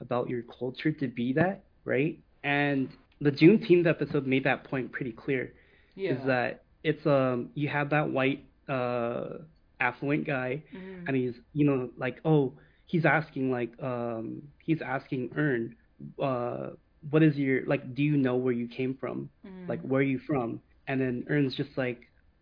about 0.00 0.28
your 0.28 0.42
culture 0.42 0.90
to 0.90 1.06
be 1.06 1.32
that 1.34 1.62
right 1.84 2.18
and 2.42 2.88
the 3.20 3.30
June 3.30 3.58
Juneteenth 3.58 3.86
episode 3.86 4.26
made 4.26 4.42
that 4.44 4.64
point 4.64 4.90
pretty 4.90 5.12
clear 5.12 5.52
yeah. 5.94 6.12
is 6.14 6.26
that 6.26 6.64
it's 6.82 7.04
um 7.06 7.50
you 7.54 7.68
have 7.68 7.90
that 7.90 8.10
white 8.10 8.44
uh 8.68 9.38
affluent 9.80 10.26
guy 10.26 10.62
Mhm. 10.72 11.04
and 11.06 11.16
he's 11.16 11.34
you 11.52 11.64
know 11.66 11.90
like 11.96 12.18
oh 12.24 12.54
he's 12.86 13.04
asking 13.04 13.50
like 13.50 13.72
um 13.82 14.42
he's 14.64 14.80
asking 14.82 15.30
Earn 15.36 15.74
uh 16.22 16.70
what 17.10 17.22
is 17.22 17.36
your 17.36 17.64
like 17.66 17.94
do 17.94 18.02
you 18.02 18.16
know 18.16 18.36
where 18.36 18.52
you 18.52 18.68
came 18.68 18.96
from 18.98 19.28
Mhm. 19.44 19.68
like 19.68 19.80
where 19.82 20.00
are 20.00 20.04
you 20.04 20.18
from 20.26 20.60
and 20.88 21.00
then 21.00 21.24
Earn's 21.28 21.54
just 21.54 21.70
like 21.76 22.00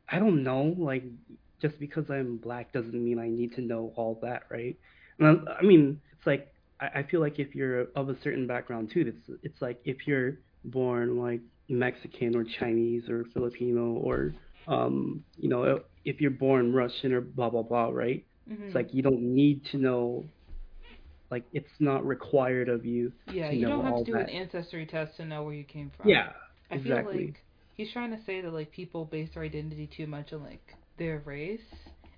I 0.09 0.18
don't 0.18 0.43
know 0.43 0.74
like 0.78 1.05
just 1.61 1.78
because 1.78 2.05
I'm 2.11 2.38
black 2.38 2.72
doesn't 2.72 2.93
mean 3.05 3.18
I 3.18 3.28
need 3.28 3.53
to 3.55 3.61
know 3.62 3.93
all 3.97 4.18
that 4.22 4.43
right 4.51 4.76
and 5.18 5.49
I, 5.49 5.53
I 5.61 5.62
mean 5.62 6.01
it's 6.12 6.26
like 6.26 6.49
I, 6.80 7.01
I 7.01 7.03
feel 7.05 7.20
like 7.20 7.38
if 7.38 7.55
you're 7.55 7.86
of 7.97 8.09
a 8.09 8.16
certain 8.22 8.47
background 8.47 8.91
too 8.93 9.05
it's 9.07 9.41
it's 9.43 9.61
like 9.62 9.78
if 9.84 10.07
you're 10.07 10.34
born 10.64 11.18
like 11.18 11.41
Mexican 11.70 12.36
or 12.36 12.44
Chinese 12.44 13.08
or 13.08 13.24
Filipino 13.34 13.92
or 13.92 14.34
um 14.68 15.24
you 15.36 15.48
know 15.48 15.80
if 16.04 16.20
you're 16.20 16.30
born 16.30 16.72
Russian 16.72 17.12
or 17.12 17.20
blah 17.20 17.50
blah 17.50 17.62
blah 17.62 17.88
right 17.90 18.24
Mhm. 18.50 18.66
it's 18.66 18.74
like 18.74 18.92
you 18.92 19.02
don't 19.02 19.22
need 19.22 19.64
to 19.72 19.78
know 19.78 20.24
like 21.30 21.44
it's 21.52 21.70
not 21.80 22.04
required 22.06 22.68
of 22.68 22.84
you 22.84 23.12
yeah, 23.32 23.50
you 23.50 23.66
don't 23.66 23.84
have 23.84 23.98
to 23.98 24.04
do 24.04 24.12
that. 24.12 24.22
an 24.28 24.30
ancestry 24.30 24.86
test 24.86 25.16
to 25.16 25.24
know 25.24 25.44
where 25.44 25.54
you 25.54 25.64
came 25.64 25.90
from. 25.96 26.08
yeah 26.08 26.32
I 26.70 26.76
exactly. 26.76 27.16
feel 27.16 27.26
like 27.26 27.44
he's 27.76 27.92
trying 27.92 28.10
to 28.10 28.18
say 28.24 28.40
that 28.40 28.52
like 28.52 28.70
people 28.72 29.04
base 29.04 29.28
their 29.34 29.42
identity 29.44 29.88
too 29.96 30.06
much 30.06 30.32
on 30.32 30.42
like 30.42 30.74
their 30.98 31.20
race, 31.24 31.60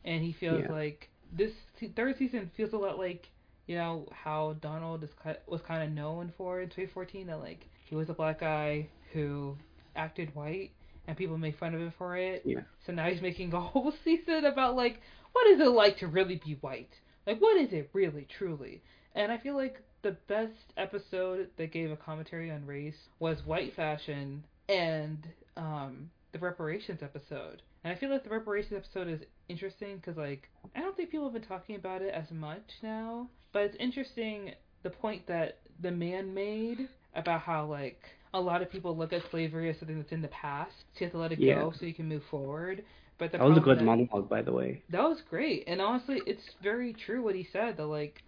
and 0.05 0.23
he 0.23 0.33
feels 0.33 0.63
Yeah. 0.67 0.73
like 0.73 1.09
this 1.33 1.53
third 1.97 2.17
season 2.19 2.51
feels 2.57 2.73
a 2.73 2.77
lot 2.79 2.99
like 2.99 3.29
you 3.67 3.77
know 3.77 4.07
how 4.13 4.55
Donald 4.61 5.05
is 5.05 5.11
was 5.47 5.61
kind 5.63 5.83
of 5.83 5.91
known 5.91 6.33
for 6.37 6.61
in 6.61 6.69
2014 6.69 7.27
that 7.29 7.39
like 7.41 7.67
he 7.89 7.95
was 7.95 8.09
a 8.09 8.15
black 8.15 8.41
guy 8.41 8.89
who 9.13 9.57
acted 9.97 10.35
white 10.35 10.71
and 11.07 11.17
people 11.17 11.37
made 11.37 11.57
fun 11.59 11.75
of 11.75 11.81
him 11.81 11.93
for 11.99 12.17
it. 12.17 12.43
Yeah. 12.45 12.61
So 12.87 12.93
now 12.93 13.09
he's 13.09 13.23
making 13.23 13.53
a 13.53 13.61
whole 13.61 13.93
season 14.05 14.45
about 14.45 14.77
like 14.77 15.01
what 15.33 15.47
is 15.49 15.61
it 15.61 15.69
like 15.69 15.99
to 15.99 16.07
really 16.07 16.41
be 16.45 16.59
white? 16.61 16.91
Like 17.27 17.41
what 17.41 17.61
is 17.61 17.73
it 17.73 17.91
really 17.93 18.27
truly? 18.39 18.83
And 19.15 19.31
I 19.31 19.39
feel 19.39 19.55
like 19.55 19.81
the 20.03 20.17
best 20.29 20.53
episode 20.77 21.49
that 21.57 21.73
gave 21.73 21.91
a 21.91 21.97
commentary 21.97 22.51
on 22.51 22.67
race 22.67 22.97
was 23.19 23.39
White 23.47 23.75
Fashion 23.77 24.43
and 24.69 25.29
um, 25.57 26.11
the 26.33 26.39
reparations 26.39 27.01
episode. 27.03 27.63
And 27.85 27.93
I 27.93 27.97
feel 27.99 28.11
like 28.11 28.25
the 28.25 28.31
reparations 28.31 28.75
episode 28.75 29.09
is 29.09 29.21
interesting 29.49 29.97
because 29.97 30.17
like 30.17 30.49
I 30.75 30.81
don't 30.81 30.97
think 30.97 31.11
people 31.11 31.27
have 31.27 31.35
been 31.35 31.43
talking 31.43 31.77
about 31.77 32.03
it 32.03 32.15
as 32.15 32.31
much 32.31 32.63
now, 32.83 33.29
but 33.53 33.63
it's 33.63 33.77
interesting 33.79 34.53
the 34.83 34.91
point 34.91 35.27
that 35.27 35.59
the 35.81 35.91
man 35.91 36.35
made 36.35 36.89
about 37.15 37.43
how 37.43 37.67
like 37.67 38.03
a 38.35 38.41
lot 38.41 38.63
of 38.63 38.71
people 38.71 38.97
look 38.97 39.13
at 39.13 39.23
slavery 39.31 39.69
as 39.71 39.79
something 39.79 39.99
that's 39.99 40.13
in 40.13 40.23
the 40.23 40.29
past, 40.29 40.73
so 40.95 41.01
you 41.01 41.07
have 41.07 41.13
to 41.13 41.19
let 41.19 41.33
it 41.33 41.39
Yeah. 41.39 41.57
go 41.57 41.73
so 41.79 41.87
you 41.87 41.95
can 41.95 42.09
move 42.09 42.25
forward. 42.25 42.85
But 43.19 43.31
the 43.33 43.39
that 43.39 43.47
was 43.49 43.59
a 43.59 43.61
good 43.61 43.79
that- 43.79 43.85
monologue 43.85 44.29
by 44.29 44.43
the 44.43 44.53
way 44.53 44.83
that 44.89 45.03
was 45.03 45.21
great, 45.23 45.65
and 45.67 45.81
honestly, 45.81 46.21
it's 46.27 46.55
very 46.63 46.93
true 46.93 47.23
what 47.23 47.35
he 47.35 47.45
said. 47.45 47.77
That 47.77 47.87
like, 47.87 48.23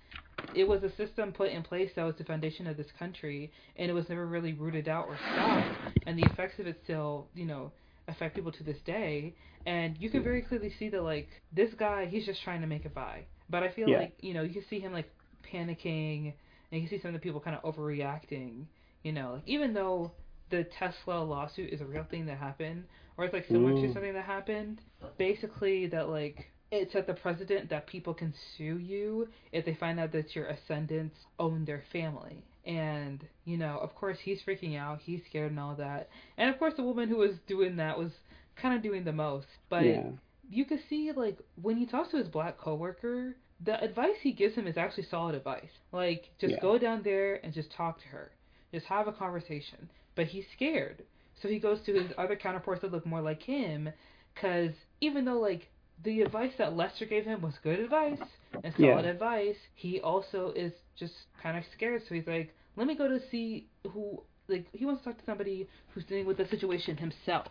it 0.55 0.69
was 0.69 0.83
a 0.83 0.91
system 0.97 1.33
put 1.33 1.51
in 1.51 1.63
place 1.63 1.91
that 1.97 2.05
was 2.05 2.17
the 2.17 2.25
foundation 2.25 2.67
of 2.67 2.77
this 2.77 2.91
country, 2.99 3.51
and 3.77 3.91
it 3.91 3.95
was 3.95 4.09
never 4.09 4.27
really 4.27 4.53
rooted 4.53 4.89
out 4.89 5.07
or 5.09 5.17
stopped, 5.33 5.97
and 6.07 6.19
the 6.19 6.25
effects 6.31 6.59
of 6.59 6.67
it 6.67 6.79
still, 6.85 7.29
you 7.35 7.47
know, 7.47 7.73
affect 8.09 8.35
people 8.35 8.53
to 8.53 8.63
this 8.63 8.81
day. 8.83 9.35
And 9.67 9.97
you 9.99 10.11
can 10.11 10.23
very 10.23 10.43
clearly 10.43 10.71
see 10.79 10.91
that 10.91 11.03
like 11.03 11.29
this 11.53 11.73
guy, 11.75 12.05
he's 12.07 12.27
just 12.27 12.43
trying 12.43 12.61
to 12.61 12.67
make 12.67 12.85
it 12.85 12.95
by. 12.95 13.25
But 13.49 13.63
I 13.63 13.71
feel 13.71 13.89
Yeah. 13.89 14.01
like 14.01 14.13
you 14.21 14.35
know 14.35 14.43
you 14.43 14.53
can 14.53 14.65
see 14.65 14.79
him 14.81 14.93
like 14.93 15.11
panicking, 15.43 16.35
and 16.71 16.81
you 16.83 16.87
can 16.87 16.89
see 16.89 16.99
some 17.03 17.09
of 17.09 17.15
the 17.15 17.21
people 17.21 17.41
kind 17.41 17.57
of 17.57 17.63
overreacting. 17.75 18.67
You 19.05 19.13
know, 19.13 19.35
like 19.35 19.45
even 19.47 19.73
though 19.75 20.13
the 20.51 20.65
Tesla 20.65 21.23
lawsuit 21.23 21.73
is 21.73 21.81
a 21.81 21.87
real 21.87 22.05
thing 22.11 22.27
that 22.27 22.39
happened, 22.39 22.85
or 23.17 23.25
it's 23.25 23.35
like 23.35 23.47
similar 23.47 23.73
to 23.75 23.93
something 23.93 24.15
that 24.15 24.25
happened, 24.25 24.81
basically 25.19 25.87
that 25.89 26.09
like 26.09 26.51
it's 26.73 26.97
at 26.97 27.07
the 27.07 27.15
president 27.15 27.71
that 27.71 27.87
people 27.87 28.15
can 28.15 28.35
sue 28.57 28.79
you 28.79 29.29
if 29.53 29.65
they 29.65 29.75
find 29.75 30.01
out 30.01 30.11
that 30.13 30.35
your 30.35 30.47
ascendants 30.47 31.17
own 31.39 31.65
their 31.65 31.85
family. 31.93 32.45
And, 32.67 33.25
you 33.45 33.59
know, 33.59 33.79
of 33.79 33.95
course 33.95 34.19
he's 34.25 34.43
freaking 34.43 34.77
out, 34.77 35.01
he's 35.01 35.25
scared 35.29 35.53
and 35.53 35.61
all 35.61 35.77
that. 35.77 36.09
And 36.37 36.51
of 36.51 36.59
course 36.59 36.75
the 36.77 36.83
woman 36.83 37.09
who 37.09 37.19
was 37.19 37.39
doing 37.47 37.77
that 37.77 37.99
was 37.99 38.11
kind 38.57 38.75
of 38.75 38.83
doing 38.83 39.05
the 39.05 39.13
most. 39.13 39.47
But 39.69 39.85
yeah 39.87 40.11
you 40.51 40.65
could 40.67 40.81
see 40.89 41.13
like 41.13 41.39
when 41.63 41.77
he 41.77 41.87
talks 41.87 42.11
to 42.11 42.19
his 42.19 42.29
black 42.29 42.59
coworker, 42.59 43.37
the 43.61 43.83
advice 43.83 44.17
he 44.23 44.33
gives 44.33 44.55
him 44.55 44.67
is 44.67 44.77
actually 44.77 45.05
solid 45.05 45.35
advice. 45.35 45.71
Like 45.93 46.31
just 46.39 46.55
Yeah. 46.55 46.61
go 46.61 46.79
down 46.79 47.03
there 47.03 47.37
and 47.45 47.53
just 47.53 47.71
talk 47.73 48.01
to 48.03 48.09
her. 48.09 48.31
Just 48.75 48.87
have 48.87 49.07
a 49.07 49.13
conversation. 49.13 49.89
But 50.17 50.27
he's 50.27 50.45
scared. 50.57 51.05
So 51.41 51.47
he 51.49 51.61
goes 51.61 51.79
to 51.87 51.95
his 51.95 52.11
other 52.19 52.35
counterparts 52.35 52.81
that 52.83 52.91
look 52.91 53.07
more 53.07 53.21
like 53.21 53.41
him 53.41 53.89
cuz 54.35 54.73
even 55.01 55.25
though 55.25 55.39
like 55.39 55.71
the 56.03 56.23
advice 56.23 56.51
that 56.59 56.77
Lester 56.77 57.07
gave 57.07 57.25
him 57.25 57.41
was 57.41 57.55
good 57.63 57.79
advice 57.79 58.19
and 58.65 58.75
Yeah. 58.77 58.91
solid 58.95 59.05
advice, 59.05 59.57
he 59.77 60.01
also 60.01 60.51
is 60.57 60.73
just 60.97 61.15
kind 61.41 61.57
of 61.57 61.65
scared. 61.73 62.03
So 62.09 62.17
he's 62.17 62.27
like, 62.27 62.53
let 62.75 62.89
me 62.89 62.97
go 62.97 63.07
to 63.07 63.21
see 63.31 63.69
who 63.93 64.21
like 64.49 64.67
he 64.73 64.85
wants 64.85 65.03
to 65.05 65.11
talk 65.11 65.19
to 65.21 65.25
somebody 65.25 65.69
who's 65.91 66.05
dealing 66.07 66.27
with 66.27 66.39
the 66.39 66.47
situation 66.49 66.97
himself. 66.97 67.47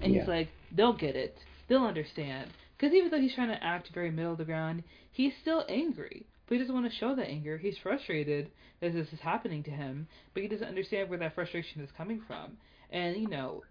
And 0.00 0.14
Yeah. 0.14 0.20
he's 0.20 0.28
like, 0.28 0.48
they'll 0.72 0.94
get 0.96 1.16
it. 1.16 1.36
They'll 1.68 1.84
understand. 1.84 2.50
Because 2.78 2.94
even 2.94 3.10
though 3.10 3.20
he's 3.20 3.34
trying 3.34 3.48
to 3.48 3.62
act 3.62 3.90
very 3.90 4.10
middle 4.10 4.32
of 4.32 4.38
the 4.38 4.44
ground, 4.46 4.84
he's 5.12 5.34
still 5.42 5.66
angry. 5.68 6.24
But 6.46 6.54
he 6.54 6.58
doesn't 6.60 6.74
want 6.74 6.90
to 6.90 6.96
show 6.98 7.14
that 7.14 7.28
anger. 7.28 7.58
He's 7.58 7.76
frustrated 7.78 8.50
that 8.80 8.92
this 8.92 9.12
is 9.12 9.20
happening 9.20 9.62
to 9.64 9.70
him, 9.70 10.06
but 10.32 10.42
he 10.42 10.48
doesn't 10.48 10.66
understand 10.66 11.08
where 11.08 11.18
that 11.18 11.34
frustration 11.34 11.82
is 11.82 11.90
coming 11.96 12.20
from. 12.26 12.56
And, 12.90 13.16
you 13.16 13.28
know, 13.28 13.64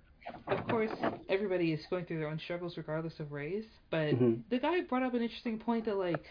of 0.48 0.68
course, 0.68 0.92
everybody 1.30 1.72
is 1.72 1.86
going 1.90 2.06
through 2.06 2.20
their 2.20 2.28
own 2.28 2.40
struggles 2.40 2.76
regardless 2.78 3.20
of 3.20 3.32
race. 3.32 3.66
But 3.90 4.16
Mhm. 4.16 4.44
the 4.50 4.60
guy 4.60 4.82
brought 4.82 5.04
up 5.04 5.14
an 5.14 5.22
interesting 5.22 5.58
point 5.60 5.86
that, 5.86 5.96
like, 5.96 6.26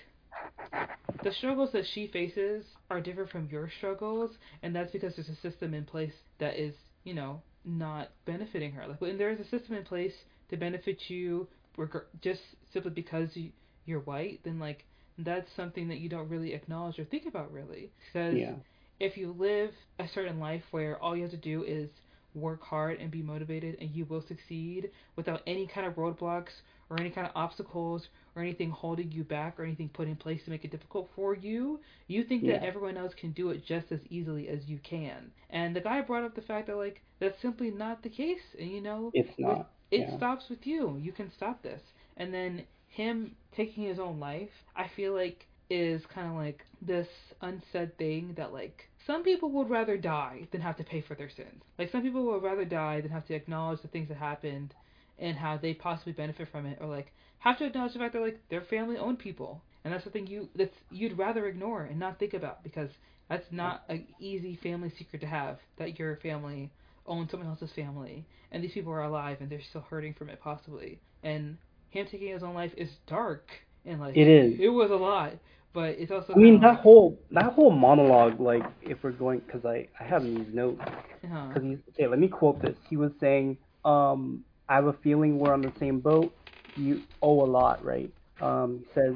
the 1.22 1.32
struggles 1.32 1.72
that 1.72 1.86
she 1.86 2.08
faces 2.08 2.64
are 2.90 3.00
different 3.00 3.30
from 3.30 3.48
your 3.50 3.70
struggles, 3.70 4.36
and 4.62 4.74
that's 4.74 4.92
because 4.92 5.14
there's 5.16 5.28
a 5.28 5.36
system 5.36 5.72
in 5.72 5.84
place 5.84 6.12
that 6.38 6.58
is, 6.58 6.74
you 7.04 7.14
know, 7.14 7.42
not 7.64 8.10
benefiting 8.26 8.72
her. 8.72 8.86
Like 8.86 9.00
when 9.00 9.16
there 9.16 9.30
is 9.30 9.40
a 9.40 9.44
system 9.44 9.74
in 9.76 9.84
place 9.84 10.14
to 10.50 10.56
benefit 10.56 11.08
you, 11.08 11.48
reg- 11.76 12.04
just 12.20 12.42
simply 12.72 12.90
because 12.90 13.34
you, 13.36 13.52
you're 13.86 14.00
white, 14.00 14.40
then 14.44 14.58
like 14.58 14.84
that's 15.18 15.50
something 15.56 15.88
that 15.88 15.98
you 15.98 16.08
don't 16.08 16.28
really 16.28 16.52
acknowledge 16.54 16.98
or 16.98 17.04
think 17.04 17.26
about 17.26 17.52
really, 17.52 17.90
because 18.12 18.38
yeah 18.38 18.54
if 19.00 19.16
you 19.16 19.32
live 19.38 19.70
a 19.98 20.06
certain 20.08 20.38
life 20.38 20.62
where 20.70 20.98
all 21.02 21.16
you 21.16 21.22
have 21.22 21.30
to 21.30 21.36
do 21.36 21.62
is 21.64 21.88
work 22.34 22.62
hard 22.62 22.98
and 23.00 23.10
be 23.10 23.22
motivated 23.22 23.76
and 23.80 23.90
you 23.94 24.04
will 24.04 24.22
succeed 24.26 24.90
without 25.16 25.42
any 25.46 25.66
kind 25.66 25.86
of 25.86 25.94
roadblocks 25.94 26.62
or 26.90 26.98
any 27.00 27.10
kind 27.10 27.26
of 27.26 27.32
obstacles 27.34 28.08
or 28.34 28.42
anything 28.42 28.70
holding 28.70 29.10
you 29.10 29.22
back 29.24 29.58
or 29.58 29.64
anything 29.64 29.88
put 29.88 30.08
in 30.08 30.16
place 30.16 30.42
to 30.44 30.50
make 30.50 30.64
it 30.64 30.70
difficult 30.70 31.08
for 31.14 31.34
you, 31.34 31.80
you 32.08 32.22
think 32.24 32.46
that 32.46 32.62
everyone 32.62 32.96
else 32.96 33.12
can 33.14 33.32
do 33.32 33.50
it 33.50 33.64
just 33.64 33.90
as 33.92 34.00
easily 34.10 34.48
as 34.48 34.66
you 34.66 34.78
can. 34.78 35.30
And 35.50 35.74
the 35.74 35.80
guy 35.80 36.00
brought 36.02 36.24
up 36.24 36.34
the 36.34 36.42
fact 36.42 36.66
that 36.68 36.76
like 36.76 37.00
that's 37.20 37.40
simply 37.40 37.70
not 37.70 38.02
the 38.02 38.08
case. 38.10 38.42
And 38.58 38.70
you 38.70 38.80
know, 38.80 39.12
It's 39.12 39.38
not. 39.38 39.70
it 39.90 40.08
yeah. 40.08 40.16
stops 40.16 40.48
with 40.48 40.66
you. 40.66 40.98
You 41.00 41.12
can 41.12 41.30
stop 41.36 41.62
this. 41.62 41.80
And 42.16 42.32
then 42.32 42.64
him 42.94 43.34
taking 43.56 43.84
his 43.84 43.98
own 43.98 44.20
life, 44.20 44.50
I 44.76 44.88
feel 44.94 45.14
like 45.14 45.46
is 45.70 46.02
kind 46.14 46.28
of 46.28 46.34
like 46.34 46.64
this 46.80 47.08
unsaid 47.40 47.96
thing 47.98 48.34
that 48.36 48.52
like 48.52 48.88
some 49.06 49.24
people 49.24 49.50
would 49.50 49.68
rather 49.70 49.96
die 49.96 50.46
than 50.52 50.60
have 50.60 50.76
to 50.76 50.84
pay 50.84 51.00
for 51.00 51.14
their 51.14 51.30
sins. 51.30 51.62
Like 51.78 51.90
some 51.90 52.02
people 52.02 52.24
would 52.26 52.42
rather 52.42 52.64
die 52.64 53.00
than 53.00 53.10
have 53.10 53.26
to 53.26 53.34
acknowledge 53.34 53.82
the 53.82 53.88
things 53.88 54.08
that 54.08 54.18
happened 54.18 54.74
and 55.18 55.36
how 55.36 55.56
they 55.56 55.74
possibly 55.74 56.12
benefit 56.12 56.48
from 56.52 56.66
it 56.66 56.78
or 56.80 56.86
like 56.86 57.12
have 57.38 57.58
to 57.58 57.66
acknowledge 57.66 57.94
the 57.94 57.98
fact 57.98 58.12
that 58.12 58.22
like 58.22 58.40
their 58.48 58.60
family 58.60 58.96
owned 58.96 59.18
people. 59.18 59.60
And 59.84 59.92
that's 59.92 60.04
the 60.04 60.10
thing 60.10 60.26
you 60.26 60.48
that's 60.54 60.76
you'd 60.90 61.18
rather 61.18 61.46
ignore 61.46 61.84
and 61.84 61.98
not 61.98 62.18
think 62.18 62.34
about 62.34 62.62
because 62.62 62.90
that's 63.28 63.46
not 63.50 63.84
an 63.88 64.06
easy 64.20 64.58
family 64.62 64.92
secret 64.96 65.20
to 65.20 65.26
have 65.26 65.58
that 65.78 65.98
your 65.98 66.16
family 66.16 66.70
owns 67.06 67.30
someone 67.30 67.48
else's 67.48 67.72
family 67.74 68.24
and 68.52 68.62
these 68.62 68.72
people 68.72 68.92
are 68.92 69.02
alive 69.02 69.38
and 69.40 69.50
they're 69.50 69.60
still 69.68 69.84
hurting 69.90 70.14
from 70.14 70.28
it 70.28 70.40
possibly. 70.40 71.00
And 71.22 71.56
him 71.94 72.06
taking 72.06 72.32
his 72.32 72.42
own 72.42 72.54
life 72.54 72.74
is 72.76 72.90
dark 73.06 73.50
and 73.86 74.00
like 74.00 74.16
It 74.16 74.28
is. 74.28 74.60
It 74.60 74.68
was 74.68 74.90
a 74.90 74.96
lot, 74.96 75.32
but 75.72 75.90
it's 76.00 76.10
also. 76.10 76.34
I 76.34 76.38
mean 76.38 76.60
that 76.60 76.76
whole 76.80 77.18
that 77.30 77.52
whole 77.52 77.70
monologue, 77.70 78.40
like 78.40 78.64
if 78.82 79.02
we're 79.02 79.12
going, 79.12 79.40
because 79.46 79.64
I 79.64 79.88
I 80.00 80.04
have 80.04 80.22
these 80.24 80.52
notes. 80.52 80.80
uh-huh. 80.82 81.48
Because 81.48 81.62
he's 81.62 81.78
okay. 81.90 82.06
Let 82.08 82.18
me 82.18 82.28
quote 82.28 82.60
this. 82.62 82.76
He 82.90 82.96
was 82.96 83.12
saying, 83.20 83.58
um, 83.84 84.44
"I 84.68 84.74
have 84.76 84.86
a 84.86 84.92
feeling 85.04 85.38
we're 85.38 85.52
on 85.54 85.62
the 85.62 85.72
same 85.78 86.00
boat. 86.00 86.34
You 86.76 87.02
owe 87.22 87.42
a 87.42 87.50
lot, 87.60 87.84
right?" 87.84 88.10
Um, 88.40 88.80
he 88.80 88.86
says, 88.94 89.14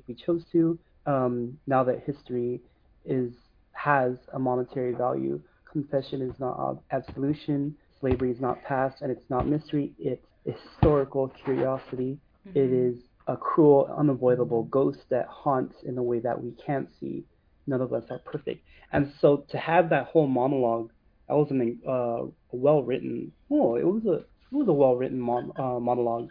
to. 0.52 0.78
Um, 1.06 1.58
now 1.66 1.84
that 1.84 2.00
history 2.04 2.62
is 3.06 3.32
has 3.74 4.18
a 4.34 4.40
monetary 4.40 4.94
value, 4.94 5.41
confession 5.72 6.22
is 6.22 6.38
not 6.40 6.78
absolution. 6.91 7.76
Slavery 8.00 8.32
is 8.32 8.40
not 8.41 8.64
past, 8.64 9.02
and 9.02 9.12
it's 9.12 9.30
not 9.30 9.48
mystery. 9.48 9.94
It's 10.00 10.26
historical 10.46 11.30
curiosity. 11.44 12.20
It 12.54 12.72
Mhm. 12.72 12.72
is 12.72 13.04
a 13.28 13.38
cruel, 13.38 13.86
unavoidable 13.98 14.64
ghost 14.66 15.00
that 15.10 15.28
haunts 15.28 15.76
in 15.84 15.98
a 15.98 16.04
way 16.04 16.20
that 16.20 16.41
we 16.41 16.52
can't 16.66 16.90
see. 17.00 17.26
None 17.68 17.82
of 17.82 17.94
us 17.94 18.04
are 18.12 18.20
perfect, 18.20 18.62
and 18.91 19.12
so 19.22 19.46
to 19.50 19.58
have 19.58 19.90
that 19.90 20.08
whole 20.08 20.28
monologue, 20.28 20.91
that 21.30 21.36
was 21.36 21.52
an 21.52 21.80
uh, 21.88 22.26
well 22.52 22.84
written. 22.84 23.32
Oh, 23.52 23.76
it 23.76 23.86
was 23.86 24.06
a 24.06 24.16
it 24.52 24.56
was 24.56 24.68
a 24.68 24.74
well 24.74 24.96
written 24.96 25.20
mon- 25.20 25.54
uh, 25.58 25.80
monologue. 25.80 26.30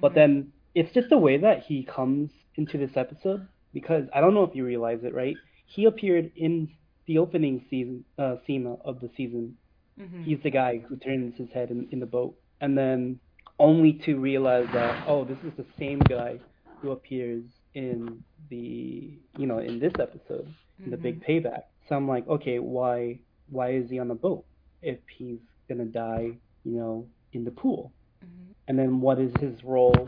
But 0.00 0.12
Mhm. 0.12 0.14
then 0.16 0.52
it's 0.74 0.92
just 0.92 1.08
the 1.10 1.18
way 1.18 1.38
that 1.38 1.64
he 1.64 1.84
comes 1.84 2.30
into 2.56 2.78
this 2.78 2.96
episode 2.96 3.46
because 3.72 4.08
I 4.14 4.20
don't 4.20 4.34
know 4.34 4.44
if 4.44 4.54
you 4.54 4.64
realize 4.64 5.00
it, 5.04 5.14
right? 5.14 5.36
He 5.66 5.84
appeared 5.86 6.32
in 6.36 6.68
the 7.06 7.18
opening 7.18 7.64
season 7.70 8.04
uh, 8.18 8.36
scene 8.46 8.66
of 8.84 9.00
the 9.00 9.10
season. 9.16 9.56
Mhm. 9.98 10.24
He's 10.24 10.42
the 10.42 10.50
guy 10.50 10.78
who 10.78 10.96
turns 10.96 11.36
his 11.36 11.50
head 11.50 11.70
in, 11.70 11.88
in 11.92 12.00
the 12.00 12.06
boat, 12.06 12.34
and 12.60 12.76
then 12.76 13.20
only 13.58 13.92
to 14.06 14.18
realize 14.18 14.68
that 14.72 15.04
oh, 15.08 15.24
this 15.24 15.38
is 15.44 15.52
the 15.56 15.66
same 15.78 16.00
guy 16.00 16.38
who 16.80 16.90
appears 16.92 17.44
in 17.74 18.22
the 18.48 19.18
you 19.38 19.46
know 19.46 19.58
in 19.58 19.78
this 19.78 19.92
episode 19.98 20.46
in 20.84 20.90
the 20.90 20.96
big 20.96 21.22
payback. 21.24 21.62
So 21.88 21.96
I'm 21.96 22.08
like, 22.08 22.26
okay, 22.28 22.58
why 22.58 23.20
why 23.50 23.70
is 23.72 23.90
he 23.90 23.98
on 23.98 24.08
the 24.08 24.14
boat 24.14 24.44
if 24.82 24.98
he's 25.16 25.40
gonna 25.68 25.84
die, 25.84 26.38
you 26.64 26.72
know, 26.76 27.06
in 27.32 27.44
the 27.44 27.50
pool? 27.50 27.92
Mhm. 28.24 28.54
And 28.68 28.78
then 28.78 29.00
what 29.00 29.18
is 29.18 29.32
his 29.40 29.62
role 29.64 30.06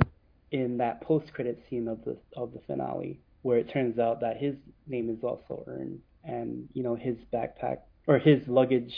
in 0.51 0.78
that 0.78 1.01
post 1.02 1.32
credit 1.32 1.62
scene 1.69 1.89
of 1.89 2.05
the 2.05 2.16
of 2.36 2.52
the 2.52 2.60
finale 2.66 3.20
where 3.43 3.59
it 3.59 3.69
turns 3.70 3.98
out 3.98 4.20
that 4.20 4.36
his 4.36 4.55
name 4.86 5.09
is 5.10 5.23
also 5.24 5.64
Earn 5.66 6.01
and 6.24 6.69
you 6.74 6.82
know 6.82 6.94
his 6.94 7.16
backpack 7.32 7.78
or 8.06 8.19
his 8.19 8.47
luggage 8.48 8.94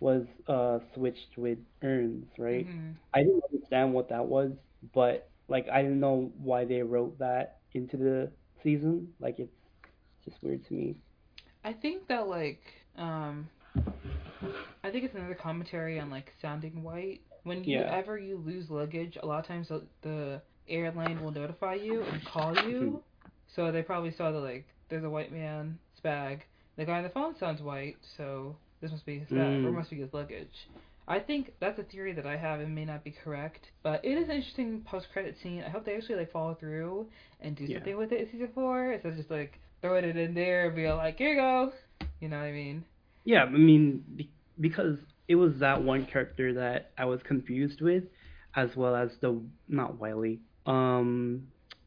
was 0.00 0.26
uh 0.48 0.78
switched 0.94 1.36
with 1.36 1.58
Earn's 1.82 2.26
right? 2.38 2.66
Mhm. 2.66 2.94
I 3.14 3.22
didn't 3.22 3.42
understand 3.52 3.92
what 3.94 4.08
that 4.10 4.26
was, 4.26 4.52
but 4.94 5.28
like 5.48 5.68
I 5.68 5.82
didn't 5.82 6.00
know 6.00 6.32
why 6.38 6.64
they 6.64 6.82
wrote 6.82 7.18
that 7.18 7.58
into 7.74 7.96
the 7.96 8.30
season. 8.62 9.14
Like 9.20 9.38
it's 9.38 9.56
just 10.24 10.42
weird 10.42 10.64
to 10.66 10.74
me. 10.74 10.96
I 11.64 11.72
think 11.72 12.06
that 12.08 12.28
like 12.28 12.62
um 12.96 13.48
I 14.82 14.90
think 14.90 15.04
it's 15.04 15.14
another 15.14 15.34
commentary 15.34 16.00
on 16.00 16.10
like 16.10 16.32
sounding 16.40 16.82
white. 16.82 17.20
When 17.44 17.64
you 17.64 17.78
Yeah. 17.78 17.94
ever 17.96 18.18
you 18.18 18.36
lose 18.36 18.70
luggage, 18.70 19.16
a 19.22 19.26
lot 19.26 19.40
of 19.40 19.46
times 19.46 19.68
the, 19.68 19.82
the 20.02 20.42
airline 20.68 21.22
will 21.22 21.30
notify 21.30 21.74
you 21.74 22.02
and 22.02 22.24
call 22.24 22.54
you. 22.68 23.02
so 23.54 23.70
they 23.72 23.82
probably 23.82 24.12
saw 24.12 24.30
that 24.30 24.40
like 24.40 24.66
there's 24.88 25.04
a 25.04 25.10
white 25.10 25.32
man's 25.32 25.78
bag. 26.02 26.44
The 26.76 26.84
guy 26.84 26.98
on 26.98 27.02
the 27.02 27.10
phone 27.10 27.36
sounds 27.38 27.60
white, 27.62 27.96
so 28.16 28.56
this 28.80 28.90
must 28.90 29.04
be 29.06 29.18
his 29.18 29.28
bag 29.28 29.64
or 29.64 29.70
Mm. 29.70 29.74
must 29.74 29.90
be 29.90 30.00
his 30.00 30.12
luggage. 30.14 30.68
I 31.08 31.18
think 31.18 31.52
that's 31.60 31.78
a 31.78 31.82
theory 31.82 32.12
that 32.12 32.26
I 32.26 32.36
have 32.36 32.60
and 32.60 32.74
may 32.74 32.84
not 32.84 33.02
be 33.04 33.10
correct, 33.10 33.66
but 33.82 34.04
it 34.04 34.16
is 34.16 34.28
an 34.28 34.36
interesting 34.36 34.82
post 34.82 35.08
credit 35.12 35.36
scene. 35.42 35.62
I 35.64 35.68
hope 35.68 35.84
they 35.84 35.96
actually 35.96 36.16
like 36.16 36.30
follow 36.32 36.54
through 36.54 37.08
and 37.40 37.56
do 37.56 37.64
Yeah. 37.64 37.78
something 37.78 37.96
with 37.96 38.12
it 38.12 38.20
in 38.20 38.30
season 38.30 38.48
four 38.54 38.92
instead 38.92 39.12
of 39.12 39.16
just 39.18 39.30
like 39.30 39.58
throwing 39.82 40.04
it 40.04 40.16
in 40.16 40.34
there 40.34 40.66
and 40.66 40.76
being 40.76 40.94
like, 40.96 41.18
here 41.18 41.30
you 41.30 41.36
go. 41.40 41.72
You 42.20 42.28
know 42.28 42.38
what 42.38 42.46
I 42.46 42.52
mean? 42.52 42.84
Yeah, 43.24 43.44
I 43.44 43.50
mean, 43.50 44.04
be- 44.16 44.30
because 44.58 44.98
it 45.28 45.34
was 45.36 45.52
that 45.60 45.82
one 45.82 46.06
character 46.06 46.52
that 46.54 46.90
I 46.98 47.04
was 47.04 47.20
confused 47.22 47.80
with, 47.80 48.04
as 48.56 48.74
well 48.76 48.96
as 48.96 49.10
the 49.20 49.40
not 49.68 49.98
Wiley, 50.00 50.40
um, 50.66 51.46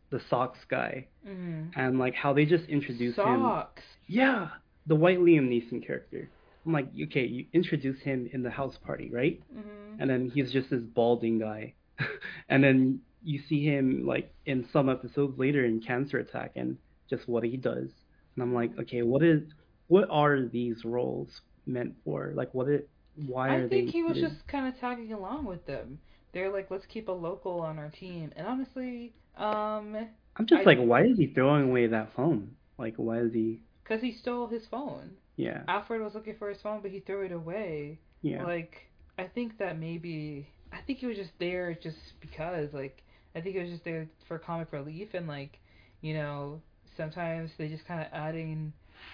the 0.10 0.22
socks 0.30 0.60
guy, 0.70 1.08
Mm. 1.28 1.72
and 1.76 2.00
like 2.00 2.14
how 2.16 2.34
they 2.34 2.46
just 2.46 2.66
introduced 2.70 3.18
him. 3.18 3.42
Socks. 3.42 3.84
Yeah, 4.08 4.50
the 4.88 4.96
white 4.96 5.20
Liam 5.20 5.48
Neeson 5.50 5.86
character. 5.86 6.30
I'm 6.66 6.72
like, 6.74 6.88
okay, 7.06 7.26
you 7.26 7.46
introduce 7.54 8.00
him 8.02 8.30
in 8.32 8.44
the 8.44 8.50
house 8.50 8.78
party, 8.78 9.10
right? 9.12 9.42
hmm 9.54 9.96
And 10.00 10.10
then 10.10 10.30
he's 10.34 10.52
just 10.52 10.70
this 10.70 10.82
balding 10.82 11.40
guy, 11.40 11.74
and 12.50 12.64
then 12.64 13.00
you 13.24 13.40
see 13.50 13.64
him 13.66 14.06
like 14.06 14.34
in 14.46 14.66
some 14.74 14.90
episodes 14.90 15.38
later 15.40 15.66
in 15.66 15.82
Cancer 15.82 16.20
Attack 16.20 16.52
and 16.56 16.78
just 17.10 17.28
what 17.28 17.44
he 17.44 17.58
does. 17.58 17.90
And 18.36 18.44
I'm 18.44 18.54
like, 18.54 18.78
okay, 18.80 19.02
what 19.02 19.24
is, 19.24 19.42
what 19.88 20.08
are 20.10 20.42
these 20.42 20.84
roles 20.86 21.42
meant 21.66 21.96
for? 22.04 22.32
Like, 22.36 22.54
what 22.54 22.68
it, 22.70 22.90
why 23.16 23.50
I 23.50 23.56
are 23.56 23.68
think 23.70 23.90
he 23.90 24.04
was 24.04 24.18
just 24.18 24.48
kind 24.48 24.68
of 24.68 24.80
tagging 24.80 25.14
along 25.14 25.46
with 25.46 25.66
them. 25.66 26.00
They're 26.34 26.52
like, 26.52 26.72
let's 26.72 26.86
keep 26.88 27.08
a 27.08 27.12
local 27.12 27.60
on 27.62 27.78
our 27.78 27.90
team. 27.90 28.32
And 28.36 28.48
honestly, 28.48 29.14
um, 29.38 29.96
I'm 30.36 30.46
just 30.46 30.62
I- 30.62 30.64
like, 30.66 30.80
why 30.80 31.04
is 31.06 31.18
he 31.18 31.28
throwing 31.28 31.70
away 31.70 31.88
that 31.88 32.14
phone? 32.16 32.56
Like, 32.78 32.96
why 32.98 33.20
is 33.20 33.34
he? 33.34 33.62
because 33.84 34.02
he 34.02 34.14
stole 34.14 34.48
his 34.48 34.66
phone. 34.68 35.12
Yeah, 35.36 35.64
Alfred 35.68 36.02
was 36.02 36.14
looking 36.14 36.36
for 36.38 36.50
his 36.50 36.62
phone, 36.62 36.82
but 36.82 36.92
he 36.92 37.00
threw 37.02 37.24
it 37.26 37.32
away. 37.32 38.00
yeah, 38.22 38.44
Like, 38.44 38.90
I 39.18 39.26
think 39.26 39.58
that 39.58 39.78
maybe 39.80 40.48
I 40.72 40.78
think 40.82 41.00
he 41.00 41.06
was 41.06 41.18
just 41.18 41.38
there 41.40 41.74
just 41.74 41.98
because. 42.22 42.74
Like, 42.74 43.04
I 43.36 43.42
think 43.42 43.56
he 43.56 43.62
was 43.62 43.70
just 43.72 43.84
there 43.84 44.08
for 44.28 44.40
comic 44.40 44.72
relief 44.72 45.10
and 45.14 45.28
like, 45.28 45.60
you 46.02 46.14
know, 46.14 46.62
sometimes 46.98 47.52
they 47.58 47.68
just 47.68 47.86
kind 47.86 48.02
of 48.02 48.08
adding 48.14 48.74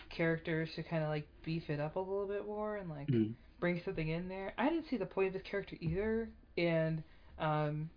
characters 0.09 0.69
to 0.75 0.83
kind 0.83 1.03
of 1.03 1.09
like 1.09 1.27
beef 1.43 1.69
it 1.69 1.79
up 1.79 1.95
a 1.95 1.99
little 1.99 2.27
bit 2.27 2.45
more 2.45 2.77
and 2.77 2.89
like 2.89 3.09
Mhm. 3.09 3.35
bring 3.59 3.81
something 3.85 4.07
in 4.09 4.27
there. 4.27 4.53
I 4.57 4.69
didn't 4.69 4.85
see 4.89 4.97
the 4.97 5.05
point 5.05 5.27
of 5.29 5.33
this 5.33 5.43
character 5.49 5.77
either, 5.79 6.29
and 6.57 7.03
um. 7.39 7.89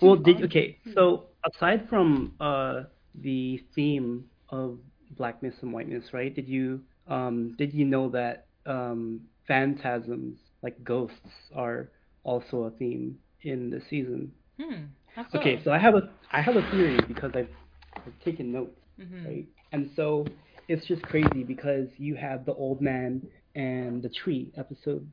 Well, 0.00 0.16
did 0.16 0.42
okay. 0.44 0.78
So 0.94 1.26
aside 1.44 1.88
from 1.88 2.34
uh 2.40 2.84
the 3.20 3.60
theme 3.74 4.24
of 4.50 4.78
blackness 5.16 5.54
and 5.62 5.72
whiteness, 5.72 6.12
right? 6.12 6.34
Did 6.34 6.48
you 6.48 6.80
um 7.08 7.54
did 7.58 7.72
you 7.74 7.84
know 7.84 8.08
that 8.10 8.46
um 8.66 9.20
phantasms 9.46 10.38
like 10.62 10.82
ghosts 10.84 11.30
are 11.54 11.90
also 12.24 12.64
a 12.64 12.70
theme 12.72 13.18
in 13.42 13.70
the 13.70 13.80
season? 13.90 14.32
Hmm. 14.58 14.84
How 15.14 15.24
Okay, 15.34 15.60
so 15.64 15.72
I 15.72 15.78
have 15.78 15.94
a 15.94 16.02
I 16.32 16.40
have 16.40 16.56
a 16.56 16.62
theory 16.70 16.98
because 17.08 17.32
I've, 17.34 17.48
I've 17.96 18.18
taken 18.24 18.52
notes, 18.52 18.80
hmm 18.98 19.24
right? 19.24 19.46
And 19.72 19.90
so 19.96 20.26
it's 20.68 20.86
just 20.86 21.02
crazy 21.02 21.44
because 21.44 21.88
you 21.96 22.14
have 22.16 22.44
the 22.44 22.54
old 22.54 22.80
man 22.80 23.22
and 23.54 24.02
the 24.02 24.08
tree 24.08 24.52
episode, 24.56 25.06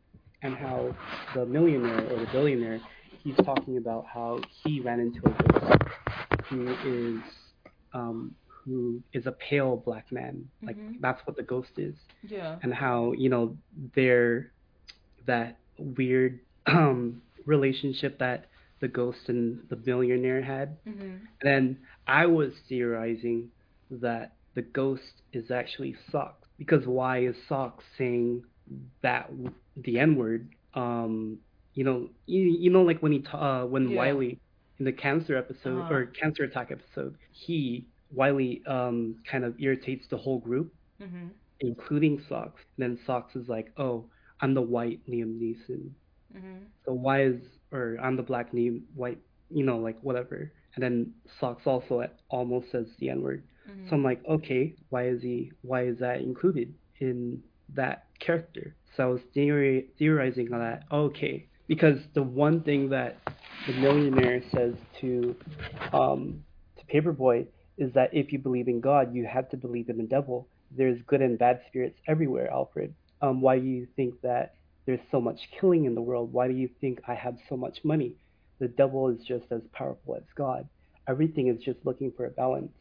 and 0.43 0.55
how 0.55 0.95
the 1.35 1.45
millionaire 1.45 2.01
or 2.11 2.19
the 2.19 2.27
billionaire 2.31 2.79
he's 3.23 3.35
talking 3.45 3.77
about 3.77 4.05
how 4.11 4.39
he 4.63 4.79
ran 4.81 4.99
into 4.99 5.19
a 5.25 5.43
ghost 5.59 5.81
who 6.49 6.67
is 6.85 7.21
um, 7.93 8.33
who 8.65 9.01
is 9.13 9.25
a 9.27 9.31
pale 9.33 9.75
black 9.77 10.11
man. 10.11 10.45
Like 10.63 10.77
Mhm. 10.77 10.95
that's 11.01 11.21
what 11.27 11.35
the 11.35 11.43
ghost 11.43 11.71
is, 11.77 11.95
Yeah. 12.23 12.57
and 12.63 12.73
how 12.73 13.11
you 13.13 13.29
know 13.29 13.57
they're 13.95 14.51
that 15.25 15.59
weird 15.77 16.39
um 16.67 17.21
relationship 17.45 18.17
that 18.19 18.49
the 18.79 18.87
ghost 18.87 19.29
and 19.29 19.59
the 19.69 19.75
millionaire 19.85 20.41
had. 20.41 20.77
Mhm. 20.87 21.19
And 21.41 21.43
then 21.43 21.77
I 22.07 22.25
was 22.25 22.53
theorizing 22.67 23.49
that 23.91 24.33
the 24.55 24.61
ghost 24.61 25.21
is 25.33 25.51
actually 25.51 25.95
Socks 26.11 26.47
because 26.57 26.85
why 26.85 27.19
is 27.19 27.35
Socks 27.47 27.83
saying 27.97 28.43
that 29.01 29.29
the 29.75 29.99
N 29.99 30.15
word? 30.15 30.49
Um, 30.73 31.39
you 31.73 31.83
know, 31.83 32.09
you, 32.25 32.41
you 32.41 32.69
know, 32.69 32.81
like 32.83 32.99
when 33.01 33.11
he 33.11 33.19
ta- 33.19 33.61
uh, 33.63 33.65
when 33.65 33.89
Yeah. 33.89 33.97
Wiley 33.97 34.39
in 34.79 34.85
the 34.85 34.91
cancer 34.91 35.35
episode 35.37 35.79
Uh-huh. 35.81 35.93
or 35.93 36.05
cancer 36.07 36.43
attack 36.43 36.71
episode, 36.71 37.15
he 37.31 37.87
Wiley 38.13 38.61
um 38.67 39.15
kind 39.29 39.43
of 39.45 39.55
irritates 39.59 40.07
the 40.09 40.17
whole 40.17 40.39
group, 40.39 40.73
Mhm. 41.01 41.29
including 41.61 42.19
Socks. 42.27 42.61
And 42.77 42.83
then 42.97 42.99
Socks 43.05 43.35
is 43.35 43.47
like, 43.47 43.71
oh, 43.77 44.05
I'm 44.41 44.53
the 44.53 44.61
white 44.61 44.99
Liam 45.07 45.39
Neeson. 45.39 45.91
Mhm. 46.35 46.65
So 46.85 46.93
why 46.93 47.23
is 47.23 47.41
or 47.71 47.97
I'm 48.01 48.17
the 48.17 48.23
black 48.23 48.51
Liam 48.51 48.81
white, 48.95 49.19
you 49.49 49.63
know, 49.63 49.77
like 49.79 49.99
whatever. 50.01 50.51
And 50.75 50.83
then 50.83 51.13
Socks 51.39 51.65
also 51.65 52.05
almost 52.29 52.71
says 52.71 52.87
the 52.99 53.09
N 53.09 53.21
word. 53.21 53.43
Mhm. 53.69 53.89
So 53.89 53.95
I'm 53.95 54.03
like, 54.03 54.23
okay, 54.25 54.75
why 54.89 55.07
is 55.07 55.21
he? 55.21 55.51
Why 55.61 55.83
is 55.85 55.99
that 55.99 56.21
included 56.21 56.73
in 56.99 57.41
that 57.73 58.05
character? 58.19 58.75
So 58.95 59.03
I 59.03 59.07
was 59.07 59.21
theori- 59.35 59.87
theorizing 59.97 60.53
on 60.53 60.59
that. 60.59 60.83
Okay, 60.91 61.47
because 61.67 61.99
the 62.13 62.23
one 62.23 62.63
thing 62.63 62.89
that 62.89 63.21
the 63.67 63.73
millionaire 63.73 64.41
says 64.53 64.75
to 65.01 65.35
um, 65.93 66.43
to 66.77 66.85
Paperboy 66.85 67.47
is 67.77 67.93
that 67.93 68.13
if 68.13 68.31
you 68.31 68.39
believe 68.39 68.67
in 68.67 68.81
God, 68.81 69.13
you 69.13 69.25
have 69.25 69.49
to 69.49 69.57
believe 69.57 69.89
in 69.89 69.97
the 69.97 70.03
devil. 70.03 70.49
There's 70.71 71.01
good 71.07 71.21
and 71.21 71.37
bad 71.37 71.61
spirits 71.67 71.99
everywhere, 72.07 72.49
Alfred. 72.51 72.95
Um, 73.21 73.41
why 73.41 73.59
do 73.59 73.65
you 73.65 73.87
think 73.95 74.15
that 74.21 74.55
there's 74.85 74.99
so 75.11 75.21
much 75.21 75.39
killing 75.59 75.85
in 75.85 75.95
the 75.95 76.01
world? 76.01 76.31
Why 76.33 76.47
do 76.47 76.53
you 76.53 76.69
think 76.79 76.99
I 77.07 77.13
have 77.15 77.37
so 77.49 77.57
much 77.57 77.79
money? 77.83 78.15
The 78.59 78.67
devil 78.67 79.09
is 79.09 79.23
just 79.25 79.45
as 79.51 79.61
powerful 79.73 80.15
as 80.15 80.23
God. 80.37 80.67
Everything 81.07 81.47
is 81.47 81.61
just 81.63 81.79
looking 81.85 82.11
for 82.15 82.25
a 82.25 82.29
balance 82.31 82.71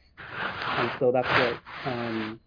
and 0.78 0.90
so 0.98 1.12
that's 1.12 1.28
what 1.28 1.92
um, 1.92 2.40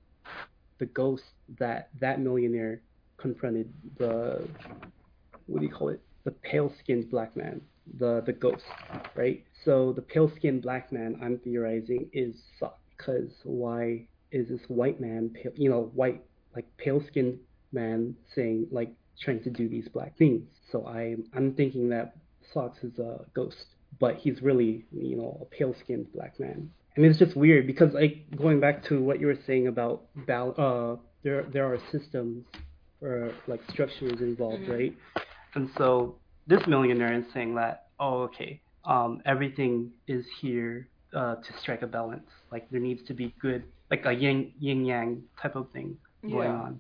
the 0.79 0.85
ghost 0.87 1.23
that 1.59 1.89
that 1.99 2.19
millionaire 2.19 2.81
confronted 3.17 3.71
the 3.97 4.47
what 5.47 5.59
do 5.59 5.65
you 5.65 5.71
call 5.71 5.89
it? 5.89 6.01
The 6.23 6.31
pale 6.31 6.73
skinned 6.79 7.09
black 7.09 7.35
man 7.35 7.61
the 7.99 8.21
the 8.25 8.33
ghost 8.33 8.63
right? 9.15 9.43
So 9.65 9.93
the 9.93 10.01
pale 10.01 10.31
skinned 10.35 10.61
black 10.61 10.91
man 10.91 11.17
i'm 11.21 11.37
theorizing 11.39 12.09
is 12.13 12.35
Socks 12.59 12.79
because 12.97 13.31
why 13.43 14.07
is 14.31 14.47
this 14.49 14.61
white 14.67 14.99
man 14.99 15.29
pale, 15.33 15.51
you 15.55 15.69
know 15.69 15.91
white 15.93 16.23
like 16.55 16.65
pale 16.77 17.01
skinned 17.07 17.39
man 17.71 18.15
saying 18.35 18.67
like 18.71 18.91
trying 19.21 19.43
to 19.43 19.49
do 19.49 19.67
these 19.69 19.87
black 19.89 20.17
things? 20.17 20.43
So 20.71 20.85
i 20.87 21.15
i'm 21.33 21.53
thinking 21.53 21.89
that 21.89 22.15
Socks 22.53 22.83
is 22.83 22.97
a 22.99 23.19
ghost 23.33 23.65
but 23.99 24.15
he's 24.17 24.41
really 24.41 24.85
you 24.91 25.15
know 25.15 25.37
a 25.41 25.45
pale 25.45 25.75
skinned 25.83 26.11
black 26.13 26.39
man 26.39 26.69
and 26.95 27.05
it's 27.05 27.17
just 27.19 27.35
weird 27.35 27.65
because 27.67 27.93
like 27.93 28.25
going 28.35 28.59
back 28.59 28.83
to 28.89 29.01
what 29.01 29.19
you 29.19 29.27
were 29.27 29.39
saying 29.47 29.67
about 29.67 30.03
bal- 30.27 30.55
uh 30.57 30.95
there 31.23 31.43
there 31.53 31.65
are 31.65 31.79
systems 31.91 32.45
or 33.01 33.31
like 33.47 33.61
structures 33.71 34.21
involved 34.21 34.63
Mhm. 34.63 34.73
right 34.77 34.93
and 35.55 35.69
so 35.77 36.19
this 36.47 36.61
millionaire 36.67 37.13
is 37.13 37.25
saying 37.33 37.55
that 37.55 37.87
oh 37.99 38.23
okay 38.23 38.61
um 38.85 39.21
everything 39.25 39.91
is 40.07 40.25
here 40.41 40.89
uh 41.13 41.35
to 41.35 41.53
strike 41.61 41.81
a 41.81 41.87
balance 41.87 42.29
like 42.51 42.69
there 42.69 42.81
needs 42.81 43.03
to 43.07 43.13
be 43.13 43.33
good 43.41 43.63
like 43.91 44.05
a 44.05 44.13
yin 44.13 44.51
yin 44.59 44.85
yang 44.85 45.23
type 45.41 45.55
of 45.55 45.69
thing 45.71 45.97
going 46.23 46.49
Yeah. 46.49 46.65
on 46.67 46.79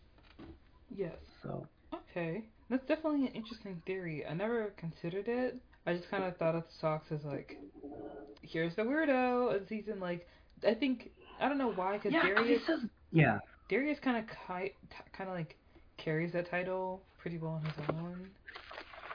Yes. 0.95 1.17
so 1.41 1.67
Okay. 1.93 2.43
That's 2.69 2.85
definitely 2.87 3.25
an 3.27 3.33
interesting 3.33 3.81
theory. 3.85 4.25
I 4.25 4.33
never 4.33 4.73
considered 4.77 5.27
it. 5.27 5.57
I 5.85 5.93
just 5.93 6.09
kind 6.09 6.23
of 6.23 6.37
thought 6.37 6.55
of 6.55 6.63
the 6.63 6.73
Socks 6.79 7.11
as 7.11 7.23
like, 7.25 7.57
here's 8.41 8.75
the 8.75 8.83
weirdo 8.83 9.55
of 9.55 9.67
season. 9.67 9.99
Like, 9.99 10.27
I 10.67 10.73
think 10.73 11.11
I 11.41 11.49
don't 11.49 11.57
know 11.57 11.71
why, 11.73 11.93
because 11.97 12.13
yeah 12.13 12.21
'cause 12.21 12.29
he 12.29 12.35
Darius 12.35 12.65
says 12.65 12.79
yeah 13.11 13.39
Darius 13.69 13.99
kind 13.99 14.17
of 14.17 14.25
ki- 14.27 14.73
kind 15.11 15.29
of 15.29 15.35
like 15.35 15.55
carries 15.97 16.31
that 16.33 16.49
title 16.49 17.01
pretty 17.19 17.37
well 17.37 17.53
on 17.53 17.63
his 17.65 17.73
own. 17.89 18.29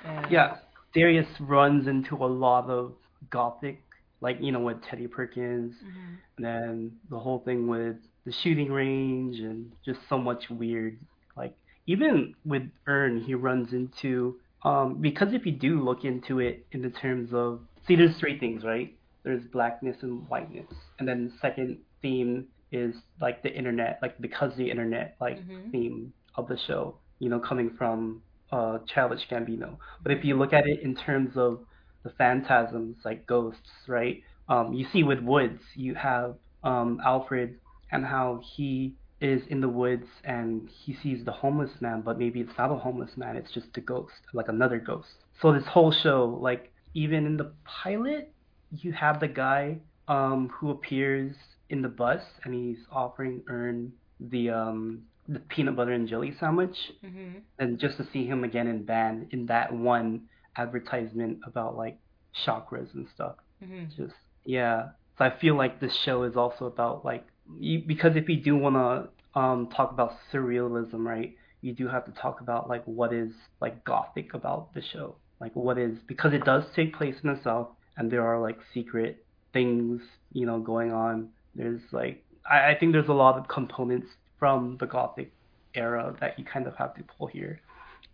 And 0.04 0.30
Yeah, 0.30 0.58
Darius 0.94 1.28
runs 1.40 1.86
into 1.86 2.16
a 2.16 2.26
lot 2.26 2.68
of 2.68 2.94
gothic, 3.30 3.82
like 4.20 4.38
you 4.40 4.52
know 4.52 4.60
with 4.60 4.82
Teddy 4.82 5.06
Perkins, 5.06 5.74
Mhm. 5.82 6.16
and 6.36 6.44
then 6.44 6.98
the 7.08 7.18
whole 7.18 7.38
thing 7.40 7.66
with 7.66 7.96
the 8.24 8.32
shooting 8.32 8.70
range 8.70 9.40
and 9.40 9.72
just 9.84 10.00
so 10.08 10.18
much 10.18 10.50
weird. 10.50 10.98
Like 11.36 11.54
even 11.86 12.34
with 12.44 12.70
Earn, 12.86 13.20
he 13.22 13.34
runs 13.34 13.72
into 13.72 14.38
um 14.64 15.00
because 15.00 15.32
if 15.32 15.46
you 15.46 15.52
do 15.52 15.82
look 15.82 16.04
into 16.04 16.40
it 16.40 16.66
in 16.72 16.82
the 16.82 16.90
terms 16.90 17.30
of 17.32 17.60
see, 17.86 17.96
there's 17.96 18.16
three 18.18 18.38
things, 18.38 18.64
right? 18.64 18.94
There's 19.24 19.42
blackness 19.52 19.96
and 20.02 20.26
whiteness, 20.28 20.66
and 20.98 21.08
then 21.08 21.26
the 21.26 21.32
second 21.40 21.78
theme 22.02 22.46
is 22.72 22.94
like 23.20 23.42
the 23.42 23.52
internet, 23.52 23.98
like 24.02 24.18
because 24.20 24.54
the 24.56 24.70
internet 24.70 25.16
like 25.20 25.38
Mhm. 25.38 25.70
theme 25.72 26.12
of 26.36 26.48
the 26.48 26.56
show, 26.66 26.98
you 27.18 27.28
know, 27.28 27.38
coming 27.40 27.70
from 27.76 28.22
uh 28.52 28.78
Childish 28.86 29.28
Gambino. 29.28 29.76
But 30.02 30.12
if 30.12 30.24
you 30.24 30.36
look 30.36 30.52
at 30.52 30.66
it 30.66 30.80
in 30.82 30.94
terms 30.94 31.36
of 31.36 31.60
the 32.04 32.10
phantasms 32.10 32.96
like 33.04 33.26
ghosts, 33.26 33.70
right? 33.88 34.22
Um, 34.48 34.72
you 34.72 34.86
see 34.92 35.02
with 35.02 35.20
Woods, 35.20 35.62
you 35.74 35.94
have 35.94 36.36
um, 36.62 37.00
Alfred 37.04 37.56
and 37.90 38.04
how 38.04 38.40
he 38.56 38.94
is 39.20 39.42
in 39.48 39.60
the 39.60 39.68
woods 39.68 40.06
and 40.24 40.68
he 40.68 40.94
sees 40.94 41.24
the 41.24 41.32
homeless 41.32 41.70
man, 41.80 42.02
but 42.02 42.18
maybe 42.18 42.40
it's 42.40 42.56
not 42.56 42.70
a 42.70 42.76
homeless 42.76 43.16
man, 43.16 43.36
it's 43.36 43.50
just 43.52 43.76
a 43.76 43.80
ghost, 43.80 44.12
like 44.32 44.48
another 44.48 44.78
ghost. 44.78 45.08
So 45.40 45.52
this 45.52 45.64
whole 45.66 45.90
show, 45.92 46.38
like 46.40 46.72
even 46.94 47.26
in 47.26 47.36
the 47.36 47.52
pilot, 47.64 48.32
you 48.70 48.92
have 48.92 49.20
the 49.20 49.28
guy 49.28 49.78
um, 50.08 50.48
who 50.54 50.70
appears 50.70 51.34
in 51.70 51.82
the 51.82 51.88
bus 51.88 52.22
and 52.44 52.54
he's 52.54 52.78
offering 52.92 53.42
Earn 53.48 53.92
the 54.20 54.50
um, 54.50 55.02
the 55.28 55.38
peanut 55.40 55.76
butter 55.76 55.92
and 55.92 56.08
jelly 56.08 56.34
sandwich 56.40 56.76
Mhm. 57.04 57.42
and 57.58 57.78
just 57.78 57.98
to 57.98 58.06
see 58.12 58.26
him 58.26 58.44
again 58.44 58.66
in 58.66 58.84
band 58.84 59.28
in 59.32 59.46
that 59.46 59.72
one 59.72 60.22
advertisement 60.56 61.38
about 61.44 61.76
like 61.76 61.98
chakras 62.46 62.92
and 62.94 63.06
stuff. 63.14 63.36
Mhm. 63.62 63.94
Just 63.96 64.14
yeah. 64.44 64.90
So 65.18 65.24
I 65.24 65.30
feel 65.38 65.54
like 65.56 65.80
this 65.80 65.94
show 66.04 66.22
is 66.22 66.36
also 66.36 66.64
about 66.66 67.04
like 67.04 67.26
you, 67.58 67.82
because 67.86 68.16
if 68.16 68.28
you 68.28 68.36
do 68.36 68.56
want 68.56 68.76
to 68.76 69.38
um 69.38 69.68
talk 69.68 69.90
about 69.90 70.12
surrealism, 70.32 71.04
right? 71.04 71.34
You 71.60 71.72
do 71.72 71.88
have 71.88 72.04
to 72.06 72.12
talk 72.12 72.40
about 72.40 72.68
like 72.68 72.84
what 72.84 73.12
is 73.12 73.30
like 73.60 73.84
gothic 73.84 74.34
about 74.34 74.74
the 74.74 74.82
show. 74.82 75.16
Like 75.40 75.54
what 75.54 75.78
is 75.78 75.98
because 76.06 76.32
it 76.32 76.44
does 76.44 76.64
take 76.74 76.94
place 76.94 77.14
in 77.22 77.32
the 77.32 77.40
south 77.42 77.68
and 77.96 78.10
there 78.10 78.26
are 78.26 78.40
like 78.40 78.58
secret 78.74 79.24
things, 79.52 80.00
you 80.32 80.46
know, 80.46 80.60
going 80.60 80.92
on. 80.92 81.28
There's 81.54 81.80
like 81.92 82.24
I, 82.48 82.70
I 82.70 82.76
think 82.78 82.92
there's 82.92 83.08
a 83.08 83.12
lot 83.12 83.38
of 83.38 83.48
components 83.48 84.08
from 84.38 84.76
the 84.78 84.86
gothic 84.86 85.32
era 85.74 86.14
that 86.20 86.38
you 86.38 86.44
kind 86.44 86.66
of 86.66 86.76
have 86.76 86.94
to 86.94 87.02
pull 87.02 87.26
here. 87.26 87.60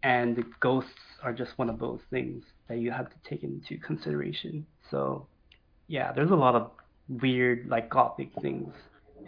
And 0.02 0.36
the 0.36 0.44
ghosts 0.60 0.90
are 1.22 1.32
just 1.32 1.56
one 1.56 1.70
of 1.70 1.78
those 1.78 2.00
things 2.10 2.44
that 2.68 2.78
you 2.78 2.90
have 2.90 3.08
to 3.08 3.16
take 3.28 3.42
into 3.42 3.78
consideration. 3.78 4.66
So 4.90 5.26
yeah, 5.88 6.12
there's 6.12 6.30
a 6.30 6.34
lot 6.36 6.54
of 6.54 6.70
weird 7.08 7.68
like 7.68 7.90
gothic 7.90 8.30
things 8.40 8.72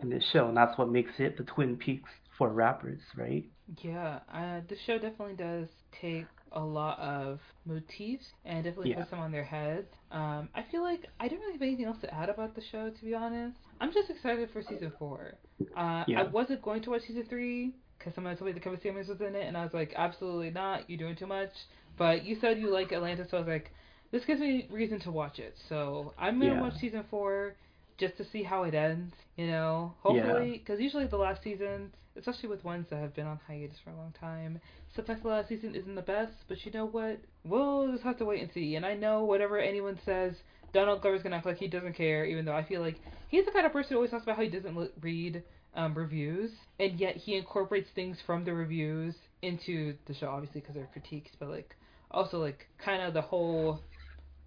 in 0.03 0.11
this 0.11 0.25
show, 0.33 0.49
and 0.49 0.57
that's 0.57 0.77
what 0.79 0.89
makes 0.89 1.13
it 1.19 1.37
the 1.37 1.45
Twin 1.45 1.77
Peaks 1.77 2.11
for 2.39 2.49
rappers, 2.51 3.01
right? 3.17 3.45
Yeah, 3.83 4.21
uh, 4.33 4.61
the 4.69 4.77
show 4.87 4.99
definitely 4.99 5.35
does 5.35 5.69
take 6.01 6.27
a 6.53 6.61
lot 6.61 6.99
of 7.01 7.41
motifs 7.65 8.25
and 8.45 8.63
definitely 8.65 8.91
Yeah. 8.91 8.97
puts 8.97 9.11
them 9.11 9.19
on 9.19 9.33
their 9.33 9.45
heads. 9.45 9.89
Um, 10.13 10.49
I 10.55 10.63
feel 10.71 10.83
like 10.83 11.07
I 11.19 11.29
don't 11.29 11.41
really 11.41 11.53
have 11.55 11.63
anything 11.63 11.85
else 11.87 11.99
to 12.03 12.15
add 12.15 12.29
about 12.29 12.55
the 12.55 12.63
show, 12.71 12.91
to 12.91 13.05
be 13.05 13.15
honest. 13.15 13.57
I'm 13.81 13.93
just 13.93 14.09
excited 14.11 14.51
for 14.53 14.63
season 14.63 14.93
four. 14.99 15.35
Uh, 15.77 16.05
Yeah. 16.07 16.21
I 16.21 16.23
wasn't 16.25 16.63
going 16.63 16.83
to 16.83 16.91
watch 16.91 17.03
season 17.03 17.25
three 17.29 17.75
because 17.99 18.15
someone 18.15 18.37
told 18.37 18.47
me 18.47 18.53
the 18.53 18.61
Kevin 18.61 18.81
Samuels 18.81 19.09
was 19.09 19.21
in 19.21 19.35
it, 19.35 19.47
and 19.47 19.57
I 19.57 19.65
was 19.65 19.75
like, 19.75 19.93
absolutely 19.97 20.51
not. 20.51 20.89
You're 20.89 20.99
doing 20.99 21.17
too 21.17 21.27
much. 21.27 21.51
But 21.99 22.25
you 22.25 22.37
said 22.41 22.59
you 22.59 22.71
like 22.71 22.93
Atlanta, 22.93 23.27
so 23.29 23.39
I 23.39 23.41
was 23.41 23.49
like, 23.49 23.73
this 24.13 24.25
gives 24.25 24.41
me 24.41 24.69
reason 24.71 25.01
to 25.01 25.11
watch 25.11 25.39
it. 25.41 25.57
So 25.69 26.15
I'm 26.19 26.39
gonna 26.39 26.55
Yeah. 26.55 26.61
watch 26.61 26.77
season 26.77 27.05
four 27.11 27.57
just 27.99 28.17
to 28.19 28.25
see 28.31 28.43
how 28.43 28.65
it 28.65 28.75
ends. 28.75 29.15
You 29.37 29.47
know, 29.49 29.95
hopefully, 30.01 30.59
because 30.59 30.81
usually 30.81 31.07
the 31.07 31.17
last 31.17 31.43
season, 31.43 31.93
especially 32.17 32.49
with 32.49 32.65
ones 32.65 32.87
that 32.91 33.01
have 33.01 33.15
been 33.15 33.27
on 33.27 33.39
hiatus 33.47 33.77
for 33.85 33.91
a 33.91 33.97
long 33.97 34.15
time, 34.19 34.61
sometimes 34.95 35.23
the 35.23 35.29
last 35.29 35.49
season 35.49 35.75
isn't 35.75 35.95
the 35.95 36.03
best. 36.03 36.33
But 36.49 36.65
you 36.65 36.73
know 36.73 36.87
what? 36.87 37.19
We'll 37.45 37.93
just 37.93 38.05
have 38.05 38.19
to 38.19 38.25
wait 38.25 38.43
and 38.43 38.51
see. 38.55 38.77
And 38.77 38.87
I 38.87 38.95
know 38.95 39.25
whatever 39.25 39.59
anyone 39.59 39.99
says, 40.05 40.35
Donald 40.73 41.03
Glover's 41.03 41.23
gonna 41.23 41.37
act 41.37 41.47
like 41.47 41.59
he 41.59 41.69
doesn't 41.69 41.97
care, 41.97 42.25
even 42.25 42.45
though 42.45 42.57
I 42.57 42.65
feel 42.65 42.81
like 42.81 42.97
he's 43.29 43.45
the 43.45 43.53
kind 43.53 43.67
of 43.67 43.73
person 43.73 43.91
who 43.91 43.97
always 43.97 44.11
talks 44.11 44.25
about 44.25 44.37
how 44.37 44.43
he 44.43 44.51
doesn't 44.51 44.77
li- 44.77 44.91
read 45.01 45.43
um, 45.75 45.95
reviews, 45.95 46.51
and 46.81 46.99
yet 46.99 47.17
he 47.17 47.37
incorporates 47.37 47.89
things 47.95 48.17
from 48.27 48.45
the 48.45 48.53
reviews 48.53 49.15
into 49.43 49.95
the 50.07 50.15
show, 50.15 50.29
obviously 50.29 50.61
because 50.61 50.75
they're 50.75 50.89
critiques, 50.93 51.31
but 51.39 51.49
like 51.49 51.77
also 52.11 52.39
like 52.39 52.67
kind 52.83 53.03
of 53.03 53.15
the 53.15 53.21
whole 53.21 53.81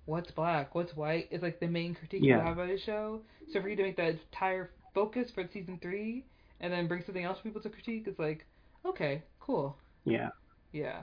what's 0.10 0.32
black, 0.32 0.76
what's 0.76 0.96
white 0.96 1.28
is 1.32 1.42
like 1.42 1.60
the 1.60 1.68
main 1.68 1.94
critique 1.94 2.24
you 2.24 2.34
have 2.34 2.54
about 2.58 2.68
the 2.68 2.80
show. 2.80 3.22
So 3.54 3.62
for 3.62 3.70
you 3.70 3.76
to 3.78 3.84
make 3.84 3.98
that 3.98 4.10
entire 4.10 4.72
focus 4.94 5.30
for 5.34 5.48
season 5.54 5.80
three, 5.82 6.26
and 6.62 6.74
then 6.74 6.88
bring 6.88 7.04
something 7.06 7.24
else 7.24 7.38
for 7.38 7.44
people 7.44 7.62
to 7.62 7.70
critique, 7.70 8.04
it's 8.08 8.20
like, 8.20 8.46
okay, 8.86 9.24
cool. 9.40 9.78
Yeah. 10.06 10.30
Yeah. 10.72 11.02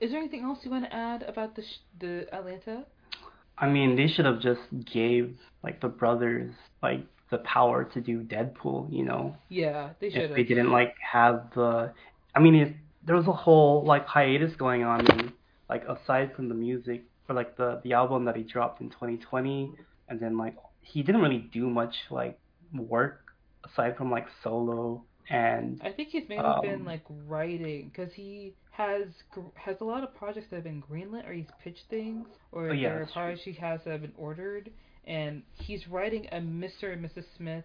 Is 0.00 0.10
there 0.10 0.20
anything 0.20 0.42
else 0.42 0.58
you 0.62 0.70
want 0.70 0.84
to 0.84 0.94
add 0.94 1.22
about 1.22 1.54
the 1.56 1.62
sh- 1.62 1.82
the 2.00 2.26
Atlanta? 2.34 2.84
I 3.58 3.68
mean, 3.68 3.96
they 3.96 4.08
should 4.08 4.24
have 4.24 4.40
just 4.40 4.60
gave 4.92 5.36
like 5.62 5.80
the 5.80 5.88
brothers 5.88 6.52
like 6.82 7.04
the 7.30 7.38
power 7.38 7.84
to 7.84 8.00
do 8.00 8.22
Deadpool, 8.22 8.92
you 8.92 9.04
know? 9.04 9.36
Yeah, 9.48 9.90
they 10.00 10.10
should 10.10 10.30
If 10.30 10.36
they 10.36 10.42
didn't 10.42 10.72
like 10.72 10.94
have 11.12 11.50
the 11.54 11.92
I 12.34 12.40
mean, 12.40 12.54
it, 12.54 12.76
there 13.06 13.16
was 13.16 13.26
a 13.26 13.32
whole 13.32 13.84
like 13.84 14.06
hiatus 14.06 14.56
going 14.56 14.82
on 14.82 15.06
and 15.10 15.32
like 15.68 15.84
aside 15.84 16.34
from 16.34 16.48
the 16.48 16.54
music 16.54 17.04
for 17.30 17.34
like 17.34 17.56
the 17.56 17.80
the 17.84 17.92
album 17.92 18.24
that 18.24 18.34
he 18.34 18.42
dropped 18.42 18.80
in 18.80 18.90
2020 18.90 19.70
and 20.08 20.18
then 20.18 20.36
like 20.36 20.56
he 20.82 21.00
didn't 21.04 21.20
really 21.20 21.48
do 21.52 21.70
much 21.70 21.94
like 22.10 22.36
work 22.74 23.20
aside 23.64 23.96
from 23.96 24.10
like 24.10 24.26
solo 24.42 25.00
and 25.28 25.80
I 25.84 25.92
think 25.92 26.08
he's 26.08 26.28
mainly 26.28 26.44
Um, 26.44 26.60
been 26.62 26.84
like 26.84 27.04
writing 27.28 27.88
because 27.94 28.12
he 28.14 28.52
has 28.72 29.06
has 29.54 29.76
a 29.80 29.84
lot 29.84 30.02
of 30.02 30.12
projects 30.16 30.48
that 30.50 30.56
have 30.56 30.64
been 30.64 30.82
greenlit 30.82 31.24
or 31.28 31.32
he's 31.32 31.46
pitched 31.62 31.84
things 31.88 32.26
or 32.50 32.70
Oh, 32.70 32.72
yeah, 32.72 32.88
there 32.88 33.02
are 33.02 33.04
true. 33.04 33.12
projects 33.12 33.42
he 33.44 33.52
has 33.52 33.78
that 33.84 33.92
have 33.92 34.00
been 34.02 34.14
ordered 34.18 34.68
and 35.06 35.42
he's 35.54 35.86
writing 35.86 36.26
a 36.32 36.38
Mr. 36.38 36.92
and 36.92 37.04
Mrs. 37.04 37.26
Smith 37.36 37.64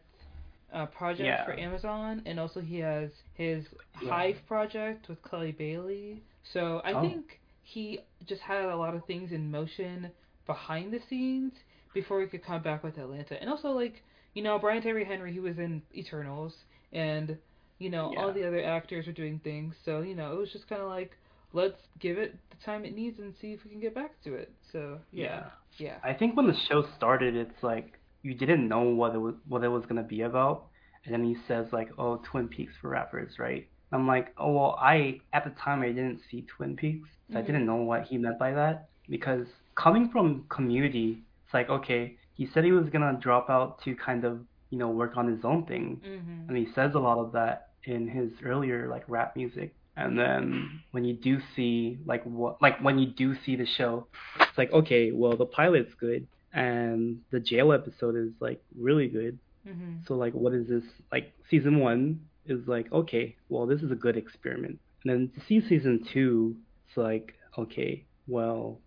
uh, 0.74 0.86
project 0.88 1.26
Yeah. 1.26 1.44
for 1.44 1.60
Amazon 1.60 2.22
and 2.28 2.40
also 2.40 2.60
he 2.62 2.78
has 2.80 3.10
his 3.34 3.66
Yeah. 4.00 4.10
Hive 4.12 4.38
project 4.48 5.10
with 5.10 5.20
Chloe 5.24 5.54
Bailey. 5.54 6.22
So 6.54 6.82
I 6.86 6.92
Oh. 6.94 7.02
think 7.02 7.40
he 7.66 8.00
just 8.26 8.42
had 8.42 8.64
a 8.64 8.76
lot 8.76 8.96
of 8.96 9.06
things 9.06 9.32
in 9.32 9.52
motion 9.52 10.10
behind 10.46 10.94
the 10.94 11.00
scenes 11.10 11.52
before 11.94 12.22
he 12.22 12.28
could 12.28 12.46
come 12.46 12.62
back 12.62 12.84
with 12.84 12.98
Atlanta. 12.98 13.40
And 13.42 13.50
also 13.50 13.70
like 13.70 14.02
you 14.34 14.42
know 14.42 14.58
Brian 14.58 14.82
Tyree 14.82 15.04
Henry 15.04 15.34
he 15.34 15.40
was 15.40 15.58
in 15.58 15.82
Eternals 15.94 16.54
and 16.94 17.38
you 17.80 17.90
know, 17.90 18.14
all 18.18 18.32
the 18.32 18.48
other 18.48 18.64
actors 18.64 19.06
were 19.06 19.14
doing 19.14 19.40
things. 19.44 19.76
So, 19.84 20.02
you 20.02 20.16
know, 20.16 20.32
it 20.34 20.40
was 20.40 20.52
just 20.52 20.68
kind 20.70 20.82
of 20.82 20.88
like, 20.88 21.12
let's 21.54 21.80
give 22.00 22.18
it 22.18 22.36
the 22.50 22.66
time 22.66 22.86
it 22.86 22.96
needs 22.96 23.20
and 23.20 23.34
see 23.42 23.54
if 23.54 23.64
we 23.64 23.72
can 23.72 23.80
get 23.80 23.94
back 23.94 24.12
to 24.24 24.34
it. 24.34 24.52
So, 24.72 25.00
yeah. 25.12 25.48
Yeah. 25.78 25.98
I 26.04 26.14
think 26.14 26.38
when 26.38 26.48
the 26.48 26.56
show 26.70 26.86
started, 26.96 27.36
it's 27.36 27.62
like 27.62 28.00
you 28.22 28.34
didn't 28.34 28.68
know 28.68 28.82
what 28.82 29.14
it 29.14 29.18
was 29.18 29.36
what 29.48 29.64
it 29.64 29.68
was 29.68 29.86
gonna 29.86 30.04
be 30.04 30.22
about, 30.22 30.68
and 31.04 31.14
then 31.14 31.26
he 31.26 31.36
says 31.50 31.68
like, 31.74 31.90
"Oh, 31.98 32.22
Twin 32.32 32.48
Peaks 32.48 32.74
for 32.80 32.90
rappers," 32.90 33.34
right? 33.38 33.68
I'm 33.92 34.08
like, 34.08 34.34
"Oh 34.38 34.52
well, 34.52 34.78
I 34.80 35.20
at 35.34 35.44
the 35.46 35.52
time 35.52 35.82
I 35.82 35.88
didn't 35.88 36.22
see 36.30 36.42
Twin 36.44 36.76
Peaks, 36.76 37.10
so 37.32 37.40
I 37.40 37.42
Mhm. 37.42 37.46
didn't 37.46 37.66
know 37.66 37.78
what 37.78 38.04
he 38.04 38.18
meant 38.18 38.40
by 38.40 38.52
that 38.54 38.90
because 39.10 39.48
coming 39.76 40.10
from 40.10 40.46
Community, 40.50 41.24
it's 41.46 41.54
like 41.54 41.70
okay, 41.70 42.18
he 42.34 42.46
said 42.48 42.64
he 42.64 42.72
was 42.72 42.90
gonna 42.90 43.18
drop 43.22 43.50
out 43.50 43.80
to 43.84 43.96
kind 43.96 44.24
of 44.26 44.46
you 44.72 44.78
know 44.78 44.90
work 44.90 45.16
on 45.18 45.28
his 45.28 45.46
own 45.46 45.66
thing, 45.66 46.02
Mhm. 46.04 46.48
and 46.50 46.58
he 46.58 46.66
says 46.74 46.96
a 46.96 47.00
lot 47.00 47.18
of 47.20 47.32
that 47.34 47.70
in 47.84 48.08
his 48.08 48.32
earlier 48.44 48.88
like 48.88 49.04
rap 49.08 49.36
music. 49.36 49.76
And 49.98 50.18
then 50.20 50.82
when 50.92 51.06
you 51.06 51.14
do 51.14 51.40
see 51.56 52.00
like 52.06 52.24
what 52.26 52.62
like 52.62 52.80
when 52.84 52.98
you 53.00 53.06
do 53.06 53.36
see 53.36 53.56
the 53.56 53.66
show, 53.66 54.08
it's 54.42 54.58
like 54.58 54.72
okay, 54.74 55.12
well 55.12 55.38
the 55.38 55.46
pilot's 55.46 55.94
good 55.96 56.28
and 56.54 57.22
the 57.32 57.40
jail 57.40 57.72
episode 57.72 58.16
is 58.16 58.32
like 58.42 58.62
really 58.78 59.08
good. 59.08 59.38
Mhm. 59.68 60.06
So 60.08 60.16
like 60.16 60.34
what 60.34 60.54
is 60.54 60.68
this 60.68 60.84
like 61.12 61.32
season 61.50 61.80
1 61.80 62.20
is 62.46 62.68
like 62.68 62.92
okay, 62.92 63.36
well 63.50 63.66
this 63.66 63.82
is 63.82 63.92
a 63.92 63.96
good 63.96 64.18
experiment. 64.18 64.80
And 65.04 65.14
then 65.14 65.32
to 65.36 65.46
see 65.48 65.62
season 65.68 66.02
2, 66.14 66.56
it's 66.88 66.98
like 66.98 67.34
okay, 67.58 68.06
well 68.28 68.82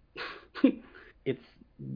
it's 1.24 1.42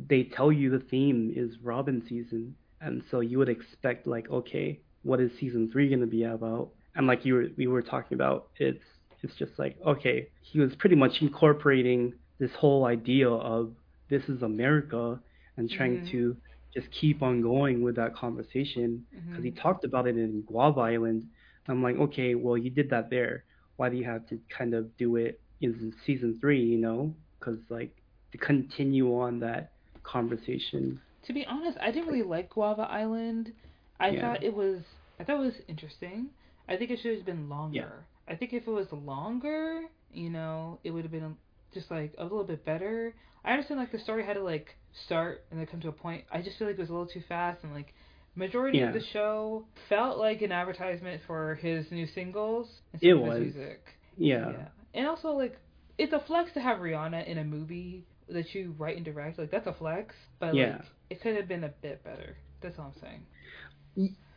they 0.09 0.25
tell 0.25 0.53
you 0.53 0.71
the 0.71 0.85
theme 0.91 1.33
is 1.35 1.57
Robbin' 1.63 2.03
season 2.09 2.55
and 2.81 3.03
so 3.11 3.21
you 3.21 3.39
would 3.39 3.49
expect 3.49 4.07
like 4.07 4.31
okay, 4.31 4.81
what 5.03 5.21
is 5.21 5.31
season 5.41 5.71
3 5.73 5.89
going 5.89 6.01
to 6.01 6.07
be 6.07 6.25
about? 6.25 6.71
and 6.95 7.07
like 7.07 7.25
you 7.25 7.35
were 7.35 7.47
we 7.57 7.67
were 7.67 7.83
talking 7.83 8.15
about 8.15 8.49
it's 8.59 8.85
it's 9.23 9.35
just 9.37 9.53
like 9.59 9.77
okay 9.87 10.29
he 10.43 10.61
was 10.61 10.75
pretty 10.77 10.97
much 10.97 11.23
incorporating 11.23 12.13
this 12.39 12.51
whole 12.59 12.85
idea 12.85 13.29
of 13.31 13.73
this 14.11 14.23
is 14.29 14.43
america 14.43 15.19
and 15.57 15.71
trying 15.71 15.99
Mhm. 15.99 16.11
to 16.11 16.37
just 16.75 16.89
keep 16.91 17.23
on 17.23 17.41
going 17.41 17.83
with 17.83 17.97
that 17.97 18.15
conversation 18.15 19.05
because 19.31 19.45
he 19.45 19.51
Mhm. 19.51 19.63
talked 19.63 19.85
about 19.85 20.07
it 20.07 20.17
in 20.19 20.43
guava 20.47 20.81
island 20.81 21.25
i'm 21.69 21.83
like 21.83 21.97
okay 21.97 22.35
well 22.35 22.57
you 22.57 22.71
did 22.71 22.91
that 22.91 23.11
there 23.11 23.45
why 23.77 23.89
do 23.89 23.97
you 23.97 24.05
have 24.05 24.27
to 24.27 24.39
kind 24.57 24.75
of 24.75 24.97
do 24.97 25.17
it 25.17 25.41
in 25.61 25.93
season 26.07 26.39
three 26.41 26.63
you 26.63 26.79
know 26.79 27.15
because 27.39 27.59
like 27.71 27.93
to 28.33 28.39
continue 28.39 29.15
on 29.19 29.41
that 29.41 29.73
conversation 30.05 31.01
To 31.27 31.33
be 31.33 31.47
honest, 31.47 31.79
I 31.81 31.91
didn't 31.91 32.09
really 32.09 32.23
like 32.23 32.51
Guava 32.51 32.83
Island. 32.83 33.53
I 34.01 34.11
Yeah. 34.11 34.21
thought 34.21 34.43
it 34.43 34.55
was 34.55 34.83
I 35.19 35.25
thought 35.25 35.37
it 35.37 35.47
was 35.47 35.61
interesting. 35.69 36.31
I 36.69 36.77
think 36.77 36.91
it 36.91 36.99
should 37.01 37.17
have 37.17 37.25
been 37.27 37.49
longer. 37.49 38.07
I 38.29 38.35
think 38.37 38.53
if 38.53 38.67
it 38.67 38.71
was 38.71 38.91
longer, 38.93 39.83
you 40.13 40.31
know, 40.31 40.79
it 40.85 40.91
would 40.91 41.05
have 41.05 41.13
been 41.13 41.37
just 41.75 41.91
like 41.91 42.15
a 42.19 42.23
little 42.23 42.45
bit 42.45 42.65
better. 42.65 43.15
I 43.45 43.53
understand 43.53 43.81
like 43.81 43.93
the 43.93 43.99
story 43.99 44.25
had 44.25 44.35
to 44.35 44.43
like 44.43 44.77
start 45.07 45.45
and 45.51 45.59
then 45.59 45.67
come 45.67 45.81
to 45.81 45.89
a 45.89 45.93
point. 45.93 46.25
I 46.31 46.43
just 46.43 46.59
feel 46.59 46.67
like 46.67 46.77
it 46.77 46.81
was 46.81 46.91
a 46.91 46.93
little 46.93 47.07
too 47.07 47.23
fast 47.29 47.63
and 47.65 47.73
like 47.73 47.95
majority 48.35 48.79
Yeah. 48.79 48.89
of 48.89 48.95
the 48.95 49.05
show 49.13 49.67
felt 49.89 50.19
like 50.19 50.43
an 50.43 50.53
advertisement 50.53 51.23
for 51.27 51.57
his 51.57 51.91
new 51.91 52.07
singles 52.07 52.81
instead 52.93 53.09
It 53.09 53.13
of 53.17 53.21
was. 53.21 53.39
his 53.45 53.55
music. 53.55 53.81
yeah 54.17 54.69
And 54.95 55.07
also 55.07 55.31
like 55.33 55.59
it's 55.99 56.13
a 56.13 56.21
flex 56.21 56.53
to 56.55 56.61
have 56.61 56.79
Rihanna 56.79 57.27
in 57.27 57.39
a 57.39 57.45
movie 57.45 58.05
that 58.29 58.55
you 58.55 58.75
write 58.79 58.97
and 58.97 59.05
direct. 59.05 59.39
Like 59.39 59.51
that's 59.51 59.67
a 59.67 59.75
flex, 59.75 60.15
but 60.39 60.55
Yeah. 60.55 60.77
like 60.77 60.85
it 61.11 61.21
could 61.21 61.37
have 61.37 61.49
been 61.49 61.65
a 61.65 61.69
bit 61.83 62.03
better. 62.03 62.37
That's 62.63 62.79
all 62.79 62.93
I'm 62.95 63.01
saying. 63.01 63.23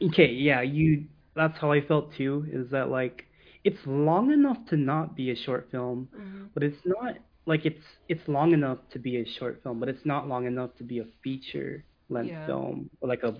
Okay, 0.03 0.31
yeah, 0.33 0.61
you 0.61 1.05
that's 1.35 1.57
how 1.59 1.71
I 1.71 1.81
felt 1.81 2.13
too, 2.15 2.45
is 2.51 2.69
that 2.71 2.89
like 2.89 3.25
it's 3.63 3.79
long 3.85 4.31
enough 4.31 4.57
to 4.69 4.77
not 4.77 5.15
be 5.15 5.31
a 5.31 5.35
short 5.35 5.69
film, 5.71 6.09
Mm-hmm. 6.15 6.45
but 6.53 6.63
it's 6.63 6.81
not 6.85 7.15
like 7.45 7.65
it's 7.65 7.85
it's 8.09 8.27
long 8.27 8.51
enough 8.53 8.79
to 8.91 8.99
be 8.99 9.17
a 9.17 9.25
short 9.39 9.61
film, 9.63 9.79
but 9.79 9.87
it's 9.89 10.05
not 10.05 10.27
long 10.27 10.45
enough 10.45 10.75
to 10.77 10.83
be 10.83 10.99
a 10.99 11.05
feature 11.23 11.83
length 12.09 12.29
Yeah. 12.31 12.45
film 12.45 12.89
or 13.01 13.07
like 13.09 13.23
a 13.23 13.35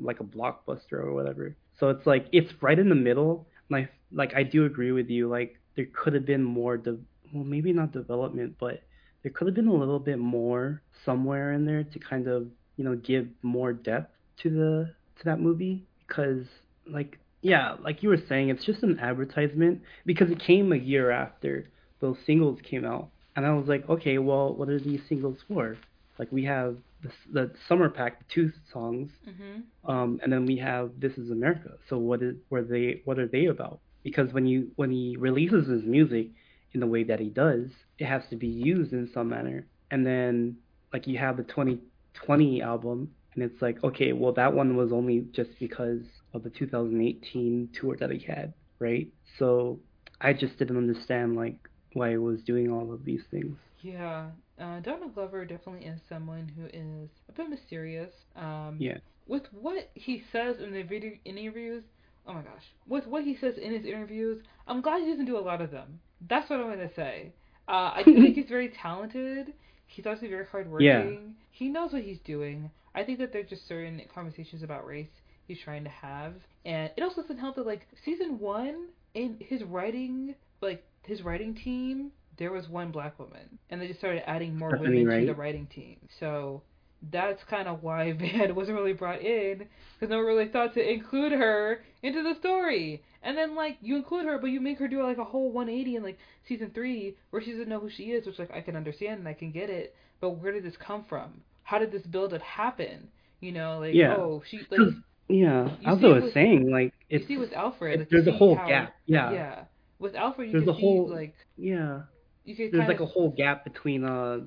like 0.00 0.20
a 0.20 0.24
blockbuster 0.24 0.94
or 0.94 1.12
whatever. 1.12 1.56
So 1.78 1.90
it's 1.90 2.06
like 2.06 2.26
it's 2.32 2.52
right 2.60 2.78
in 2.78 2.88
the 2.88 2.94
middle. 2.94 3.46
I 3.72 3.88
like 4.12 4.34
I 4.34 4.42
do 4.42 4.64
agree 4.66 4.92
with 4.92 5.08
you. 5.08 5.28
Like 5.28 5.58
there 5.76 5.86
could 5.92 6.14
have 6.14 6.26
been 6.26 6.42
more 6.42 6.76
de- 6.76 6.98
well 7.32 7.44
maybe 7.44 7.72
not 7.72 7.92
development, 7.92 8.56
but 8.60 8.82
there 9.22 9.32
could 9.32 9.46
have 9.46 9.54
been 9.54 9.68
a 9.68 9.74
little 9.74 9.98
bit 9.98 10.18
more 10.18 10.82
somewhere 11.04 11.52
in 11.52 11.64
there 11.64 11.84
to 11.84 11.98
kind 11.98 12.28
of 12.28 12.48
you 12.76 12.84
know 12.84 12.96
give 12.96 13.28
more 13.42 13.72
depth 13.72 14.12
to 14.42 14.50
the 14.50 14.94
to 15.18 15.24
that 15.24 15.40
movie 15.40 15.84
because 16.06 16.46
like 16.86 17.18
yeah 17.42 17.76
like 17.82 18.02
you 18.02 18.08
were 18.08 18.18
saying 18.28 18.48
it's 18.48 18.64
just 18.64 18.82
an 18.82 18.98
advertisement 18.98 19.80
because 20.06 20.30
it 20.30 20.38
came 20.38 20.72
a 20.72 20.76
year 20.76 21.10
after 21.10 21.68
those 22.00 22.16
singles 22.26 22.58
came 22.62 22.84
out 22.84 23.08
and 23.36 23.46
i 23.46 23.52
was 23.52 23.66
like 23.68 23.88
okay 23.88 24.18
well 24.18 24.54
what 24.54 24.68
are 24.68 24.80
these 24.80 25.00
singles 25.08 25.38
for 25.48 25.76
like 26.18 26.30
we 26.32 26.44
have 26.44 26.76
the, 27.02 27.10
the 27.32 27.52
summer 27.68 27.88
pack 27.90 28.26
two 28.28 28.50
songs 28.72 29.10
Mm-hmm. 29.28 29.90
um, 29.90 30.20
and 30.22 30.32
then 30.32 30.46
we 30.46 30.56
have 30.58 30.90
This 30.98 31.18
Is 31.18 31.30
America. 31.30 31.70
So 31.88 31.98
what 31.98 32.22
is 32.22 32.36
were 32.50 32.62
they? 32.62 33.02
What 33.04 33.18
are 33.18 33.28
they 33.28 33.46
about? 33.46 33.80
Because 34.02 34.32
when 34.32 34.46
you 34.46 34.70
when 34.76 34.90
he 34.90 35.16
releases 35.18 35.68
his 35.68 35.84
music 35.84 36.28
in 36.72 36.80
the 36.80 36.86
way 36.86 37.04
that 37.04 37.20
he 37.20 37.30
does, 37.30 37.70
it 37.98 38.06
has 38.06 38.22
to 38.30 38.36
be 38.36 38.48
used 38.48 38.92
in 38.92 39.08
some 39.12 39.28
manner. 39.30 39.66
And 39.90 40.06
then 40.06 40.56
like 40.92 41.06
you 41.06 41.18
have 41.18 41.36
the 41.36 41.44
2020 41.44 42.62
album, 42.62 43.10
and 43.34 43.44
it's 43.44 43.60
like 43.62 43.82
okay, 43.84 44.12
well 44.12 44.32
that 44.32 44.52
one 44.54 44.76
was 44.76 44.92
only 44.92 45.26
just 45.32 45.50
because 45.58 46.02
of 46.34 46.42
the 46.44 46.50
2018 46.50 47.68
tour 47.72 47.96
that 48.00 48.10
he 48.10 48.18
had, 48.20 48.54
right? 48.78 49.08
So 49.38 49.80
I 50.20 50.32
just 50.32 50.58
didn't 50.58 50.76
understand 50.76 51.36
like 51.36 51.56
why 51.94 52.10
he 52.10 52.16
was 52.16 52.42
doing 52.42 52.70
all 52.70 52.92
of 52.92 53.04
these 53.04 53.22
things. 53.30 53.58
Yeah. 53.80 54.30
Uh, 54.62 54.78
Donald 54.80 55.14
Glover 55.14 55.44
definitely 55.44 55.86
is 55.86 56.00
someone 56.08 56.50
who 56.56 56.66
is 56.66 57.10
a 57.28 57.32
bit 57.32 57.48
mysterious. 57.50 58.12
Um, 58.36 58.76
Yeah. 58.78 58.98
With 59.26 59.42
what 59.52 59.90
he 59.94 60.22
says 60.32 60.56
in 60.60 60.72
the 60.72 60.82
video 60.82 61.12
interviews, 61.24 61.82
oh 62.26 62.34
my 62.34 62.42
gosh, 62.42 62.64
with 62.86 63.06
what 63.06 63.24
he 63.24 63.36
says 63.36 63.56
in 63.58 63.72
his 63.72 63.84
interviews, 63.84 64.42
I'm 64.66 64.80
glad 64.80 65.02
he 65.02 65.10
doesn't 65.10 65.26
do 65.26 65.38
a 65.38 65.40
lot 65.40 65.60
of 65.60 65.70
them. 65.70 66.00
That's 66.28 66.48
what 66.48 66.60
I'm 66.60 66.68
gonna 66.68 66.92
say. 66.94 67.32
Uh, 67.68 67.92
I 67.96 68.02
think 68.04 68.18
he's 68.36 68.48
very 68.48 68.68
talented. 68.68 69.52
He's 69.86 70.06
also 70.06 70.28
very 70.28 70.46
hardworking. 70.46 70.86
Yeah. 70.86 71.18
He 71.50 71.68
knows 71.68 71.92
what 71.92 72.02
he's 72.02 72.18
doing. 72.20 72.70
I 72.94 73.04
think 73.04 73.18
that 73.18 73.32
there's 73.32 73.48
just 73.48 73.66
certain 73.66 74.00
conversations 74.14 74.62
about 74.62 74.86
race 74.86 75.10
he's 75.46 75.60
trying 75.60 75.84
to 75.84 75.90
have, 75.90 76.34
and 76.64 76.90
it 76.96 77.02
also 77.02 77.22
doesn't 77.22 77.38
help 77.38 77.56
that 77.56 77.66
like 77.66 77.86
season 78.04 78.38
one 78.38 78.88
in 79.14 79.36
his 79.40 79.62
writing, 79.64 80.34
like 80.60 80.84
his 81.02 81.22
writing 81.22 81.54
team, 81.54 82.12
there 82.38 82.50
was 82.52 82.68
one 82.68 82.90
black 82.90 83.18
woman, 83.18 83.58
and 83.70 83.80
they 83.80 83.86
just 83.88 83.98
started 84.00 84.28
adding 84.28 84.56
more 84.58 84.70
Stephanie, 84.70 85.04
women 85.04 85.20
to 85.20 85.26
the 85.26 85.34
writing 85.34 85.66
team. 85.66 85.96
So 86.20 86.62
that's 87.10 87.42
kind 87.50 87.68
of 87.68 87.82
why 87.82 88.12
Van 88.18 88.54
wasn't 88.54 88.76
really 88.78 88.92
brought 88.92 89.20
in 89.20 89.66
because 89.98 90.10
no 90.10 90.16
one 90.18 90.26
really 90.26 90.48
thought 90.48 90.74
to 90.74 90.92
include 90.92 91.32
her 91.32 91.82
into 92.02 92.22
the 92.22 92.34
story. 92.38 93.02
And 93.22 93.36
then 93.36 93.54
like 93.54 93.78
you 93.80 93.96
include 93.96 94.26
her, 94.26 94.38
but 94.38 94.46
you 94.48 94.60
make 94.60 94.78
her 94.78 94.88
do 94.88 95.02
like 95.02 95.18
a 95.18 95.24
whole 95.24 95.50
180 95.52 95.96
in 95.96 96.02
like 96.02 96.18
season 96.48 96.70
three 96.74 97.16
where 97.30 97.42
she 97.42 97.52
doesn't 97.52 97.68
know 97.68 97.80
who 97.80 97.90
she 97.90 98.04
is, 98.12 98.26
which 98.26 98.38
like 98.38 98.50
I 98.52 98.60
can 98.60 98.76
understand 98.76 99.18
and 99.20 99.28
I 99.28 99.34
can 99.34 99.50
get 99.52 99.68
it. 99.70 99.94
But 100.20 100.30
where 100.40 100.52
did 100.52 100.64
this 100.64 100.74
come 100.84 101.04
from? 101.08 101.42
How 101.64 101.78
did 101.78 101.92
this 101.92 102.02
build 102.02 102.32
up 102.34 102.40
happen? 102.42 103.08
You 103.40 103.52
know, 103.52 103.78
like 103.80 103.94
Yeah. 103.94 104.14
oh 104.16 104.42
she 104.48 104.58
like 104.70 104.80
Yeah, 105.28 105.70
You 105.80 105.86
I 105.86 105.92
was 105.94 106.32
saying, 106.32 106.70
like 106.70 106.92
You 107.08 107.18
it's 107.18 107.28
see 107.28 107.36
with 107.36 107.52
Alfred, 107.52 108.00
like, 108.00 108.10
there's 108.10 108.26
a 108.26 108.32
whole 108.32 108.56
how- 108.56 108.66
gap. 108.68 108.94
Yeah. 109.06 109.32
Yeah. 109.32 109.64
With 109.98 110.14
Alfred, 110.16 110.48
you 110.48 110.52
There's 110.52 110.64
can 110.64 110.74
a 110.74 110.76
see 110.76 110.80
whole- 110.82 111.08
like 111.10 111.34
yeah. 111.56 112.02
You 112.44 112.56
can 112.56 112.70
There's 112.72 112.88
like 112.88 113.00
a 113.00 113.06
whole 113.06 113.30
gap 113.30 113.64
between 113.64 114.04
uh 114.04 114.40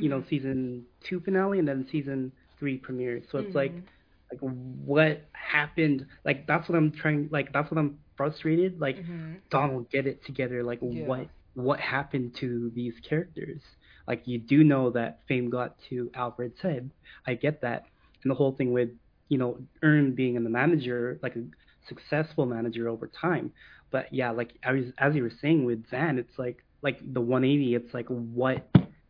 you 0.00 0.08
know 0.08 0.20
Mhm. 0.20 0.28
season 0.28 0.84
two 1.04 1.20
finale 1.20 1.58
and 1.58 1.68
then 1.68 1.86
season 1.90 2.32
three 2.58 2.76
premiere. 2.78 3.22
So 3.30 3.38
it's 3.38 3.54
like 3.54 3.72
Mhm. 3.72 3.82
like 4.32 4.40
what 4.40 5.28
happened? 5.32 6.06
Like 6.24 6.46
that's 6.46 6.68
what 6.68 6.76
I'm 6.76 6.92
trying. 6.92 7.28
Like 7.30 7.52
that's 7.52 7.70
what 7.70 7.78
I'm 7.78 7.98
frustrated. 8.16 8.80
Like 8.80 8.96
Mhm. 8.96 9.40
Donald, 9.50 9.90
get 9.90 10.06
it 10.06 10.24
together. 10.24 10.62
Like 10.62 10.80
Yeah. 10.80 11.06
what 11.06 11.28
what 11.54 11.80
happened 11.80 12.34
to 12.40 12.70
these 12.74 12.94
characters? 13.08 13.62
Like 14.06 14.22
you 14.26 14.38
do 14.38 14.64
know 14.64 14.90
that 14.90 15.20
fame 15.28 15.50
got 15.50 15.76
to 15.90 16.10
Alfred's 16.14 16.60
head. 16.60 16.90
I 17.26 17.34
get 17.34 17.60
that, 17.62 17.84
and 18.22 18.30
the 18.30 18.34
whole 18.36 18.52
thing 18.56 18.72
with 18.72 18.90
you 19.28 19.38
know 19.38 19.58
Earn 19.82 20.14
being 20.14 20.36
in 20.36 20.44
the 20.44 20.50
manager, 20.50 21.18
like 21.22 21.36
a 21.36 21.44
successful 21.88 22.46
manager 22.46 22.88
over 22.88 23.06
time. 23.08 23.52
But 23.90 24.12
yeah, 24.12 24.30
like 24.30 24.52
as 24.64 24.92
as 24.98 25.14
you 25.14 25.22
were 25.22 25.30
saying 25.40 25.64
with 25.64 25.88
Van, 25.90 26.18
it's 26.18 26.38
like 26.38 26.64
like 26.86 27.00
the 27.14 27.20
180. 27.22 27.76
It's 27.76 27.94
like 27.94 28.08
what 28.08 28.68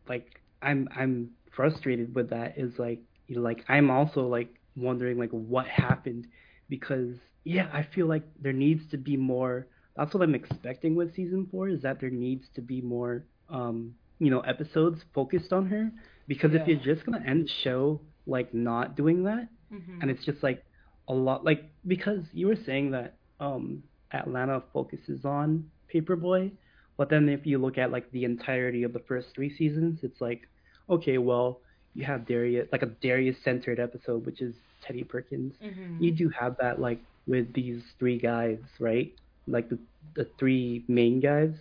like 0.09 0.27
I'm 0.61 0.89
I'm 0.95 1.31
frustrated 1.55 2.15
with 2.15 2.29
that. 2.31 2.57
Is 2.57 2.79
like 2.79 3.01
you 3.27 3.37
know, 3.37 3.43
like 3.43 3.63
I'm 3.69 3.91
also 3.91 4.27
like 4.27 4.49
wondering 4.75 5.17
like 5.19 5.31
what 5.31 5.67
happened 5.67 6.27
because 6.69 7.15
yeah, 7.45 7.69
I 7.73 7.83
feel 7.95 8.07
like 8.07 8.23
there 8.41 8.53
needs 8.53 8.81
to 8.91 8.97
be 8.97 9.17
more. 9.17 9.67
That's 9.97 10.13
what 10.13 10.23
I'm 10.23 10.35
expecting 10.35 10.95
with 10.95 11.15
season 11.15 11.47
four 11.51 11.69
is 11.69 11.81
that 11.83 11.99
there 12.01 12.11
needs 12.11 12.45
to 12.55 12.61
be 12.61 12.81
more 12.81 13.25
um 13.49 13.93
you 14.19 14.31
know 14.31 14.41
episodes 14.41 15.03
focused 15.13 15.53
on 15.53 15.67
her 15.67 15.91
because 16.27 16.53
if 16.53 16.67
you're 16.67 16.77
just 16.77 17.05
gonna 17.05 17.23
end 17.27 17.45
the 17.45 17.51
show 17.63 18.01
like 18.25 18.53
not 18.53 18.95
doing 18.95 19.23
that 19.23 19.49
Mhm. 19.71 20.01
and 20.01 20.09
it's 20.11 20.25
just 20.25 20.43
like 20.43 20.63
a 21.09 21.13
lot 21.13 21.43
like 21.45 21.71
because 21.87 22.23
you 22.33 22.47
were 22.47 22.55
saying 22.65 22.91
that 22.91 23.17
um 23.39 23.83
Atlanta 24.13 24.61
focuses 24.73 25.25
on 25.25 25.69
Paperboy, 25.93 26.51
but 26.97 27.09
then 27.09 27.29
if 27.29 27.45
you 27.45 27.57
look 27.57 27.77
at 27.77 27.91
like 27.91 28.09
the 28.11 28.23
entirety 28.25 28.83
of 28.83 28.93
the 28.93 28.99
first 29.07 29.27
three 29.35 29.55
seasons, 29.55 29.99
it's 30.03 30.21
like 30.21 30.47
okay, 30.89 31.17
well 31.17 31.59
you 31.93 32.05
have 32.05 32.27
Darius 32.27 32.67
like 32.71 32.83
a 32.83 32.87
Darius 32.87 33.37
centered 33.43 33.79
episode 33.79 34.25
which 34.25 34.41
is 34.41 34.55
Teddy 34.83 35.03
Perkins. 35.03 35.53
Mhm. 35.63 35.99
You 36.01 36.11
do 36.11 36.29
have 36.29 36.57
that 36.59 36.79
like 36.79 36.99
with 37.27 37.53
these 37.53 37.81
three 37.99 38.17
guys, 38.19 38.59
right? 38.79 39.13
Like 39.47 39.69
the 39.69 39.79
the 40.15 40.25
three 40.39 40.83
main 40.87 41.19
guys 41.19 41.53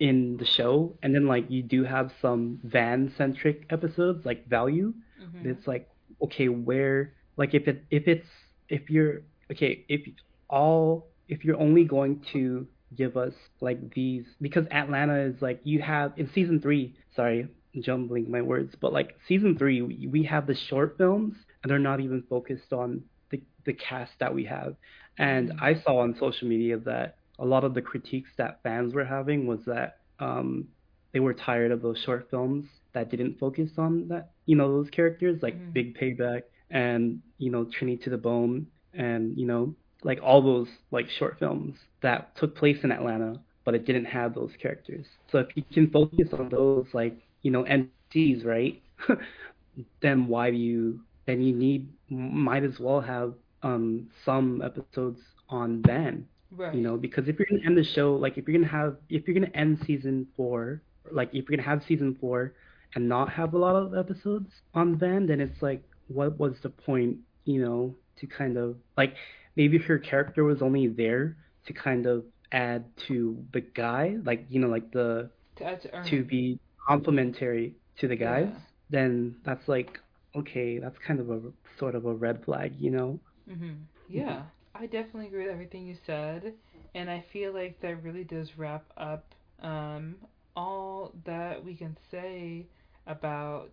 in 0.00 0.36
the 0.36 0.44
show, 0.44 0.96
and 1.02 1.14
then 1.14 1.26
like 1.26 1.50
you 1.50 1.62
do 1.62 1.82
have 1.84 2.12
some 2.22 2.60
van 2.64 3.12
centric 3.16 3.66
episodes 3.70 4.24
like 4.24 4.46
Value. 4.48 4.92
Mhm. 5.20 5.40
And 5.40 5.46
it's 5.46 5.66
like 5.66 5.88
okay 6.22 6.48
where 6.48 7.12
like 7.36 7.54
if 7.54 7.66
it 7.68 7.84
if 7.90 8.06
it's 8.08 8.28
if 8.68 8.90
you're 8.90 9.22
okay 9.50 9.84
if 9.88 10.00
all 10.48 11.06
if 11.28 11.44
you're 11.44 11.58
only 11.60 11.84
going 11.84 12.20
to 12.32 12.66
give 12.96 13.16
us 13.16 13.34
like 13.60 13.92
these 13.94 14.24
because 14.40 14.66
Atlanta 14.70 15.18
is 15.20 15.34
like 15.40 15.60
you 15.64 15.80
have 15.82 16.12
in 16.16 16.28
season 16.34 16.60
three 16.60 16.94
sorry 17.14 17.48
jumbling 17.80 18.30
my 18.30 18.40
words 18.42 18.74
but 18.80 18.92
like 18.92 19.14
season 19.28 19.56
three 19.58 19.82
we, 19.82 20.06
we 20.06 20.22
have 20.24 20.46
the 20.46 20.54
short 20.54 20.96
films 20.96 21.34
and 21.62 21.70
they're 21.70 21.78
not 21.78 22.00
even 22.00 22.22
focused 22.28 22.72
on 22.72 23.02
the 23.30 23.40
the 23.66 23.74
cast 23.74 24.12
that 24.20 24.34
we 24.34 24.44
have 24.44 24.74
and 25.18 25.50
Mhm. 25.50 25.56
I 25.60 25.74
saw 25.82 25.98
on 25.98 26.16
social 26.18 26.48
media 26.48 26.78
that 26.78 27.16
a 27.38 27.44
lot 27.44 27.64
of 27.64 27.74
the 27.74 27.82
critiques 27.82 28.30
that 28.38 28.62
fans 28.62 28.94
were 28.94 29.04
having 29.04 29.46
was 29.46 29.60
that 29.66 29.98
um 30.18 30.68
they 31.12 31.20
were 31.20 31.34
tired 31.34 31.70
of 31.72 31.82
those 31.82 31.98
short 32.04 32.28
films 32.30 32.66
that 32.94 33.10
didn't 33.10 33.38
focus 33.38 33.70
on 33.78 34.08
that 34.08 34.30
you 34.46 34.56
know 34.56 34.70
those 34.72 34.90
characters 34.90 35.42
like 35.42 35.56
Mhm. 35.56 35.72
Big 35.74 35.96
Payback 35.98 36.42
and 36.70 37.20
you 37.38 37.50
know 37.50 37.64
Trinity 37.64 37.98
to 38.04 38.10
the 38.10 38.18
Bone 38.18 38.66
and 38.94 39.36
you 39.38 39.46
know 39.46 39.74
like 40.02 40.20
all 40.22 40.42
those 40.42 40.68
like 40.90 41.08
short 41.08 41.38
films 41.38 41.76
that 42.02 42.36
took 42.36 42.56
place 42.56 42.78
in 42.82 42.92
Atlanta 42.92 43.40
but 43.68 43.74
it 43.74 43.84
didn't 43.84 44.06
have 44.06 44.34
those 44.34 44.50
characters. 44.62 45.04
So 45.30 45.36
if 45.40 45.48
you 45.54 45.62
can 45.74 45.90
focus 45.90 46.28
on 46.32 46.48
those 46.48 46.86
like 46.94 47.14
you 47.42 47.50
know 47.50 47.64
entities, 47.64 48.42
right? 48.42 48.80
then 50.00 50.26
why 50.26 50.50
do 50.50 50.56
you 50.56 51.00
then 51.26 51.42
you 51.42 51.54
need 51.54 51.86
might 52.08 52.64
as 52.64 52.80
well 52.80 53.02
have 53.02 53.34
um 53.62 54.08
some 54.24 54.62
episodes 54.62 55.20
on 55.50 55.82
Van 55.86 56.26
right. 56.56 56.74
you 56.74 56.80
know 56.80 56.96
because 56.96 57.28
if 57.28 57.38
you're 57.38 57.46
gonna 57.50 57.66
end 57.66 57.76
the 57.76 57.84
show 57.84 58.14
like 58.14 58.38
if 58.38 58.48
you're 58.48 58.56
gonna 58.56 58.72
have 58.72 58.96
if 59.10 59.28
you're 59.28 59.34
gonna 59.34 59.52
end 59.54 59.78
season 59.86 60.26
four 60.34 60.80
like 61.12 61.28
if 61.28 61.46
you're 61.48 61.58
gonna 61.58 61.68
have 61.68 61.82
season 61.86 62.16
four 62.18 62.54
and 62.94 63.06
not 63.06 63.28
have 63.28 63.52
a 63.52 63.58
lot 63.58 63.76
of 63.76 63.94
episodes 63.94 64.48
on 64.74 64.98
Van 64.98 65.26
then 65.26 65.40
it's 65.40 65.60
like 65.60 65.82
what 66.08 66.38
was 66.38 66.54
the 66.62 66.70
point 66.70 67.18
you 67.44 67.60
know 67.62 67.94
to 68.18 68.26
kind 68.26 68.56
of 68.56 68.76
like 68.96 69.14
maybe 69.58 69.76
if 69.78 69.84
her 69.86 69.98
character 69.98 70.44
was 70.44 70.62
only 70.62 70.88
there 70.88 71.38
to 71.66 71.74
kind 71.74 72.06
of 72.06 72.24
add 72.52 72.86
to 73.08 73.44
the 73.52 73.60
guy 73.62 74.16
like 74.24 74.46
you 74.50 74.60
know 74.60 74.68
like 74.68 74.92
the 74.92 75.30
to 75.56 75.64
add 75.66 75.82
to, 75.82 75.88
to 76.04 76.24
be 76.24 76.58
complementary 76.88 77.76
to 77.98 78.08
the 78.08 78.16
guys 78.16 78.50
Yeah. 78.50 78.60
then 78.90 79.36
that's 79.44 79.68
like 79.68 80.00
okay 80.36 80.78
that's 80.78 80.98
kind 81.06 81.20
of 81.20 81.30
a 81.30 81.40
sort 81.78 81.94
of 81.96 82.06
a 82.06 82.14
red 82.14 82.44
flag 82.44 82.74
you 82.78 82.90
know? 82.90 83.20
Hmm 83.48 83.84
Yeah, 84.08 84.44
I 84.74 84.86
definitely 84.86 85.26
agree 85.28 85.44
with 85.44 85.52
everything 85.52 85.86
you 85.86 85.96
said, 86.06 86.54
and 86.94 87.10
I 87.10 87.24
feel 87.32 87.52
like 87.52 87.80
that 87.80 88.02
really 88.02 88.24
does 88.24 88.58
wrap 88.58 88.84
up 88.96 89.34
um, 89.62 90.16
all 90.56 91.12
that 91.24 91.64
we 91.64 91.74
can 91.74 91.96
say 92.10 92.66
about 93.06 93.72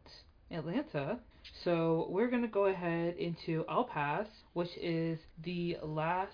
Atlanta. 0.52 1.20
So 1.64 2.08
we're 2.10 2.30
gonna 2.30 2.48
go 2.48 2.66
ahead 2.66 3.18
into 3.18 3.66
I'll 3.70 3.84
Pass, 3.86 4.28
which 4.54 4.76
is 4.78 5.20
the 5.44 5.78
last 5.84 6.32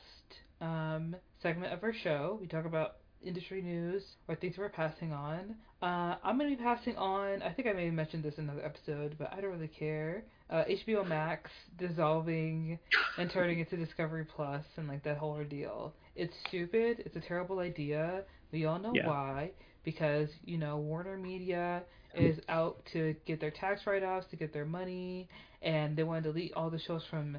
um, 0.62 1.16
segment 1.42 1.74
of 1.74 1.84
our 1.84 1.94
show. 1.94 2.38
We 2.40 2.48
talk 2.48 2.66
about 2.66 2.98
industry 3.24 3.62
news 3.62 4.04
or 4.28 4.36
things 4.36 4.56
we're 4.58 4.70
passing 4.70 5.14
on. 5.14 5.56
Uh, 5.82 6.16
I'm 6.24 6.38
gonna 6.38 6.50
be 6.50 6.56
passing 6.56 6.96
on. 6.98 7.42
I 7.42 7.52
think 7.52 7.68
I 7.68 7.74
may 7.74 7.86
have 7.86 7.94
mentioned 7.94 8.24
this 8.24 8.36
in 8.38 8.46
another 8.46 8.66
episode, 8.66 9.16
but 9.18 9.32
I 9.34 9.42
don't 9.42 9.52
really 9.52 9.68
care. 9.68 10.24
Uh, 10.50 10.64
HBO 10.70 11.08
Max 11.08 11.50
dissolving 11.78 12.80
and 13.18 13.30
turning 13.32 13.60
into 13.60 13.76
Discovery 13.78 14.26
Plus 14.26 14.64
and 14.78 14.88
like 14.88 15.04
that 15.04 15.18
whole 15.18 15.32
ordeal. 15.32 15.94
It's 16.16 16.34
stupid. 16.48 17.04
It's 17.06 17.16
a 17.16 17.22
terrible 17.22 17.60
idea. 17.60 18.24
We 18.52 18.66
all 18.66 18.80
know 18.80 18.94
Yeah. 18.94 19.08
why. 19.08 19.52
Because 19.84 20.30
you 20.46 20.58
know 20.58 20.78
Warner 20.78 21.18
Media 21.18 21.84
is 22.16 22.40
out 22.50 22.78
to 22.94 23.16
get 23.26 23.40
their 23.40 23.52
tax 23.52 23.82
write-offs 23.86 24.28
to 24.32 24.36
get 24.36 24.54
their 24.54 24.66
money, 24.66 25.28
and 25.62 25.96
they 25.96 26.04
want 26.04 26.24
to 26.24 26.32
delete 26.32 26.54
all 26.54 26.70
the 26.70 26.80
shows 26.80 27.04
from 27.10 27.38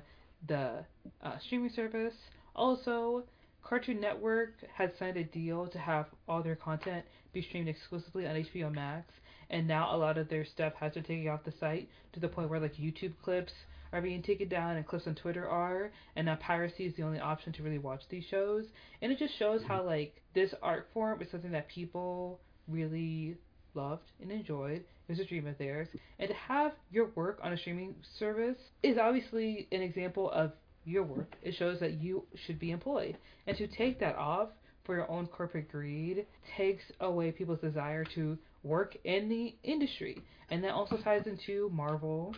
the 0.49 0.85
uh, 1.23 1.39
streaming 1.47 1.70
service. 1.70 2.15
Also, 2.55 3.24
Cartoon 3.62 4.01
Network 4.01 4.55
has 4.74 4.90
signed 4.99 5.16
a 5.16 5.24
deal 5.24 5.66
to 5.69 5.78
have 5.78 6.07
all 6.28 6.43
their 6.43 6.57
content 6.57 7.05
be 7.32 7.43
streamed 7.43 7.69
exclusively 7.69 8.27
on 8.27 8.35
HBO 8.35 8.73
Max, 8.73 9.12
and 9.51 9.66
now 9.66 9.94
a 9.94 9.97
lot 9.97 10.19
of 10.19 10.28
their 10.28 10.44
stuff 10.44 10.74
has 10.74 10.93
been 10.93 11.05
taken 11.05 11.28
off 11.28 11.44
the 11.44 11.53
site 11.61 11.89
to 12.12 12.20
the 12.20 12.28
point 12.28 12.51
where 12.51 12.61
like 12.61 12.74
YouTube 12.77 13.12
clips 13.23 13.53
are 13.93 14.03
being 14.03 14.23
taken 14.23 14.49
down 14.49 14.77
and 14.77 14.86
clips 14.86 15.07
on 15.07 15.15
Twitter 15.15 15.49
are, 15.49 15.90
and 16.16 16.27
now 16.27 16.36
piracy 16.36 16.86
is 16.86 16.94
the 16.97 17.03
only 17.03 17.20
option 17.20 17.53
to 17.53 17.62
really 17.62 17.78
watch 17.78 18.03
these 18.09 18.24
shows. 18.31 18.65
And 19.01 19.12
it 19.12 19.19
just 19.19 19.39
shows 19.39 19.62
how 19.66 19.82
like 19.82 20.20
this 20.35 20.55
art 20.62 20.89
form 20.93 21.20
is 21.23 21.31
something 21.31 21.53
that 21.53 21.69
people 21.69 22.40
really 22.69 23.36
loved 23.74 24.11
and 24.20 24.31
enjoyed. 24.31 24.85
It 25.09 25.09
was 25.09 25.20
a 25.20 25.24
dream 25.24 25.47
of 25.47 25.59
theirs. 25.59 25.89
And 26.19 26.28
to 26.28 26.35
have 26.35 26.73
your 26.90 27.11
work 27.15 27.39
on 27.43 27.53
a 27.53 27.59
streaming 27.59 27.94
service 28.19 28.59
is 28.82 28.99
obviously 28.99 29.69
an 29.73 29.82
example 29.82 30.31
of 30.31 30.53
your 30.85 31.03
work. 31.03 31.35
It 31.43 31.55
shows 31.55 31.81
that 31.81 32.01
you 32.01 32.24
should 32.47 32.59
be 32.59 32.70
employed. 32.70 33.16
And 33.47 33.57
to 33.57 33.66
take 33.66 34.01
that 34.01 34.16
off 34.16 34.49
for 34.85 34.97
your 34.97 35.11
own 35.11 35.27
corporate 35.27 35.70
greed 35.70 36.27
takes 36.57 36.85
away 37.01 37.31
people's 37.32 37.61
desire 37.61 38.05
to 38.15 38.36
work 38.65 38.97
in 39.05 39.28
the 39.28 39.55
industry. 39.62 40.19
And 40.51 40.62
that 40.65 40.73
also 40.73 40.97
ties 40.97 41.27
into 41.27 41.70
Marvel 41.73 42.35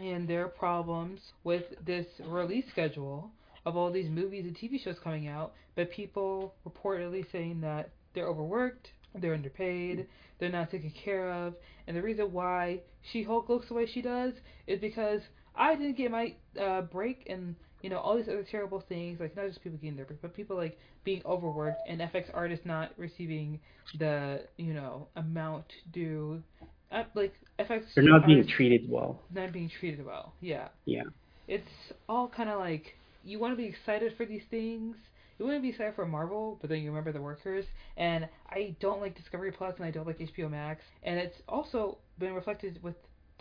and 0.00 0.28
their 0.28 0.48
problems 0.48 1.20
with 1.44 1.64
this 1.84 2.06
release 2.26 2.64
schedule 2.70 3.30
of 3.64 3.76
all 3.76 3.90
these 3.90 4.10
movies 4.10 4.44
and 4.44 4.56
TV 4.56 4.82
shows 4.82 4.96
coming 5.02 5.28
out, 5.28 5.52
but 5.74 5.90
people 5.90 6.54
reportedly 6.68 7.24
saying 7.32 7.60
that 7.60 7.90
they're 8.14 8.28
overworked, 8.28 8.88
they're 9.20 9.34
underpaid, 9.34 10.06
they're 10.38 10.50
not 10.50 10.70
taken 10.70 10.92
care 11.04 11.30
of, 11.30 11.54
and 11.86 11.96
the 11.96 12.02
reason 12.02 12.32
why 12.32 12.80
She-Hulk 13.12 13.48
looks 13.48 13.68
the 13.68 13.74
way 13.74 13.86
she 13.86 14.02
does 14.02 14.32
is 14.66 14.80
because 14.80 15.20
I 15.56 15.74
didn't 15.74 15.96
get 15.96 16.10
my 16.10 16.34
uh, 16.60 16.82
break 16.82 17.26
and 17.28 17.54
you 17.82 17.90
know 17.90 17.98
all 17.98 18.16
these 18.16 18.28
other 18.28 18.44
terrible 18.50 18.82
things 18.88 19.20
like 19.20 19.36
not 19.36 19.46
just 19.46 19.62
people 19.62 19.78
getting 19.78 19.96
their 19.96 20.06
break, 20.06 20.20
but 20.22 20.34
people 20.34 20.56
like 20.56 20.78
being 21.04 21.22
overworked 21.24 21.80
and 21.88 22.00
FX 22.00 22.24
artists 22.32 22.64
not 22.64 22.90
receiving 22.96 23.60
the 23.98 24.42
you 24.56 24.72
know 24.72 25.08
amount 25.16 25.66
due. 25.92 26.42
Uh, 26.90 27.04
like 27.14 27.34
FX 27.58 27.82
they're 27.94 28.04
not 28.04 28.26
being 28.26 28.46
treated 28.46 28.88
well 28.88 29.20
not 29.34 29.52
being 29.52 29.70
treated 29.80 30.04
well. 30.04 30.32
Yeah. 30.40 30.68
Yeah. 30.86 31.02
It's 31.46 31.68
all 32.08 32.28
kind 32.28 32.48
of 32.48 32.58
like 32.58 32.94
you 33.24 33.38
want 33.38 33.52
to 33.52 33.56
be 33.56 33.66
excited 33.66 34.14
for 34.16 34.24
these 34.24 34.42
things. 34.50 34.96
You 35.38 35.46
wouldn't 35.46 35.62
be 35.62 35.70
excited 35.70 35.94
for 35.94 36.06
Marvel, 36.06 36.58
but 36.60 36.70
then 36.70 36.80
you 36.80 36.90
remember 36.90 37.12
the 37.12 37.20
workers. 37.20 37.64
And 37.96 38.28
I 38.50 38.76
don't 38.80 39.00
like 39.00 39.16
Discovery 39.16 39.52
Plus, 39.52 39.74
and 39.76 39.84
I 39.84 39.90
don't 39.90 40.06
like 40.06 40.18
HBO 40.18 40.50
Max. 40.50 40.82
And 41.02 41.18
it's 41.18 41.36
also 41.48 41.98
been 42.18 42.34
reflected 42.34 42.80
with 42.82 42.94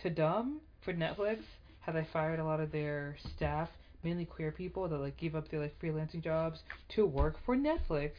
Tudum 0.04 0.58
for 0.82 0.94
Netflix, 0.94 1.40
how 1.82 1.92
they 1.92 2.08
fired 2.12 2.40
a 2.40 2.44
lot 2.46 2.60
of 2.60 2.72
their 2.72 3.16
staff 3.36 3.70
mainly 4.04 4.26
queer 4.26 4.52
people 4.52 4.88
that 4.88 4.98
like 4.98 5.18
give 5.18 5.36
up 5.36 5.50
their 5.50 5.62
like 5.62 5.80
freelancing 5.80 6.24
jobs 6.24 6.60
to 6.90 7.06
work 7.06 7.38
for 7.46 7.56
Netflix, 7.56 8.12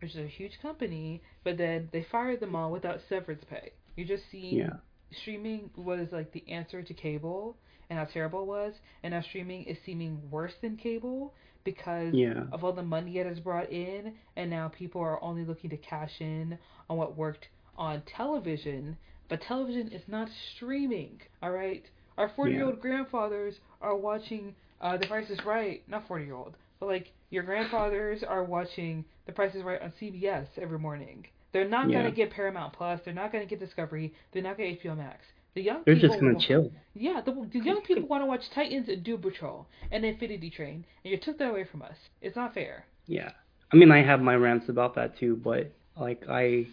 which 0.00 0.12
is 0.12 0.16
a 0.16 0.26
huge 0.28 0.58
company, 0.60 1.22
but 1.44 1.58
then 1.58 1.88
they 1.92 2.06
fired 2.10 2.40
them 2.40 2.54
all 2.54 2.70
without 2.70 3.00
severance 3.08 3.42
pay. 3.48 3.72
You 3.96 4.04
just 4.04 4.22
see 4.30 4.56
Yeah. 4.56 4.76
streaming 5.22 5.70
was 5.76 6.08
like 6.12 6.32
the 6.32 6.48
answer 6.48 6.82
to 6.82 6.94
cable 6.94 7.56
and 7.90 7.98
how 7.98 8.04
terrible 8.06 8.42
it 8.42 8.46
was, 8.46 8.74
and 9.02 9.12
now 9.12 9.20
streaming 9.20 9.64
is 9.64 9.76
seeming 9.84 10.30
worse 10.30 10.54
than 10.62 10.76
cable 10.76 11.34
because 11.64 12.14
Yeah. 12.14 12.44
of 12.52 12.64
all 12.64 12.72
the 12.72 12.82
money 12.82 13.18
it 13.18 13.26
has 13.26 13.40
brought 13.40 13.70
in, 13.70 14.14
and 14.36 14.50
now 14.50 14.68
people 14.68 15.00
are 15.00 15.22
only 15.22 15.44
looking 15.44 15.70
to 15.70 15.76
cash 15.76 16.20
in 16.20 16.58
on 16.88 16.96
what 16.96 17.16
worked 17.16 17.48
on 17.76 18.02
television, 18.02 18.96
but 19.28 19.40
television 19.40 19.88
is 19.88 20.06
not 20.08 20.28
streaming, 20.54 21.20
alright? 21.42 21.88
Our 22.18 22.28
40 22.28 22.52
year 22.52 22.64
old 22.66 22.80
grandfathers 22.80 23.60
are 23.80 23.96
watching 23.96 24.54
uh, 24.80 24.96
The 24.96 25.06
Price 25.06 25.30
is 25.30 25.42
Right, 25.44 25.82
not 25.88 26.06
40 26.08 26.24
year 26.24 26.34
old, 26.34 26.56
but 26.80 26.86
like 26.86 27.12
your 27.30 27.42
grandfathers 27.44 28.22
are 28.22 28.44
watching 28.44 29.04
The 29.26 29.32
Price 29.32 29.54
is 29.54 29.62
Right 29.62 29.80
on 29.80 29.92
CBS 30.00 30.48
every 30.58 30.78
morning. 30.78 31.26
They're 31.52 31.68
not 31.68 31.88
Yeah. 31.88 31.98
gonna 31.98 32.10
get 32.10 32.30
Paramount 32.32 32.72
Plus. 32.72 33.00
They're 33.04 33.14
not 33.14 33.30
gonna 33.32 33.46
get 33.46 33.60
Discovery. 33.60 34.12
They're 34.32 34.42
not 34.42 34.56
gonna 34.56 34.70
get 34.70 34.80
HBO 34.82 34.96
Max. 34.96 35.24
The 35.54 35.62
young 35.62 35.82
They're 35.84 35.94
just 35.94 36.18
gonna 36.18 36.38
chill. 36.38 36.72
yeah, 36.94 37.20
the, 37.24 37.32
the 37.52 37.60
young 37.60 37.82
people 37.82 38.06
want 38.08 38.22
to 38.22 38.26
watch 38.26 38.42
Titans 38.54 38.88
and 38.88 39.04
Doom 39.04 39.20
Patrol 39.20 39.66
and 39.90 40.04
Infinity 40.04 40.50
Train, 40.50 40.84
and 41.04 41.12
you 41.12 41.18
took 41.18 41.38
that 41.38 41.50
away 41.50 41.64
from 41.70 41.82
us. 41.82 41.96
It's 42.22 42.36
not 42.36 42.54
fair. 42.54 42.86
Yeah. 43.06 43.32
I 43.72 43.76
mean, 43.76 43.90
I 43.90 44.02
have 44.02 44.20
my 44.20 44.34
rants 44.34 44.68
about 44.68 44.94
that 44.94 45.18
too, 45.18 45.36
but 45.42 45.72
like 45.98 46.22
I, 46.28 46.66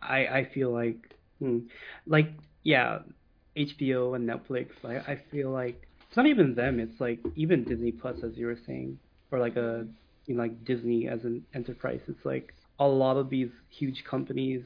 I, 0.00 0.26
I 0.26 0.48
feel 0.54 0.70
like, 0.72 0.96
hmm, 1.38 1.60
like 2.06 2.28
yeah, 2.62 3.00
HBO 3.56 4.16
and 4.16 4.28
Netflix. 4.28 4.68
I, 4.84 5.12
I 5.12 5.20
feel 5.30 5.50
like 5.50 5.86
it's 6.08 6.16
not 6.16 6.26
even 6.26 6.54
them. 6.54 6.80
It's 6.80 7.00
like 7.00 7.20
even 7.36 7.64
Disney 7.64 7.92
Plus, 7.92 8.16
as 8.22 8.36
you 8.36 8.46
were 8.46 8.58
saying, 8.66 8.98
or 9.30 9.38
like 9.38 9.56
a, 9.56 9.86
you 10.26 10.34
know, 10.34 10.42
like 10.42 10.64
Disney 10.64 11.08
as 11.08 11.24
an 11.24 11.44
enterprise. 11.54 12.00
It's 12.08 12.24
like 12.24 12.54
a 12.78 12.86
lot 12.86 13.16
of 13.16 13.30
these 13.30 13.50
huge 13.70 14.04
companies 14.04 14.62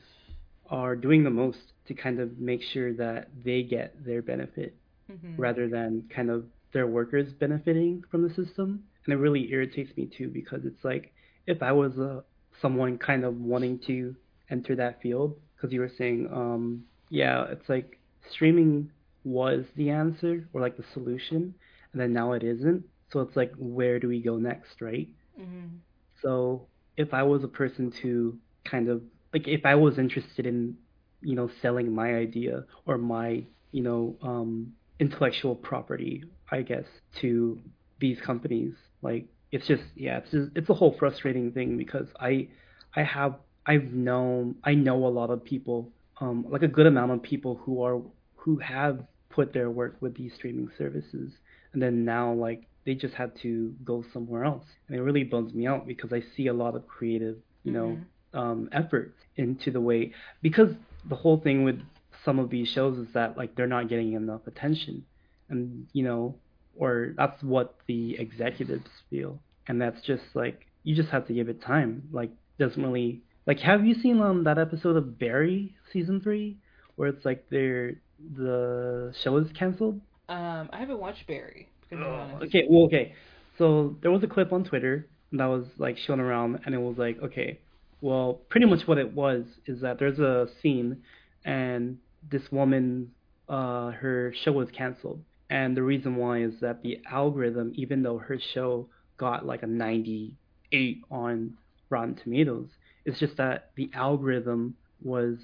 are 0.71 0.95
doing 0.97 1.25
the 1.25 1.31
most 1.31 1.70
to 1.91 1.95
kind 1.95 2.21
of 2.21 2.39
make 2.39 2.63
sure 2.63 2.95
that 2.95 3.31
they 3.45 3.63
get 3.65 4.05
their 4.07 4.23
benefit 4.23 4.77
hmm 5.09 5.37
rather 5.39 5.69
than 5.69 6.05
kind 6.15 6.31
of 6.31 6.47
their 6.73 6.87
workers 6.87 7.33
benefiting 7.35 8.03
from 8.11 8.23
the 8.23 8.35
system. 8.35 8.85
And 9.07 9.15
it 9.15 9.19
really 9.19 9.51
irritates 9.53 9.97
me 9.97 10.07
too 10.17 10.29
because 10.29 10.65
it's 10.67 10.85
like 10.85 11.13
if 11.47 11.63
I 11.63 11.73
was 11.73 11.99
uh, 11.99 12.23
someone 12.63 12.99
kind 12.99 13.25
of 13.25 13.37
wanting 13.41 13.81
to 13.89 14.17
enter 14.51 14.77
that 14.77 15.01
field, 15.03 15.37
because 15.57 15.73
you 15.73 15.81
were 15.81 15.93
saying, 15.99 16.29
um, 16.33 16.85
yeah, 17.11 17.45
it's 17.51 17.69
like 17.69 17.99
streaming 18.33 18.91
was 19.25 19.65
the 19.77 19.91
answer 19.91 20.49
or 20.53 20.61
like 20.61 20.77
the 20.77 20.85
solution, 20.95 21.55
and 21.93 22.01
then 22.01 22.13
now 22.13 22.33
it 22.33 22.45
isn't. 22.45 22.85
So 23.13 23.21
it's 23.21 23.37
like, 23.37 23.53
where 23.59 23.99
do 23.99 24.09
we 24.09 24.23
go 24.23 24.37
next, 24.39 24.81
right? 24.81 25.09
hmm 25.37 25.79
So 26.23 26.69
if 26.97 27.15
I 27.15 27.23
was 27.23 27.45
a 27.45 27.49
person 27.49 27.91
to 28.03 28.39
kind 28.65 28.89
of 28.89 29.03
like 29.33 29.49
if 29.49 29.65
I 29.65 29.75
was 29.75 29.99
interested 29.99 30.47
in, 30.47 30.77
you 31.23 31.35
know, 31.35 31.51
selling 31.63 31.95
my 31.95 32.15
idea 32.15 32.65
or 32.87 32.99
my, 32.99 33.45
you 33.73 33.83
know, 33.83 34.17
um, 34.23 34.73
intellectual 34.99 35.55
property, 35.55 36.25
I 36.51 36.63
guess, 36.63 36.85
to 37.21 37.59
these 38.01 38.19
companies, 38.25 38.75
like 39.03 39.27
it's 39.53 39.67
just 39.67 39.83
yeah, 39.95 40.19
it's 40.19 40.31
just 40.31 40.51
it's 40.55 40.69
a 40.69 40.75
whole 40.75 40.95
frustrating 40.99 41.53
thing 41.53 41.77
because 41.77 42.07
I 42.19 42.49
I 42.95 43.03
have 43.03 43.37
I've 43.67 43.93
known 43.93 44.57
I 44.65 44.75
know 44.75 45.07
a 45.07 45.09
lot 45.09 45.31
of 45.31 45.45
people, 45.45 45.91
um, 46.21 46.47
like 46.49 46.63
a 46.63 46.69
good 46.69 46.87
amount 46.87 47.13
of 47.13 47.23
people 47.23 47.57
who 47.57 47.83
are 47.83 48.01
who 48.37 48.59
have 48.59 49.05
put 49.29 49.53
their 49.53 49.71
work 49.71 49.97
with 50.01 50.17
these 50.17 50.33
streaming 50.35 50.71
services. 50.77 51.33
And 51.73 51.81
then 51.81 52.05
now 52.05 52.33
like 52.33 52.67
they 52.85 52.95
just 52.95 53.15
had 53.15 53.33
to 53.43 53.75
go 53.85 54.05
somewhere 54.13 54.45
else. 54.45 54.65
And 54.89 54.97
it 54.97 55.03
really 55.03 55.25
bums 55.25 55.55
me 55.55 55.67
out 55.67 55.87
because 55.87 56.13
i 56.13 56.23
see 56.37 56.49
a 56.49 56.53
lot 56.55 56.75
of 56.75 56.87
creative 56.87 57.37
you 57.63 57.73
know 57.73 57.99
um 58.33 58.69
effort 58.73 59.15
into 59.37 59.71
the 59.71 59.81
way 59.81 60.13
because 60.41 60.71
the 61.09 61.17
whole 61.17 61.39
thing 61.41 61.65
with 61.65 61.81
some 62.25 62.39
of 62.39 62.51
these 62.51 62.69
shows 62.69 62.99
is 62.99 63.09
that 63.15 63.37
like 63.37 63.55
they're 63.55 63.67
not 63.67 63.89
getting 63.89 64.13
enough 64.13 64.47
attention 64.47 65.05
and 65.49 65.87
you 65.93 66.03
know 66.05 66.35
or 66.77 67.15
that's 67.17 67.43
what 67.43 67.77
the 67.87 68.17
executives 68.19 68.89
feel 69.09 69.39
and 69.69 69.81
that's 69.81 70.01
just 70.03 70.23
like 70.35 70.67
you 70.85 70.95
just 70.95 71.09
have 71.11 71.27
to 71.27 71.33
give 71.33 71.49
it 71.49 71.63
time 71.63 72.03
like 72.13 72.31
doesn't 72.59 72.83
really 72.83 73.21
like 73.47 73.59
have 73.61 73.85
you 73.85 73.95
seen 73.95 74.21
um 74.21 74.45
that 74.45 74.59
episode 74.59 74.97
of 74.97 75.19
barry 75.19 75.75
season 75.93 76.21
three 76.21 76.57
where 76.97 77.09
it's 77.09 77.25
like 77.25 77.47
they're 77.51 77.95
the 78.37 79.15
show 79.23 79.37
is 79.39 79.51
canceled 79.53 80.01
Um, 80.29 80.69
I 80.73 80.79
haven't 80.79 81.01
watched 81.01 81.27
Barry. 81.27 81.69
Honest. 81.91 82.45
Okay, 82.45 82.67
well, 82.71 82.85
okay. 82.87 83.15
So 83.59 83.97
there 84.01 84.11
was 84.13 84.23
a 84.23 84.29
clip 84.29 84.53
on 84.53 84.63
Twitter 84.63 85.09
that 85.33 85.47
was 85.47 85.65
like 85.79 85.99
shown 85.99 86.21
around, 86.21 86.61
and 86.65 86.75
it 86.75 86.79
was 86.79 86.97
like, 86.99 87.21
okay, 87.21 87.59
well, 88.01 88.41
pretty 88.49 88.67
much 88.67 88.87
what 88.87 88.99
it 88.99 89.15
was 89.15 89.45
is 89.67 89.81
that 89.81 89.99
there's 89.99 90.19
a 90.19 90.49
scene, 90.63 91.03
and 91.45 91.99
this 92.31 92.43
woman, 92.51 93.13
uh, 93.49 93.91
her 93.91 94.35
show 94.43 94.53
was 94.53 94.69
canceled, 94.71 95.23
and 95.49 95.77
the 95.77 95.83
reason 95.83 96.17
why 96.17 96.43
is 96.43 96.55
that 96.61 96.83
the 96.83 96.99
algorithm, 97.11 97.73
even 97.75 98.03
though 98.03 98.19
her 98.19 98.39
show 98.55 98.89
got 99.17 99.45
like 99.45 99.63
a 99.63 99.67
98 99.67 101.03
on 101.11 101.55
Rotten 101.89 102.15
Tomatoes, 102.15 102.69
it's 103.05 103.19
just 103.19 103.37
that 103.37 103.71
the 103.77 103.91
algorithm 103.95 104.77
was 105.03 105.37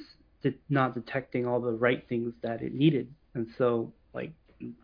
de- 0.43 0.55
not 0.69 0.95
detecting 0.95 1.47
all 1.47 1.61
the 1.61 1.73
right 1.73 2.07
things 2.09 2.33
that 2.43 2.63
it 2.63 2.75
needed, 2.75 3.13
and 3.35 3.49
so 3.59 3.93
like 4.15 4.33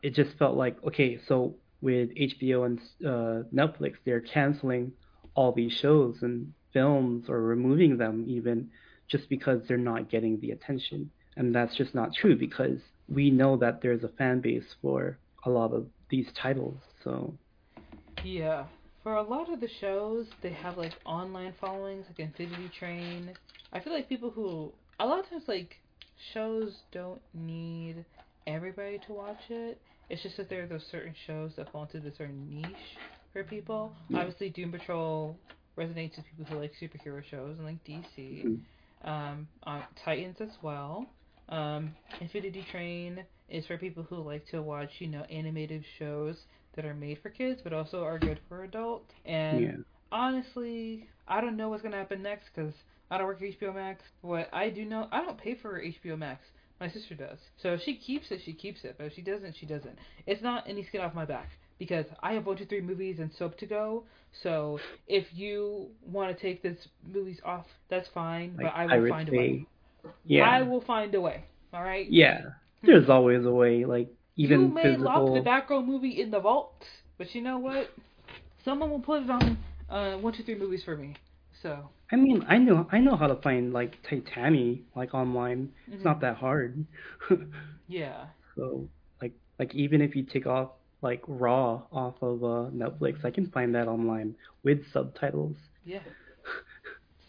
it 0.03 0.15
just 0.15 0.37
felt 0.39 0.57
like 0.57 0.77
okay, 0.85 1.21
so 1.27 1.55
with 1.83 2.11
HBO 2.15 2.65
and 2.65 2.79
uh, 3.05 3.43
Netflix, 3.53 3.95
they're 4.05 4.21
canceling 4.21 4.93
all 5.35 5.53
these 5.53 5.73
shows. 5.73 6.17
And 6.23 6.53
films 6.73 7.29
or 7.29 7.41
removing 7.43 7.97
them 7.99 8.25
even 8.27 8.71
just 9.09 9.29
because 9.29 9.61
they're 9.69 9.77
not 9.77 10.11
getting 10.11 10.41
the 10.41 10.53
attention, 10.53 11.11
and 11.37 11.55
that's 11.55 11.77
just 11.77 11.95
not 11.95 12.15
true 12.15 12.37
because 12.37 12.79
we 13.09 13.31
know 13.31 13.57
that 13.57 13.83
there's 13.83 14.05
a 14.05 14.09
fan 14.09 14.41
base 14.41 14.65
for 14.81 15.19
a 15.45 15.51
lot 15.51 15.73
of 15.73 15.87
these 16.09 16.27
titles. 16.41 16.79
So 17.05 17.35
Yeah. 18.25 18.65
For 19.03 19.17
a 19.17 19.23
lot 19.23 19.53
of 19.53 19.61
the 19.61 19.69
shows, 19.81 20.27
they 20.43 20.53
have 20.53 20.77
like 20.77 20.93
online 21.05 21.55
followings, 21.61 22.07
like 22.09 22.21
Infinity 22.21 22.71
Train. 22.79 23.33
I 23.73 23.81
feel 23.81 23.93
like 23.93 24.09
people 24.09 24.31
who 24.31 24.73
a 25.01 25.07
lot 25.07 25.19
of 25.19 25.29
times 25.29 25.45
like 25.49 25.77
shows 26.33 26.73
don't 26.93 27.21
need 27.35 28.05
everybody 28.47 29.01
to 29.07 29.13
watch 29.13 29.41
it. 29.51 29.81
It's 30.09 30.23
just 30.23 30.37
that 30.37 30.49
there 30.49 30.63
are 30.63 30.67
those 30.67 30.85
certain 30.91 31.15
shows 31.27 31.53
that 31.57 31.73
fall 31.73 31.83
into 31.85 32.01
this 32.01 32.17
certain 32.19 32.49
niche 32.49 32.97
for 33.33 33.43
people. 33.43 33.93
Yeah. 34.09 34.21
Obviously, 34.21 34.51
Doom 34.51 34.71
Patrol 34.71 35.37
resonates 35.77 36.17
with 36.17 36.27
people 36.27 36.45
who 36.45 36.59
like 36.59 36.73
superhero 36.81 37.23
shows 37.25 37.57
and 37.59 37.67
like 37.67 37.83
DC. 37.85 38.45
Mhm. 38.45 38.61
Um, 39.05 39.49
Titans 40.05 40.41
as 40.41 40.63
well. 40.63 41.07
Um, 41.49 41.95
Infinity 42.21 42.63
Train 42.71 43.25
is 43.49 43.67
for 43.67 43.77
people 43.77 44.03
who 44.05 44.17
like 44.17 44.47
to 44.49 44.63
watch, 44.63 44.91
you 45.01 45.09
know, 45.09 45.23
animated 45.25 45.85
shows 45.99 46.37
that 46.75 46.85
are 46.85 46.95
made 46.95 47.19
for 47.21 47.29
kids 47.31 47.61
but 47.63 47.73
also 47.73 48.03
are 48.05 48.19
good 48.19 48.41
for 48.49 48.65
adults. 48.65 49.13
And 49.25 49.61
yeah, 49.61 49.77
honestly, 50.11 51.09
I 51.27 51.41
don't 51.41 51.57
know 51.57 51.69
what's 51.69 51.83
gonna 51.83 51.97
happen 51.97 52.23
next 52.23 52.47
because 52.55 52.75
I 53.11 53.19
don't 53.19 53.27
work 53.27 53.43
at 53.43 53.49
HBO 53.61 53.73
Max. 53.75 54.03
What 54.23 54.49
I 54.53 54.71
do 54.71 54.85
know, 54.85 55.09
I 55.11 55.23
don't 55.23 55.39
pay 55.39 55.55
for 55.55 55.81
HBO 55.83 56.17
Max. 56.17 56.47
My 56.81 56.89
sister 56.89 57.15
does. 57.15 57.39
So 57.63 57.75
if 57.75 57.83
she 57.83 57.97
keeps 57.97 58.31
it, 58.31 58.41
she 58.45 58.53
keeps 58.55 58.85
it. 58.85 58.97
But 58.99 59.07
if 59.07 59.15
she 59.15 59.23
doesn't, 59.23 59.57
she 59.57 59.67
doesn't. 59.67 59.99
It's 60.27 60.43
not 60.43 60.69
any 60.69 60.85
skin 60.85 61.01
off 61.01 61.15
my 61.15 61.25
back 61.25 61.51
because 61.83 62.07
I 62.23 62.35
have 62.35 62.47
one, 62.47 62.57
two, 62.57 62.67
three 62.67 62.81
movies 62.81 63.19
and 63.21 63.33
soap 63.33 63.59
to 63.59 63.67
go. 63.67 64.05
So 64.43 64.79
if 65.09 65.27
you 65.35 65.89
want 66.07 66.37
to 66.37 66.41
take 66.41 66.63
this 66.63 66.89
movies 67.05 67.41
off, 67.45 67.67
that's 67.89 68.09
fine. 68.09 68.57
like 68.57 68.67
but 68.67 68.75
I 68.75 68.87
will 68.87 69.07
find 69.09 69.29
a 69.29 69.33
way. 69.33 69.67
Yeah, 70.25 70.45
I 70.45 70.63
will 70.63 70.81
find 70.81 71.15
a 71.15 71.21
way. 71.21 71.45
All 71.73 71.83
right. 71.83 72.07
yeah. 72.11 72.39
There's 72.85 73.09
always 73.11 73.45
a 73.45 73.51
way. 73.51 73.85
Like 73.85 74.09
even 74.37 74.61
you 74.61 74.69
may 74.69 74.97
lock 74.97 75.33
the 75.33 75.41
back 75.41 75.71
row 75.71 75.83
movie 75.83 76.21
in 76.21 76.31
the 76.31 76.41
vault, 76.41 76.85
but 77.19 77.35
you 77.35 77.43
know 77.43 77.59
what? 77.59 77.91
Someone 78.65 78.91
will 78.91 79.01
put 79.01 79.23
it 79.25 79.31
on 79.31 79.59
uh, 79.91 80.17
one, 80.19 80.33
two, 80.35 80.43
three 80.45 80.57
movies 80.57 80.83
for 80.85 80.97
me. 80.97 81.15
So 81.63 81.91
I 82.13 82.17
mean, 82.17 82.45
I 82.49 82.59
know 82.59 82.87
I 82.93 82.99
know 82.99 83.17
how 83.17 83.27
to 83.29 83.37
find 83.37 83.73
like 83.73 84.03
Titanic 84.03 84.81
like 84.95 85.15
online. 85.15 85.73
It's 85.95 86.05
Mhm. 86.05 86.05
not 86.05 86.21
that 86.21 86.37
hard. 86.37 86.87
yeah, 87.89 88.27
so 88.57 88.89
like 89.21 89.33
like 89.59 89.75
even 89.75 90.01
if 90.03 90.15
you 90.17 90.23
take 90.25 90.47
off 90.47 90.71
like 91.03 91.23
Raw 91.27 91.83
off 91.93 92.15
of 92.23 92.43
uh, 92.45 92.71
Netflix, 92.71 93.25
I 93.25 93.31
can 93.31 93.51
find 93.51 93.75
that 93.75 93.89
online 93.89 94.37
with 94.65 94.81
subtitles. 94.93 95.57
yeah. 95.85 96.01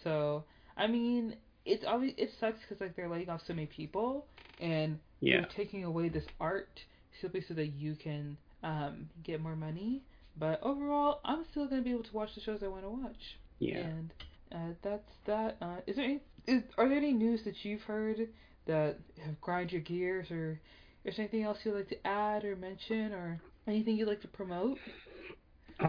So 0.04 0.46
I 0.78 0.88
mean, 0.88 1.36
it's 1.66 1.84
obvious. 1.86 2.14
It 2.18 2.32
sucks 2.40 2.60
because 2.62 2.82
like 2.82 2.96
they're 2.96 3.10
laying 3.10 3.30
off 3.30 3.42
so 3.48 3.54
many 3.54 3.68
people, 3.68 4.28
and 4.60 5.00
Yeah, 5.22 5.42
they're 5.42 5.46
taking 5.56 5.84
away 5.84 6.10
this 6.10 6.26
art 6.40 6.82
simply 7.22 7.42
so 7.48 7.54
that 7.56 7.68
you 7.68 7.96
can 7.96 8.38
um, 8.64 9.10
get 9.24 9.42
more 9.42 9.56
money. 9.56 10.04
But 10.38 10.62
overall, 10.64 11.22
I'm 11.26 11.46
still 11.52 11.68
gonna 11.68 11.82
be 11.82 11.92
able 11.92 12.04
to 12.04 12.14
watch 12.16 12.36
the 12.36 12.42
shows 12.42 12.62
I 12.64 12.68
want 12.68 12.84
to 12.84 12.90
watch. 12.90 13.40
yeah. 13.60 13.88
And 13.88 14.14
uh, 14.54 14.74
that's 14.84 15.12
that. 15.26 15.58
Uh, 15.62 15.78
is 15.88 15.96
there 15.96 16.06
any? 16.06 16.22
Is, 16.48 16.64
are 16.78 16.88
there 16.88 16.98
any 16.98 17.14
news 17.14 17.44
that 17.46 17.64
you've 17.64 17.82
heard 17.84 18.28
that 18.68 19.00
have 19.26 19.40
grind 19.42 19.72
your 19.72 19.82
gears, 19.82 20.32
or 20.32 20.60
is 21.06 21.16
there 21.16 21.24
anything 21.26 21.44
else 21.44 21.60
you'd 21.64 21.76
like 21.76 21.90
to 21.90 22.08
add 22.08 22.44
or 22.44 22.56
mention, 22.56 23.14
or 23.14 23.42
anything 23.68 23.96
you'd 23.96 24.08
like 24.08 24.22
to 24.22 24.28
promote? 24.28 24.78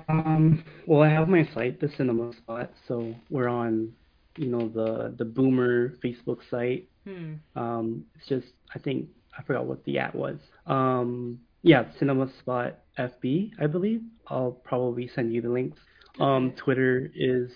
Um, 0.09 0.65
well, 0.87 1.03
I 1.03 1.09
have 1.11 1.29
my 1.29 1.49
site, 1.55 1.81
the 1.81 1.91
Cinema 1.97 2.33
Spot, 2.35 2.71
so 2.89 3.15
we're 3.31 3.49
on, 3.49 3.93
you 4.37 4.49
know, 4.49 4.69
the 4.69 5.15
the 5.17 5.25
Boomer 5.25 5.95
Facebook 6.03 6.39
site. 6.51 6.89
Hmm. 7.07 7.35
Um, 7.55 8.05
it's 8.17 8.27
just 8.29 8.47
I 8.75 8.79
think 8.79 9.09
I 9.39 9.43
forgot 9.43 9.67
what 9.67 9.85
the 9.85 9.99
at 9.99 10.15
was. 10.15 10.39
Um, 10.67 11.41
yeah, 11.63 11.85
Cinema 11.99 12.31
Spot 12.41 12.79
FB, 12.99 13.53
I 13.61 13.67
believe. 13.67 14.03
I'll 14.29 14.53
probably 14.53 15.09
send 15.09 15.33
you 15.33 15.41
the 15.43 15.49
links. 15.49 15.79
Um, 16.21 16.53
Twitter 16.57 17.11
is 17.15 17.51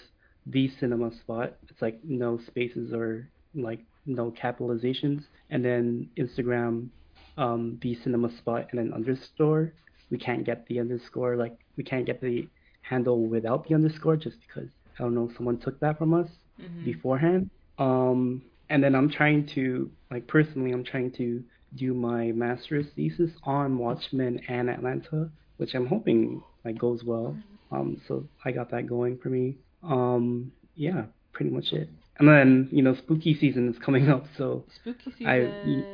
the 0.47 0.71
Cinema 0.81 1.15
Spot. 1.21 1.55
It's 1.69 1.81
like 1.81 2.01
no 2.03 2.41
spaces 2.47 2.93
or 2.93 3.29
like 3.55 3.81
no 4.07 4.31
capitalizations. 4.33 5.25
And 5.51 5.65
then 5.65 6.09
Instagram, 6.19 6.89
um, 7.37 7.79
the 7.83 7.97
Cinema 8.03 8.37
Spot 8.39 8.67
and 8.71 8.79
then 8.79 8.93
underscore. 8.93 9.73
We 10.11 10.19
can't 10.19 10.45
get 10.45 10.67
the 10.67 10.81
underscore, 10.81 11.37
like 11.37 11.57
we 11.77 11.85
can't 11.85 12.07
get 12.07 12.21
the 12.21 12.49
handle 12.83 13.27
without 13.27 13.69
the 13.69 13.75
underscore 13.75 14.17
just 14.17 14.37
because 14.47 14.69
I 14.99 15.03
don't 15.03 15.15
know 15.15 15.31
someone 15.37 15.59
took 15.59 15.79
that 15.81 15.99
from 15.99 16.15
us 16.15 16.29
Mhm. 16.61 16.85
beforehand. 16.85 17.51
Um, 17.79 18.43
and 18.71 18.83
then 18.83 18.95
I'm 18.95 19.09
trying 19.09 19.47
to, 19.55 19.91
like 20.11 20.27
personally, 20.27 20.73
I'm 20.73 20.85
trying 20.85 21.11
to 21.13 21.43
do 21.77 21.95
my 21.95 22.33
master's 22.33 22.87
thesis 22.97 23.31
on 23.45 23.79
Watchmen 23.79 24.41
and 24.49 24.69
Atlanta, 24.71 25.31
which 25.59 25.75
I'm 25.75 25.87
hoping 25.87 26.43
like 26.65 26.79
goes 26.79 27.05
well. 27.05 27.37
Um, 27.71 28.01
so 28.09 28.27
I 28.45 28.53
got 28.53 28.71
that 28.71 28.87
going 28.87 29.19
for 29.19 29.29
me. 29.29 29.57
Um, 29.83 30.51
yeah, 30.75 31.05
pretty 31.33 31.51
much 31.51 31.73
it. 31.73 31.89
And 32.19 32.27
then 32.29 32.69
you 32.73 32.83
know, 32.83 32.95
spooky 32.95 33.35
season 33.35 33.69
is 33.69 33.79
coming 33.79 34.09
up, 34.15 34.27
so 34.37 34.65
Spooky 34.75 35.13
season. 35.13 35.27
I- 35.27 35.85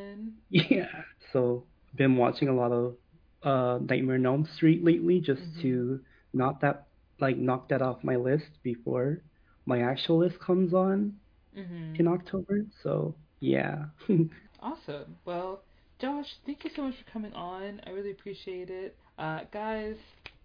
yeah. 0.51 1.03
So 1.33 1.65
been 1.97 2.17
watching 2.17 2.49
a 2.49 2.55
lot 2.55 2.73
of 2.73 2.97
uh 3.45 3.79
Nightmare 3.81 4.17
on 4.17 4.27
Elm 4.27 4.47
Street 4.57 4.85
lately 4.85 5.21
just 5.21 5.43
Mhm. 5.43 5.63
to 5.63 6.01
knock 6.33 6.61
that 6.63 6.89
like 7.21 7.37
knock 7.37 7.69
that 7.69 7.83
off 7.83 8.03
my 8.05 8.17
list 8.17 8.51
before 8.63 9.23
my 9.67 9.81
actual 9.83 10.19
list 10.19 10.39
comes 10.41 10.75
on 10.75 11.19
hmm 11.55 11.95
in 11.99 12.09
October. 12.09 12.65
So 12.83 13.15
yeah. 13.41 13.87
Awesome. 14.61 15.17
Well, 15.25 15.63
Josh, 16.01 16.27
thank 16.47 16.65
you 16.65 16.71
so 16.75 16.83
much 16.83 16.95
for 16.97 17.11
coming 17.11 17.33
on. 17.35 17.81
I 17.87 17.91
really 17.91 18.11
appreciate 18.13 18.71
it. 18.71 18.97
Uh, 19.19 19.41
guys, 19.53 19.97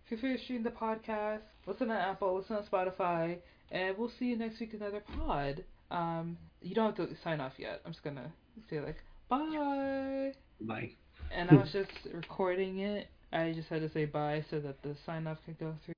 feel 0.10 0.20
free 0.20 0.36
to 0.38 0.44
stream 0.44 0.64
the 0.64 0.72
podcast, 0.72 1.42
listen 1.66 1.90
on 1.90 1.98
Apple, 1.98 2.36
listen 2.38 2.56
on 2.58 2.64
Spotify, 2.64 3.38
and 3.72 3.98
we'll 3.98 4.12
see 4.20 4.26
you 4.26 4.38
next 4.38 4.60
week 4.60 4.74
another 4.74 5.02
pod. 5.18 5.64
Um, 5.92 6.38
you 6.62 6.76
don't 6.76 6.96
have 6.98 7.08
to 7.10 7.16
sign 7.24 7.40
off 7.42 7.54
yet. 7.58 7.82
I'm 7.86 7.92
just 7.92 8.04
gonna 8.04 8.32
say 8.70 8.80
like 8.82 8.98
bye. 9.30 10.34
Bye. 10.62 11.09
And 11.32 11.50
I 11.52 11.56
was 11.56 11.72
just 11.72 11.92
recording 12.14 12.80
it. 12.80 13.08
I 13.32 13.52
just 13.52 13.70
had 13.70 13.82
to 13.82 13.90
say 13.90 14.06
bye 14.06 14.44
so 14.50 14.60
that 14.60 14.82
the 14.82 14.96
sign 15.06 15.28
off 15.28 15.38
could 15.46 15.60
go 15.60 15.76
through. 15.86 15.94